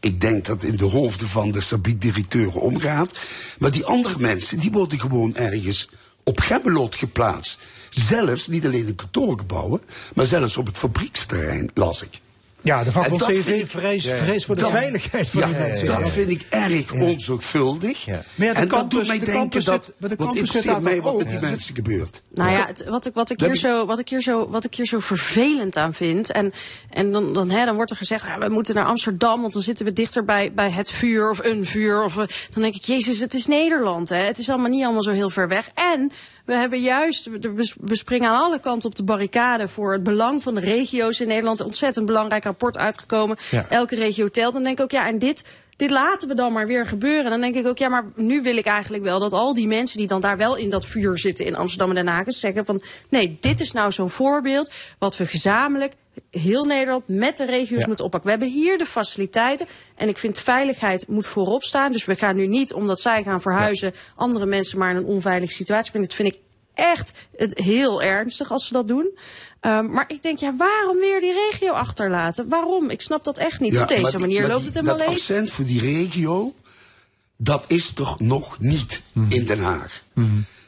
Ik 0.00 0.20
denk 0.20 0.44
dat 0.44 0.64
in 0.64 0.76
de 0.76 0.84
hoofden 0.84 1.28
van 1.28 1.50
de 1.50 1.60
Sabiek-directeuren 1.60 2.60
omgaat. 2.60 3.10
Maar 3.58 3.70
die 3.70 3.84
andere 3.84 4.18
mensen, 4.18 4.58
die 4.58 4.70
worden 4.70 5.00
gewoon 5.00 5.36
ergens 5.36 5.90
op 6.22 6.40
Gemmelot 6.40 6.94
geplaatst. 6.94 7.58
Zelfs, 7.90 8.46
niet 8.46 8.64
alleen 8.64 8.86
in 8.86 8.94
kantoorgebouwen, 8.94 9.80
maar 10.14 10.26
zelfs 10.26 10.56
op 10.56 10.66
het 10.66 10.78
fabrieksterrein, 10.78 11.70
las 11.74 12.02
ik. 12.02 12.20
Ja, 12.62 12.84
de 12.84 12.92
vakbond 12.92 13.22
CV 13.24 13.68
vreest, 13.68 14.08
vreest 14.08 14.44
voor 14.46 14.54
de 14.54 14.60
Dat- 14.60 14.70
veiligheid 14.70 15.30
van 15.30 15.40
ja, 15.40 15.46
die 15.46 15.56
mensen. 15.56 15.86
Dat 15.86 16.10
vind 16.10 16.30
ik 16.30 16.46
erg 16.48 16.92
onzorgvuldig. 16.92 18.06
Maar 18.06 18.16
ja, 18.36 18.52
de 18.52 18.58
en 18.60 18.68
dat 18.68 18.90
doet 18.90 19.06
mij 19.06 19.18
de 19.18 19.24
denken 19.24 19.64
dat, 19.64 19.84
zit- 19.98 20.18
de 20.18 20.24
interesseert 20.24 20.80
mij 20.80 20.94
toch 20.94 21.04
wat 21.04 21.16
met 21.16 21.28
die 21.28 21.38
Ja. 21.40 21.48
mensen 21.48 21.74
gebeurt. 21.74 22.22
Nou 22.34 22.50
ja, 22.50 22.66
het- 22.66 22.84
wat, 22.88 23.06
ik, 23.06 23.14
wat, 23.14 23.30
ik 23.30 23.40
hier 23.40 23.56
zo, 23.56 23.86
wat, 23.86 23.98
ik 23.98 24.08
hier 24.08 24.20
zo, 24.22 24.48
wat 24.48 24.64
ik 24.64 24.74
hier 24.74 24.86
zo 24.86 24.98
vervelend 24.98 25.76
aan 25.76 25.94
vind. 25.94 26.30
En, 26.32 26.52
en 26.90 27.12
dan, 27.12 27.32
dan, 27.32 27.50
hè, 27.50 27.64
dan 27.64 27.74
wordt 27.74 27.90
er 27.90 27.96
gezegd, 27.96 28.24
ja, 28.24 28.38
we 28.38 28.48
moeten 28.48 28.74
naar 28.74 28.84
Amsterdam, 28.86 29.40
want 29.40 29.52
dan 29.52 29.62
zitten 29.62 29.84
we 29.86 29.92
dichter 29.92 30.24
bij, 30.24 30.52
bij 30.52 30.70
het 30.70 30.90
vuur 30.90 31.30
of 31.30 31.38
een 31.44 31.64
vuur. 31.64 32.04
Of, 32.04 32.12
eh, 32.18 32.24
dan 32.50 32.62
denk 32.62 32.74
ik, 32.74 32.82
Jezus, 32.84 33.18
het 33.18 33.34
is 33.34 33.46
Nederland. 33.46 34.08
Hè. 34.08 34.16
Het 34.16 34.38
is 34.38 34.48
allemaal 34.48 34.70
niet 34.70 34.84
allemaal 34.84 35.02
zo 35.02 35.10
heel 35.12 35.30
ver 35.30 35.48
weg. 35.48 35.68
En 35.74 36.12
we 36.44 36.54
hebben 36.54 36.80
juist, 36.80 37.28
we, 37.80 37.94
springen 37.96 38.30
aan 38.30 38.42
alle 38.42 38.60
kanten 38.60 38.88
op 38.88 38.94
de 38.94 39.02
barricade 39.02 39.68
voor 39.68 39.92
het 39.92 40.02
belang 40.02 40.42
van 40.42 40.54
de 40.54 40.60
regio's 40.60 41.20
in 41.20 41.28
Nederland. 41.28 41.60
Een 41.60 41.66
ontzettend 41.66 42.06
belangrijk 42.06 42.44
rapport 42.44 42.78
uitgekomen. 42.78 43.36
Ja. 43.50 43.66
Elke 43.68 43.94
regio 43.94 44.28
telt. 44.28 44.54
Dan 44.54 44.62
denk 44.62 44.78
ik 44.78 44.84
ook, 44.84 44.90
ja, 44.90 45.06
en 45.06 45.18
dit, 45.18 45.44
dit 45.82 45.90
laten 45.90 46.28
we 46.28 46.34
dan 46.34 46.52
maar 46.52 46.66
weer 46.66 46.86
gebeuren. 46.86 47.30
Dan 47.30 47.40
denk 47.40 47.54
ik 47.54 47.66
ook, 47.66 47.78
ja, 47.78 47.88
maar 47.88 48.04
nu 48.14 48.42
wil 48.42 48.56
ik 48.56 48.66
eigenlijk 48.66 49.02
wel 49.02 49.20
dat 49.20 49.32
al 49.32 49.54
die 49.54 49.66
mensen 49.66 49.98
die 49.98 50.06
dan 50.06 50.20
daar 50.20 50.36
wel 50.36 50.56
in 50.56 50.70
dat 50.70 50.86
vuur 50.86 51.18
zitten 51.18 51.46
in 51.46 51.56
Amsterdam 51.56 51.88
en 51.88 51.94
Den 51.94 52.06
Haag 52.06 52.24
zeggen 52.26 52.64
van, 52.64 52.82
nee, 53.08 53.36
dit 53.40 53.60
is 53.60 53.72
nou 53.72 53.92
zo'n 53.92 54.10
voorbeeld 54.10 54.72
wat 54.98 55.16
we 55.16 55.26
gezamenlijk 55.26 55.92
heel 56.30 56.64
Nederland 56.64 57.02
met 57.06 57.36
de 57.36 57.44
regio's 57.44 57.80
Ja. 57.80 57.86
moeten 57.86 58.04
oppakken. 58.04 58.30
We 58.30 58.38
hebben 58.38 58.58
hier 58.58 58.78
de 58.78 58.86
faciliteiten 58.86 59.66
en 59.96 60.08
ik 60.08 60.18
vind 60.18 60.40
veiligheid 60.40 61.08
moet 61.08 61.26
voorop 61.26 61.62
staan. 61.62 61.92
Dus 61.92 62.04
we 62.04 62.14
gaan 62.14 62.36
nu 62.36 62.46
niet, 62.46 62.72
omdat 62.72 63.00
zij 63.00 63.22
gaan 63.22 63.40
verhuizen, 63.40 63.94
andere 64.14 64.46
mensen 64.46 64.78
maar 64.78 64.90
in 64.90 64.96
een 64.96 65.04
onveilige 65.04 65.52
situatie 65.52 65.90
brengen. 65.90 66.08
Dat 66.08 66.16
vind 66.16 66.32
ik 66.34 66.40
echt 66.74 67.12
het 67.36 67.58
heel 67.58 68.02
ernstig 68.02 68.50
als 68.50 68.66
ze 68.66 68.72
dat 68.72 68.88
doen. 68.88 69.18
Ehm, 69.62 69.90
maar 69.90 70.04
ik 70.08 70.22
denk, 70.22 70.38
ja, 70.38 70.56
waarom 70.56 70.96
weer 70.98 71.20
die 71.20 71.32
regio 71.50 71.72
achterlaten? 71.72 72.48
Waarom? 72.48 72.90
Ik 72.90 73.00
snap 73.00 73.24
dat 73.24 73.38
echt 73.38 73.60
niet. 73.60 73.72
Ja, 73.72 73.82
Op 73.82 73.88
deze 73.88 74.10
die- 74.10 74.18
manier 74.20 74.40
maar 74.40 74.48
loopt 74.50 74.64
die- 74.64 74.66
het 74.72 74.74
helemaal 74.74 74.98
Dat 74.98 75.06
leeg. 75.06 75.16
accent 75.16 75.50
voor 75.50 75.64
die 75.64 75.80
regio, 75.80 76.54
dat 77.36 77.64
is 77.68 77.92
toch 77.92 78.20
nog 78.20 78.58
niet 78.58 79.02
in 79.28 79.44
Den 79.46 79.58
Haag. 79.60 80.02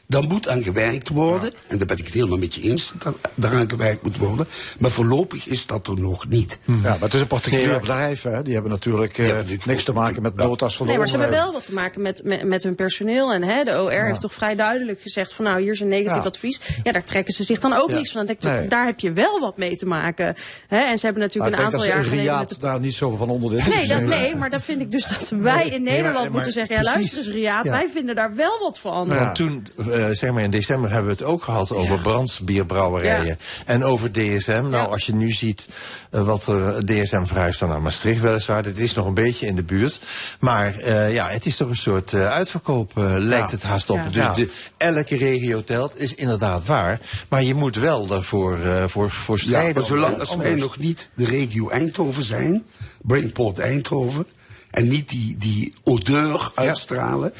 Dan 0.07 0.27
moet 0.27 0.47
aan 0.49 0.63
gewerkt 0.63 1.09
worden, 1.09 1.53
en 1.67 1.77
daar 1.77 1.87
ben 1.87 1.97
ik 1.97 2.05
het 2.05 2.13
helemaal 2.13 2.37
met 2.37 2.53
je 2.55 2.61
eens 2.61 2.91
dat 3.03 3.15
daaraan 3.35 3.69
gewerkt 3.69 4.03
moet 4.03 4.17
worden. 4.17 4.47
Maar 4.79 4.89
voorlopig 4.91 5.47
is 5.47 5.65
dat 5.65 5.87
er 5.87 5.99
nog 5.99 6.27
niet. 6.29 6.59
Ja, 6.65 6.73
maar 6.81 6.97
het 6.99 7.13
is 7.13 7.19
een 7.19 7.27
particulier 7.27 7.67
Nee, 7.67 7.79
bedrijf. 7.79 8.21
Hè? 8.21 8.41
Die 8.43 8.53
hebben 8.53 8.71
natuurlijk 8.71 9.17
eh, 9.17 9.35
niks 9.65 9.83
te 9.83 9.93
maken 9.93 10.21
met 10.21 10.35
notas 10.35 10.75
van 10.77 10.85
de 10.85 10.91
Nee, 10.91 10.99
maar 11.01 11.09
ze 11.11 11.17
hebben 11.17 11.37
wel 11.37 11.51
wat 11.51 11.65
te 11.65 11.73
maken 11.73 12.01
met, 12.01 12.21
met, 12.23 12.43
met 12.43 12.63
hun 12.63 12.75
personeel. 12.75 13.33
En 13.33 13.43
hè, 13.43 13.63
de 13.63 13.81
OR 13.81 14.05
heeft 14.05 14.19
toch 14.21 14.33
vrij 14.33 14.55
duidelijk 14.55 15.01
gezegd 15.01 15.33
van 15.33 15.45
nou, 15.45 15.61
hier 15.61 15.71
is 15.71 15.79
een 15.79 15.87
negatief 15.87 16.21
Ja. 16.23 16.27
advies. 16.29 16.59
Ja, 16.83 16.91
daar 16.91 17.03
trekken 17.03 17.33
ze 17.33 17.43
zich 17.43 17.59
dan 17.59 17.73
ook 17.73 17.89
Ja. 17.89 17.95
niks 17.95 18.11
van. 18.11 18.25
Dan 18.25 18.35
denk 18.39 18.53
ik, 18.53 18.59
Nee. 18.59 18.67
daar 18.67 18.85
heb 18.85 18.99
je 18.99 19.11
wel 19.13 19.39
wat 19.39 19.57
mee 19.57 19.75
te 19.75 19.85
maken. 19.85 20.35
Hè, 20.67 20.79
en 20.79 20.97
ze 20.97 21.05
hebben 21.05 21.23
natuurlijk 21.23 21.57
een 21.57 21.63
aantal 21.65 21.85
jaar 21.85 22.03
geleden... 22.03 22.19
Riyadh 22.19 22.39
met 22.39 22.49
de- 22.49 22.59
daar 22.59 22.79
niet 22.79 22.95
zo 22.95 23.15
van 23.15 23.29
onder 23.29 23.49
de 23.51 23.63
Nee, 23.69 23.87
dat, 23.87 24.01
nee, 24.01 24.35
maar 24.35 24.49
dan 24.49 24.61
vind 24.61 24.81
ik 24.81 24.91
dus 24.91 25.07
dat 25.07 25.29
wij 25.29 25.63
in 25.65 25.69
Nee, 25.69 25.79
maar- 25.79 25.79
Nederland 25.91 26.19
maar 26.23 26.31
moeten 26.31 26.51
zeggen... 26.51 26.75
ja, 26.75 26.81
precies. 26.81 26.97
luister 26.97 27.19
eens 27.25 27.33
Riaat, 27.33 27.65
Ja. 27.65 27.71
wij 27.71 27.87
vinden 27.93 28.15
daar 28.15 28.35
wel 28.35 28.59
wat 28.59 28.79
van. 28.79 29.07
Want 29.09 29.35
toen, 29.35 29.67
eh, 29.95 30.09
zeg 30.15 30.31
maar 30.31 30.43
in 30.43 30.51
december, 30.51 30.89
hebben 30.91 31.15
we 31.17 31.23
het 31.23 31.31
ook 31.33 31.43
gehad 31.43 31.71
over 31.71 31.99
brandsbierbrouwerijen. 32.01 33.25
Ja. 33.25 33.35
En 33.65 33.83
over 33.83 34.11
DSM. 34.11 34.65
Nou, 34.69 34.91
als 34.91 35.05
je 35.05 35.13
nu 35.15 35.31
ziet 35.31 35.67
eh, 36.11 36.21
wat 36.25 36.47
er 36.47 36.85
DSM 36.85 37.25
verhuist 37.25 37.59
dan 37.59 37.69
naar 37.69 37.81
Maastricht 37.81 38.21
weliswaar. 38.21 38.63
Het 38.63 38.79
is 38.79 38.93
nog 38.93 39.05
een 39.05 39.13
beetje 39.13 39.45
in 39.45 39.55
de 39.55 39.63
buurt. 39.63 39.99
Maar 40.39 40.77
eh, 40.79 41.13
ja, 41.13 41.27
het 41.27 41.45
is 41.45 41.55
toch 41.55 41.69
een 41.69 41.75
soort 41.75 42.13
eh, 42.13 42.27
uitverkoop, 42.27 42.97
eh, 42.97 43.13
lijkt 43.17 43.51
het 43.51 43.63
haast 43.63 43.89
op. 43.89 43.97
Ja. 43.97 44.03
Dus 44.05 44.13
Ja. 44.15 44.33
de, 44.33 44.49
elke 44.77 45.17
regio 45.17 45.63
telt, 45.63 45.99
is 45.99 46.13
inderdaad 46.13 46.65
waar. 46.65 46.99
Maar 47.27 47.43
je 47.43 47.53
moet 47.55 47.75
wel 47.75 48.05
daarvoor 48.05 48.59
eh, 48.59 48.83
voor, 48.87 49.11
voor 49.11 49.37
Ja, 49.37 49.43
strijden. 49.43 49.73
maar 49.73 49.83
zolang 49.83 50.19
als 50.19 50.35
wij 50.35 50.55
nog 50.55 50.77
niet 50.77 51.09
de 51.13 51.25
regio 51.25 51.69
Eindhoven 51.69 52.23
zijn, 52.23 52.63
Brainport 53.01 53.59
Eindhoven, 53.59 54.25
en 54.71 54.87
niet 54.87 55.09
die, 55.09 55.35
die 55.39 55.73
odeur 55.83 56.51
uitstralen, 56.55 57.33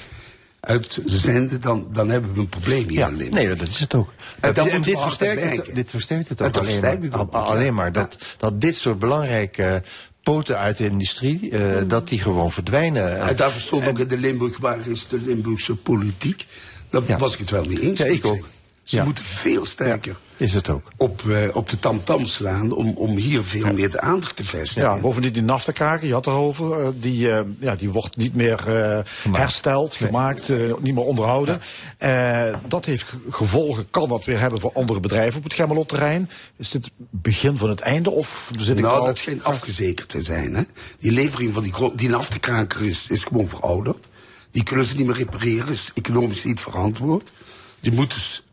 uitzenden, 0.65 1.61
dan, 1.61 1.87
dan 1.93 2.09
hebben 2.09 2.33
we 2.33 2.39
een 2.39 2.49
probleem 2.49 2.87
hier 2.89 2.97
Ja, 2.99 3.07
in 3.07 3.15
Limburg. 3.17 3.45
nee, 3.45 3.55
dat 3.55 3.67
is 3.67 3.79
het 3.79 3.93
ook. 3.93 4.13
En 4.39 4.53
Dat- 4.53 4.83
dit, 4.83 4.99
versterkt 4.99 5.55
het, 5.55 5.75
dit 5.75 5.89
versterkt 5.89 6.29
het 6.29 6.41
ook 6.41 6.53
dat 6.53 6.57
alleen 6.61 6.71
versterkt 6.71 6.99
maar, 7.09 7.19
het 7.19 7.21
ook, 7.21 7.33
alleen 7.33 7.73
maar 7.73 7.91
dat, 7.91 8.17
dat 8.37 8.61
dit 8.61 8.75
soort 8.75 8.99
belangrijke 8.99 9.83
poten 10.23 10.57
uit 10.57 10.77
de 10.77 10.85
industrie, 10.85 11.49
eh, 11.51 11.81
dat 11.87 12.07
die 12.07 12.19
gewoon 12.19 12.51
verdwijnen. 12.51 13.19
En 13.21 13.35
daarvoor 13.35 13.61
stond 13.61 13.87
ook 13.87 13.99
in 13.99 14.07
de 14.07 14.17
Limburg, 14.17 14.57
waar 14.57 14.87
is 14.87 15.07
de 15.07 15.19
Limburgse 15.25 15.75
politiek? 15.75 16.45
Daar 16.89 17.17
was 17.19 17.33
ik 17.33 17.39
het 17.39 17.49
wel 17.49 17.63
mee 17.63 17.79
eens. 17.81 17.99
Ja, 17.99 18.05
ik 18.05 18.25
ook. 18.25 18.47
Ze 18.85 18.95
Ja. 18.95 19.03
moeten 19.03 19.23
veel 19.23 19.65
sterker 19.65 20.15
Is 20.37 20.53
het 20.53 20.69
ook. 20.69 20.87
op, 20.97 21.29
eh, 21.29 21.55
op 21.55 21.69
de 21.69 21.79
tamtam 21.79 22.25
slaan 22.25 22.71
om, 22.71 22.89
om 22.97 23.17
hier 23.17 23.43
veel 23.43 23.73
meer 23.73 23.91
de 23.91 23.99
aandacht 24.01 24.35
te 24.35 24.45
vestigen. 24.45 24.89
Ja, 24.89 24.99
bovendien 24.99 25.33
die 25.33 25.41
naftakraker, 25.41 26.07
je 26.07 26.13
had 26.13 26.25
erover, 26.27 26.81
eh, 26.81 26.87
die, 26.95 27.31
eh, 27.31 27.41
ja, 27.59 27.75
die 27.75 27.89
wordt 27.89 28.17
niet 28.17 28.35
meer 28.35 28.75
eh, 28.85 28.99
hersteld, 29.31 29.95
gemaakt, 29.95 30.49
niet 30.81 30.93
meer 30.93 31.03
onderhouden. 31.03 31.61
Eh, 31.97 32.55
dat 32.67 32.85
heeft 32.85 33.03
ge- 33.03 33.17
gevolgen, 33.29 33.87
kan 33.91 34.09
dat 34.09 34.25
weer 34.25 34.39
hebben 34.39 34.59
voor 34.59 34.71
andere 34.73 34.99
bedrijven 34.99 35.37
op 35.37 35.43
het 35.43 35.53
Gemmelot-terrein. 35.53 36.29
Is 36.57 36.69
dit 36.69 36.89
begin 36.97 37.57
van 37.57 37.69
het 37.69 37.79
einde 37.79 38.09
of 38.11 38.51
zit 38.57 38.77
ik 38.77 38.83
nou, 38.83 38.99
al... 38.99 39.05
dat 39.05 39.17
schijnt 39.17 39.43
afgezekerd 39.43 40.09
te 40.09 40.23
zijn. 40.23 40.55
Hè? 40.55 40.61
Die 40.99 41.11
levering 41.11 41.53
van 41.53 41.63
die, 41.63 41.73
die 41.95 42.09
naftekraker 42.09 42.85
is, 42.85 43.07
is 43.09 43.23
gewoon 43.23 43.47
verouderd. 43.47 44.07
Die 44.51 44.63
kunnen 44.63 44.85
ze 44.85 44.95
niet 44.95 45.05
meer 45.05 45.15
repareren, 45.15 45.67
is 45.69 45.91
economisch 45.93 46.43
niet 46.43 46.59
verantwoord. 46.59 47.31
Die 47.79 47.91
moeten 47.93 48.19
s- 48.19 48.41
eh, 48.41 48.44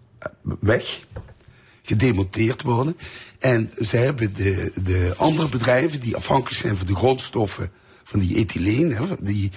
weg, 0.61 1.01
gedemonteerd 1.83 2.63
worden. 2.63 2.97
En 3.39 3.71
ze 3.81 3.97
hebben 3.97 4.35
de, 4.35 4.73
de 4.83 5.15
andere 5.17 5.49
bedrijven 5.49 6.01
die 6.01 6.17
afhankelijk 6.17 6.61
zijn 6.61 6.77
van 6.77 6.87
de 6.87 6.95
grondstoffen 6.95 7.71
van 8.05 8.21
die 8.21 8.37
ethyleen, 8.37 8.93
hè, 8.93 9.05
die, 9.21 9.51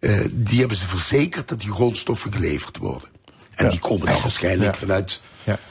eh, 0.00 0.20
die 0.30 0.58
hebben 0.58 0.76
ze 0.76 0.86
verzekerd 0.86 1.48
dat 1.48 1.60
die 1.60 1.72
grondstoffen 1.72 2.32
geleverd 2.32 2.76
worden. 2.76 3.08
En 3.54 3.68
die 3.68 3.78
komen 3.78 4.06
dan 4.06 4.20
waarschijnlijk 4.20 4.76
vanuit. 4.76 5.20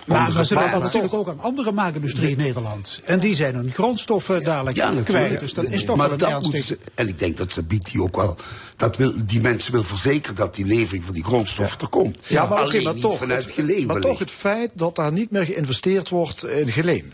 Maar, 0.05 0.17
andere 0.17 0.37
maar 0.37 0.45
ze 0.45 0.53
ligt 0.53 0.65
plaatsen. 0.67 0.81
natuurlijk 0.81 1.13
ook 1.13 1.29
aan 1.29 1.39
andere 1.39 1.71
maakindustrie 1.71 2.29
in 2.29 2.37
Nederland. 2.37 3.01
En 3.03 3.19
die 3.19 3.35
zijn 3.35 3.55
hun 3.55 3.71
grondstoffen 3.73 4.43
dadelijk 4.43 4.75
Ja, 4.77 4.93
kwijt. 5.03 5.39
Dus 5.39 5.53
dat 5.53 5.65
is 5.65 5.85
toch 5.85 5.95
maar 5.97 6.09
wel 6.17 6.29
een 6.29 6.41
dat 6.41 6.61
ze- 6.63 6.77
En 6.95 7.07
ik 7.07 7.19
denk 7.19 7.37
dat 7.37 7.51
Sabiet 7.51 7.91
die 7.91 8.01
ook 8.01 8.15
wel... 8.15 8.37
Dat 8.75 8.97
wil, 8.97 9.13
die 9.25 9.41
mensen 9.41 9.71
wil 9.71 9.83
verzekeren 9.83 10.35
dat 10.35 10.55
die 10.55 10.65
levering 10.65 11.03
van 11.03 11.13
die 11.13 11.23
grondstoffen 11.23 11.79
er 11.79 11.87
komt. 11.87 12.17
Ja, 12.27 12.45
maar 12.45 12.57
Alleen 12.57 12.83
maar 12.83 12.95
toch, 12.95 13.17
vanuit 13.17 13.43
het, 13.43 13.51
geleen 13.51 13.87
maar 13.87 14.01
toch 14.01 14.19
het 14.19 14.31
feit 14.31 14.71
dat 14.73 14.95
daar 14.95 15.11
niet 15.11 15.31
meer 15.31 15.45
geïnvesteerd 15.45 16.09
wordt 16.09 16.43
in 16.45 16.71
geleen. 16.71 17.13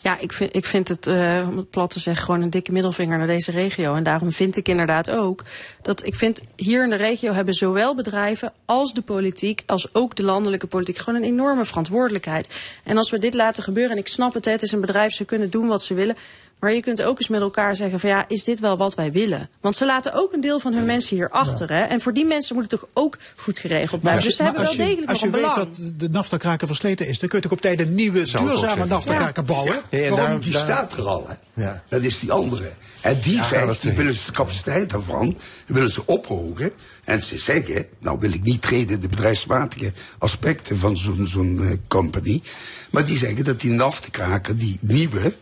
Ja, 0.00 0.18
ik 0.18 0.32
vind, 0.32 0.56
ik 0.56 0.66
vind 0.66 0.88
het, 0.88 1.06
eh, 1.06 1.46
om 1.48 1.56
het 1.56 1.70
plat 1.70 1.90
te 1.90 2.00
zeggen, 2.00 2.24
gewoon 2.24 2.42
een 2.42 2.50
dikke 2.50 2.72
middelvinger 2.72 3.18
naar 3.18 3.26
deze 3.26 3.50
regio. 3.50 3.94
En 3.94 4.02
daarom 4.02 4.32
vind 4.32 4.56
ik 4.56 4.68
inderdaad 4.68 5.10
ook 5.10 5.42
dat 5.82 6.06
ik 6.06 6.14
vind 6.14 6.42
hier 6.56 6.84
in 6.84 6.90
de 6.90 6.96
regio 6.96 7.32
hebben 7.32 7.54
zowel 7.54 7.94
bedrijven 7.94 8.52
als 8.64 8.94
de 8.94 9.02
politiek, 9.02 9.62
als 9.66 9.94
ook 9.94 10.16
de 10.16 10.22
landelijke 10.22 10.66
politiek, 10.66 10.98
gewoon 10.98 11.22
een 11.22 11.28
enorme 11.28 11.64
verantwoordelijkheid. 11.64 12.48
En 12.84 12.96
als 12.96 13.10
we 13.10 13.18
dit 13.18 13.34
laten 13.34 13.62
gebeuren, 13.62 13.92
en 13.92 13.98
ik 13.98 14.08
snap 14.08 14.34
het, 14.34 14.44
het 14.44 14.62
is 14.62 14.72
een 14.72 14.80
bedrijf, 14.80 15.12
ze 15.12 15.24
kunnen 15.24 15.50
doen 15.50 15.66
wat 15.66 15.82
ze 15.82 15.94
willen. 15.94 16.16
Maar 16.64 16.74
je 16.74 16.80
kunt 16.80 17.02
ook 17.02 17.18
eens 17.18 17.28
met 17.28 17.40
elkaar 17.40 17.76
zeggen 17.76 18.00
van 18.00 18.10
ja, 18.10 18.24
is 18.28 18.44
dit 18.44 18.60
wel 18.60 18.76
wat 18.76 18.94
wij 18.94 19.12
willen? 19.12 19.48
Want 19.60 19.76
ze 19.76 19.86
laten 19.86 20.12
ook 20.14 20.32
een 20.32 20.40
deel 20.40 20.60
van 20.60 20.72
hun 20.72 20.84
mensen 20.84 21.16
hier 21.16 21.30
achter. 21.30 21.72
Hè? 21.72 21.82
En 21.82 22.00
voor 22.00 22.12
die 22.12 22.24
mensen 22.24 22.54
moet 22.54 22.70
het 22.70 22.80
toch 22.80 22.88
ook 22.92 23.18
goed 23.36 23.58
geregeld 23.58 24.00
blijven. 24.00 24.24
dus 24.24 24.36
ze 24.36 24.42
maar 24.42 24.52
hebben 24.52 24.70
wel 24.70 24.78
als 24.78 24.86
je, 24.86 24.90
degelijk 24.90 25.10
als 25.10 25.20
je 25.20 25.30
weet 25.30 25.40
belang. 25.40 25.56
dat 25.56 26.00
de 26.00 26.08
naftakraker 26.08 26.66
versleten 26.66 27.06
is, 27.06 27.18
dan 27.18 27.28
kun 27.28 27.38
je 27.38 27.44
toch 27.44 27.52
op 27.52 27.60
tijd 27.60 27.80
een 27.80 27.94
nieuwe 27.94 28.26
Zou 28.26 28.46
duurzame 28.46 28.84
naftakraker 28.84 29.44
bouwen? 29.44 29.72
Ja, 29.72 29.98
en 29.98 30.00
Waarom 30.00 30.16
daarom-? 30.16 30.40
Die 30.40 30.54
staat 30.54 30.92
er 30.92 31.06
al, 31.06 31.28
hè? 31.28 31.62
Ja. 31.62 31.82
Dat 31.88 32.02
is 32.02 32.18
die 32.18 32.32
andere. 32.32 32.70
En 33.00 33.20
die 33.20 33.36
Ja, 33.36 33.74
die 33.80 33.92
willen 33.92 34.14
ze 34.14 34.26
de 34.26 34.32
capaciteit 34.32 34.90
daarvan, 34.90 35.38
willen 35.66 35.90
ze 35.90 36.06
ophogen. 36.06 36.72
En 37.04 37.22
ze 37.22 37.38
zeggen, 37.38 37.86
nou 37.98 38.18
wil 38.20 38.32
ik 38.32 38.42
niet 38.42 38.62
treden 38.62 38.94
in 38.94 39.00
de 39.00 39.08
bedrijfsmatige 39.08 39.92
aspecten 40.18 40.78
van 40.78 40.96
zo'n 40.96 41.26
zo'n 41.26 41.60
eh, 41.62 41.76
company. 41.88 42.42
Maar 42.90 43.04
die 43.04 43.16
zeggen 43.16 43.44
dat 43.44 43.60
die 43.60 43.70
naftekraker, 43.70 44.56
die 44.56 44.78
nieuwe, 44.80 45.34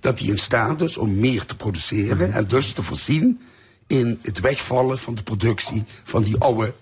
dat 0.00 0.18
die 0.18 0.30
in 0.30 0.38
staat 0.38 0.80
is 0.80 0.96
om 0.96 1.18
meer 1.18 1.44
te 1.44 1.56
produceren. 1.56 2.32
En 2.32 2.46
dus 2.46 2.72
te 2.72 2.82
voorzien 2.82 3.40
in 3.86 4.18
het 4.22 4.40
wegvallen 4.40 4.98
van 4.98 5.14
de 5.14 5.22
productie 5.22 5.84
van 6.04 6.22
die 6.22 6.38
oude 6.38 6.74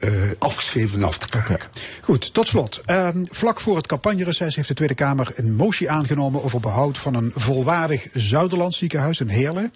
eh, 0.00 0.12
afgeschreven 0.38 0.98
naftkaken. 0.98 1.58
Goed, 2.00 2.34
tot 2.34 2.48
slot. 2.48 2.80
Ehm, 2.84 3.24
vlak 3.30 3.60
voor 3.60 3.76
het 3.76 3.86
campagnereces 3.86 4.56
heeft 4.56 4.68
de 4.68 4.74
Tweede 4.74 4.94
Kamer 4.94 5.32
een 5.34 5.54
motie 5.54 5.90
aangenomen 5.90 6.42
over 6.42 6.60
behoud 6.60 6.98
van 6.98 7.14
een 7.14 7.32
volwaardig 7.34 8.06
Zuiderlands 8.12 8.78
ziekenhuis 8.78 9.20
in 9.20 9.28
Heerlen. 9.28 9.72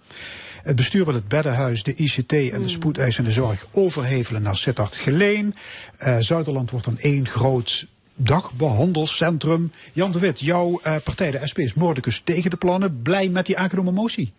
Het 0.63 0.77
bestuur 0.77 1.05
wil 1.05 1.15
het 1.15 1.29
beddenhuis, 1.29 1.83
de 1.83 1.95
ICT 1.95 2.33
en 2.33 2.63
de 2.63 2.69
spoedeisende 2.69 3.31
zorg 3.31 3.67
overhevelen 3.71 4.43
naar 4.43 4.57
Sittard 4.57 4.97
Geleen. 4.97 5.55
Eh, 5.97 6.17
Zuiderland 6.19 6.71
wordt 6.71 6.87
dan 6.87 6.99
één 6.99 7.29
groot 7.29 7.87
dagbehandelcentrum. 8.17 9.73
Jan 9.93 10.13
de 10.13 10.19
Wit, 10.19 10.41
jouw 10.41 10.81
eh, 10.83 10.95
partij, 11.05 11.31
de 11.31 11.41
SP, 11.51 11.59
is 11.59 11.75
moordicus 11.75 12.21
tegen 12.25 12.51
de 12.51 12.57
plannen. 12.57 13.03
Blij 13.03 13.29
met 13.29 13.47
die 13.47 13.59
aangenomen 13.59 13.95
motie? 13.95 14.33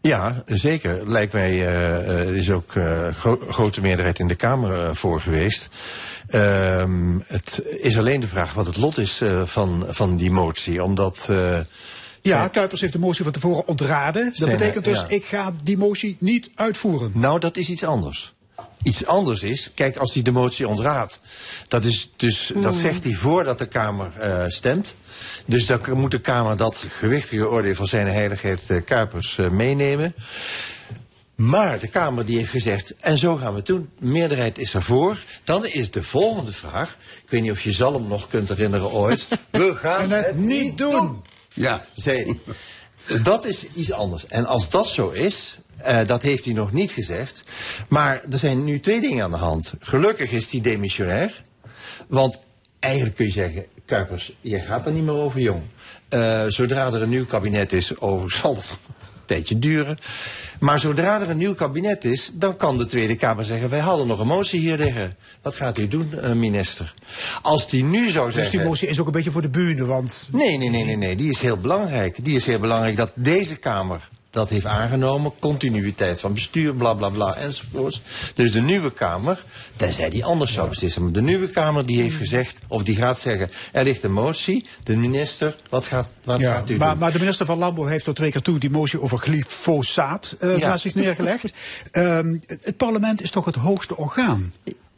Ja, 0.00 0.42
zeker. 0.46 1.08
Lijkt 1.08 1.32
mij, 1.32 1.50
eh, 1.50 2.08
er 2.08 2.36
is 2.36 2.50
ook 2.50 2.74
uh, 2.74 3.08
gro 3.14 3.36
grote 3.48 3.80
meerderheid 3.80 4.18
in 4.18 4.28
de 4.28 4.34
Kamer 4.34 4.96
voor 4.96 5.20
geweest. 5.20 5.70
Ehm, 6.28 7.18
het 7.26 7.62
is 7.64 7.98
alleen 7.98 8.20
de 8.20 8.26
vraag 8.26 8.52
wat 8.52 8.66
het 8.66 8.76
lot 8.76 8.98
is 8.98 9.22
van, 9.44 9.86
van 9.88 10.16
die 10.16 10.30
motie. 10.30 10.84
Omdat... 10.84 11.28
ja, 12.22 12.48
Kuipers 12.48 12.80
heeft 12.80 12.92
de 12.92 12.98
motie 12.98 13.24
van 13.24 13.32
tevoren 13.32 13.66
ontraden. 13.66 14.32
Dat 14.36 14.48
betekent 14.48 14.84
dus, 14.84 15.00
ja. 15.00 15.08
ik 15.08 15.24
ga 15.24 15.54
die 15.62 15.78
motie 15.78 16.16
niet 16.20 16.50
uitvoeren. 16.54 17.10
Nou, 17.14 17.40
dat 17.40 17.56
is 17.56 17.70
iets 17.70 17.84
anders. 17.84 18.34
Iets 18.82 19.06
anders 19.06 19.42
is, 19.42 19.70
kijk, 19.74 19.96
als 19.96 20.14
hij 20.14 20.22
de 20.22 20.30
motie 20.30 20.68
ontraadt, 20.68 21.20
dat, 21.68 21.84
is 21.84 22.10
dus, 22.16 22.52
dat 22.54 22.72
Mm. 22.74 22.80
zegt 22.80 23.04
hij 23.04 23.14
voordat 23.14 23.58
de 23.58 23.66
Kamer 23.66 24.12
eh, 24.18 24.44
stemt. 24.48 24.96
Dus 25.46 25.66
dan 25.66 25.80
moet 25.98 26.10
de 26.10 26.20
Kamer 26.20 26.56
dat 26.56 26.84
gewichtige 26.98 27.48
oordeel 27.48 27.74
van 27.74 27.86
zijn 27.86 28.06
heiligheid 28.06 28.60
eh, 28.66 28.84
Kuipers 28.84 29.38
eh, 29.38 29.48
meenemen. 29.48 30.14
Maar 31.34 31.78
de 31.78 31.86
Kamer 31.88 32.24
die 32.24 32.38
heeft 32.38 32.50
gezegd, 32.50 32.94
en 33.00 33.18
zo 33.18 33.36
gaan 33.36 33.50
we 33.50 33.56
het 33.56 33.66
doen. 33.66 33.90
De 33.98 34.06
meerderheid 34.06 34.58
is 34.58 34.74
ervoor. 34.74 35.18
Dan 35.44 35.66
is 35.66 35.90
de 35.90 36.02
volgende 36.02 36.52
vraag, 36.52 36.96
ik 37.24 37.30
weet 37.30 37.42
niet 37.42 37.50
of 37.50 37.60
je 37.60 37.72
Zalm 37.72 38.08
nog 38.08 38.28
kunt 38.28 38.48
herinneren 38.48 38.90
ooit. 38.90 39.26
We 39.50 39.76
gaan 39.76 40.10
het 40.10 40.36
niet 40.36 40.78
doen. 40.78 41.22
Ja. 41.54 41.84
Zei 41.94 42.38
hij. 43.06 43.20
Dat 43.22 43.44
is 43.44 43.66
iets 43.74 43.92
anders. 43.92 44.26
En 44.26 44.46
als 44.46 44.70
dat 44.70 44.86
zo 44.86 45.08
is, 45.08 45.58
eh, 45.84 46.06
dat 46.06 46.22
heeft 46.22 46.44
hij 46.44 46.54
nog 46.54 46.72
niet 46.72 46.90
gezegd. 46.90 47.42
Maar 47.88 48.22
er 48.30 48.38
zijn 48.38 48.64
nu 48.64 48.80
twee 48.80 49.00
dingen 49.00 49.24
aan 49.24 49.30
de 49.30 49.36
hand. 49.36 49.72
Gelukkig 49.80 50.30
is 50.30 50.50
hij 50.50 50.60
demissionair. 50.60 51.42
Want 52.06 52.38
eigenlijk 52.78 53.16
kun 53.16 53.26
je 53.26 53.32
zeggen, 53.32 53.64
Kuipers, 53.86 54.32
je 54.40 54.58
gaat 54.58 54.86
er 54.86 54.92
niet 54.92 55.04
meer 55.04 55.14
over, 55.14 55.40
jong. 55.40 55.62
Eh, 56.08 56.46
zodra 56.46 56.86
er 56.86 57.02
een 57.02 57.08
nieuw 57.08 57.26
kabinet 57.26 57.72
is, 57.72 57.98
overigens 57.98 58.40
zal 58.42 58.54
dat 58.54 58.78
een 58.94 58.94
tijdje 59.24 59.58
duren. 59.58 59.98
Maar 60.60 60.80
zodra 60.80 61.20
er 61.20 61.30
een 61.30 61.36
nieuw 61.36 61.54
kabinet 61.54 62.04
is, 62.04 62.30
dan 62.34 62.56
kan 62.56 62.78
de 62.78 62.86
Tweede 62.86 63.16
Kamer 63.16 63.44
zeggen... 63.44 63.70
wij 63.70 63.78
hadden 63.78 64.06
nog 64.06 64.18
een 64.18 64.26
motie 64.26 64.60
hier 64.60 64.76
liggen. 64.76 65.12
Wat 65.42 65.56
gaat 65.56 65.78
u 65.78 65.88
doen, 65.88 66.18
eh, 66.20 66.32
minister? 66.32 66.94
Als 67.42 67.68
die 67.68 67.84
nu 67.84 68.10
zou 68.10 68.26
Dus 68.26 68.34
zeggen... 68.34 68.58
die 68.58 68.68
motie 68.68 68.88
is 68.88 69.00
ook 69.00 69.06
een 69.06 69.12
beetje 69.12 69.30
voor 69.30 69.42
de 69.42 69.48
bühne, 69.48 69.84
want... 69.84 70.28
Nee, 70.32 70.58
nee, 70.58 70.68
nee, 70.68 70.84
nee, 70.84 70.96
nee. 70.96 71.16
Die 71.16 71.30
is 71.30 71.38
heel 71.38 71.56
belangrijk. 71.56 72.24
Die 72.24 72.34
is 72.34 72.46
heel 72.46 72.58
belangrijk 72.58 72.96
dat 72.96 73.10
deze 73.14 73.56
Kamer 73.56 74.08
dat 74.32 74.48
heeft 74.48 74.66
aangenomen. 74.66 75.32
Continuïteit 75.38 76.20
van 76.20 76.34
bestuur, 76.34 76.74
bla 76.74 76.94
bla 76.94 77.08
bla 77.08 77.34
enzovoorts. 77.36 78.02
Dus 78.34 78.52
de 78.52 78.60
nieuwe 78.60 78.92
Kamer, 78.92 79.44
tenzij 79.76 80.10
die 80.10 80.24
anders 80.24 80.52
zou 80.52 80.68
beslissen. 80.68 81.02
Maar 81.02 81.12
de 81.12 81.22
nieuwe 81.22 81.48
Kamer 81.48 81.86
die 81.86 82.00
heeft 82.00 82.16
gezegd, 82.16 82.58
of 82.68 82.82
die 82.82 82.96
gaat 82.96 83.18
zeggen... 83.20 83.50
er 83.72 83.84
ligt 83.84 84.02
een 84.02 84.12
motie, 84.12 84.66
de 84.82 84.96
minister, 84.96 85.54
wat 85.68 85.84
gaat, 85.84 86.08
wat 86.24 86.40
Ja, 86.40 86.52
gaat 86.54 86.70
u 86.70 86.76
maar, 86.76 86.90
doen? 86.90 86.98
maar 86.98 87.12
de 87.12 87.18
minister 87.18 87.46
van 87.46 87.58
Landbouw 87.58 87.84
heeft 87.84 88.04
tot 88.04 88.16
twee 88.16 88.30
keer 88.30 88.42
toe 88.42 88.58
die 88.58 88.70
motie 88.70 89.00
over 89.00 89.18
glyfosaat 89.18 90.36
eh 90.38 90.58
Ja. 90.58 90.68
naar 90.68 90.78
zich 90.78 90.94
neergelegd. 90.94 91.52
Ehm, 91.90 92.36
het 92.46 92.76
parlement 92.76 93.22
is 93.22 93.30
toch 93.30 93.44
het 93.44 93.54
hoogste 93.56 93.96
orgaan? 93.96 94.52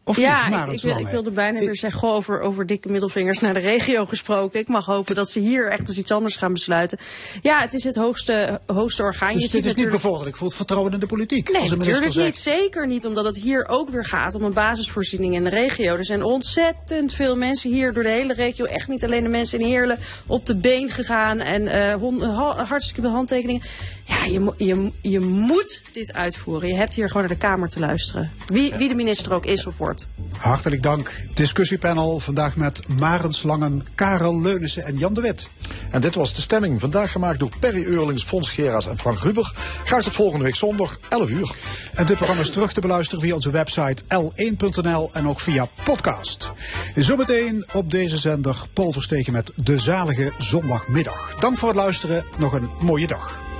Of 0.06 0.16
ja, 0.16 0.34
niet, 0.36 0.44
ik, 0.44 0.50
Marens 0.50 0.74
ik, 0.74 0.80
wil, 0.82 0.90
ik 0.90 0.98
Lange? 0.98 1.10
wilde 1.10 1.30
bijna 1.30 1.58
weer 1.60 1.76
zeggen, 1.76 2.00
goh, 2.00 2.14
over, 2.14 2.40
over 2.40 2.66
dikke 2.66 2.88
middelvingers 2.88 3.40
naar 3.40 3.54
de 3.54 3.60
regio 3.60 4.06
gesproken. 4.06 4.60
Ik 4.60 4.68
mag 4.68 4.86
hopen 4.86 5.14
dat 5.14 5.30
ze 5.30 5.38
hier 5.38 5.70
echt 5.70 5.88
eens 5.88 5.98
iets 5.98 6.10
anders 6.10 6.36
gaan 6.36 6.52
besluiten. 6.52 6.98
Ja, 7.42 7.60
het 7.60 7.74
is 7.74 7.84
het 7.84 7.96
hoogste, 7.96 8.60
hoogste 8.66 9.02
orgaan. 9.02 9.32
Dus 9.32 9.42
Je 9.42 9.48
dit 9.48 9.64
is 9.66 9.74
niet 9.74 9.90
bevorderlijk 9.90 10.36
voor 10.36 10.46
het 10.46 10.56
vertrouwen 10.56 10.92
in 10.92 11.00
de 11.00 11.06
politiek. 11.06 11.50
Nee, 11.52 11.60
als 11.60 11.70
natuurlijk 11.70 12.12
zegt, 12.12 12.26
niet. 12.26 12.38
Zeker 12.38 12.86
niet, 12.86 13.06
omdat 13.06 13.24
het 13.24 13.36
hier 13.36 13.68
ook 13.68 13.90
weer 13.90 14.04
gaat 14.04 14.34
om 14.34 14.42
een 14.42 14.52
basisvoorziening 14.52 15.34
in 15.34 15.44
de 15.44 15.50
regio. 15.50 15.96
Er 15.96 16.04
zijn 16.04 16.22
ontzettend 16.22 17.12
veel 17.12 17.36
mensen 17.36 17.70
hier 17.70 17.92
door 17.92 18.02
de 18.02 18.08
hele 18.08 18.34
regio. 18.34 18.64
Echt 18.64 18.88
niet 18.88 19.04
alleen 19.04 19.22
de 19.22 19.28
mensen 19.28 19.60
in 19.60 19.66
Heerlen 19.66 19.98
op 20.26 20.46
de 20.46 20.56
been 20.56 20.90
gegaan. 20.90 21.38
En 21.38 21.66
eh, 21.66 22.36
ha- 22.36 22.64
hartstikke 22.64 23.00
veel 23.00 23.10
handtekeningen. 23.10 23.62
Ja, 24.04 24.24
je, 24.24 24.52
je, 24.56 24.92
je 25.00 25.20
moet 25.20 25.82
dit 25.92 26.12
uitvoeren. 26.12 26.68
Je 26.68 26.74
hebt 26.74 26.94
hier 26.94 27.06
gewoon 27.06 27.22
naar 27.22 27.32
de 27.32 27.38
Kamer 27.38 27.68
te 27.68 27.78
luisteren. 27.78 28.30
Wie, 28.46 28.74
wie 28.74 28.88
de 28.88 28.94
minister 28.94 29.32
ook 29.32 29.46
is 29.46 29.66
of 29.66 29.78
wordt. 29.78 30.06
Hartelijk 30.36 30.82
dank. 30.82 31.26
Discussiepanel 31.34 32.20
vandaag 32.20 32.56
met 32.56 32.88
Marens 32.88 33.42
Langen, 33.42 33.86
Karel 33.94 34.40
Leunissen 34.40 34.84
en 34.84 34.96
Jan 34.96 35.14
de 35.14 35.20
Wit. 35.20 35.48
En 35.90 36.00
dit 36.00 36.14
was 36.14 36.34
de 36.34 36.40
stemming. 36.40 36.80
Vandaag 36.80 37.12
gemaakt 37.12 37.38
door 37.38 37.50
Perry 37.60 37.84
Eurlings, 37.84 38.24
Fons 38.24 38.50
Geraas 38.50 38.86
en 38.86 38.98
Frank 38.98 39.18
Ruber. 39.18 39.52
Graag 39.84 40.02
tot 40.02 40.14
volgende 40.14 40.44
week 40.44 40.56
zondag, 40.56 40.98
11 41.08 41.30
uur. 41.30 41.54
En 41.92 42.06
dit 42.06 42.16
programma 42.16 42.42
is 42.42 42.50
terug 42.50 42.72
te 42.72 42.80
beluisteren 42.80 43.24
via 43.24 43.34
onze 43.34 43.50
website 43.50 44.02
l1.nl 44.02 45.10
en 45.12 45.28
ook 45.28 45.40
via 45.40 45.68
podcast. 45.84 46.52
Zometeen 46.94 47.66
op 47.72 47.90
deze 47.90 48.18
zender 48.18 48.62
Paul 48.72 48.92
Verstegen 48.92 49.32
met 49.32 49.52
De 49.54 49.78
Zalige 49.80 50.32
Zondagmiddag. 50.38 51.34
Dank 51.38 51.58
voor 51.58 51.68
het 51.68 51.78
luisteren. 51.78 52.24
Nog 52.38 52.52
een 52.52 52.68
mooie 52.80 53.06
dag. 53.06 53.53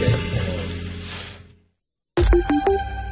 Yeah. 0.00 0.33